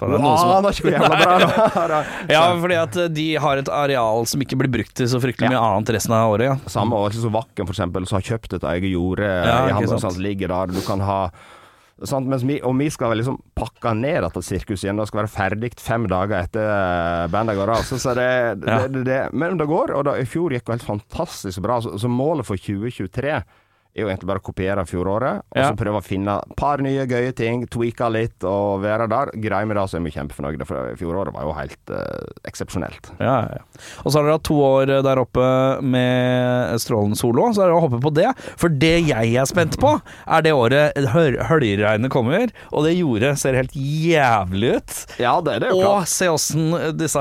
For 0.00 0.10
det 0.10 0.18
er 0.18 0.24
noen 0.24 0.38
som- 0.40 0.90
jævla 0.90 1.14
bra 1.22 1.36
er. 1.38 2.10
Ja, 2.34 2.42
fordi 2.58 2.78
at 2.80 2.98
de 3.14 3.26
har 3.44 3.60
et 3.62 3.70
areal 3.70 4.26
som 4.26 4.42
ikke 4.42 4.58
blir 4.58 4.72
brukt 4.80 4.94
til 4.98 5.06
så 5.06 5.20
fryktelig 5.22 5.52
mye 5.52 5.62
annet 5.62 5.94
resten 5.94 6.16
av 6.16 6.32
året. 6.34 6.48
Ja. 6.50 6.56
Samme 6.66 6.98
og 6.98 7.14
Vakken, 7.14 7.68
for 7.68 7.74
eksempel, 7.76 8.08
som 8.10 8.18
har 8.18 8.26
kjøpt 8.32 8.58
et 8.58 8.66
eget 8.74 8.90
jorde 8.96 9.28
Ja, 9.30 9.60
i 9.68 9.76
Hamburg, 9.78 10.18
ligger 10.18 10.48
der. 10.56 10.74
Du 10.74 10.80
kan 10.86 11.00
ha 11.06 11.20
sant, 12.08 12.28
mens 12.28 12.42
vi, 12.46 12.58
Og 12.66 12.74
vi 12.78 12.88
skal 12.92 13.14
liksom 13.18 13.38
pakke 13.58 13.94
ned 13.98 14.22
dette 14.24 14.42
sirkuset 14.44 14.86
igjen. 14.88 14.98
Det 15.00 15.06
skal 15.10 15.22
være 15.22 15.32
ferdig 15.32 15.72
fem 15.80 16.06
dager 16.10 16.42
etter 16.44 16.66
eh, 16.66 17.26
bandet 17.32 17.56
går 17.58 17.74
av. 17.76 17.82
Så, 17.88 17.98
så 18.02 18.14
det, 18.18 18.28
det, 18.62 18.70
Ja. 18.72 18.86
det, 18.88 19.04
det, 19.08 19.20
men 19.32 19.58
det 19.60 19.66
går, 19.70 19.94
og 19.96 20.04
da, 20.08 20.16
i 20.20 20.26
fjor 20.28 20.52
gikk 20.54 20.66
det 20.66 20.78
helt 20.78 20.88
fantastisk 20.88 21.62
bra. 21.64 21.80
Så, 21.84 21.94
så 22.02 22.10
målet 22.10 22.46
for 22.48 22.56
2023 22.60 23.42
er 23.94 24.02
jo 24.04 24.08
egentlig 24.08 24.28
bare 24.30 24.40
å 24.40 24.46
kopiere 24.46 24.82
fjoråret, 24.88 25.42
og 25.52 25.58
Ja. 25.58 25.66
så 25.70 25.76
prøve 25.76 26.00
å 26.00 26.04
finne 26.04 26.38
et 26.40 26.56
par 26.56 26.78
nye 26.80 27.04
gøye 27.06 27.34
ting, 27.36 27.66
tweake 27.68 28.08
litt 28.10 28.44
og 28.48 28.80
være 28.80 29.06
der. 29.08 29.30
Greier 29.36 29.66
vi 29.68 29.74
det, 29.76 29.84
så 29.90 29.96
er 29.98 30.04
vi 30.06 30.10
kjempefornøyde, 30.14 30.64
for 30.66 30.94
fjoråret 30.96 31.32
var 31.34 31.42
jo 31.44 31.52
helt 31.52 31.90
eh, 31.92 32.30
eksepsjonelt. 32.48 33.10
Ja, 33.20 33.34
ja, 33.42 33.58
ja. 33.58 33.82
Og 34.04 34.12
så 34.12 34.16
har 34.18 34.24
dere 34.24 34.38
hatt 34.38 34.46
to 34.48 34.56
år 34.64 34.86
der 35.04 35.20
oppe 35.20 35.82
med 35.82 36.80
strålende 36.80 37.16
solo, 37.20 37.50
så 37.52 37.64
er 37.66 37.68
det 37.68 37.76
å 37.76 37.82
hoppe 37.84 38.00
på 38.00 38.14
det. 38.16 38.30
For 38.56 38.68
det 38.72 38.94
jeg 39.10 39.34
er 39.36 39.44
spent 39.50 39.76
på, 39.82 39.92
er 40.26 40.42
det 40.42 40.52
året 40.56 40.96
høl- 41.12 41.38
høljregnet 41.50 42.10
kommer, 42.10 42.48
og 42.72 42.84
det 42.88 42.96
jordet 42.96 43.34
ser 43.38 43.54
helt 43.60 43.76
jævlig 43.76 44.76
ut. 44.78 44.96
Ja, 45.20 45.36
det, 45.44 45.58
det 45.60 45.68
er 45.68 45.76
jo 45.76 45.82
Og 45.82 46.00
klart. 46.00 46.08
se 46.08 46.30
åssen 46.32 46.96
disse 46.96 47.20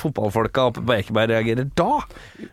fotballfolka 0.00 0.68
oppe 0.70 0.82
på 0.84 0.96
Ekeberg 0.96 1.28
reagerer 1.34 1.68
da. 1.76 2.00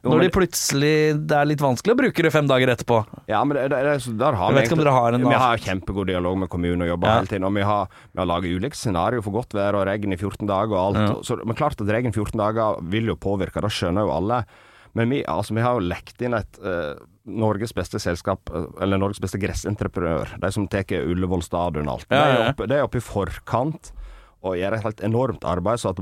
Når 0.04 0.26
de 0.26 0.30
plutselig 0.36 0.92
Det 1.28 1.38
er 1.38 1.46
litt 1.50 1.62
vanskelig 1.64 1.94
å 1.96 2.00
bruke 2.00 2.24
det 2.26 2.32
fem 2.34 2.48
dager 2.50 2.72
etterpå. 2.76 3.02
Ja, 3.30 3.44
men 3.46 3.58
det, 3.58 3.68
det, 3.72 3.82
det, 3.86 4.18
der 4.20 4.34
har 4.40 4.52
Jeg 4.52 4.58
vi 4.58 4.76
egentlig- 4.76 4.92
har 4.96 5.14
en 5.14 5.28
Vi 5.28 5.36
har 5.36 5.58
kjempegod 5.58 6.08
dialog 6.08 6.38
med 6.40 6.50
kommunen 6.50 6.82
og 6.82 6.88
jobber 6.88 7.08
Ja. 7.08 7.14
hele 7.20 7.28
tiden. 7.28 7.44
Og 7.46 7.54
vi 7.54 7.62
har, 7.62 7.88
vi 8.14 8.20
har 8.20 8.26
laget 8.26 8.58
ulike 8.58 8.76
scenarioer 8.76 9.22
for 9.24 9.32
godt 9.32 9.54
vær 9.54 9.76
og 9.76 9.86
regn 9.88 10.14
i 10.14 10.18
14 10.18 10.48
dager 10.48 10.74
og 10.74 10.96
alt. 10.96 10.98
Ja. 11.10 11.22
Så, 11.24 11.38
men 11.46 11.56
klart 11.56 11.80
at 11.80 11.88
regn 11.88 12.08
i 12.08 12.12
14 12.12 12.38
dager 12.38 12.82
vil 12.82 13.06
jo 13.06 13.16
påvirke, 13.16 13.62
det 13.62 13.72
skjønner 13.72 14.08
jo 14.08 14.12
alle. 14.12 14.46
Men 14.94 15.10
vi, 15.10 15.24
altså, 15.24 15.54
vi 15.56 15.62
har 15.62 15.78
jo 15.80 15.88
lekt 15.88 16.22
inn 16.22 16.34
et 16.36 16.60
uh, 16.60 16.96
Norges 17.26 17.72
beste 17.74 18.00
selskap, 18.02 18.50
eh, 18.52 18.66
eller 18.82 18.98
Norges 18.98 19.22
beste 19.22 19.40
gressentreprenør. 19.40 20.34
De 20.42 20.52
som 20.52 20.68
tar 20.68 20.84
Ullevål 21.06 21.44
stadion 21.46 21.88
og 21.88 22.00
alt. 22.02 22.08
Ja, 22.12 22.26
ja, 22.28 22.46
ja. 22.50 22.66
de 22.68 22.76
er 22.76 22.84
oppe 22.84 22.98
i 23.00 23.06
forkant. 23.06 23.94
Og 24.42 24.56
gjør 24.58 24.74
et 24.74 24.84
helt 24.84 25.02
enormt 25.06 25.44
arbeid 25.46 25.78
så 25.78 25.92
at 25.94 26.00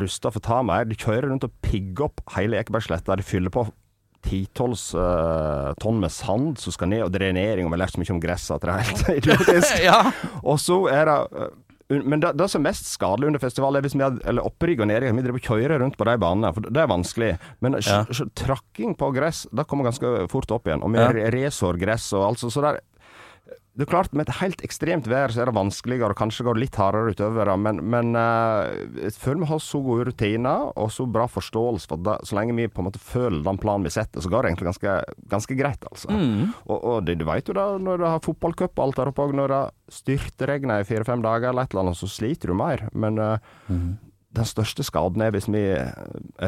rusta 0.00 0.30
får 0.32 0.40
ta 0.46 0.62
mer. 0.64 0.86
De 0.88 0.96
kjører 0.96 1.28
rundt 1.28 1.44
og 1.44 1.52
pigger 1.60 2.06
opp 2.06 2.22
hele 2.38 2.56
Ekebergsletta. 2.56 3.18
De 3.20 3.22
fyller 3.22 3.52
på 3.52 3.66
titalls 4.22 4.94
eh, 4.94 5.72
tonn 5.82 5.98
med 6.02 6.12
sand 6.14 6.58
som 6.62 6.72
skal 6.74 6.88
ned, 6.92 7.02
og 7.06 7.12
drenering. 7.14 7.66
Og 7.66 7.72
vi 7.72 7.76
har 7.78 7.84
lært 7.86 7.96
så 7.96 8.02
mye 8.02 8.14
om 8.14 8.22
gress 8.22 8.50
at 8.54 8.62
det 8.62 8.70
er 8.70 8.86
helt 8.88 9.08
idiotisk. 9.20 9.74
Ja. 9.84 9.98
Og 10.42 10.60
så 10.62 10.78
er 10.92 11.10
det 11.10 11.18
eh, 11.42 11.52
men 11.92 12.22
det, 12.22 12.30
det 12.40 12.46
som 12.48 12.62
er 12.62 12.70
mest 12.70 12.86
skadelig 12.88 13.26
under 13.28 13.42
festival, 13.42 13.76
er 13.76 13.82
hvis 13.84 13.92
vi 13.98 14.00
hadde, 14.00 14.22
eller 14.24 14.46
opprigg 14.48 14.80
og 14.80 14.86
nedrigg, 14.88 15.12
vi 15.12 15.24
driver 15.26 15.42
og 15.42 15.48
kjører 15.50 15.82
rundt 15.82 15.98
på 16.00 16.06
de 16.08 16.14
banene, 16.22 16.52
for 16.56 16.64
det 16.64 16.80
er 16.80 16.88
vanskelig. 16.88 17.32
Men 17.60 17.76
Ja. 17.84 17.98
trakking 18.38 18.94
på 18.96 19.10
gress, 19.12 19.42
det 19.52 19.66
kommer 19.68 19.84
ganske 19.90 20.12
fort 20.32 20.50
opp 20.56 20.70
igjen. 20.70 20.80
Og 20.86 20.94
vi 20.94 21.02
Ja. 21.02 21.10
resår 21.34 21.76
gress 21.82 22.06
og 22.16 22.24
alt 22.30 22.38
så 22.46 22.62
der 22.64 22.80
det 23.72 23.86
er 23.86 23.88
klart, 23.88 24.12
Med 24.12 24.28
et 24.28 24.36
helt 24.42 24.60
ekstremt 24.66 25.06
vær 25.08 25.32
så 25.32 25.40
er 25.40 25.48
det 25.48 25.54
vanskeligere, 25.56 26.12
og 26.12 26.18
kanskje 26.20 26.44
går 26.44 26.58
det 26.58 26.62
litt 26.66 26.76
hardere 26.76 27.14
utover. 27.14 27.50
Men, 27.56 27.78
men 27.88 28.10
eh, 28.20 28.82
jeg 29.06 29.14
føler 29.16 29.40
vi 29.46 29.48
har 29.48 29.62
så 29.64 29.80
gode 29.80 30.04
rutiner 30.10 30.66
og 30.76 30.90
så 30.92 31.06
bra 31.08 31.24
forståelse 31.24 31.88
for 31.88 32.02
det, 32.04 32.18
så 32.28 32.36
lenge 32.36 32.58
vi 32.58 32.68
på 32.68 32.82
en 32.84 32.90
måte 32.90 33.00
føler 33.00 33.40
den 33.46 33.60
planen 33.62 33.88
vi 33.88 33.94
setter, 33.94 34.20
så 34.20 34.28
går 34.28 34.44
det 34.44 34.52
egentlig 34.52 34.68
ganske, 34.74 34.98
ganske 35.32 35.56
greit. 35.56 35.88
altså. 35.88 36.12
Mm. 36.12 36.52
Og, 36.68 36.76
og 36.78 37.06
det, 37.08 37.16
du 37.22 37.24
vet 37.30 37.48
jo 37.48 37.56
da, 37.56 37.66
når 37.80 38.02
du 38.04 38.08
har 38.10 38.20
fotballcup 38.28 38.76
og 38.76 38.84
alt 38.90 39.00
der 39.00 39.12
oppe, 39.14 39.24
òg, 39.24 39.36
når 39.40 39.54
det 39.56 39.62
styrtregner 40.02 40.84
i 40.84 40.88
fire-fem 40.92 41.24
dager 41.24 41.48
eller 41.54 41.64
et 41.64 41.72
eller 41.72 41.86
annet, 41.86 42.02
så 42.02 42.12
sliter 42.12 42.52
du 42.52 42.58
mer. 42.60 42.88
Men 42.92 43.18
eh, 43.18 43.52
Mm. 43.72 43.92
Den 44.32 44.48
største 44.48 44.84
skaden 44.86 45.22
er 45.24 45.32
hvis 45.34 45.48
vi 45.52 45.62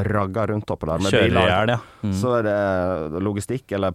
ragger 0.09 0.51
rundt 0.53 0.71
oppå 0.73 0.87
der 0.89 1.01
med 1.03 1.13
Kjører 1.13 1.29
biler. 1.29 1.49
hjel, 1.51 1.73
ja. 1.75 1.79
Mm. 2.05 2.13
Så 2.17 2.31
er 2.39 2.47
det 2.47 3.23
logistikk, 3.25 3.71
eller 3.77 3.93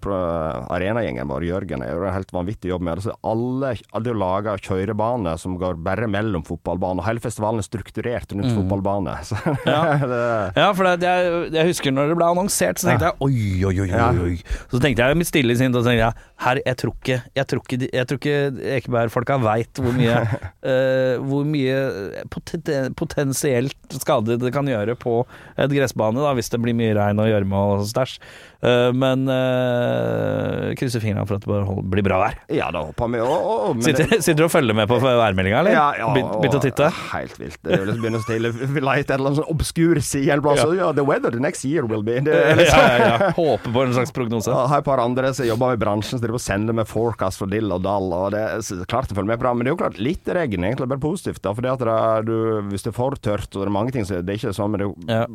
arenagjengen 0.70 1.28
vår, 1.30 1.46
Jørgen, 1.48 1.84
gjør 1.86 2.06
en 2.08 2.14
helt 2.16 2.32
vanvittig 2.34 2.70
jobb 2.72 2.84
med 2.86 2.98
det. 3.00 3.06
Så 3.08 3.16
alle 3.26 3.74
hadde 3.92 4.14
lager 4.14 4.40
laga 4.50 4.56
kjørebane 4.62 5.34
som 5.40 5.56
går 5.60 5.78
bare 5.84 6.08
mellom 6.10 6.44
fotballbaner. 6.46 7.04
Hele 7.06 7.22
festivalen 7.22 7.62
er 7.62 7.66
strukturert 7.66 8.32
rundt 8.36 8.54
fotballbane. 8.56 9.18
Mm. 9.40 9.56
Ja. 9.64 9.80
Ja, 10.60 10.66
for 10.76 10.84
det, 10.84 11.06
jeg, 11.06 11.50
jeg 11.54 11.66
husker 11.70 11.92
når 11.94 12.10
det 12.10 12.16
ble 12.18 12.26
annonsert, 12.28 12.80
så 12.80 12.88
tenkte 12.90 13.08
jeg 13.08 13.16
oi, 13.24 13.64
oi, 13.68 13.74
oi, 13.84 13.88
Ja. 13.88 14.08
oi, 14.12 14.34
oi. 14.34 14.64
Så 14.72 14.80
tenkte 14.82 15.06
jeg 15.06 15.18
mitt 15.20 15.28
stille 15.30 15.56
sinn, 15.58 15.74
så 15.74 15.82
tenkte 15.86 16.02
jeg 16.08 16.26
her, 16.44 16.60
jeg 16.66 16.78
tror 16.80 16.94
ikke 16.98 17.16
Jeg 17.38 17.48
tror 17.50 17.62
ikke, 17.64 17.78
jeg 17.94 18.08
tror 18.10 18.20
ikke 18.20 18.74
Ekeberg-folka 18.76 19.38
veit 19.44 19.80
hvor 19.82 19.96
mye 19.96 20.16
uh, 20.20 21.14
Hvor 21.30 21.48
mye 21.48 21.78
poten, 22.32 22.94
potensielt 22.98 23.79
skade 23.98 24.38
det 24.40 24.52
kan 24.54 24.68
gjøre 24.70 24.94
på 24.98 25.24
et 25.56 25.72
gressbane, 25.74 26.22
da, 26.22 26.34
hvis 26.38 26.52
det 26.52 26.60
blir 26.62 26.76
mye 26.78 26.94
regn 26.98 27.22
og 27.22 27.30
gjørme 27.30 27.64
og 27.74 27.84
stæsj. 27.90 28.18
Eh, 28.62 28.90
men 28.92 29.22
uh, 29.24 30.74
krysser 30.76 31.00
fingrene 31.00 31.24
for 31.28 31.38
at 31.38 31.44
det 31.44 31.48
bare 31.48 31.82
blir 31.94 32.04
bra 32.04 32.18
vær. 32.20 32.34
ja, 32.52 32.66
da 32.74 32.82
hopper 32.90 33.08
vi. 33.08 33.20
Det- 33.20 33.86
Sitter, 33.86 34.20
sitter 34.20 34.40
du 34.42 34.44
og 34.44 34.52
følger 34.52 34.76
med 34.76 34.88
på 34.90 34.98
værmeldinga, 35.00 35.60
eller? 35.62 35.72
Ja, 35.72 35.86
ja, 35.96 36.08
Begynt 36.12 36.56
å 36.58 36.60
titte? 36.62 36.90
Helt 37.14 37.38
vilt. 37.40 37.56
Det 37.64 37.72
er 37.72 37.78
jo 37.84 37.86
liksom 37.88 38.02
begynner 38.04 38.20
å 38.20 38.26
stille 38.26 38.80
light 38.84 39.10
eller 39.14 39.30
noe 39.30 39.38
sånn 39.40 39.48
obskur 39.54 40.00
side 40.04 40.28
Ja. 40.28 40.66
Ja. 40.76 40.92
The 40.92 41.04
weather 41.04 41.30
the 41.32 41.40
next 41.40 41.64
year 41.64 41.86
will 41.88 42.02
be 42.02 42.18
det, 42.20 42.34
er 42.34 42.50
Ja, 42.50 42.56
liksom. 42.60 42.84
ja, 42.84 42.98
ja. 43.00 43.30
Håper 43.38 43.72
på 43.72 43.84
en 43.86 43.94
slags 43.96 44.12
prognose. 44.12 44.50
Ja, 44.52 44.66
har 44.66 44.78
et 44.78 44.84
par 44.84 45.00
andre 45.00 45.32
som 45.34 45.46
jobber 45.48 45.72
i 45.72 45.80
bransjen, 45.80 46.18
som 46.18 46.20
driver 46.20 46.36
og 46.40 46.44
sender 46.44 46.76
med 46.76 46.88
forecast 46.90 47.40
fra 47.40 47.48
dill 47.50 47.72
og 47.72 47.82
dall. 47.86 48.12
Og 48.12 48.30
det 48.36 48.42
er 48.44 48.84
klart 48.90 49.10
å 49.12 49.16
følge 49.16 49.30
med 49.32 49.40
på 49.40 49.48
det, 49.48 49.54
men 49.56 49.64
det 49.64 49.72
er 49.72 49.76
jo 49.76 49.80
klart 49.84 49.98
litt 50.02 50.28
regn 50.36 50.68
egentlig 50.68 50.88
bare 50.92 51.00
positivt. 51.02 51.40
da, 51.42 51.54
fordi 51.56 51.72
at 51.72 51.78
det, 51.80 51.88
er- 51.96 52.22
du, 52.28 52.36
Hvis 52.70 52.82
det 52.84 52.92
er 52.92 52.98
for 53.00 53.16
tørt, 53.16 53.48
og 53.56 53.62
det 53.64 53.68
er 53.70 53.76
mange 53.80 53.92
ting 53.96 54.04
så 54.04 54.20
det 54.20 54.28
er 54.34 54.38
ikke 54.40 54.54
sånn, 54.54 54.70
men 54.76 54.80
det 54.84 54.90
Ja. 55.08 55.26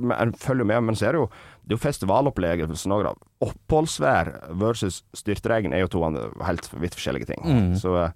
følger 0.45 0.65
med. 0.65 0.83
Men 0.83 0.95
så 0.95 1.07
er 1.09 1.11
det 1.17 1.21
jo 1.25 1.29
det 1.65 1.73
er 1.73 1.77
jo 1.79 1.81
festivalopplevelsen 1.81 2.93
òg, 2.93 3.03
da. 3.07 3.13
Oppholdsvær 3.47 4.31
versus 4.61 5.01
styrtregn 5.17 5.73
er 5.73 5.85
jo 5.85 5.87
to 5.95 6.01
helt 6.45 6.69
vidt 6.77 6.95
forskjellige 6.97 7.31
ting. 7.33 7.41
Mm. 7.45 7.75
Så, 7.81 7.95
eh, 8.03 8.11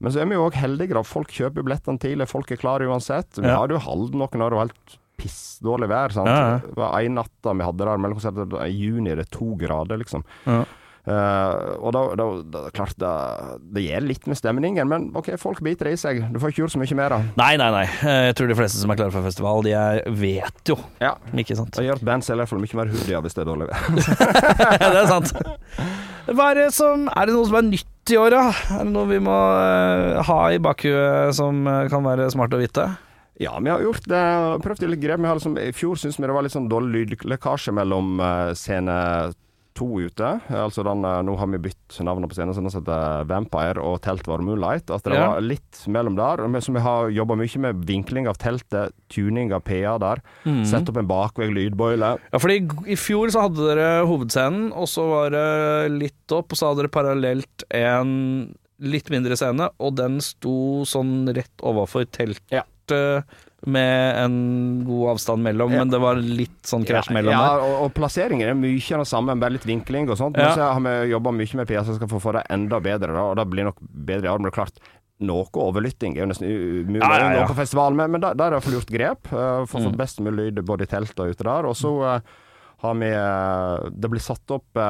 men 0.00 0.12
så 0.12 0.20
er 0.22 0.26
vi 0.30 0.34
jo 0.38 0.46
òg 0.48 0.56
heldige, 0.58 0.94
da. 0.96 1.02
Folk 1.06 1.28
kjøper 1.32 1.62
billettene 1.64 2.00
tidlig, 2.00 2.28
folk 2.28 2.50
er 2.50 2.56
klare 2.60 2.88
uansett. 2.88 3.36
Vi 3.36 3.46
Ja. 3.46 3.58
hadde 3.60 3.76
jo 3.76 3.84
Halden 3.84 4.18
noen 4.18 4.42
år 4.42 4.52
og 4.56 4.62
helt 4.68 4.98
pissdårlig 5.20 5.88
vær. 5.88 6.12
sant? 6.12 6.26
Ja, 6.26 6.48
ja. 6.50 6.58
Det 6.58 6.74
var 6.76 6.98
en 7.00 7.14
da 7.14 7.52
vi 7.52 7.62
hadde 7.64 7.78
der 7.84 7.98
mellom 7.98 8.18
konserter, 8.18 8.66
i 8.66 8.72
juni 8.72 9.10
er 9.10 9.16
det 9.16 9.30
to 9.30 9.54
grader, 9.56 9.96
liksom. 9.98 10.24
Ja. 10.46 10.64
Eh, 11.04 11.54
og 11.84 11.90
da, 11.92 12.00
da, 12.16 12.26
da 12.48 12.60
klart 12.72 12.96
det, 12.96 13.08
det 13.76 13.82
gjør 13.84 14.06
litt 14.08 14.28
med 14.30 14.38
stemningen, 14.40 14.88
men 14.88 15.10
OK, 15.18 15.34
folk 15.40 15.60
biter 15.64 15.90
det 15.90 15.98
i 15.98 16.00
seg. 16.00 16.22
Du 16.32 16.38
får 16.40 16.54
ikke 16.54 16.62
gjort 16.62 16.74
så 16.74 16.80
mye 16.80 16.96
mer, 16.96 17.14
av 17.18 17.26
Nei, 17.36 17.50
nei, 17.60 17.68
nei. 17.74 17.84
Eh, 18.08 18.20
Jeg 18.30 18.38
tror 18.38 18.48
de 18.48 18.56
fleste 18.56 18.80
som 18.80 18.92
er 18.94 19.00
klare 19.00 19.12
for 19.12 19.26
festival, 19.26 19.60
de 19.66 19.74
er, 19.76 20.00
vet 20.16 20.72
jo, 20.72 20.78
Ja. 21.04 21.12
ikke 21.36 21.58
sant? 21.58 21.76
Det 21.76 21.84
gjør 21.84 22.00
at 22.00 22.06
band 22.08 22.24
selger 22.24 22.48
fall 22.48 22.62
mye 22.64 22.80
mer 22.80 22.92
hoodier 22.94 23.20
hvis 23.26 23.36
det 23.36 23.44
er 23.44 23.50
dårlig 23.50 23.68
vær. 23.68 23.84
det 24.80 25.02
er 25.02 25.10
sant. 25.12 25.34
Hva 26.24 26.48
er, 26.54 26.62
det 26.62 26.70
som, 26.72 27.04
er 27.12 27.28
det 27.28 27.36
noe 27.36 27.50
som 27.52 27.60
er 27.60 27.68
nytt 27.68 28.12
i 28.14 28.20
år, 28.20 28.32
da? 28.32 28.46
Er 28.78 28.86
det 28.88 28.92
noe 28.96 29.08
vi 29.12 29.20
må 29.28 29.34
uh, 29.36 30.24
ha 30.24 30.40
i 30.56 30.60
bakhuet 30.62 31.36
som 31.36 31.66
kan 31.92 32.04
være 32.06 32.30
smart 32.32 32.56
å 32.56 32.60
vite? 32.64 32.88
Ja, 33.44 33.58
vi 33.60 33.68
har 33.68 33.82
gjort 33.84 34.08
det. 34.08 34.24
Prøvd 34.64 34.88
litt 34.88 35.02
grep. 35.04 35.20
Liksom, 35.20 35.58
I 35.60 35.72
fjor 35.76 36.00
syntes 36.00 36.16
vi 36.16 36.24
det 36.24 36.36
var 36.36 36.46
litt 36.46 36.54
sånn 36.54 36.68
dårlig 36.70 37.10
lydlekkasje 37.10 37.74
mellom 37.76 38.16
scene 38.56 38.94
to 39.74 39.86
ute. 40.06 40.28
Altså 40.54 40.84
den, 40.86 41.04
eh, 41.04 41.20
nå 41.26 41.36
har 41.36 41.48
vi 41.50 41.58
bytt 41.66 41.96
navnet 42.06 42.30
på 42.30 42.36
scenen, 42.36 42.54
så 42.54 42.62
den 42.62 42.70
heter 42.70 43.24
Vampire 43.26 43.82
og 43.82 44.00
Telt 44.04 44.26
var 44.30 44.38
Moonlight. 44.38 44.90
At 44.94 45.02
det 45.02 45.14
Ja. 45.14 45.32
var 45.32 45.40
litt 45.40 45.80
mellom 45.88 46.14
der. 46.16 46.36
Så 46.60 46.72
vi 46.72 46.80
har 46.80 47.08
jobba 47.10 47.34
mye 47.36 47.58
med 47.58 47.84
vinkling 47.84 48.28
av 48.28 48.36
teltet, 48.38 48.92
tuning 49.08 49.52
av 49.52 49.64
PA 49.64 49.98
der. 49.98 50.22
Sett 50.64 50.88
opp 50.88 50.96
en 50.96 51.08
bakvegg 51.08 51.52
lydboile. 51.52 52.18
Ja, 52.32 52.38
fordi 52.38 52.60
i 52.86 52.94
fjor 52.94 53.28
så 53.34 53.42
hadde 53.48 53.74
dere 53.74 54.06
hovedscenen, 54.06 54.72
og 54.72 54.86
så 54.86 55.08
var 55.10 55.30
det 55.30 55.90
litt 55.98 56.32
opp, 56.32 56.52
og 56.52 56.56
så 56.56 56.68
hadde 56.70 56.82
dere 56.84 56.94
parallelt 56.94 57.64
en 57.70 58.54
litt 58.80 59.08
mindre 59.10 59.36
scene, 59.36 59.70
og 59.80 59.94
den 59.96 60.20
sto 60.20 60.82
sånn 60.84 61.26
rett 61.34 61.56
overfor 61.62 62.04
teltet 62.06 62.42
Ja. 62.52 62.62
Med 63.66 64.24
en 64.24 64.34
god 64.84 65.14
avstand 65.14 65.44
mellom, 65.44 65.72
men 65.72 65.92
det 65.92 66.00
var 66.02 66.18
litt 66.20 66.66
sånn 66.68 66.84
krasj 66.84 67.12
mellom 67.14 67.32
ja, 67.32 67.42
der. 67.44 67.62
og, 67.64 67.84
og 67.86 67.94
plasseringen 67.96 68.50
er 68.50 68.58
mye 68.58 68.82
av 68.96 69.04
det 69.04 69.08
samme, 69.08 69.36
bare 69.40 69.56
litt 69.56 69.66
vinkling 69.68 70.10
og 70.12 70.18
sånt. 70.20 70.36
Men 70.36 70.50
Ja. 70.50 70.54
så 70.56 70.68
har 70.76 70.84
vi 70.84 71.12
jobba 71.12 71.32
mye 71.32 71.60
med 71.60 71.70
PA 71.70 71.84
som 71.86 71.96
skal 71.96 72.10
få 72.10 72.20
få 72.20 72.34
det 72.36 72.44
enda 72.52 72.80
bedre, 72.84 73.14
da, 73.16 73.24
og 73.30 73.38
det 73.40 73.46
blir 73.52 73.68
nok 73.70 73.80
bedre 73.80 74.32
år. 74.32 74.42
Men 74.42 74.50
det 74.50 74.52
er 74.52 74.58
klart, 74.60 74.82
noe 75.24 75.46
overlytting 75.64 76.16
er 76.16 76.24
jo 76.24 76.30
nesten 76.32 76.48
umulig 76.50 77.02
Ja, 77.02 77.18
ja, 77.20 77.32
ja. 77.40 77.48
på 77.48 77.56
festival, 77.56 77.94
men, 77.94 78.10
men 78.12 78.24
der, 78.24 78.34
der 78.38 78.56
har 78.56 78.60
jeg 78.60 78.76
gjort 78.80 78.94
grep 78.94 79.32
uh, 79.32 79.64
for 79.70 79.80
å 79.80 79.90
få 79.90 79.96
best 79.96 80.20
mulig 80.24 80.50
lyd 80.50 80.64
både 80.66 80.88
i 80.88 80.90
teltet 80.90 81.20
og 81.22 81.30
ute 81.32 81.46
der. 81.46 81.68
Og 81.70 81.76
så 81.78 81.92
uh, 82.02 82.40
har 82.84 82.96
vi 83.00 83.12
uh, 83.14 83.90
Det 83.94 84.10
blir 84.10 84.20
satt 84.22 84.50
opp 84.54 84.82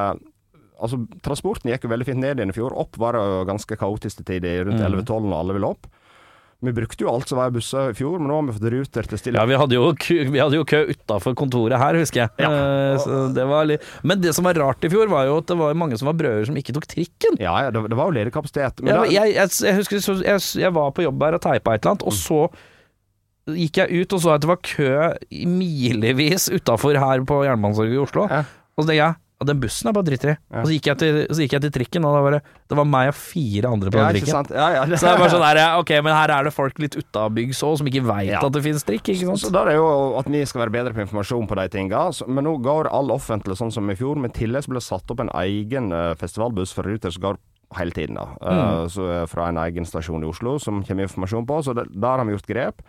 Altså, 0.85 0.99
transporten 1.23 1.71
gikk 1.71 1.85
jo 1.87 1.89
veldig 1.93 2.05
fint 2.09 2.19
ned 2.19 2.41
igjen 2.41 2.51
i 2.51 2.55
fjor. 2.57 2.73
Opp 2.77 2.97
var 2.99 3.15
det 3.15 3.21
jo 3.23 3.45
ganske 3.47 3.77
kaotisk 3.79 4.19
til 4.19 4.27
tider, 4.27 4.65
rundt 4.67 4.83
11-12 4.83 5.29
når 5.31 5.37
alle 5.39 5.55
ville 5.57 5.69
opp. 5.71 5.87
Vi 6.65 6.75
brukte 6.77 7.05
jo 7.05 7.11
alt 7.13 7.31
som 7.31 7.39
var 7.41 7.53
i 7.53 7.55
busser 7.55 7.93
i 7.93 7.97
fjor, 7.99 8.19
men 8.19 8.31
nå 8.31 8.39
har 8.39 8.49
vi 8.49 8.57
fått 8.57 8.67
Ruter 8.75 9.09
til 9.11 9.21
stille 9.21 9.41
Ja, 9.41 9.47
vi 9.49 9.59
hadde 9.61 9.77
jo 9.79 9.91
vi 10.35 10.41
hadde 10.41 10.59
jo 10.59 10.67
kø 10.69 10.83
utafor 10.91 11.37
kontoret 11.39 11.79
her, 11.81 11.99
husker 12.01 12.25
jeg. 12.25 12.35
Ja. 12.43 12.51
Eh, 12.51 12.99
så 13.03 13.23
det 13.37 13.47
var 13.51 13.69
litt... 13.69 13.87
Men 14.03 14.23
det 14.25 14.35
som 14.37 14.47
var 14.49 14.59
rart 14.61 14.85
i 14.87 14.91
fjor, 14.93 15.11
var 15.13 15.29
jo 15.29 15.39
at 15.43 15.51
det 15.51 15.59
var 15.61 15.77
mange 15.79 15.99
som 16.01 16.11
var 16.11 16.19
brødre 16.19 16.47
som 16.49 16.61
ikke 16.61 16.75
tok 16.77 16.89
trikken. 16.91 17.41
Ja, 17.43 17.57
ja, 17.67 17.73
det, 17.75 17.83
var 17.95 18.11
jo 18.11 18.17
ledig 18.19 18.35
kapasitet. 18.35 18.85
Jeg, 18.85 18.95
da- 18.95 19.11
jeg, 19.13 19.35
jeg, 19.37 19.55
jeg 19.69 19.79
husker 19.81 20.05
så, 20.05 20.19
jeg, 20.25 20.45
jeg 20.65 20.75
var 20.77 20.95
på 20.97 21.05
jobb 21.07 21.27
her 21.29 21.39
og 21.39 21.45
teipa 21.45 21.75
et 21.77 21.85
eller 21.85 21.97
annet, 21.97 22.07
og 22.09 22.17
så 22.17 22.45
gikk 23.55 23.83
jeg 23.83 24.05
ut 24.05 24.15
og 24.17 24.23
så 24.25 24.31
at 24.33 24.45
det 24.45 24.49
var 24.49 24.63
kø 24.65 24.93
milevis 25.51 26.49
utafor 26.55 26.97
her 26.97 27.25
på 27.29 27.43
Jernbanetorget 27.45 27.99
i 27.99 28.01
Oslo. 28.01 28.29
Ja. 28.31 28.45
Og 28.75 28.85
så 28.85 28.89
tenkte 28.89 29.03
jeg 29.03 29.21
ja, 29.41 29.47
den 29.49 29.59
bussen 29.61 29.89
er 29.91 29.95
bare 29.97 30.07
dritt 30.07 30.25
i. 30.31 30.35
Og 30.55 30.69
så 30.69 30.75
gikk, 30.77 30.87
jeg 30.93 30.99
til, 31.01 31.17
så 31.35 31.43
gikk 31.43 31.55
jeg 31.57 31.63
til 31.65 31.73
trikken, 31.75 32.05
og 32.07 32.15
var 32.23 32.37
det, 32.37 32.43
det 32.71 32.77
var 32.79 32.87
meg 32.87 33.09
og 33.11 33.17
fire 33.19 33.73
andre 33.75 33.91
på 33.91 33.99
ja, 33.99 34.05
den 34.07 34.21
ikke 34.21 34.29
trikken. 34.31 34.37
sant? 34.47 34.53
Ja, 34.55 34.69
ja, 34.77 34.85
Så 34.87 35.05
det 35.09 35.11
er 35.11 35.23
bare 35.25 35.33
sånn 35.35 35.43
der, 35.45 35.61
ok, 35.81 35.91
men 36.07 36.15
her 36.15 36.33
er 36.37 36.45
det 36.49 36.53
folk 36.55 36.79
litt 36.79 36.95
utabygds 37.01 37.63
òg, 37.67 37.79
som 37.81 37.91
ikke 37.91 38.05
veit 38.07 38.31
Ja. 38.31 38.41
at 38.47 38.53
det 38.55 38.63
finnes 38.63 38.87
trikk, 38.87 39.03
ikke 39.11 39.35
Så 39.35 39.49
så 39.49 39.53
da 39.53 39.65
er 39.67 39.75
jo 39.81 39.89
at 40.21 40.31
vi 40.31 40.45
skal 40.47 40.63
være 40.65 40.75
bedre 40.79 40.95
på 40.95 41.03
informasjon 41.05 41.49
på 41.51 41.59
de 41.59 41.67
tinga. 41.69 42.05
Men 42.31 42.45
nå 42.47 42.55
går 42.63 42.89
all 42.95 43.11
offentlig 43.11 43.59
sånn 43.59 43.73
som 43.75 43.91
i 43.91 43.97
fjor. 43.99 44.15
Men 44.17 44.31
i 44.31 44.39
tillegg 44.39 44.63
så 44.65 44.71
ble 44.71 44.79
det 44.79 44.87
satt 44.87 45.11
opp 45.11 45.21
en 45.21 45.33
egen 45.43 45.91
eh, 45.93 46.15
festivalbuss 46.15 46.73
for 46.73 46.87
Ruter 46.87 47.11
som 47.11 47.23
går 47.27 47.37
hele 47.75 47.91
tiden. 47.91 48.15
da. 48.15 48.27
mm. 48.39 48.89
så 48.95 49.09
eh, 49.11 49.27
Fra 49.27 49.49
en 49.51 49.59
egen 49.67 49.85
stasjon 49.85 50.23
i 50.23 50.31
Oslo 50.31 50.59
som 50.63 50.85
kommer 50.87 51.09
informasjon 51.09 51.45
på. 51.47 51.59
Så 51.67 51.75
det, 51.75 51.89
der 51.91 52.23
har 52.23 52.25
vi 52.25 52.37
gjort 52.39 52.47
grep. 52.47 52.83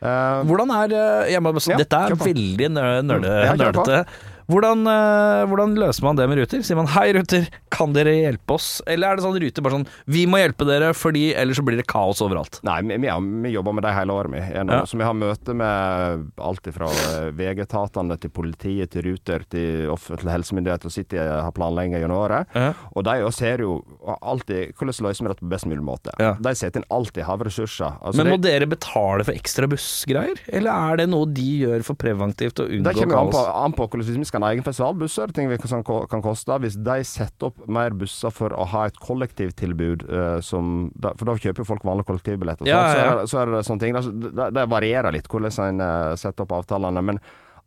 Uh, 0.00 0.40
Hvordan 0.48 0.70
er 0.72 0.92
eh, 0.96 1.32
jeg 1.34 1.42
må, 1.44 1.52
Ja, 1.68 1.76
Dette 1.76 1.98
er 2.08 2.14
veldig 2.16 2.68
nø- 2.72 3.20
Ja, 3.20 3.52
kjør 3.52 3.74
på. 3.76 3.84
nerdete. 3.84 4.06
Hvordan, 4.50 4.82
eh, 4.90 5.44
hvordan 5.50 5.76
løser 5.78 6.04
man 6.06 6.18
det 6.18 6.26
med 6.30 6.40
Ruter? 6.40 6.62
Sier 6.66 6.78
man 6.78 6.88
'hei, 6.90 7.12
Ruter, 7.14 7.46
kan 7.70 7.92
dere 7.94 8.14
hjelpe 8.16 8.56
oss?' 8.56 8.82
Eller 8.86 9.12
er 9.12 9.16
det 9.16 9.24
sånn 9.24 9.38
Ruter 9.38 9.62
bare 9.62 9.76
sånn 9.78 9.86
'vi 10.06 10.26
må 10.26 10.40
hjelpe 10.42 10.66
dere, 10.66 10.92
fordi 10.92 11.34
ellers 11.34 11.60
så 11.60 11.64
blir 11.64 11.76
det 11.78 11.86
kaos 11.86 12.20
overalt'? 12.20 12.60
Nei, 12.66 12.80
vi, 12.82 12.96
vi, 12.98 13.08
vi 13.46 13.54
jobber 13.54 13.72
med 13.76 13.84
det 13.84 13.94
hele 13.94 14.10
året, 14.10 14.32
vi. 14.34 14.40
Ja. 14.40 14.84
Så 14.84 14.98
vi 14.98 15.06
har 15.06 15.14
møte 15.14 15.54
med 15.54 16.30
alt 16.40 16.66
fra 16.74 16.88
VG-etatene 17.32 18.18
til 18.20 18.30
politiet 18.30 18.90
til 18.90 19.06
Ruter 19.06 19.44
til 19.50 19.88
offentlige 19.92 20.34
helsemyndigheter 20.34 20.90
og 20.90 20.92
City 20.92 21.16
har 21.16 21.52
planlegging 21.52 21.94
gjennom 22.00 22.18
året. 22.18 22.50
Ja. 22.54 22.72
Og 22.96 23.04
de 23.06 23.16
ser 23.32 23.62
jo 23.64 23.78
alltid 24.20 24.74
hvordan 24.74 25.06
løser 25.06 25.24
vi 25.24 25.30
dette 25.32 25.44
på 25.44 25.50
best 25.52 25.68
mulig 25.70 25.84
måte. 25.84 26.14
Ja. 26.18 26.34
De 26.40 26.54
setter 26.58 26.82
inn 26.82 26.88
alltid 26.90 27.24
havressurser. 27.28 28.00
Altså, 28.02 28.18
Men 28.22 28.34
må 28.34 28.40
det, 28.40 28.50
dere 28.50 28.70
betale 28.70 29.24
for 29.26 29.36
ekstra 29.36 29.68
bussgreier? 29.70 30.40
Eller 30.50 30.70
er 30.90 31.02
det 31.02 31.08
noe 31.12 31.28
de 31.30 31.46
gjør 31.64 31.84
for 31.86 31.98
preventivt 32.00 32.60
å 32.62 32.66
det 32.66 32.80
unngå 32.80 32.96
kommer 33.00 33.14
jo 33.14 33.20
an 33.20 33.30
på, 33.30 33.38
kaos? 33.38 33.64
an 33.64 33.76
på 33.78 33.88
hvordan 33.90 34.20
vi 34.24 34.28
skal 34.28 34.39
ha 34.44 34.52
egen 34.54 34.64
festivalbuss, 34.66 35.14
så 35.16 35.24
er 35.24 35.30
det 35.30 35.36
ting 35.38 35.50
vi 35.50 35.58
kan, 35.60 35.84
kan 35.84 36.24
koste. 36.24 36.56
Hvis 36.62 36.78
de 36.80 36.96
setter 37.06 37.50
opp 37.50 37.60
mer 37.70 37.94
busser 37.96 38.32
for 38.34 38.54
å 38.56 38.66
ha 38.72 38.86
et 38.88 38.98
kollektivtilbud, 39.02 40.06
eh, 40.08 40.38
som, 40.44 40.88
for 41.02 41.28
da 41.28 41.36
kjøper 41.36 41.64
jo 41.64 41.68
folk 41.68 41.86
vanlige 41.86 42.10
kollektivbilletter, 42.12 42.66
og 42.66 42.72
Ja, 42.72 42.80
sånt, 42.86 42.98
ja, 42.98 43.04
ja. 43.04 43.12
Så, 43.12 43.20
er, 43.20 43.30
så 43.30 43.42
er 43.42 43.54
det 43.54 43.62
sånne 43.68 43.84
ting. 43.84 44.00
Det, 44.40 44.50
det 44.56 44.66
varierer 44.70 45.16
litt 45.16 45.30
hvordan 45.30 45.62
en 45.68 45.84
eh, 45.86 46.16
setter 46.20 46.46
opp 46.46 46.58
avtalene. 46.62 47.04
men 47.12 47.22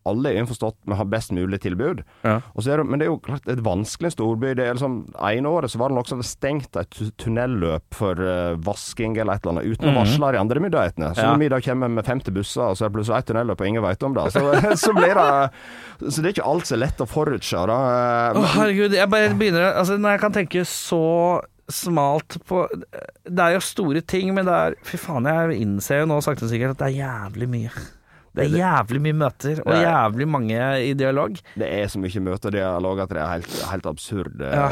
alle 0.10 0.30
er 0.34 0.39
innforstått 0.41 0.76
med 0.86 0.95
å 0.95 0.99
ha 0.99 1.06
best 1.08 1.32
mulig 1.32 1.62
tilbud. 1.64 2.04
Ja. 2.24 2.39
Er 2.60 2.78
det, 2.82 2.86
men 2.89 2.99
det 2.99 3.06
er 3.08 3.12
jo 3.14 3.20
klart 3.24 3.47
et 3.47 3.62
vanskelig 3.64 4.12
storby. 4.16 4.54
Det 4.58 4.66
er 4.68 4.74
liksom, 4.78 4.97
ene 5.16 5.51
året 5.51 5.72
så 5.72 5.80
var 5.80 5.89
det 5.93 5.97
noen 5.97 6.10
som 6.10 6.20
hadde 6.20 6.28
stengt 6.30 6.76
et 6.82 6.97
tunnelløp 7.22 7.86
for 7.95 8.20
uh, 8.20 8.56
vasking 8.66 9.16
eller 9.18 9.38
et 9.39 9.45
eller 9.47 9.58
annet, 9.62 9.72
uten 9.78 9.91
å 9.91 9.95
varsle 10.01 10.32
de 10.36 10.41
andre 10.43 10.64
myndighetene. 10.66 11.14
Så 11.16 11.24
Mhm. 11.24 11.26
Ja. 11.26 11.32
når 11.34 11.39
vi 11.39 11.49
da 11.54 11.60
kommer 11.70 11.88
med 11.89 12.06
50 12.06 12.32
busser, 12.36 12.66
og 12.68 12.76
så 12.78 12.86
er 12.86 12.89
det 12.89 12.97
plutselig 12.97 13.18
ett 13.20 13.30
tunnelløp 13.32 13.62
og 13.62 13.68
ingen 13.68 13.84
vet 13.84 14.04
om 14.04 14.14
det, 14.14 14.28
så, 14.36 14.43
så 14.86 14.93
blir 14.97 15.16
det 15.16 15.32
Så 16.12 16.20
det 16.22 16.26
er 16.30 16.34
ikke 16.36 16.49
alt 16.51 16.68
så 16.68 16.76
lett 16.78 16.99
å 16.99 17.08
forutse. 17.08 17.64
Da. 17.68 17.80
Å, 18.34 18.38
Men- 18.41 18.51
herregud, 18.58 18.93
jeg 18.97 19.10
bare 19.10 19.34
begynner 19.39 19.74
Altså, 19.78 19.95
når 19.97 20.18
jeg 20.18 20.20
kan 20.26 20.34
tenke 20.36 20.66
så 20.68 21.01
smalt 21.72 22.36
på 22.45 22.66
Det 23.24 23.39
er 23.39 23.54
jo 23.56 23.62
store 23.64 24.01
ting, 24.01 24.34
men 24.36 24.45
det 24.45 24.54
er 24.54 24.76
Fy 24.84 24.97
faen, 24.99 25.24
jeg 25.30 25.62
innser 25.64 26.01
jo 26.04 26.10
nå 26.12 26.18
sakte 26.26 26.49
sikkert 26.51 26.76
at 26.76 26.82
det 26.84 26.89
er 26.91 26.97
jævlig 27.06 27.47
mye. 27.49 27.72
Det 28.34 28.45
er 28.47 28.55
jævlig 28.57 28.99
mye 29.05 29.13
møter, 29.13 29.59
og 29.65 29.73
er- 29.75 29.84
jævlig 29.86 30.27
mange 30.27 30.59
i 30.88 30.93
dialog. 30.97 31.36
Det 31.59 31.67
er 31.69 31.86
så 31.91 31.99
mye 32.01 32.21
møter 32.25 32.49
og 32.49 32.53
dialog 32.55 32.99
at 33.03 33.09
det 33.13 33.17
er 33.21 33.27
helt, 33.36 33.53
helt 33.71 33.86
absurd. 33.86 34.41
eh, 34.41 34.53
Ja, 34.53 34.69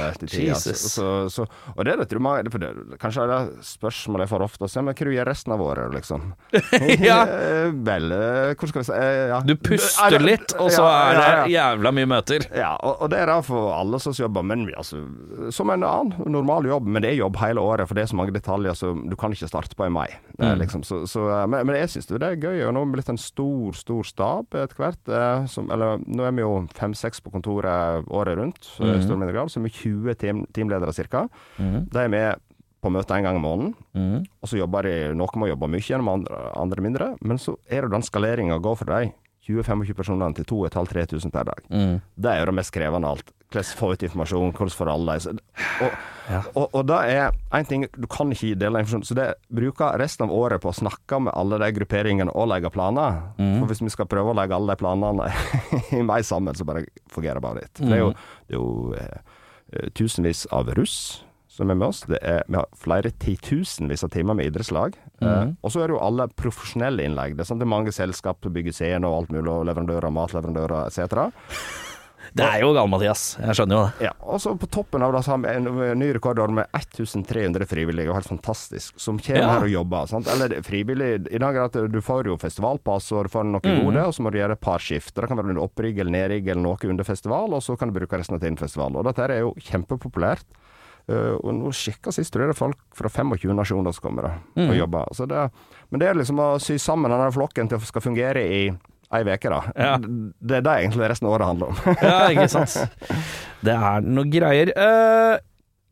altså. 0.56 0.74
Så, 0.74 1.08
så, 1.30 1.46
og 1.76 1.86
det 1.86 1.94
er 1.94 1.98
det, 2.02 2.08
tror 2.10 2.38
jeg, 2.42 2.52
for 2.52 2.58
det, 2.64 2.72
kanskje 3.00 3.22
er 3.24 3.28
det 3.32 3.66
spørsmålet 3.66 4.26
jeg 4.26 4.32
får 4.34 4.46
ofte. 4.48 4.70
Se, 4.72 4.82
men 4.82 4.96
hva 4.98 5.06
du 5.06 5.12
gjør 5.14 5.30
resten 5.30 5.54
av 5.54 5.62
året, 5.62 5.94
liksom? 5.94 6.34
Ja. 7.02 7.20
Eh, 7.26 7.72
Vel, 7.86 8.12
eh, 8.12 8.54
hvor 8.58 8.68
skal 8.72 8.82
vi 8.82 8.88
si 8.90 8.98
ja. 9.32 9.40
Du 9.46 9.56
puster 9.56 10.20
litt, 10.22 10.54
og 10.60 10.72
så 10.74 10.84
er 10.88 11.20
det 11.22 11.54
jævla 11.54 11.92
mye 11.96 12.10
møter. 12.10 12.48
Ja, 12.58 12.74
og, 12.82 13.02
og 13.06 13.10
det 13.14 13.20
er 13.22 13.30
det 13.32 13.38
for 13.48 13.72
alle 13.78 14.00
som 14.02 14.14
jobber, 14.18 14.44
men 14.44 14.66
vi, 14.68 14.74
altså, 14.78 15.04
som 15.54 15.70
en 15.74 15.84
annen 15.88 16.14
normal 16.34 16.66
jobb. 16.70 16.88
Men 16.88 17.02
det 17.06 17.14
er 17.14 17.20
jobb 17.22 17.38
hele 17.42 17.62
året, 17.62 17.88
for 17.88 17.98
det 17.98 18.04
er 18.08 18.12
så 18.12 18.18
mange 18.20 18.34
detaljer 18.36 18.74
så 18.78 18.92
du 19.10 19.16
kan 19.20 19.32
ikke 19.36 19.48
starte 19.50 19.76
på 19.78 19.86
i 19.88 19.94
mai. 19.94 20.08
Er 20.40 20.52
Mm. 20.56 20.60
liksom, 20.64 20.82
så, 20.84 21.04
så, 21.08 21.22
men, 21.48 21.66
men 21.68 21.76
jeg 21.78 21.90
syns 21.94 22.08
det 22.10 22.18
er 22.26 22.36
gøy, 22.42 22.64
og 22.66 22.74
nå 22.74 22.82
er 22.82 22.86
vi 22.90 22.96
blitt 22.98 23.10
en 23.14 23.18
stor, 23.22 23.51
stor 23.78 24.04
stab 24.08 24.56
etter 24.58 24.78
hvert. 24.80 25.02
eh, 25.10 25.46
Som, 25.52 25.70
eller 25.72 26.00
nå 26.06 26.24
er 26.28 26.32
vi 26.38 26.42
jo 26.46 26.68
fem-seks 26.78 27.22
på 27.26 27.32
kontoret 27.34 28.06
året 28.10 28.38
rundt, 28.38 28.70
Mm. 28.80 29.02
stor 29.04 29.18
mindre 29.18 29.34
grad. 29.36 29.50
Så 29.52 29.60
er 29.60 29.68
vi 29.68 29.74
20 29.76 30.16
team, 30.16 30.46
teamledere 30.54 30.94
ca. 30.94 31.28
De 31.58 32.00
er 32.00 32.08
med 32.10 32.36
på 32.82 32.90
møte 32.90 33.14
en 33.14 33.24
gang 33.24 33.38
i 33.38 33.42
måneden. 33.44 33.74
Mm. 33.94 34.26
Og 34.42 34.50
så 34.50 34.58
jobber 34.58 34.84
de 34.84 35.14
Noen 35.14 35.38
må 35.38 35.48
jobbe 35.52 35.68
mye, 35.70 35.82
gjennom 35.86 36.10
andre, 36.10 36.40
andre 36.58 36.82
mindre. 36.82 37.10
Men 37.22 37.38
så 37.38 37.56
er 37.70 37.82
det 37.84 37.92
den 37.92 38.02
skaleringa 38.02 38.58
å 38.58 38.62
gå 38.64 38.76
fra 38.78 39.02
de 39.04 39.12
20-25 39.48 39.94
personene 39.98 40.34
til 40.36 40.46
2500-3000 40.46 41.32
per 41.32 41.44
dag. 41.46 41.62
Mm. 41.70 42.02
Det 42.18 42.30
er 42.32 42.40
jo 42.42 42.46
det 42.52 42.56
mest 42.58 42.72
krevende 42.74 43.06
av 43.10 43.18
alt. 43.18 43.32
Hvordan 43.52 43.78
få 43.78 43.90
ut 43.94 44.04
informasjon, 44.08 44.54
hvordan 44.56 44.76
får 44.80 44.92
alle 44.94 45.16
så- 45.20 45.34
Og, 45.82 46.46
og, 46.56 46.68
og 46.78 46.86
det 46.88 46.98
er 47.12 47.32
én 47.58 47.68
ting 47.68 47.82
Du 47.98 48.06
kan 48.08 48.30
ikke 48.32 48.56
dele 48.56 48.80
informasjon, 48.80 49.04
så 49.10 49.16
det 49.18 49.26
bruker 49.52 49.98
resten 50.00 50.24
av 50.30 50.32
året 50.36 50.62
på 50.64 50.70
å 50.72 50.76
snakke 50.78 51.20
med 51.26 51.34
alle 51.36 51.58
de 51.60 51.72
grupperingene 51.80 52.32
og 52.34 52.48
legge 52.48 52.72
planer. 52.72 53.18
For 53.38 53.68
hvis 53.68 53.82
vi 53.84 53.90
skal 53.92 54.08
prøve 54.08 54.32
å 54.32 54.38
legge 54.38 54.56
alle 54.56 54.72
de 54.72 54.80
planene 54.80 55.28
i 56.00 56.02
meg 56.08 56.24
sammen, 56.24 56.56
så 56.56 56.64
bare 56.68 56.86
fungerer 57.12 57.42
bare 57.44 57.62
litt. 57.66 57.82
Mm. 57.82 57.90
det 57.90 57.98
er 57.98 58.02
jo, 58.06 58.14
det 58.48 58.56
er 58.56 58.62
jo 58.62 58.94
eh, 58.96 59.20
eh, 59.74 59.90
tusenvis 60.00 60.46
av 60.52 60.72
russ 60.78 60.96
som 61.52 61.68
er 61.70 61.76
med 61.76 61.90
oss. 61.90 62.06
Det 62.08 62.18
er, 62.24 62.46
vi 62.48 62.56
har 62.56 62.68
flere 62.80 63.12
titusenvis 63.20 64.06
av 64.08 64.14
timer 64.14 64.38
med 64.40 64.48
idrettslag. 64.48 64.96
Eh, 65.20 65.52
og 65.62 65.74
så 65.74 65.82
er 65.84 65.92
det 65.92 65.98
jo 65.98 66.04
alle 66.06 66.30
profesjonelle 66.40 67.04
innlegg. 67.04 67.36
Det 67.36 67.44
er, 67.44 67.50
sant? 67.52 67.60
det 67.60 67.68
er 67.68 67.76
mange 67.76 67.92
selskap 67.92 68.40
som 68.46 68.54
bygger 68.56 68.72
scener 68.78 69.10
og 69.10 69.26
alt 69.26 69.34
mulig, 69.36 69.52
og 69.52 69.66
leverandører, 69.68 70.14
matleverandører 70.16 70.88
etc. 70.88 71.28
Det 72.34 72.46
er 72.46 72.62
jo 72.64 72.70
Gal-Mathias, 72.76 73.24
jeg 73.42 73.58
skjønner 73.58 73.76
jo 73.76 73.82
det. 73.84 74.06
Ja, 74.08 74.12
og 74.24 74.40
så 74.40 74.54
på 74.60 74.70
toppen 74.72 75.04
av 75.04 75.12
det 75.16 75.24
så 75.26 75.34
har 75.34 75.42
vi 75.44 75.50
en 75.58 76.00
ny 76.00 76.12
rekordår 76.16 76.54
med 76.56 76.70
1300 76.78 77.66
frivillige, 77.68 78.08
og 78.12 78.20
helt 78.20 78.30
fantastisk, 78.30 78.94
som 79.02 79.20
kommer 79.20 79.42
Ja. 79.42 79.50
her 79.56 79.66
og 79.68 79.74
jobber. 79.74 80.08
Sant? 80.08 80.28
Eller 80.32 80.62
frivillig 80.64 81.28
I 81.32 81.42
dag 81.42 81.56
er 81.56 81.68
det 81.68 81.84
at 81.86 81.92
du 81.92 82.00
får 82.02 82.30
jo 82.32 82.38
festivalpass, 82.38 83.12
og 83.12 83.26
du 83.28 83.30
får 83.34 83.44
noe 83.50 83.60
gode, 83.66 84.06
og 84.06 84.14
så 84.14 84.22
må 84.24 84.32
du 84.32 84.38
gjøre 84.40 84.54
et 84.54 84.62
par 84.62 84.80
skift. 84.80 85.14
Det 85.16 85.28
kan 85.28 85.38
være 85.38 85.50
under 85.52 85.64
opprigg 85.66 86.00
eller 86.00 86.12
nedrigg 86.12 86.48
eller 86.48 86.62
noe 86.62 86.78
under 86.90 87.04
festival, 87.04 87.54
og 87.54 87.62
så 87.62 87.78
kan 87.78 87.92
du 87.92 88.00
bruke 88.00 88.18
resten 88.18 88.36
av 88.36 88.42
tiden 88.42 88.58
festival. 88.58 88.96
Og 88.96 89.04
dette 89.04 89.20
er 89.28 89.40
jo 89.42 89.54
kjempepopulært. 89.60 90.46
Uh, 91.10 91.34
og 91.42 91.56
nå 91.58 91.72
sjekka 91.74 92.12
sist, 92.14 92.32
tror 92.32 92.46
jeg 92.46 92.52
det 92.52 92.56
er 92.56 92.60
folk 92.62 92.78
fra 92.94 93.10
25 93.10 93.56
nasjoner 93.58 93.92
som 93.92 94.04
kommer 94.06 94.28
da, 94.30 94.34
og 94.68 94.76
jobber. 94.78 95.10
Så 95.18 95.26
det, 95.28 95.50
men 95.90 96.00
det 96.00 96.08
er 96.08 96.14
liksom 96.20 96.38
å 96.40 96.60
sy 96.62 96.78
sammen 96.78 97.10
denne 97.12 97.32
flokken 97.34 97.68
til 97.68 97.80
å 97.82 97.82
skal 97.90 98.04
fungere 98.06 98.44
i 98.46 98.60
ei 99.12 99.24
uke, 99.28 99.52
da. 99.52 99.62
Ja. 99.76 99.96
Det 100.00 100.60
er 100.60 100.66
det 100.66 100.76
egentlig 100.84 101.10
resten 101.12 101.28
av 101.28 101.36
året 101.38 101.50
handler 101.50 101.74
om. 101.74 101.82
Ja, 102.06 102.20
ikke 102.32 102.48
sant. 102.52 102.78
Det 103.62 103.74
er 103.76 104.06
noe 104.06 104.30
greier. 104.32 104.72
Uh, 104.78 105.36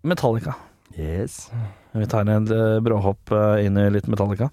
Metallica. 0.07 0.55
yes. 0.95 1.49
Vi 1.91 2.05
tar 2.07 2.29
en 2.29 2.45
uh, 2.53 2.77
bråhopp 2.85 3.31
eh, 3.33 3.65
inn 3.65 3.77
i 3.81 3.87
litt 3.89 4.07
Metallica. 4.07 4.51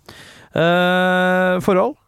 Uh, 0.56 1.60
forhold? 1.64 1.98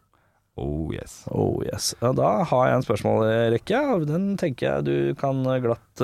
Oh 0.58 0.88
yes. 0.90 1.20
Oh 1.30 1.60
yes. 1.62 1.92
Ja, 2.00 2.14
da 2.16 2.30
har 2.48 2.64
jeg 2.66 2.78
en 2.78 2.86
spørsmålrekke. 2.86 3.82
Den 4.08 4.32
tenker 4.40 4.66
jeg 4.66 4.88
du 4.88 5.20
kan 5.20 5.44
glatt 5.62 6.02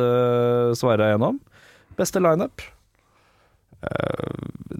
svare 0.78 1.10
gjennom. 1.10 1.40
Beste 1.98 2.22
lineup? 2.22 2.62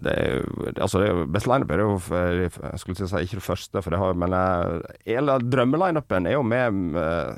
Det 0.05 0.15
er 0.15 0.31
jo 0.39 0.71
Altså, 0.75 1.01
det 1.01 1.09
er 1.09 1.13
jo 1.15 1.27
Best 1.33 1.49
lineup 1.51 1.71
er 1.75 1.83
jo 1.83 1.99
for- 2.03 2.39
Jeg 2.39 2.81
skulle 2.83 2.99
til 2.99 3.07
å 3.07 3.11
si 3.13 3.23
ikke 3.27 3.41
det 3.41 3.47
første, 3.49 3.83
for 3.83 3.95
det 3.95 4.01
har 4.01 4.17
men 4.19 4.37
uh, 4.37 4.81
Eller 5.07 5.45
drømmelineupen 5.45 6.27
er 6.31 6.37
jo 6.39 6.43
med 6.47 6.97
eh, 7.01 7.37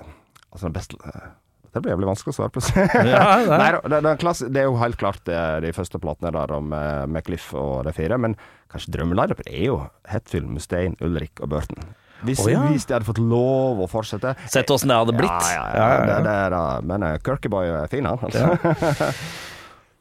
Altså, 0.52 0.66
den 0.68 0.76
beste 0.76 0.96
eh, 1.04 1.26
Det 1.74 1.82
blir 1.84 1.92
jævlig 1.92 2.08
vanskelig 2.08 2.32
å 2.32 2.36
svare 2.38 2.54
på. 2.54 2.62
Ja, 3.12 3.36
det 3.44 3.52
er- 3.52 3.60
Nei, 3.60 3.70
det, 3.92 4.00
det, 4.06 4.14
klasse, 4.22 4.48
det 4.48 4.62
er 4.62 4.70
jo 4.70 4.78
helt 4.80 4.96
klart 4.96 5.20
det, 5.28 5.36
de 5.66 5.74
første 5.76 6.00
platene 6.00 6.32
der 6.32 6.54
om, 6.56 6.72
eh, 6.72 7.04
med 7.06 7.26
Cliff 7.26 7.50
og 7.54 7.84
de 7.84 7.92
fire, 7.92 8.16
men 8.16 8.38
kanskje 8.72 8.94
drømmelineupen 8.96 9.50
er 9.52 9.66
jo 9.66 9.76
Hetfield, 10.08 10.48
Mustaine, 10.48 10.96
Ulrik 11.04 11.42
og 11.44 11.50
Burton. 11.52 11.84
Hvis, 12.24 12.40
oh, 12.40 12.48
ja. 12.48 12.62
hvis 12.72 12.86
de 12.88 12.96
hadde 12.96 13.04
fått 13.04 13.20
lov 13.20 13.82
å 13.84 13.86
fortsette 13.92 14.32
Sett 14.48 14.70
åssen 14.72 14.88
det 14.88 14.96
hadde 14.96 15.12
blitt. 15.18 15.28
Ja, 15.52 15.66
ja, 15.68 15.90
ja. 15.92 16.06
Det, 16.08 16.16
det 16.24 16.36
er, 16.46 16.56
men 16.88 17.04
uh, 17.04 17.18
Kirkeboy 17.20 17.68
er 17.82 17.92
fin, 17.92 18.08
han. 18.08 18.24
Altså. 18.24 19.12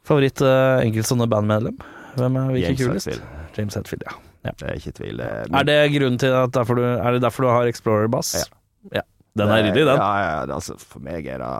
Favoritt 0.05 0.43
uh, 0.45 0.83
enkeltstående 0.83 1.27
bandmedlem? 1.31 1.79
Hvem 2.15 2.37
er 2.39 2.53
hvilken 2.55 2.77
kulest? 2.79 3.09
Hatfield. 3.09 3.49
James 3.55 3.77
Hetfield, 3.79 4.05
ja. 4.05 4.13
ja. 4.45 4.53
Det 4.59 4.69
er 4.69 4.79
ikke 4.79 4.93
tvil. 4.99 5.23
Men... 5.23 5.57
Er 5.59 5.67
det 5.67 5.79
grunnen 5.95 6.21
til 6.21 6.35
at 6.35 6.53
derfor 6.55 6.79
du, 6.79 6.83
er 6.85 7.17
det 7.17 7.23
derfor 7.23 7.47
du 7.47 7.51
har 7.53 7.71
Explorer-bass? 7.71 8.35
Ja. 8.37 8.99
ja. 8.99 9.03
Den 9.35 9.51
er 9.51 9.65
ryddig, 9.65 9.83
den. 9.87 9.99
Ja, 9.99 10.11
ja, 10.21 10.37
det, 10.47 10.55
altså, 10.55 10.77
for 10.79 11.03
meg 11.03 11.27
er 11.27 11.41
det 11.43 11.51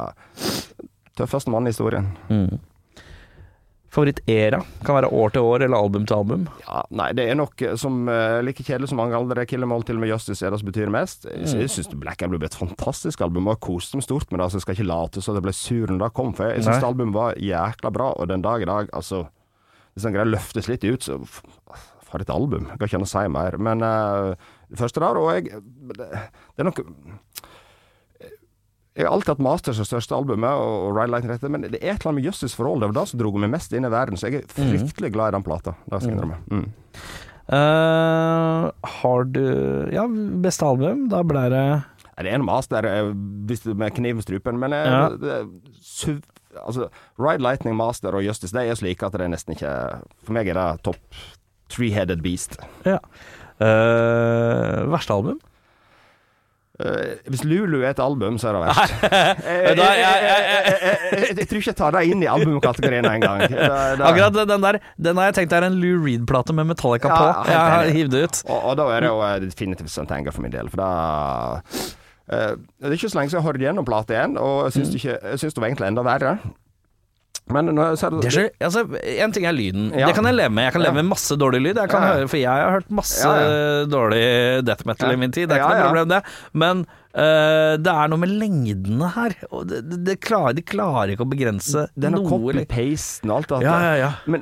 tøffeste 1.19 1.51
mann 1.51 1.67
i 1.67 1.73
historien. 1.73 2.07
Mm. 2.29 2.59
Favoritt-era? 3.95 4.59
Kan 4.83 4.97
være 4.97 5.07
år 5.15 5.31
til 5.31 5.45
år 5.47 5.63
eller 5.65 5.77
album 5.79 6.03
til 6.07 6.17
album. 6.17 6.41
Ja, 6.65 6.81
nei, 6.99 7.07
det 7.15 7.29
er 7.31 7.37
nok 7.39 7.61
eh, 7.63 7.75
som 7.79 8.01
uh, 8.11 8.41
like 8.43 8.63
kjedelig 8.67 8.89
som 8.91 8.99
mange 8.99 9.15
andre 9.15 9.45
Kill 9.47 9.63
Em 9.63 9.71
All, 9.71 9.85
til 9.87 9.95
og 9.95 10.03
med 10.03 10.11
Justice 10.11 10.43
er 10.43 10.51
det 10.51 10.59
som 10.59 10.67
betyr 10.69 10.91
mest. 10.91 11.25
Jeg, 11.29 11.45
Mm. 11.45 11.61
jeg 11.63 11.71
syns 11.71 11.89
Black 12.01 12.21
Album 12.25 12.41
ble 12.41 12.49
et 12.51 12.57
fantastisk 12.59 13.21
album, 13.23 13.47
og 13.47 13.55
jeg 13.55 13.63
koste 13.69 13.95
meg 13.95 14.03
stort 14.03 14.31
med 14.33 14.41
det, 14.43 14.49
så 14.51 14.59
jeg 14.59 14.65
skal 14.65 14.75
ikke 14.77 14.89
late 14.91 15.23
som 15.23 15.35
det 15.37 15.43
ble 15.47 15.53
sur 15.55 15.87
når 15.87 16.03
det 16.03 16.13
kom, 16.19 16.33
for 16.35 16.51
jeg 16.51 16.65
syns 16.67 16.83
albumet 16.83 17.15
var 17.15 17.39
jækla 17.39 17.91
bra, 17.95 18.11
og 18.19 18.27
den 18.33 18.43
dag 18.43 18.61
i 18.61 18.69
dag, 18.69 18.91
altså 18.93 19.25
Hvis 19.95 20.03
den 20.03 20.11
greier 20.11 20.27
å 20.27 20.33
løftes 20.35 20.67
litt 20.67 20.83
ut, 20.83 21.05
så 21.07 21.21
For 22.05 22.19
et 22.21 22.29
album. 22.29 22.67
Jeg 22.69 22.77
kan 22.79 22.87
ikke 22.89 22.99
noe 22.99 23.09
si 23.09 23.23
mer. 23.31 23.55
Men 23.57 23.81
uh, 23.81 24.35
det 24.69 24.77
første 24.79 24.99
der, 24.99 25.17
og 25.19 25.31
jeg 25.33 25.61
Det, 25.95 26.09
det 26.09 26.59
er 26.59 26.67
nok 26.67 26.81
jeg 28.95 29.03
har 29.03 29.11
alltid 29.11 29.33
hatt 29.33 29.43
Masters 29.43 29.79
som 29.81 29.87
største 29.87 30.15
albumet, 30.15 30.55
og, 30.55 30.93
Ride 30.95 31.11
Light 31.11 31.25
Rette, 31.27 31.49
men 31.51 31.65
det 31.67 31.81
er 31.81 31.95
et 31.95 31.99
eller 31.99 32.13
annet 32.13 32.21
med 32.21 32.27
Jøsses 32.29 32.55
forhold. 32.55 32.79
Det 32.79 32.87
var 32.91 32.97
det 33.01 33.09
som 33.11 33.19
dro 33.19 33.31
meg 33.43 33.51
mest 33.51 33.73
inn 33.75 33.87
i 33.87 33.91
verden, 33.91 34.19
så 34.19 34.29
jeg 34.29 34.43
er 34.45 34.53
fryktelig 34.55 35.11
glad 35.11 35.33
i 35.33 35.35
den 35.35 35.43
plata. 35.43 35.73
Det 35.83 35.99
skal 35.99 36.13
jeg 36.13 36.15
innrømme. 36.15 36.37
Mm. 36.47 36.69
Uh, 37.45 38.71
har 38.89 39.27
du 39.29 39.43
Ja, 39.93 40.07
beste 40.41 40.65
album? 40.65 41.03
Da 41.11 41.19
ble 41.21 41.43
det 41.53 41.65
Det 42.15 42.23
er 42.25 42.39
en 42.39 42.45
master 42.47 42.87
eh, 42.89 43.11
med 43.77 43.93
kniven 43.93 44.23
i 44.23 44.25
strupen, 44.25 44.57
men 44.57 44.73
eh, 44.73 44.87
Ja. 44.89 45.09
det, 45.13 45.35
det, 46.01 46.15
altså, 46.65 46.87
Ride 47.21 47.43
Lightning 47.45 47.75
Master 47.77 48.17
og 48.17 48.25
Justice 48.25 48.55
De 48.55 48.63
er 48.65 48.73
slike 48.73 48.97
like 48.97 49.05
at 49.05 49.13
det 49.13 49.27
er 49.27 49.33
nesten 49.35 49.53
ikke 49.53 49.75
For 50.23 50.33
meg 50.33 50.49
er 50.49 50.57
det 50.57 50.81
topp 50.87 51.19
three-headed 51.69 52.21
beast. 52.21 52.57
Ja. 52.85 52.97
Uh, 53.61 54.85
verste 54.89 55.13
album? 55.13 55.39
Eh, 56.75 57.13
hvis 57.31 57.43
Lulu 57.47 57.77
er 57.85 57.93
et 57.93 57.99
album, 58.03 58.35
så 58.37 58.49
er 58.49 58.57
det 58.57 58.61
verst. 58.65 58.95
Vet 59.65 59.77
du 59.77 59.81
jeg- 59.81 59.99
jeg- 60.01 61.37
jeg, 61.37 61.47
tror 61.47 61.59
ikke 61.61 61.69
jeg 61.71 61.75
tar 61.79 61.91
det 61.95 62.01
inn 62.11 62.23
i 62.23 62.27
albumkategorien 62.27 63.05
engang. 63.07 63.39
Det- 63.47 63.51
det- 63.55 64.03
Akkurat 64.09 64.33
den 64.49 64.61
der 64.65 64.79
Den 64.99 65.15
har 65.21 65.29
jeg 65.31 65.35
tenkt 65.37 65.53
er 65.55 65.63
en 65.69 65.77
Lou 65.79 66.03
Reed-plate 66.03 66.51
med 66.53 66.67
Metallica 66.67 67.07
Ja, 67.07 67.15
på. 67.15 67.47
Jeg 67.47 67.59
har 67.59 67.93
hivd 67.95 68.11
det 68.11 68.23
ut. 68.27 68.41
Og, 68.49 68.59
og 68.71 68.75
da 68.81 68.89
er 68.91 68.99
det 69.05 69.07
jo 69.13 69.21
Definitivt 69.47 69.89
Santanger 69.93 70.31
for 70.35 70.41
min 70.43 70.51
del, 70.51 70.67
for 70.69 70.77
da 70.83 70.89
uh, 72.33 72.55
Det 72.59 72.89
er 72.91 72.97
ikke 72.97 73.09
så 73.09 73.19
lenge 73.21 73.31
siden 73.31 73.39
jeg 73.43 73.47
hørte 73.47 73.63
gjennom 73.63 73.85
plata 73.87 74.13
igjen, 74.17 74.37
og 74.37 74.65
jeg 74.67 74.73
syns, 74.79 74.89
Mm. 74.91 74.95
ikke, 74.99 75.17
jeg 75.31 75.39
syns 75.39 75.53
det 75.55 75.61
var 75.63 75.69
egentlig 75.69 75.87
enda 75.93 76.03
verre. 76.03 76.37
Men 77.53 77.67
når 77.77 77.91
jeg 77.91 77.97
ser 78.01 78.09
det, 78.09 78.21
Det 78.25 78.37
er 78.41 78.65
altså, 78.65 78.81
en 79.21 79.31
ting 79.35 79.45
er 79.45 79.53
lyden. 79.53 79.91
Ja. 79.93 80.07
Det 80.09 80.15
kan 80.17 80.25
jeg 80.25 80.33
leve 80.33 80.49
med. 80.49 80.63
Jeg 80.65 80.73
kan 80.73 80.81
leve 80.81 80.95
Ja. 80.95 81.01
med 81.03 81.09
masse 81.11 81.35
dårlig 81.37 81.61
lyd. 81.61 81.75
Jeg 81.77 81.89
kan 81.91 82.01
Ja, 82.01 82.13
høre, 82.15 82.27
For 82.27 82.37
jeg 82.37 82.49
har 82.49 82.71
hørt 82.71 82.89
masse 82.89 83.33
dårlig 83.91 84.65
death 84.65 84.85
metal 84.87 85.11
i 85.13 85.15
min 85.15 85.31
tid. 85.31 85.49
Det 85.49 85.57
er 85.57 85.61
ikke 85.61 85.77
noe 85.77 85.89
problem, 85.91 86.09
det. 86.09 86.21
Men 86.53 86.81
uh, 87.15 87.77
det 87.77 87.93
er 87.93 88.07
noe 88.09 88.17
med 88.17 88.29
lengdene 88.33 89.11
her. 89.13 89.35
Det, 89.69 89.81
det, 89.91 89.99
det 90.09 90.15
klarer, 90.25 90.55
de 90.57 90.63
klarer 90.65 91.13
ikke 91.13 91.25
å 91.27 91.29
begrense 91.29 91.85
Denne 91.95 92.17
noe. 92.17 92.25
eller- 92.25 92.65
copy-pasten 92.65 93.29
og 93.29 93.37
alt 93.43 93.53
det 93.53 93.61
ja. 94.01 94.11
Men 94.25 94.41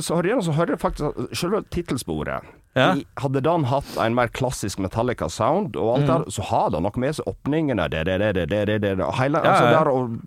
så 0.00 0.14
hører 0.20 0.30
jeg, 0.36 0.42
så 0.46 0.52
hører 0.54 0.76
jeg 0.76 0.78
faktisk 0.84 1.34
selve 1.36 1.64
tittelsporet 1.74 2.52
Ja. 2.76 2.94
Hadde 3.22 3.40
den 3.42 3.64
hatt 3.70 3.96
en 4.02 4.14
mer 4.14 4.26
klassisk 4.34 4.78
Metallica-sound 4.82 5.76
og 5.76 5.98
alt 5.98 6.06
Mm. 6.06 6.06
der, 6.06 6.30
så 6.30 6.42
har 6.42 6.70
det 6.70 6.80
noe 6.82 6.90
med 6.96 7.14
seg 7.14 7.24
åpningene 7.26 7.88
det, 7.90 8.04
det, 8.06 8.18
det, 8.18 8.32
det, 8.34 8.48
det, 8.48 8.66
det, 8.66 8.96
det, 8.98 9.06
Hele, 9.14 9.38
Ja, 9.42 9.50
altså 9.52 9.64
ja. 9.64 9.78
der 9.78 9.90
og 9.90 10.18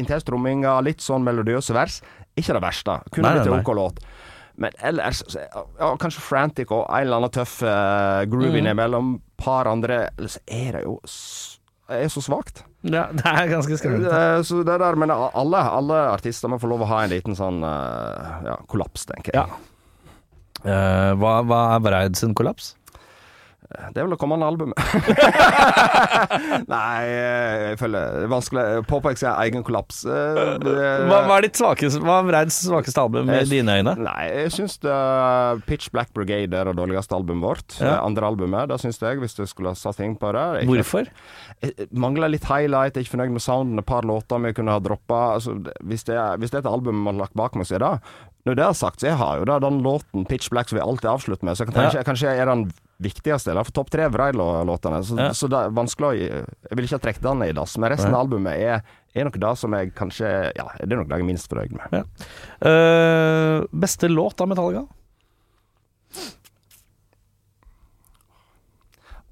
intenstromminga, 0.00 0.78
litt 0.86 1.00
sånn 1.04 1.24
melodiøse 1.26 1.74
vers. 1.76 2.00
Ikke 2.38 2.54
det 2.56 2.62
verste. 2.64 2.98
Kunne 3.12 3.32
blitt 3.36 3.48
en 3.50 3.58
OK 3.60 3.72
låt. 3.76 4.00
Men 4.60 4.74
ellers 4.84 5.22
ja, 5.32 5.90
Kanskje 5.96 6.20
Frantic 6.20 6.70
og 6.74 6.82
en 6.92 7.06
eller 7.06 7.16
annen 7.22 7.32
tøff 7.32 7.62
uh, 7.64 8.26
groove 8.28 8.50
Mm. 8.52 8.58
innimellom. 8.64 9.14
Par 9.40 9.66
andre 9.70 10.10
Ellers 10.18 10.36
er 10.46 10.72
det 10.76 10.82
jo 10.84 10.98
er 11.90 12.06
så 12.12 12.20
svakt. 12.22 12.60
Ja, 12.86 13.06
det 13.16 13.24
er 13.26 13.48
ganske 13.50 13.78
skremmende. 13.80 14.10
Uh, 14.12 14.42
Så 14.46 14.60
det 14.66 14.76
der, 14.82 14.94
men 15.00 15.10
alle, 15.10 15.62
alle 15.64 16.02
artister 16.12 16.48
må 16.52 16.58
få 16.60 16.68
lov 16.70 16.84
å 16.84 16.90
ha 16.92 17.00
en 17.06 17.10
liten 17.10 17.34
sånn 17.38 17.64
uh, 17.64 18.44
ja, 18.46 18.58
kollaps, 18.70 19.06
tenker 19.08 19.32
jeg. 19.34 19.42
Ja. 19.48 19.66
Eh, 20.60 21.12
hva, 21.16 21.38
hva 21.48 21.58
er 21.74 21.80
Breid 21.80 22.18
sin 22.20 22.34
kollaps? 22.36 22.74
Det 23.70 24.00
er 24.00 24.02
vel 24.02 24.10
det 24.16 24.18
kommende 24.18 24.46
albumet. 24.50 24.74
Nei, 26.70 27.02
eh, 27.06 27.56
jeg 27.70 27.78
føler 27.80 28.16
det 28.16 28.24
er 28.26 28.30
vanskelig 28.32 28.64
å 28.80 28.84
påpeke 28.88 29.20
sin 29.20 29.30
egen 29.30 29.62
kollaps. 29.66 30.00
Eh, 30.10 30.56
Hva, 31.06 31.20
hva 31.28 31.36
er 31.38 31.46
ditt 31.46 31.58
svakeste 31.60 32.00
Hva 32.02 32.16
er 32.22 32.26
Breids 32.28 32.58
svakeste 32.66 33.02
album 33.02 33.30
i 33.30 33.38
dine 33.50 33.76
øyne? 33.80 33.94
Nei, 34.02 34.24
jeg 34.42 34.52
syns 34.56 34.74
Pitch 35.68 35.90
Black 35.94 36.10
Brigade 36.16 36.50
er 36.58 36.70
det 36.70 36.76
dårligste 36.80 37.14
albumet 37.16 37.46
vårt. 37.46 37.76
Ja. 37.78 38.00
Andre 38.02 38.30
albumet, 38.32 38.68
det 38.72 38.80
syns 38.82 38.98
jeg, 39.02 39.20
hvis 39.22 39.38
du 39.38 39.44
skulle 39.50 39.72
ha 39.74 39.78
satt 39.78 40.00
ting 40.00 40.16
på 40.20 40.32
det. 40.36 40.44
Jeg- 40.64 40.70
Hvorfor? 40.70 41.12
Mangler 41.92 42.32
litt 42.34 42.46
highlight, 42.50 42.96
jeg 42.96 43.04
er 43.04 43.06
ikke 43.06 43.16
fornøyd 43.16 43.36
med 43.38 43.44
sounden. 43.46 43.78
Et 43.78 43.86
par 43.86 44.02
låter 44.08 44.42
vi 44.42 44.52
kunne 44.56 44.74
ha 44.74 44.82
droppa. 44.82 45.22
Altså, 45.38 45.54
hvis, 45.86 46.04
det 46.10 46.16
er- 46.18 46.36
hvis 46.42 46.50
det 46.50 46.58
er 46.60 46.66
et 46.66 46.72
album 46.74 47.04
man 47.06 47.14
har 47.18 47.26
lagt 47.28 47.34
bak 47.38 47.54
meg, 47.54 47.66
så 47.70 47.78
er 47.78 47.84
det 47.86 47.94
Når 48.46 48.54
det 48.56 48.64
er 48.64 48.72
sagt, 48.72 49.00
så 49.02 49.06
jeg 49.10 49.16
har 49.20 49.38
jo 49.38 49.44
da 49.44 49.58
den 49.60 49.82
låten 49.84 50.26
Pitch 50.26 50.48
Black 50.50 50.68
som 50.70 50.78
vi 50.78 50.82
alltid 50.82 51.10
avslutter 51.10 51.44
med, 51.44 51.56
så 51.56 51.64
jeg 51.66 51.74
kan 51.74 51.82
tenke, 51.84 51.98
Ja. 52.00 52.02
kanskje 52.08 52.30
er 52.40 52.46
den 52.48 52.72
viktigste. 53.00 53.50
Eller 53.54 53.64
topp 53.64 53.90
tre 53.90 54.08
Vride-låtene. 54.12 55.02
Så, 55.04 55.16
Ja. 55.18 55.28
så 55.32 55.48
det 55.48 55.58
er 55.58 55.70
vanskelig 55.76 56.06
å 56.08 56.14
Jeg 56.20 56.76
vil 56.76 56.84
ikke 56.84 56.98
ha 56.98 57.04
trukket 57.06 57.22
den 57.22 57.42
i 57.48 57.52
dass, 57.52 57.76
men 57.78 57.90
resten 57.90 58.14
av 58.14 58.26
albumet 58.26 58.58
er, 58.60 58.82
er 59.14 59.24
nok 59.24 59.38
det 59.40 59.56
som 59.58 59.72
jeg 59.74 59.94
kanskje 59.94 60.52
Ja, 60.56 60.68
det 60.78 60.92
er 60.92 60.96
nok 61.00 61.08
det 61.08 61.16
jeg 61.18 61.24
er 61.26 61.30
minst 61.32 61.48
fornøyd 61.50 61.72
med. 61.72 61.88
Ja. 61.92 62.04
Uh, 62.62 63.66
beste 63.72 64.08
låt 64.08 64.40
av 64.40 64.48
Metallica? 64.48 64.86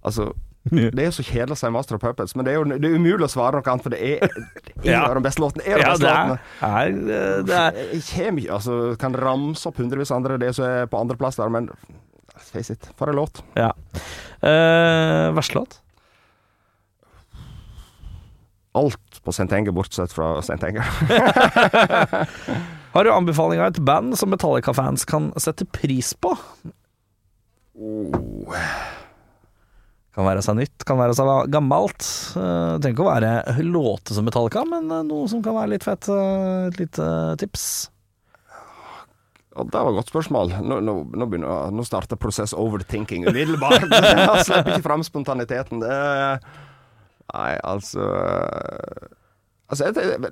Altså 0.04 0.32
det 0.68 1.00
er 1.00 1.12
så 1.16 1.22
kjedelig 1.24 1.54
å 1.54 1.56
si 1.56 1.68
Master 1.72 1.96
of 1.96 2.02
Puppets, 2.02 2.34
men 2.36 2.44
det 2.44 2.52
er 2.52 2.58
jo 2.58 2.64
det 2.68 2.84
er 2.90 2.96
umulig 2.98 3.24
å 3.24 3.30
svare 3.32 3.56
noe 3.56 3.70
annet, 3.72 3.84
for 3.86 3.94
det 3.94 4.00
er 4.04 4.26
en 4.28 4.48
Ja. 4.84 4.98
av 5.08 5.14
de 5.16 5.22
beste 5.24 5.40
låtene. 5.40 5.64
Er 5.64 5.78
de 5.78 5.80
Ja, 5.80 5.92
beste 5.94 6.04
det 6.04 6.10
låtene. 6.12 6.38
er, 6.60 6.88
eh, 6.88 7.42
det 7.42 7.54
er 7.56 7.72
Jeg 7.94 8.02
kommer 8.02 8.42
ikke 8.42 8.52
Altså, 8.58 8.98
kan 8.98 9.12
ramse 9.14 9.66
opp 9.66 9.76
hundrevis 9.80 10.10
andre 10.12 10.36
det 10.38 10.54
som 10.54 10.64
er 10.66 10.86
på 10.86 11.00
andreplass 11.00 11.36
der, 11.36 11.48
men 11.48 11.70
face 12.42 12.72
it, 12.74 12.88
for 12.96 13.08
en 13.10 13.16
låt. 13.20 13.42
Ja. 13.58 13.72
Uh, 14.42 15.34
verste 15.36 15.54
låt? 15.58 15.80
Alt 18.78 19.22
på 19.24 19.30
St. 19.34 19.48
Enger, 19.56 19.72
bortsett 19.74 20.12
fra 20.12 20.38
St. 20.38 20.58
Enger. 20.66 20.84
Har 22.94 23.04
du 23.04 23.10
anbefaling 23.12 23.60
av 23.60 23.66
et 23.72 23.78
band 23.84 24.14
som 24.18 24.30
Metallica-fans 24.30 25.04
kan 25.08 25.32
sette 25.40 25.66
pris 25.66 26.12
på? 26.14 26.34
Oh. 27.78 28.54
Kan 30.18 30.26
være 30.26 30.42
seg 30.42 30.56
nytt, 30.58 30.82
kan 30.86 30.98
være 30.98 31.14
seg 31.14 31.28
gammelt. 31.54 32.02
Uh, 32.34 32.74
trenger 32.82 32.94
ikke 32.94 33.04
å 33.04 33.12
være 33.12 33.62
låte 33.68 34.16
som 34.16 34.26
Metallica, 34.26 34.64
men 34.66 34.88
eh, 34.90 35.04
noe 35.06 35.28
som 35.30 35.44
kan 35.44 35.54
være 35.54 35.76
litt 35.76 35.86
fett. 35.86 36.08
eh, 36.10 36.64
et 36.72 36.80
lite 36.80 37.06
tips. 37.38 37.66
Ja, 39.58 39.64
det 39.66 39.74
var 39.82 39.90
et 39.90 39.98
godt 39.98 40.12
spørsmål. 40.12 40.52
Nå, 40.62 40.78
nå, 40.86 40.94
nå, 41.18 41.26
begynner, 41.26 41.72
nå 41.74 41.84
starter 41.86 42.16
prosess 42.20 42.54
overthinking 42.54 43.26
umiddelbart. 43.26 43.88
Jeg 43.90 44.44
slipper 44.46 44.76
ikke 44.76 44.86
fram 44.86 45.02
spontaniteten. 45.06 45.82
Det 45.82 45.94
Nei, 47.28 47.58
altså 47.66 48.06
Altså, 49.68 49.90
det, 49.92 50.02
det, 50.24 50.30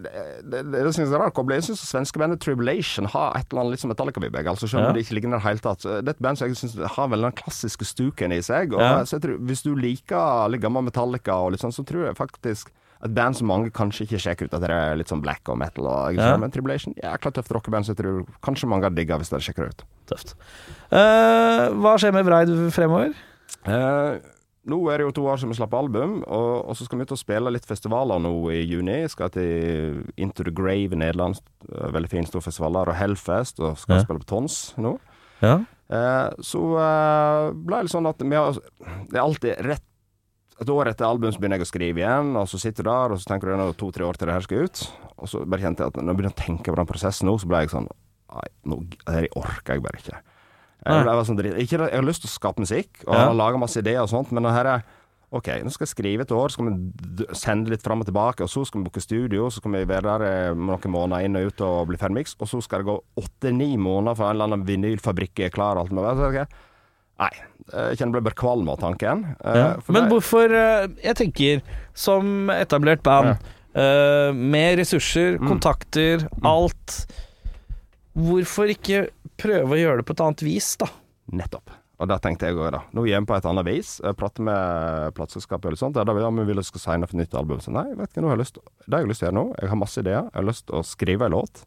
det, 0.48 0.60
det 0.72 0.94
synes 0.96 1.10
jeg 1.10 1.12
er 1.18 1.20
rart. 1.20 1.36
Jeg 1.52 1.64
syns 1.66 1.82
svenske 1.84 2.16
bandet 2.22 2.40
Tribulation 2.40 3.04
har 3.12 3.34
et 3.36 3.50
eller 3.50 3.60
annet 3.66 3.74
litt 3.74 3.82
som 3.82 3.90
Metallica-vibbe. 3.92 4.40
Altså, 4.48 4.64
selv 4.64 4.80
om 4.80 4.86
Ja. 4.86 4.92
det 4.96 5.02
ikke 5.04 5.18
ligner 5.18 5.42
helt 5.44 5.60
tatt. 5.66 5.82
Det 5.84 6.08
er 6.08 6.14
et 6.14 6.22
band 6.24 6.40
som 6.40 6.48
jeg 6.48 6.56
synes 6.56 6.78
har 6.94 7.10
vel 7.12 7.20
den 7.26 7.34
klassiske 7.36 7.84
stuken 7.84 8.32
i 8.32 8.38
seg. 8.40 8.72
Og 8.72 8.80
Ja. 8.80 9.02
så 9.04 9.18
jeg 9.18 9.26
tror, 9.26 9.36
Hvis 9.44 9.60
du 9.66 9.74
liker 9.76 10.48
litt 10.48 10.62
gammel 10.64 10.86
Metallica, 10.88 11.36
og 11.36 11.52
litt 11.52 11.60
sånn, 11.60 11.74
så 11.76 11.84
tror 11.84 12.06
jeg 12.06 12.16
faktisk 12.16 12.70
et 13.06 13.14
band 13.16 13.36
som 13.38 13.48
mange 13.50 13.70
kanskje 13.74 14.04
ikke 14.06 14.20
sjekker 14.22 14.48
ut, 14.50 14.54
at 14.58 14.62
det 14.66 14.70
er 14.74 14.96
litt 15.00 15.08
sånn 15.10 15.22
black 15.24 15.48
og 15.52 15.58
metal. 15.58 15.86
Og, 15.90 16.14
Ja. 16.18 16.36
Men 16.36 16.50
Tribulation 16.54 16.94
jækla 16.98 17.32
tøft 17.32 17.52
rockeband, 17.56 17.86
så 17.86 17.94
jeg 17.94 18.00
tror 18.02 18.24
kanskje 18.42 18.68
mange 18.68 18.84
har 18.88 18.94
digga 18.94 19.18
hvis 19.18 19.30
dere 19.32 19.40
sjekker 19.46 19.66
det 19.66 19.74
ut. 19.74 19.84
Tøft. 20.12 20.34
Uh, 20.92 21.72
hva 21.82 21.96
skjer 21.98 22.12
med 22.14 22.24
Vreid 22.28 22.52
fremover? 22.74 23.14
Uh, 23.66 24.18
nå 24.66 24.78
er 24.90 24.98
det 24.98 25.06
jo 25.06 25.12
to 25.20 25.24
år 25.30 25.38
siden 25.38 25.52
vi 25.54 25.58
slapp 25.60 25.74
album, 25.78 26.16
og, 26.26 26.66
og 26.66 26.74
så 26.78 26.86
skal 26.86 26.98
vi 26.98 27.06
ut 27.06 27.12
og 27.14 27.18
spille 27.20 27.52
litt 27.54 27.66
festivaler 27.68 28.18
nå 28.22 28.32
i 28.50 28.64
juni. 28.66 28.96
Jeg 29.04 29.12
skal 29.14 29.30
til 29.34 30.00
Into 30.18 30.42
the 30.46 30.50
Grave 30.54 30.90
i 30.90 30.98
Nederland, 30.98 31.38
eh, 31.70 31.86
veldig 31.94 32.10
fin 32.10 32.26
stor 32.26 32.42
festival 32.42 32.74
der, 32.74 32.90
og 32.90 32.98
Hellfest, 32.98 33.60
og 33.62 33.78
skal 33.78 34.00
Ja. 34.00 34.02
spille 34.02 34.22
på 34.24 34.26
Tons 34.26 34.74
nå. 34.76 34.96
Ja. 35.42 35.60
Uh, 35.86 36.34
så 36.42 36.58
ble 37.54 37.76
det 37.78 37.84
litt 37.86 37.94
sånn 37.94 38.08
at 38.10 38.18
vi 38.18 38.34
har 38.34 38.56
Det 39.06 39.14
er 39.14 39.22
alltid 39.22 39.60
rett 39.68 39.84
et 40.62 40.70
år 40.72 40.88
etter 40.88 41.04
album 41.04 41.32
så 41.32 41.40
begynner 41.40 41.60
jeg 41.60 41.66
å 41.66 41.68
skrive 41.68 42.00
igjen, 42.00 42.30
og 42.40 42.46
så 42.48 42.60
sitter 42.60 42.86
du 42.86 42.88
der, 42.88 43.12
og 43.12 43.20
så 43.20 43.28
tenker 43.28 43.50
du 43.50 43.60
det 43.60 43.76
to-tre 43.80 44.06
år 44.06 44.16
til 44.16 44.30
det 44.30 44.36
her 44.38 44.46
skal 44.46 44.64
ut. 44.68 44.82
Og 45.16 45.28
så 45.28 45.42
bare 45.44 45.64
kjente 45.66 45.84
jeg 45.84 45.92
at 45.92 45.98
når 46.00 46.12
jeg 46.12 46.18
begynner 46.20 46.32
å 46.36 46.40
tenke 46.40 46.72
på 46.72 46.78
den 46.80 46.88
prosessen 46.88 47.28
nå, 47.28 47.36
så 47.40 47.50
ble 47.50 47.64
jeg 47.64 47.74
sånn 47.74 47.88
Nei, 48.36 48.48
nå, 48.68 48.76
det 49.06 49.28
orker 49.38 49.76
jeg 49.76 49.82
bare 49.84 50.00
ikke. 50.00 50.16
Jeg, 50.82 51.02
ble, 51.06 51.12
jeg, 51.14 51.26
sånn, 51.28 51.38
ikke, 51.62 51.78
jeg 51.86 51.94
har 51.94 52.04
lyst 52.04 52.24
til 52.24 52.28
å 52.28 52.34
skape 52.34 52.60
musikk, 52.64 53.04
og 53.06 53.14
Ja. 53.14 53.28
lage 53.32 53.60
masse 53.62 53.78
ideer 53.80 54.02
og 54.02 54.10
sånt, 54.10 54.32
men 54.34 54.44
det 54.44 54.52
her 54.52 54.68
er 54.74 54.82
OK, 55.34 55.48
nå 55.64 55.70
skal 55.74 55.86
jeg 55.86 55.92
skrive 55.94 56.26
et 56.26 56.32
år, 56.34 56.50
så 56.50 56.58
skal 56.58 56.68
vi 56.68 57.26
sende 57.38 57.72
litt 57.72 57.82
fram 57.86 58.02
og 58.02 58.06
tilbake, 58.06 58.44
og 58.44 58.50
så 58.50 58.62
skal 58.66 58.80
vi 58.82 58.88
booke 58.88 59.02
studio, 59.02 59.48
så 59.50 59.62
skal 59.62 59.72
vi 59.74 59.84
være 59.88 60.06
der 60.06 60.24
eh, 60.26 60.58
noen 60.58 60.92
måneder 60.92 61.24
inn 61.26 61.38
og 61.38 61.48
ut 61.50 61.64
og 61.66 61.88
bli 61.90 61.98
ferdig 61.98 62.18
miks, 62.20 62.36
og 62.38 62.50
så 62.50 62.60
skal 62.62 62.82
det 62.82 62.90
gå 62.90 62.98
åtte-ni 63.22 63.72
måneder 63.80 64.18
før 64.18 64.30
en 64.30 64.36
eller 64.36 64.50
annen 64.50 64.66
vinylfabrikk 64.68 65.42
er 65.46 65.54
klar 65.54 65.80
og 65.80 65.90
alt 65.90 66.22
ok, 66.28 66.58
Nei, 67.18 67.30
jeg 67.72 67.96
kjenner 67.98 68.12
jeg 68.12 68.12
ble 68.18 68.24
bare 68.28 68.36
kvalm 68.36 68.68
av 68.68 68.78
tanken. 68.78 69.22
Eh, 69.40 69.56
Ja. 69.56 69.68
Men 69.88 70.02
det- 70.04 70.10
hvorfor 70.12 70.52
eh, 70.52 70.88
Jeg 71.02 71.16
tenker, 71.16 71.62
som 71.94 72.48
etablert 72.50 73.02
band, 73.02 73.38
ja. 73.74 74.32
med 74.32 74.78
ressurser, 74.78 75.38
Mm. 75.38 75.48
kontakter, 75.48 76.28
alt 76.44 77.06
Hvorfor 78.16 78.70
ikke 78.72 79.10
prøve 79.36 79.74
å 79.76 79.76
gjøre 79.76 79.96
det 80.00 80.06
på 80.06 80.14
et 80.16 80.20
annet 80.24 80.42
vis, 80.42 80.76
da? 80.80 80.86
Nettopp. 81.32 81.68
Og 82.00 82.08
det 82.08 82.16
tenkte 82.24 82.46
jeg 82.48 82.56
òg, 82.56 82.70
da. 82.72 82.80
Nå 82.92 83.04
er 83.04 83.10
hjemme 83.14 83.26
på 83.28 83.36
et 83.36 83.44
annet 83.48 83.64
vis. 83.64 84.00
Jeg 84.04 84.16
prater 84.16 84.40
med 84.44 85.14
plateselskapet 85.16 85.70
litt 85.72 85.80
sånt. 85.80 85.96
Ja, 85.96 86.04
da 86.04 86.12
vil 86.12 86.22
jeg 86.24 86.46
vil 86.46 86.56
jeg 86.56 86.64
skal 86.64 86.80
signe 86.80 87.08
for 87.08 87.16
nytt 87.16 87.34
album. 87.34 87.60
Så 87.60 87.72
nei, 87.72 87.86
vet 87.94 88.10
ikke, 88.12 88.22
nå 88.24 88.28
har 88.28 88.36
jeg 88.36 88.44
lyst 88.44 88.54
Det 88.86 88.92
jeg 88.92 89.00
har 89.00 89.10
lyst 89.10 89.18
til 89.20 89.28
å 89.28 89.30
gjøre 89.32 89.38
nå, 89.40 89.60
jeg 89.60 89.68
har 89.68 89.76
masse 89.80 89.98
ideer. 90.04 90.22
Jeg 90.28 90.34
har 90.40 90.48
lyst 90.48 90.66
til 90.66 90.76
å 90.76 90.82
skrive 90.84 91.22
en 91.28 91.32
låt. 91.36 91.62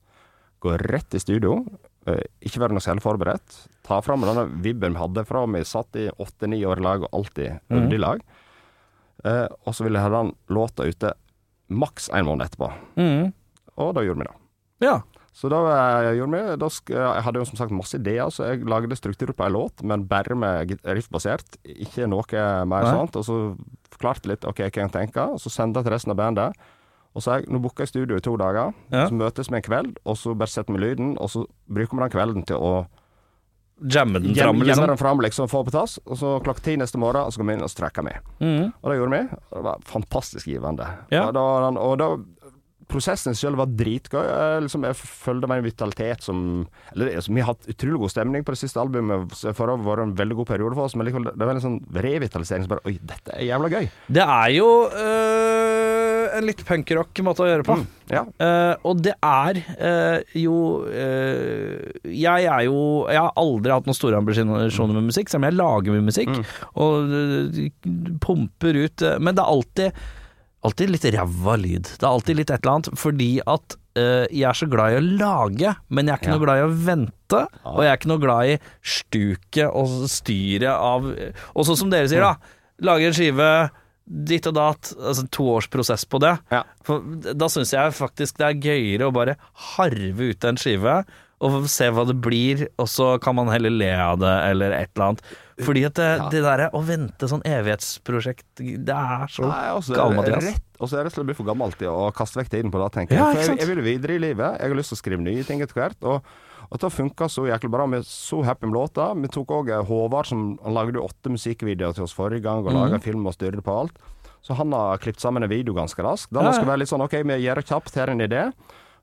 Gå 0.62 0.78
rett 0.90 1.14
i 1.14 1.20
studio. 1.20 1.66
Eh, 2.10 2.26
Ikke 2.46 2.62
være 2.64 2.76
noe 2.76 2.84
særlig 2.84 3.04
forberedt. 3.06 3.62
Ta 3.88 4.02
fram 4.06 4.26
denne 4.28 4.48
vibben 4.64 4.96
vi 4.96 5.02
hadde 5.02 5.26
fra 5.28 5.46
vi 5.50 5.64
satt 5.68 5.98
i 6.00 6.10
åtte-ni 6.10 6.62
år 6.68 6.82
i 6.82 6.86
lag 6.86 7.06
og 7.08 7.16
alltid 7.22 7.60
øvde 7.74 7.98
i 7.98 8.02
lag. 8.02 8.24
Eh, 9.26 9.48
og 9.66 9.76
så 9.76 9.86
ville 9.86 10.00
jeg 10.00 10.08
ha 10.08 10.22
den 10.22 10.34
låta 10.54 10.88
ute 10.88 11.14
maks 11.70 12.10
en 12.14 12.28
måned 12.28 12.48
etterpå. 12.48 12.70
Mm. 13.00 13.32
Og 13.80 13.96
da 13.96 14.04
gjorde 14.06 14.24
vi 14.24 14.30
det. 14.30 14.38
Ja. 14.88 15.00
Så 15.36 15.50
da 15.52 15.60
eh, 15.72 16.14
gjorde 16.18 16.40
vi 16.40 16.56
da 16.60 16.70
Jeg 16.92 17.24
hadde 17.26 17.42
jo 17.42 17.48
som 17.48 17.60
sagt 17.60 17.76
masse 17.76 18.00
ideer, 18.00 18.32
så 18.34 18.50
jeg 18.50 18.66
lagde 18.68 18.98
struktur 18.98 19.32
på 19.34 19.46
ei 19.46 19.54
låt, 19.54 19.84
men 19.84 20.08
bare 20.10 20.36
med 20.36 20.76
riffbasert. 20.84 21.60
Ikke 21.64 22.10
noe 22.10 22.26
mer 22.66 22.88
Nei. 22.88 22.96
sånt. 22.96 23.20
Og 23.20 23.28
så 23.28 23.38
forklarte 23.94 24.32
litt 24.32 24.48
ok, 24.48 24.66
hva 24.68 24.84
jeg 24.86 24.96
tenker, 24.96 25.36
og 25.36 25.42
så 25.44 25.52
sendte 25.54 25.82
jeg 25.82 25.90
til 25.90 25.98
resten 25.98 26.16
av 26.16 26.20
bandet. 26.20 26.70
Og 27.18 27.24
så 27.26 27.40
jeg 27.40 27.50
nå 27.50 27.60
booker 27.64 27.84
jeg 27.88 27.90
studio 27.94 28.18
i 28.20 28.24
to 28.24 28.36
dager, 28.38 28.74
Ja. 28.94 29.08
så 29.10 29.14
møtes 29.18 29.50
vi 29.50 29.56
en 29.58 29.66
kveld, 29.66 29.96
og 30.06 30.16
så 30.18 30.36
bare 30.38 30.48
setter 30.48 30.74
vi 30.76 30.80
lyden, 30.84 31.16
og 31.20 31.30
så 31.30 31.46
bruker 31.68 31.98
vi 31.98 32.04
den 32.06 32.16
kvelden 32.18 32.46
til 32.46 32.58
å 32.58 32.74
Jamme 33.80 34.20
den 34.20 34.36
fram, 34.36 34.58
liksom? 34.60 34.68
Jamme 34.68 34.88
den 34.92 34.98
fram, 35.00 35.20
liksom, 35.24 35.48
få 35.48 35.62
på 35.64 35.72
tass. 35.72 35.94
Og 36.06 36.18
så 36.20 36.34
klokka 36.44 36.60
ti 36.66 36.74
neste 36.76 37.00
morgen, 37.00 37.24
og 37.24 37.32
så 37.32 37.40
går 37.40 37.48
vi 37.48 37.54
inn 37.56 37.64
og 37.64 37.72
strekker 37.72 38.04
med. 38.04 38.18
Mm. 38.44 38.74
Og 38.84 38.90
det 38.92 38.98
gjorde 39.00 39.14
vi. 39.14 39.38
og 39.40 39.56
Det 39.56 39.64
var 39.70 39.86
fantastisk 39.88 40.50
givende. 40.52 40.88
Ja. 41.16 41.22
Og, 41.30 41.34
da, 41.38 41.46
og 41.80 41.98
da 42.02 42.10
Prosessen 42.90 43.36
selv 43.38 43.60
var 43.62 43.70
dritgøy. 43.70 44.24
Jeg, 44.26 44.62
liksom, 44.66 44.84
jeg 44.84 44.98
følte 44.98 45.48
meg 45.48 45.60
en 45.62 45.68
vitalitet 45.68 46.24
som 46.26 46.40
eller, 46.92 47.12
altså, 47.22 47.32
Vi 47.36 47.40
har 47.44 47.54
hatt 47.54 47.68
utrolig 47.70 48.00
god 48.02 48.10
stemning 48.16 48.44
på 48.44 48.52
det 48.56 48.60
siste 48.64 48.82
albumet. 48.82 49.30
For 49.54 49.70
det 49.70 49.76
var 49.86 50.02
en 50.02 50.16
veldig 50.18 50.36
god 50.42 50.48
periode 50.50 50.76
for 50.76 50.90
oss, 50.90 50.96
men 50.98 51.06
likevel, 51.08 51.30
det 51.32 51.48
var 51.48 51.54
en 51.56 51.62
sånn 51.64 51.80
revitalisering 51.94 52.66
som 52.66 52.74
bare 52.74 52.84
Oi, 52.90 52.96
dette 53.00 53.32
er 53.38 53.46
jævla 53.46 53.70
gøy. 53.78 53.88
Det 54.10 54.26
er 54.26 54.50
jo 54.58 54.70
øh, 54.90 56.19
en 56.38 56.46
litt 56.48 56.62
punkrock 56.68 57.20
måte 57.26 57.44
å 57.46 57.48
gjøre 57.50 57.66
på. 57.68 57.76
Ja. 58.10 58.24
uh, 58.42 58.74
og 58.90 59.02
det 59.06 59.14
er 59.22 59.60
uh, 59.78 60.20
jo 60.34 60.56
uh, 60.90 61.90
Jeg 62.10 62.48
er 62.50 62.64
jo 62.66 62.80
Jeg 63.06 63.20
har 63.22 63.36
aldri 63.38 63.70
hatt 63.76 63.86
noen 63.86 63.98
store 63.98 64.18
ambisjoner 64.18 64.96
med 64.98 65.10
musikk, 65.12 65.30
selv 65.30 65.44
om 65.44 65.48
jeg 65.50 65.58
lager 65.60 65.94
mye 65.94 66.08
musikk 66.08 66.32
og 66.74 67.14
eh, 67.14 67.60
pumper 68.24 68.80
ut 68.82 69.04
Men 69.22 69.38
det 69.38 69.44
er 69.44 69.52
alltid 69.54 70.00
Alltid 70.66 70.90
litt 70.92 71.06
ræva 71.16 71.54
lyd. 71.56 71.88
Det 71.88 72.04
er 72.04 72.10
alltid 72.10 72.36
litt 72.36 72.50
et 72.52 72.58
eller 72.66 72.74
annet, 72.74 72.90
fordi 73.00 73.30
at 73.48 73.78
jeg 73.96 74.44
er 74.50 74.58
så 74.60 74.68
glad 74.68 74.92
i 74.92 74.98
å 75.00 75.04
lage, 75.22 75.72
men 75.88 76.10
jeg 76.10 76.14
er 76.14 76.20
ikke 76.20 76.28
Ja. 76.28 76.34
noe 76.36 76.44
glad 76.44 76.60
i 76.60 76.66
å 76.66 76.74
vente. 76.90 77.40
Og 77.64 77.80
jeg 77.86 77.90
er 77.94 77.96
ikke 78.02 78.12
noe 78.12 78.22
glad 78.26 78.50
i 78.52 78.58
stuket 78.84 79.72
og 79.72 79.94
styret 80.12 80.68
av 80.76 81.08
Og 81.08 81.64
sånn 81.68 81.80
som 81.80 81.94
dere 81.94 82.12
sier, 82.12 82.26
da. 82.28 82.36
Lage 82.84 83.08
en 83.08 83.16
skive, 83.16 83.48
ditt 84.10 84.48
og 84.50 84.56
datt. 84.58 84.92
Altså 84.98 85.28
to 85.32 85.48
års 85.54 85.70
prosess 85.72 86.06
på 86.10 86.20
det. 86.24 86.36
Ja. 86.52 86.64
Da 87.38 87.50
syns 87.52 87.74
jeg 87.76 87.94
faktisk 87.96 88.40
det 88.42 88.48
er 88.50 88.62
gøyere 88.70 89.10
å 89.10 89.16
bare 89.16 89.38
harve 89.78 90.32
ut 90.34 90.48
en 90.50 90.58
skive 90.60 91.04
og 91.40 91.70
se 91.72 91.86
hva 91.96 92.04
det 92.04 92.18
blir, 92.20 92.66
og 92.76 92.90
så 92.92 93.14
kan 93.24 93.38
man 93.38 93.48
heller 93.48 93.72
le 93.72 93.94
av 93.96 94.18
det, 94.20 94.32
eller 94.50 94.74
et 94.76 94.90
eller 94.92 95.06
annet. 95.06 95.22
Fordi 95.64 95.86
at 95.88 95.94
det, 95.96 96.08
Ja. 96.20 96.26
det 96.34 96.42
derre 96.44 96.66
å 96.76 96.82
vente 96.84 97.30
sånn 97.32 97.44
evighetsprosjekt, 97.48 98.44
det 98.60 98.92
er 98.96 99.32
så 99.32 99.48
altså, 99.48 99.96
gal, 99.96 100.16
Mathias. 100.18 100.60
og 100.80 100.90
så 100.90 101.00
er 101.00 101.08
det 101.08 101.14
slett 101.14 101.30
blitt 101.30 101.40
for 101.40 101.48
gammelt 101.48 101.78
til 101.80 101.88
å 101.88 102.12
kaste 102.12 102.42
vekk 102.42 102.52
tiden 102.52 102.72
på 102.74 102.82
det, 102.84 102.92
tenker 102.92 103.16
jeg. 103.16 103.24
Ja, 103.24 103.32
jeg, 103.40 103.60
jeg 103.60 103.72
vil 103.72 103.82
videre 103.86 104.16
i 104.16 104.20
livet. 104.20 104.60
Jeg 104.60 104.68
har 104.68 104.76
lyst 104.76 104.92
til 104.92 105.00
å 105.00 105.04
skrive 105.04 105.24
nye 105.24 105.44
ting 105.48 105.64
etter 105.64 105.80
hvert. 105.80 105.96
Og 106.04 106.24
at 106.70 106.84
det 106.84 106.92
funka 106.94 107.26
så 107.32 107.48
jæklig 107.50 107.72
bra. 107.74 107.88
Vi 107.90 107.98
er 107.98 108.06
så 108.06 108.44
happy 108.46 108.68
med 108.68 108.78
låta. 108.78 109.10
Vi 109.18 109.32
tok 109.34 109.54
òg 109.58 109.72
Håvard, 109.90 110.30
som 110.30 110.44
han 110.64 110.76
lagde 110.78 111.02
åtte 111.02 111.32
musikkvideoer 111.34 111.98
til 111.98 112.06
oss 112.06 112.14
forrige 112.14 112.46
gang, 112.46 112.62
og 112.62 112.70
mm. 112.70 112.78
laga 112.78 113.00
film 113.02 113.26
og 113.26 113.34
styrte 113.34 113.66
på 113.66 113.80
alt. 113.84 113.98
Så 114.46 114.54
han 114.56 114.72
har 114.72 115.02
klippet 115.02 115.22
sammen 115.22 115.44
en 115.44 115.50
video 115.52 115.74
ganske 115.74 116.04
raskt. 116.04 116.32
Den 116.32 116.46
Ja, 116.46 116.52
ja. 116.52 116.60
skal 116.60 116.70
være 116.70 116.84
litt 116.84 116.92
sånn 116.92 117.04
OK, 117.04 117.18
vi 117.26 117.42
gjør 117.44 117.64
kjapt, 117.66 117.96
her 117.98 118.08
er 118.08 118.16
en 118.16 118.28
idé. 118.28 118.44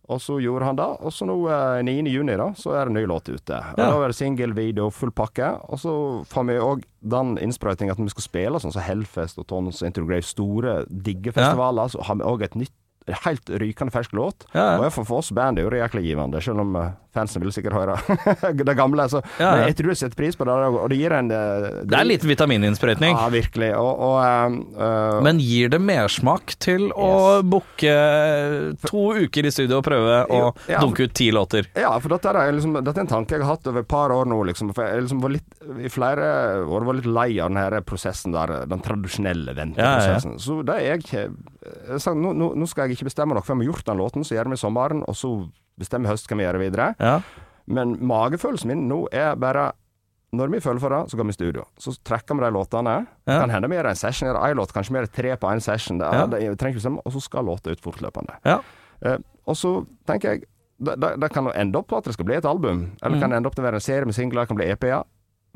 Og 0.07 0.21
så 0.23 0.39
gjorde 0.39 0.69
han 0.69 0.79
det. 0.79 0.87
Og 1.03 1.13
så 1.13 1.27
nå 1.27 1.35
eh, 1.51 1.83
9. 1.83 2.07
juni 2.07 2.37
da, 2.39 2.53
så 2.55 2.77
er 2.77 2.87
det 2.87 2.95
en 2.95 2.99
ny 3.01 3.07
låt 3.11 3.29
ute. 3.29 3.59
Og 3.59 3.81
Ja. 3.83 3.91
Da 3.91 4.05
er 4.05 4.13
det 4.15 4.17
singel, 4.17 4.55
video, 4.55 4.89
full 4.95 5.11
pakke. 5.11 5.51
Og 5.67 5.83
så 5.83 5.93
får 6.31 6.47
vi 6.47 6.59
òg 6.63 6.85
den 7.03 7.37
innsprøytinga 7.43 7.97
at 7.97 7.99
vi 7.99 8.15
skal 8.15 8.29
spille 8.29 8.61
sånn 8.63 8.75
som 8.75 8.87
Hellfest 8.87 9.43
og 9.43 9.49
Tons 9.51 9.83
Intergrave, 9.83 10.23
store, 10.23 10.85
digge 10.87 11.35
festivaler, 11.35 11.91
så 11.91 12.07
har 12.07 12.21
vi 12.21 12.23
òg 12.31 12.47
et 12.47 12.55
nytt 12.55 12.75
Helt 13.07 13.51
rykende 13.51 13.93
fersk 13.95 14.13
låt. 14.13 14.47
Ja, 14.53 14.73
ja. 14.75 14.79
Og 14.83 14.93
for, 14.93 15.21
oss 15.21 15.31
band 15.31 15.61
er 15.61 15.67
jo 15.67 15.71
det 15.71 15.79
jæklig 15.79 16.09
givende, 16.09 16.41
selv 16.43 16.65
om 16.65 16.73
eh, 16.81 16.89
fansen 17.15 17.43
vil 17.45 17.53
sikkert 17.55 17.77
høre 17.77 17.95
det 18.67 18.75
gamle. 18.75 19.07
Så, 19.11 19.21
Ja, 19.39 19.53
Men 19.55 19.69
jeg 19.71 19.77
tror 19.79 19.93
jeg 19.93 20.01
setter 20.01 20.19
pris 20.19 20.39
på 20.39 20.47
det, 20.49 20.57
og 20.67 20.89
det 20.91 20.99
gir 20.99 21.15
en 21.15 21.31
Det, 21.31 21.41
Det 21.87 22.01
er 22.01 22.09
litt 22.09 22.27
vitamininnsprøytning. 22.27 23.15
Ja, 23.15 23.29
virkelig. 23.31 23.71
Og, 23.79 24.03
og 24.09 24.19
uh, 24.19 24.83
eh, 24.89 25.21
Men 25.27 25.41
gir 25.43 25.71
det 25.73 25.81
mersmak 25.83 26.57
til 26.63 26.91
å 26.93 27.13
Yes. 27.17 27.47
booke 27.47 27.95
to 28.87 29.03
uker 29.23 29.47
i 29.47 29.53
studio 29.55 29.79
og 29.81 29.87
prøve 29.87 30.19
å 30.33 30.41
ja. 30.69 30.81
dunke 30.83 31.07
ut 31.07 31.15
ti 31.17 31.31
låter? 31.35 31.71
Ja, 31.79 31.95
for 32.03 32.15
dette 32.17 32.33
er, 32.33 32.53
liksom, 32.55 32.77
dette 32.81 32.99
er 32.99 33.07
en 33.07 33.13
tanke 33.13 33.37
jeg 33.37 33.45
har 33.45 33.55
hatt 33.55 33.71
over 33.71 33.85
et 33.85 33.91
par 33.91 34.15
år 34.15 34.29
nå. 34.29 34.43
Liksom, 34.51 34.75
for 34.75 34.87
jeg 34.87 35.07
liksom 35.07 35.23
var 35.23 35.35
litt, 35.37 35.49
I 35.87 35.93
flere 35.93 36.29
år 36.67 36.87
var 36.91 36.99
litt 36.99 37.11
lei 37.11 37.29
av 37.39 37.53
den 37.53 37.61
her 37.61 37.79
prosessen 37.87 38.35
der, 38.35 38.59
den 38.67 38.83
tradisjonelle 38.83 39.55
venteprosessen. 39.57 40.41
Så 40.43 40.61
det 40.67 40.81
er 40.83 40.97
jeg 40.97 41.31
jeg 41.67 42.03
sa, 42.03 42.13
nå, 42.17 42.33
nå 42.35 42.69
skal 42.71 42.87
jeg 42.87 42.96
ikke 42.97 43.09
bestemmer 43.11 43.37
noe 43.39 43.45
før 43.47 43.59
vi 43.61 43.67
har 43.67 43.73
gjort 43.75 43.87
den 43.91 43.99
låten, 44.01 44.25
så 44.27 44.35
gjør 44.37 44.51
vi 44.53 44.57
sommeren, 44.61 45.03
og 45.07 45.15
så 45.17 45.31
bestemmer 45.79 46.11
høst 46.13 46.29
hva 46.31 46.37
vi 46.41 46.47
gjør 46.47 46.59
videre. 46.63 46.95
Ja. 47.01 47.21
Men 47.67 47.97
magefølelsen 48.07 48.71
min 48.73 48.87
nå 48.89 49.07
er 49.13 49.35
bare 49.37 49.73
når 50.37 50.51
vi 50.53 50.59
føler 50.61 50.81
for 50.83 50.93
det, 50.93 50.99
så 51.11 51.17
går 51.17 51.25
vi 51.29 51.33
i 51.33 51.37
studio. 51.39 51.63
Så 51.81 51.95
trekker 52.05 52.37
vi 52.37 52.43
de 52.45 52.51
låtene. 52.53 52.97
Ja. 53.29 53.39
Kan 53.41 53.51
hende 53.55 53.69
vi 53.71 53.77
gjør 53.79 53.89
en 53.93 53.97
session, 53.97 54.27
gjør 54.29 54.41
en 54.43 54.59
låt, 54.59 54.73
kanskje 54.75 54.93
vi 54.93 54.99
gjør 55.01 55.13
tre 55.17 55.37
på 55.41 55.53
en 55.53 55.61
session. 55.65 55.99
Det, 56.03 56.11
Ja. 56.13 56.27
det, 56.27 56.41
bestemme, 56.59 56.99
og 57.05 57.13
så 57.15 57.23
skal 57.23 57.45
låta 57.47 57.71
ut 57.73 57.81
fortløpende. 57.81 58.35
Ja. 58.45 58.59
Eh, 59.03 59.19
og 59.47 59.57
så 59.57 59.87
tenker 60.07 60.33
jeg 60.35 60.45
det, 60.79 60.99
det, 61.01 61.13
det 61.23 61.31
kan 61.33 61.47
ende 61.57 61.79
opp 61.79 61.87
på 61.89 61.97
at 61.97 62.05
det 62.05 62.13
skal 62.13 62.27
bli 62.29 62.35
et 62.37 62.45
album. 62.45 62.91
Eller 63.03 63.17
Mm. 63.17 63.21
kan 63.23 63.31
det 63.31 63.37
ende 63.39 63.47
opp 63.49 63.55
til 63.55 63.65
å 63.65 63.69
være 63.71 63.79
en 63.81 63.87
serie 63.87 64.05
med 64.05 64.15
singler, 64.15 64.43
det 64.43 64.49
kan 64.49 64.57
bli 64.59 64.67
EP-er. 64.69 65.05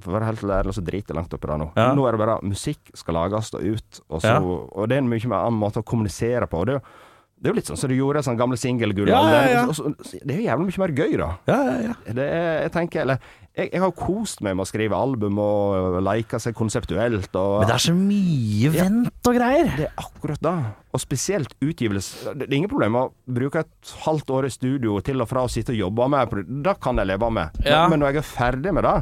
For 0.00 0.12
å 0.12 0.16
være 0.16 0.30
helt 0.30 0.40
ærlig 0.48 0.72
så 0.72 0.80
driter 0.86 1.12
jeg 1.12 1.16
langt 1.18 1.34
oppi 1.36 1.46
det 1.50 1.58
nå. 1.60 1.72
Ja. 1.76 1.90
Nå 1.94 2.06
er 2.08 2.12
det 2.16 2.20
bare 2.22 2.38
musikk 2.42 2.78
skal 2.96 3.14
lages 3.18 3.52
og 3.52 3.60
ut, 3.60 4.00
og, 4.08 4.22
så, 4.22 4.38
og 4.72 4.88
det 4.88 4.96
er 4.96 5.02
en 5.02 5.10
mye 5.10 5.28
mer 5.28 5.44
annen 5.44 5.60
måte 5.60 5.82
å 5.82 5.84
kommunisere 5.84 6.46
på. 6.48 6.64
Det 6.64 6.72
er 6.76 6.78
jo, 6.80 6.86
det 7.40 7.48
er 7.48 7.54
jo 7.54 7.56
litt 7.56 7.68
sånn 7.70 7.78
som 7.80 7.88
du 7.88 7.94
gjorde 7.96 8.20
sånn 8.26 8.36
gamle 8.36 8.56
singelgull. 8.60 9.08
Ja, 9.08 9.20
ja, 9.32 9.44
ja. 9.48 9.60
Det 10.12 10.34
er 10.34 10.40
jo 10.42 10.44
jævlig 10.44 10.66
mye 10.68 10.80
mer 10.82 10.92
gøy, 10.92 11.14
da. 11.16 11.28
Ja, 11.48 11.60
ja, 11.64 11.76
ja. 11.86 11.94
Det 12.18 12.26
er, 12.26 12.48
jeg 12.66 12.72
tenker, 12.74 13.00
eller 13.06 13.22
jeg, 13.56 13.70
jeg 13.72 13.80
har 13.80 13.94
kost 13.96 14.42
meg 14.44 14.58
med 14.58 14.66
å 14.66 14.68
skrive 14.68 14.98
album 14.98 15.40
og 15.40 15.96
like 16.04 16.40
seg 16.42 16.54
konseptuelt. 16.58 17.30
Og, 17.40 17.54
Men 17.62 17.70
det 17.70 17.76
er 17.78 17.84
så 17.86 17.94
mye 17.96 18.72
vent 18.74 19.30
og 19.32 19.38
greier. 19.38 19.72
det 19.78 19.86
er 19.88 20.04
akkurat 20.04 20.44
da. 20.44 20.54
Og 20.92 21.00
spesielt 21.00 21.56
utgivelse. 21.64 22.34
Det 22.36 22.50
er 22.50 22.58
ingen 22.60 22.72
problem 22.72 23.00
å 23.00 23.06
bruke 23.24 23.64
et 23.64 23.94
halvt 24.04 24.34
år 24.36 24.50
i 24.50 24.52
studio 24.52 25.00
til 25.06 25.24
og 25.24 25.30
fra 25.30 25.46
å 25.46 25.50
sitte 25.52 25.72
og 25.72 25.80
jobbe 25.80 26.10
med 26.12 26.36
det. 26.66 26.76
Kan 26.84 27.00
jeg 27.00 27.08
leve 27.08 27.32
med. 27.40 27.56
Men 27.64 28.02
når 28.04 28.12
jeg 28.12 28.22
er 28.22 28.30
ferdig 28.34 28.76
med 28.76 28.84
det, 28.84 28.98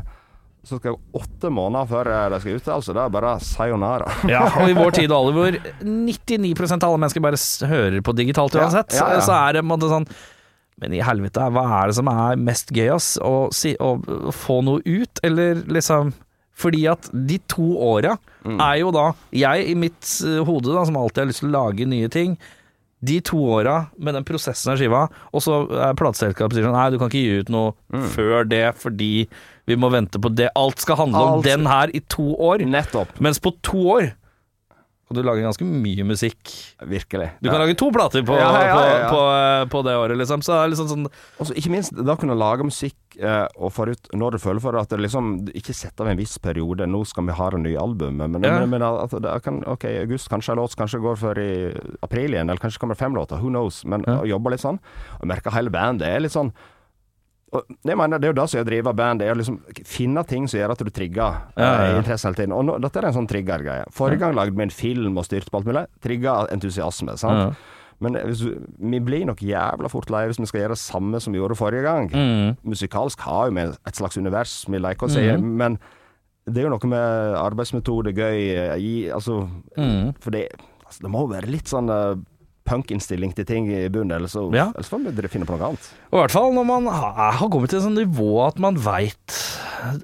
så 0.69 0.79
skal 0.79 0.93
jeg 0.93 1.23
åtte 1.23 1.51
måneder 1.55 1.89
før 1.91 2.11
de 2.35 2.41
skal 2.43 2.59
ut. 2.61 2.69
Altså, 2.77 2.95
det 2.97 3.03
er 3.03 3.13
bare 3.19 3.35
sayonara. 3.41 4.09
Ja, 4.35 4.45
og 4.61 4.69
i 4.69 4.77
vår 4.77 4.97
tid, 4.99 5.13
Oliver, 5.17 5.57
99% 5.83 6.83
av 6.85 6.91
alle 6.93 7.01
mennesker 7.05 7.25
bare 7.25 7.41
hører 7.71 8.01
på 8.05 8.15
digitalt 8.19 8.55
uansett. 8.61 8.93
ja, 8.99 9.09
ja. 9.17 9.23
Så 9.25 9.33
er 9.37 9.57
det 9.59 9.63
på 9.65 9.69
en 9.69 9.73
måte 9.75 9.91
sånn 9.93 10.07
Men 10.79 10.93
i 10.95 11.01
helvete, 11.03 11.49
hva 11.51 11.65
er 11.81 11.91
det 11.91 11.97
som 11.99 12.07
er 12.13 12.37
mest 12.39 12.69
gøy, 12.71 12.87
ass? 12.95 13.17
Å, 13.19 13.49
si, 13.57 13.73
å, 13.83 13.97
å 14.31 14.31
få 14.35 14.61
noe 14.63 14.79
ut, 14.87 15.19
eller 15.27 15.65
liksom 15.67 16.13
Fordi 16.59 16.85
at 16.91 17.11
de 17.13 17.41
to 17.51 17.73
åra 17.93 18.17
Mm. 18.49 18.61
er 18.63 18.77
jo 18.79 18.93
da 18.95 19.09
Jeg 19.35 19.65
i 19.69 19.75
mitt 19.77 20.07
eh, 20.25 20.39
hode, 20.47 20.71
da, 20.73 20.85
som 20.87 20.97
alltid 20.97 21.19
har 21.25 21.27
lyst 21.29 21.43
til 21.43 21.49
å 21.51 21.57
lage 21.57 21.85
nye 21.91 22.07
ting 22.09 22.37
de 23.03 23.17
to 23.23 23.37
åra 23.59 23.75
med 23.99 24.15
den 24.17 24.25
prosessen 24.27 24.73
av 24.73 24.79
skiva, 24.81 25.01
og 25.35 25.43
så 25.45 25.59
er 25.75 25.99
plateselskapet 25.99 26.57
sier 26.57 26.65
sånn 26.67 26.75
Nei, 26.79 26.87
du 26.95 26.97
kan 27.03 27.11
ikke 27.11 27.21
gi 27.21 27.43
ut 27.43 27.51
noe 27.53 27.75
Mm. 27.93 28.07
før 28.15 28.47
det 28.49 28.63
fordi 28.79 29.11
vi 29.69 29.77
må 29.77 29.91
vente 29.93 30.21
på 30.21 30.31
det. 30.33 30.49
Alt 30.57 30.81
skal 30.81 30.97
handle 31.05 31.21
om 31.21 31.39
Alt- 31.39 31.45
den 31.51 31.67
her 31.69 31.93
i 31.95 32.01
to 32.09 32.31
år. 32.41 32.65
Nettopp. 32.65 33.13
Mens 33.21 33.41
på 33.45 33.53
to 33.63 33.85
år 33.99 34.15
kan 35.09 35.17
du 35.17 35.23
lage 35.25 35.41
ganske 35.41 35.65
mye 35.65 36.05
musikk. 36.05 36.51
Virkelig. 36.85 37.31
Du 37.41 37.49
kan 37.49 37.63
lage 37.63 37.75
to 37.81 37.87
plater 37.91 38.21
på, 38.29 38.35
Ja, 38.37 38.49
ja, 38.53 38.65
ja, 38.69 39.09
på, 39.09 39.17
på 39.17 39.71
på 39.73 39.81
det 39.87 39.95
året, 39.97 40.19
liksom. 40.21 40.43
Så 40.45 40.53
det 40.53 40.59
er 40.61 40.69
liksom 40.75 40.89
sånn 40.91 41.07
Og 41.41 41.53
ikke 41.57 41.71
minst 41.73 41.95
da 41.97 42.17
kunne 42.21 42.37
lage 42.37 42.67
musikk 42.69 43.17
eh, 43.17 43.47
og 43.57 43.73
få 43.73 43.87
ut 43.89 44.11
når 44.13 44.37
du 44.37 44.39
føler 44.43 44.61
for 44.61 44.77
det, 44.77 44.83
at 44.85 44.93
det 44.93 45.01
liksom 45.01 45.31
ikke 45.57 45.73
sett 45.73 45.99
av 46.05 46.09
en 46.13 46.21
viss 46.21 46.37
periode. 46.39 46.85
Nå 46.85 47.01
skal 47.09 47.25
vi 47.25 47.33
ha 47.41 47.51
det 47.57 47.63
nye 47.65 47.81
albumet, 47.81 48.29
men, 48.29 48.41
men, 48.45 48.69
men 48.69 48.85
at 48.85 49.17
det 49.25 49.33
kan, 49.47 49.63
OK, 49.65 49.85
august 50.05 50.29
kanskje 50.29 50.53
en 50.53 50.61
låt 50.61 50.77
kanskje 50.77 51.01
går 51.01 51.17
for 51.25 51.41
i 51.41 51.73
april 52.05 52.37
igjen, 52.37 52.51
eller 52.53 52.61
kanskje 52.61 52.79
kommer 52.85 52.95
det 52.99 53.01
fem 53.01 53.17
låter. 53.17 53.41
Who 53.41 53.49
knows? 53.49 53.85
Men 53.89 54.05
Ja. 54.05 54.21
jobbe 54.37 54.53
litt 54.53 54.61
sånn. 54.65 54.77
Og 55.21 55.25
merke 55.25 55.49
merker 55.49 55.57
hele 55.57 55.71
bandet 55.73 56.09
er 56.09 56.21
litt 56.21 56.37
sånn 56.37 56.53
og 57.53 57.65
det, 57.85 57.97
mener, 57.97 58.19
Det 58.21 58.29
er 58.29 58.33
jo 58.35 58.37
det 58.43 58.49
som 58.51 58.59
gjør 58.59 58.67
driver 58.69 58.93
band, 58.93 59.21
det 59.21 59.29
er 59.29 59.33
å 59.35 59.39
liksom 59.39 59.59
finne 59.89 60.25
ting 60.29 60.49
som 60.49 60.59
gjør 60.61 60.75
at 60.75 60.79
du 60.85 60.91
trigger 60.91 61.39
Ja, 61.57 61.65
ja, 61.65 61.71
ja. 61.73 61.87
eh, 61.95 61.99
interesse 62.03 62.29
hele 62.29 62.37
tiden. 62.37 62.53
Og 62.53 62.65
nå, 62.69 62.75
dette 62.85 63.01
er 63.01 63.07
en 63.09 63.17
sånn 63.17 63.29
trigger-greie. 63.31 63.87
Forrige 63.91 64.21
gang 64.21 64.35
lagde 64.37 64.57
vi 64.57 64.63
en 64.67 64.71
film 64.75 65.17
og 65.17 65.25
styrte 65.25 65.51
på 65.51 65.61
alt 65.63 65.67
mulig. 65.71 65.87
Trigga 66.05 66.35
entusiasme. 66.53 67.17
sant? 67.17 67.39
Ja. 67.39 67.77
Men 68.01 68.15
hvis, 68.15 68.39
du- 68.45 68.61
vi 68.79 69.01
blir 69.01 69.25
nok 69.27 69.41
jævla 69.43 69.89
fort 69.91 70.11
lei 70.11 70.27
hvis 70.29 70.39
vi 70.39 70.47
skal 70.47 70.61
gjøre 70.61 70.77
det 70.77 70.79
samme 70.79 71.19
som 71.21 71.33
vi 71.33 71.41
gjorde 71.41 71.57
forrige 71.59 71.83
gang. 71.83 72.11
mm. 72.13 72.57
Musikalsk 72.65 73.21
har 73.21 73.49
jo 73.49 73.55
vi 73.57 73.61
et 73.87 73.95
slags 73.97 74.17
univers 74.17 74.65
vi 74.69 74.79
leker 74.79 75.07
oss 75.09 75.17
i, 75.17 75.25
mm. 75.37 75.43
men 75.57 75.79
det 76.47 76.63
er 76.63 76.69
jo 76.69 76.77
noe 76.77 76.89
med 76.89 77.35
arbeidsmetode, 77.43 78.13
gøy 78.15 78.79
gi, 78.79 79.11
altså, 79.13 79.49
Mm. 79.77 80.15
For 80.21 80.31
det, 80.31 80.49
altså, 80.87 81.01
det 81.03 81.11
må 81.11 81.25
jo 81.27 81.33
være 81.35 81.51
litt 81.51 81.67
sånn 81.69 81.89
punkinnstilling 82.69 83.33
til 83.37 83.47
ting 83.49 83.67
i 83.73 83.89
bunnen, 83.93 84.13
ellers, 84.19 84.35
så, 84.37 84.45
Ja. 84.55 84.69
ellers 84.75 84.91
får 84.93 85.07
dere 85.17 85.31
finne 85.33 85.49
på 85.49 85.57
noe 85.57 85.71
annet. 85.73 85.89
Og 86.13 86.19
i 86.19 86.23
hvert 86.23 86.35
fall 86.37 86.53
når 86.57 86.67
man 86.69 86.87
har 86.93 87.39
kommet 87.49 87.71
til 87.73 87.81
et 87.81 87.87
sånt 87.87 87.99
nivå 87.99 88.31
at 88.47 88.59
man 88.63 88.77
veit 88.77 89.37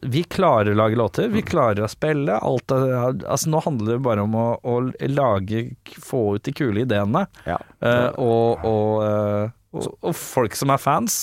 Vi 0.06 0.22
klarer 0.30 0.70
å 0.70 0.76
lage 0.78 0.94
låter, 0.96 1.28
vi 1.34 1.42
klarer 1.42 1.82
å 1.82 1.88
spille. 1.90 2.36
Alt 2.46 2.70
er, 2.70 3.16
altså 3.26 3.50
nå 3.50 3.60
handler 3.64 3.96
det 3.96 4.04
bare 4.06 4.22
om 4.22 4.36
å, 4.38 4.44
å 4.62 4.74
lage 5.10 5.64
Få 5.98 6.36
ut 6.36 6.44
de 6.46 6.52
kule 6.54 6.84
ideene. 6.84 7.24
Ja. 7.44 7.56
Uh, 7.82 8.12
og, 8.22 8.62
og, 8.64 8.92
eh, 9.02 9.50
og, 9.74 9.88
og 10.06 10.14
folk 10.14 10.54
som 10.54 10.70
er 10.70 10.78
fans, 10.78 11.16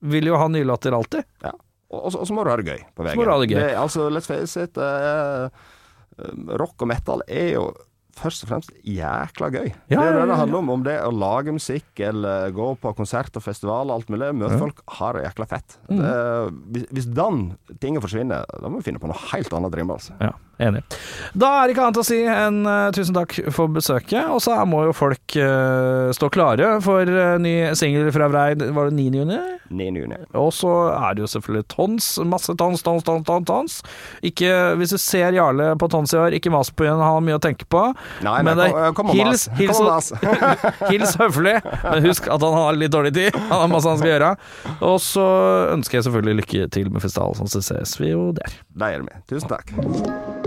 vil 0.00 0.24
jo 0.32 0.38
ha 0.40 0.48
nye 0.48 0.64
låter 0.64 0.96
alltid. 0.96 1.28
Ja. 1.44 1.52
Og, 1.92 2.08
så- 2.16 2.24
må 2.32 2.44
du 2.44 2.50
ha 2.50 2.56
det 2.56 2.64
gøy 2.72 2.80
på 2.96 3.04
veien. 3.04 3.16
må 3.20 3.24
du 3.28 3.30
ha 3.30 3.38
det 3.44 3.50
gøy. 3.52 3.74
altså, 3.76 4.08
let's 4.08 4.26
face 4.26 4.56
it, 4.56 4.78
eh, 4.80 5.48
rock 6.56 6.80
og 6.80 6.88
metal 6.88 7.22
er 7.28 7.52
jo 7.58 7.66
først 8.18 8.44
og 8.44 8.50
fremst 8.50 8.72
jækla 8.84 9.48
gøy. 9.54 9.68
Ja, 9.90 9.96
det 9.96 10.06
er 10.08 10.18
det 10.20 10.26
det 10.28 10.36
handler 10.38 10.58
om. 10.58 10.70
Om 10.74 10.82
det 10.84 10.92
er 10.98 11.06
å 11.08 11.12
lage 11.16 11.54
musikk 11.56 12.00
eller 12.04 12.50
gå 12.54 12.66
på 12.82 12.92
konsert 12.98 13.34
og 13.38 13.42
festival 13.44 13.88
og 13.90 13.96
alt 14.00 14.12
mulig. 14.12 14.28
Møte 14.36 14.52
Ja. 14.56 14.58
folk, 14.60 14.82
har 14.98 15.12
det 15.16 15.24
jækla 15.24 15.46
fett. 15.48 15.78
Mm. 15.88 15.98
Det, 16.02 16.14
hvis, 16.76 16.86
hvis 16.92 17.08
den 17.16 17.40
tingen 17.80 18.02
forsvinner, 18.04 18.44
da 18.60 18.68
må 18.68 18.78
vi 18.82 18.86
finne 18.90 19.00
på 19.02 19.08
noe 19.10 19.18
helt 19.32 19.52
annet 19.52 19.70
å 19.70 19.74
drive 19.74 19.86
med. 19.88 19.96
Altså. 19.96 20.16
Ja, 20.20 20.32
enig. 20.60 20.82
Da 21.34 21.48
er 21.62 21.66
det 21.70 21.74
ikke 21.76 21.86
annet 21.86 22.00
å 22.02 22.06
si 22.06 22.18
enn 22.28 22.60
uh, 22.66 22.90
tusen 22.94 23.16
takk 23.16 23.38
for 23.54 23.72
besøket. 23.72 24.26
Og 24.32 24.40
så 24.44 24.58
må 24.68 24.84
jo 24.88 24.92
folk 24.96 25.36
uh, 25.40 26.10
stå 26.14 26.28
klare 26.34 26.74
for 26.84 27.08
uh, 27.08 27.38
ny 27.42 27.72
singel 27.78 28.10
fra 28.14 28.28
Vreid, 28.32 28.62
var 28.76 28.90
det 28.90 28.98
9. 28.98 29.08
juni? 29.22 29.38
9. 29.72 29.86
juni. 30.02 30.18
Og 30.36 30.50
så 30.52 30.70
er 30.92 31.14
det 31.16 31.24
jo 31.24 31.30
selvfølgelig 31.32 31.66
tons, 31.72 32.08
masse 32.28 32.52
tons, 32.60 32.82
tons, 32.84 33.04
tons, 33.06 33.24
tons. 33.24 33.46
tons. 33.48 33.78
Ikke, 34.22 34.50
hvis 34.76 34.92
du 34.92 34.98
ser 35.00 35.32
Jarle 35.36 35.70
på 35.80 35.88
tons 35.92 36.12
i 36.12 36.20
år, 36.20 36.36
ikke 36.36 36.52
mas 36.52 36.68
på 36.70 36.84
igjen, 36.84 37.00
han 37.00 37.14
har 37.16 37.24
mye 37.24 37.38
å 37.38 37.42
tenke 37.42 37.64
på. 37.72 37.86
Nei, 38.26 38.38
Men 38.44 38.60
det- 38.60 38.70
kom, 38.98 39.08
kom 39.08 39.16
hils- 39.16 39.48
hils. 39.56 40.12
Hils 40.92 41.14
høflig, 41.20 41.56
men 41.82 42.04
husk 42.04 42.26
at 42.32 42.42
han 42.44 42.54
har 42.58 42.76
litt 42.76 42.92
dårlig 42.92 43.14
tid. 43.16 43.36
Han 43.48 43.64
har 43.64 43.70
masse 43.72 43.88
han 43.88 43.98
skal 44.00 44.12
gjøre. 44.12 44.30
Og 44.84 44.98
så 45.02 45.24
ønsker 45.72 45.98
jeg 45.98 46.06
selvfølgelig 46.08 46.38
lykke 46.42 46.68
til 46.74 46.90
med 46.92 47.02
festivalen, 47.04 47.48
så 47.48 47.62
ses 47.64 47.96
vi 48.00 48.12
jo 48.12 48.28
der. 48.36 48.58
Det 48.76 48.92
gjør 48.94 49.08
vi. 49.08 49.20
Tusen 49.32 49.52
takk. 49.52 49.72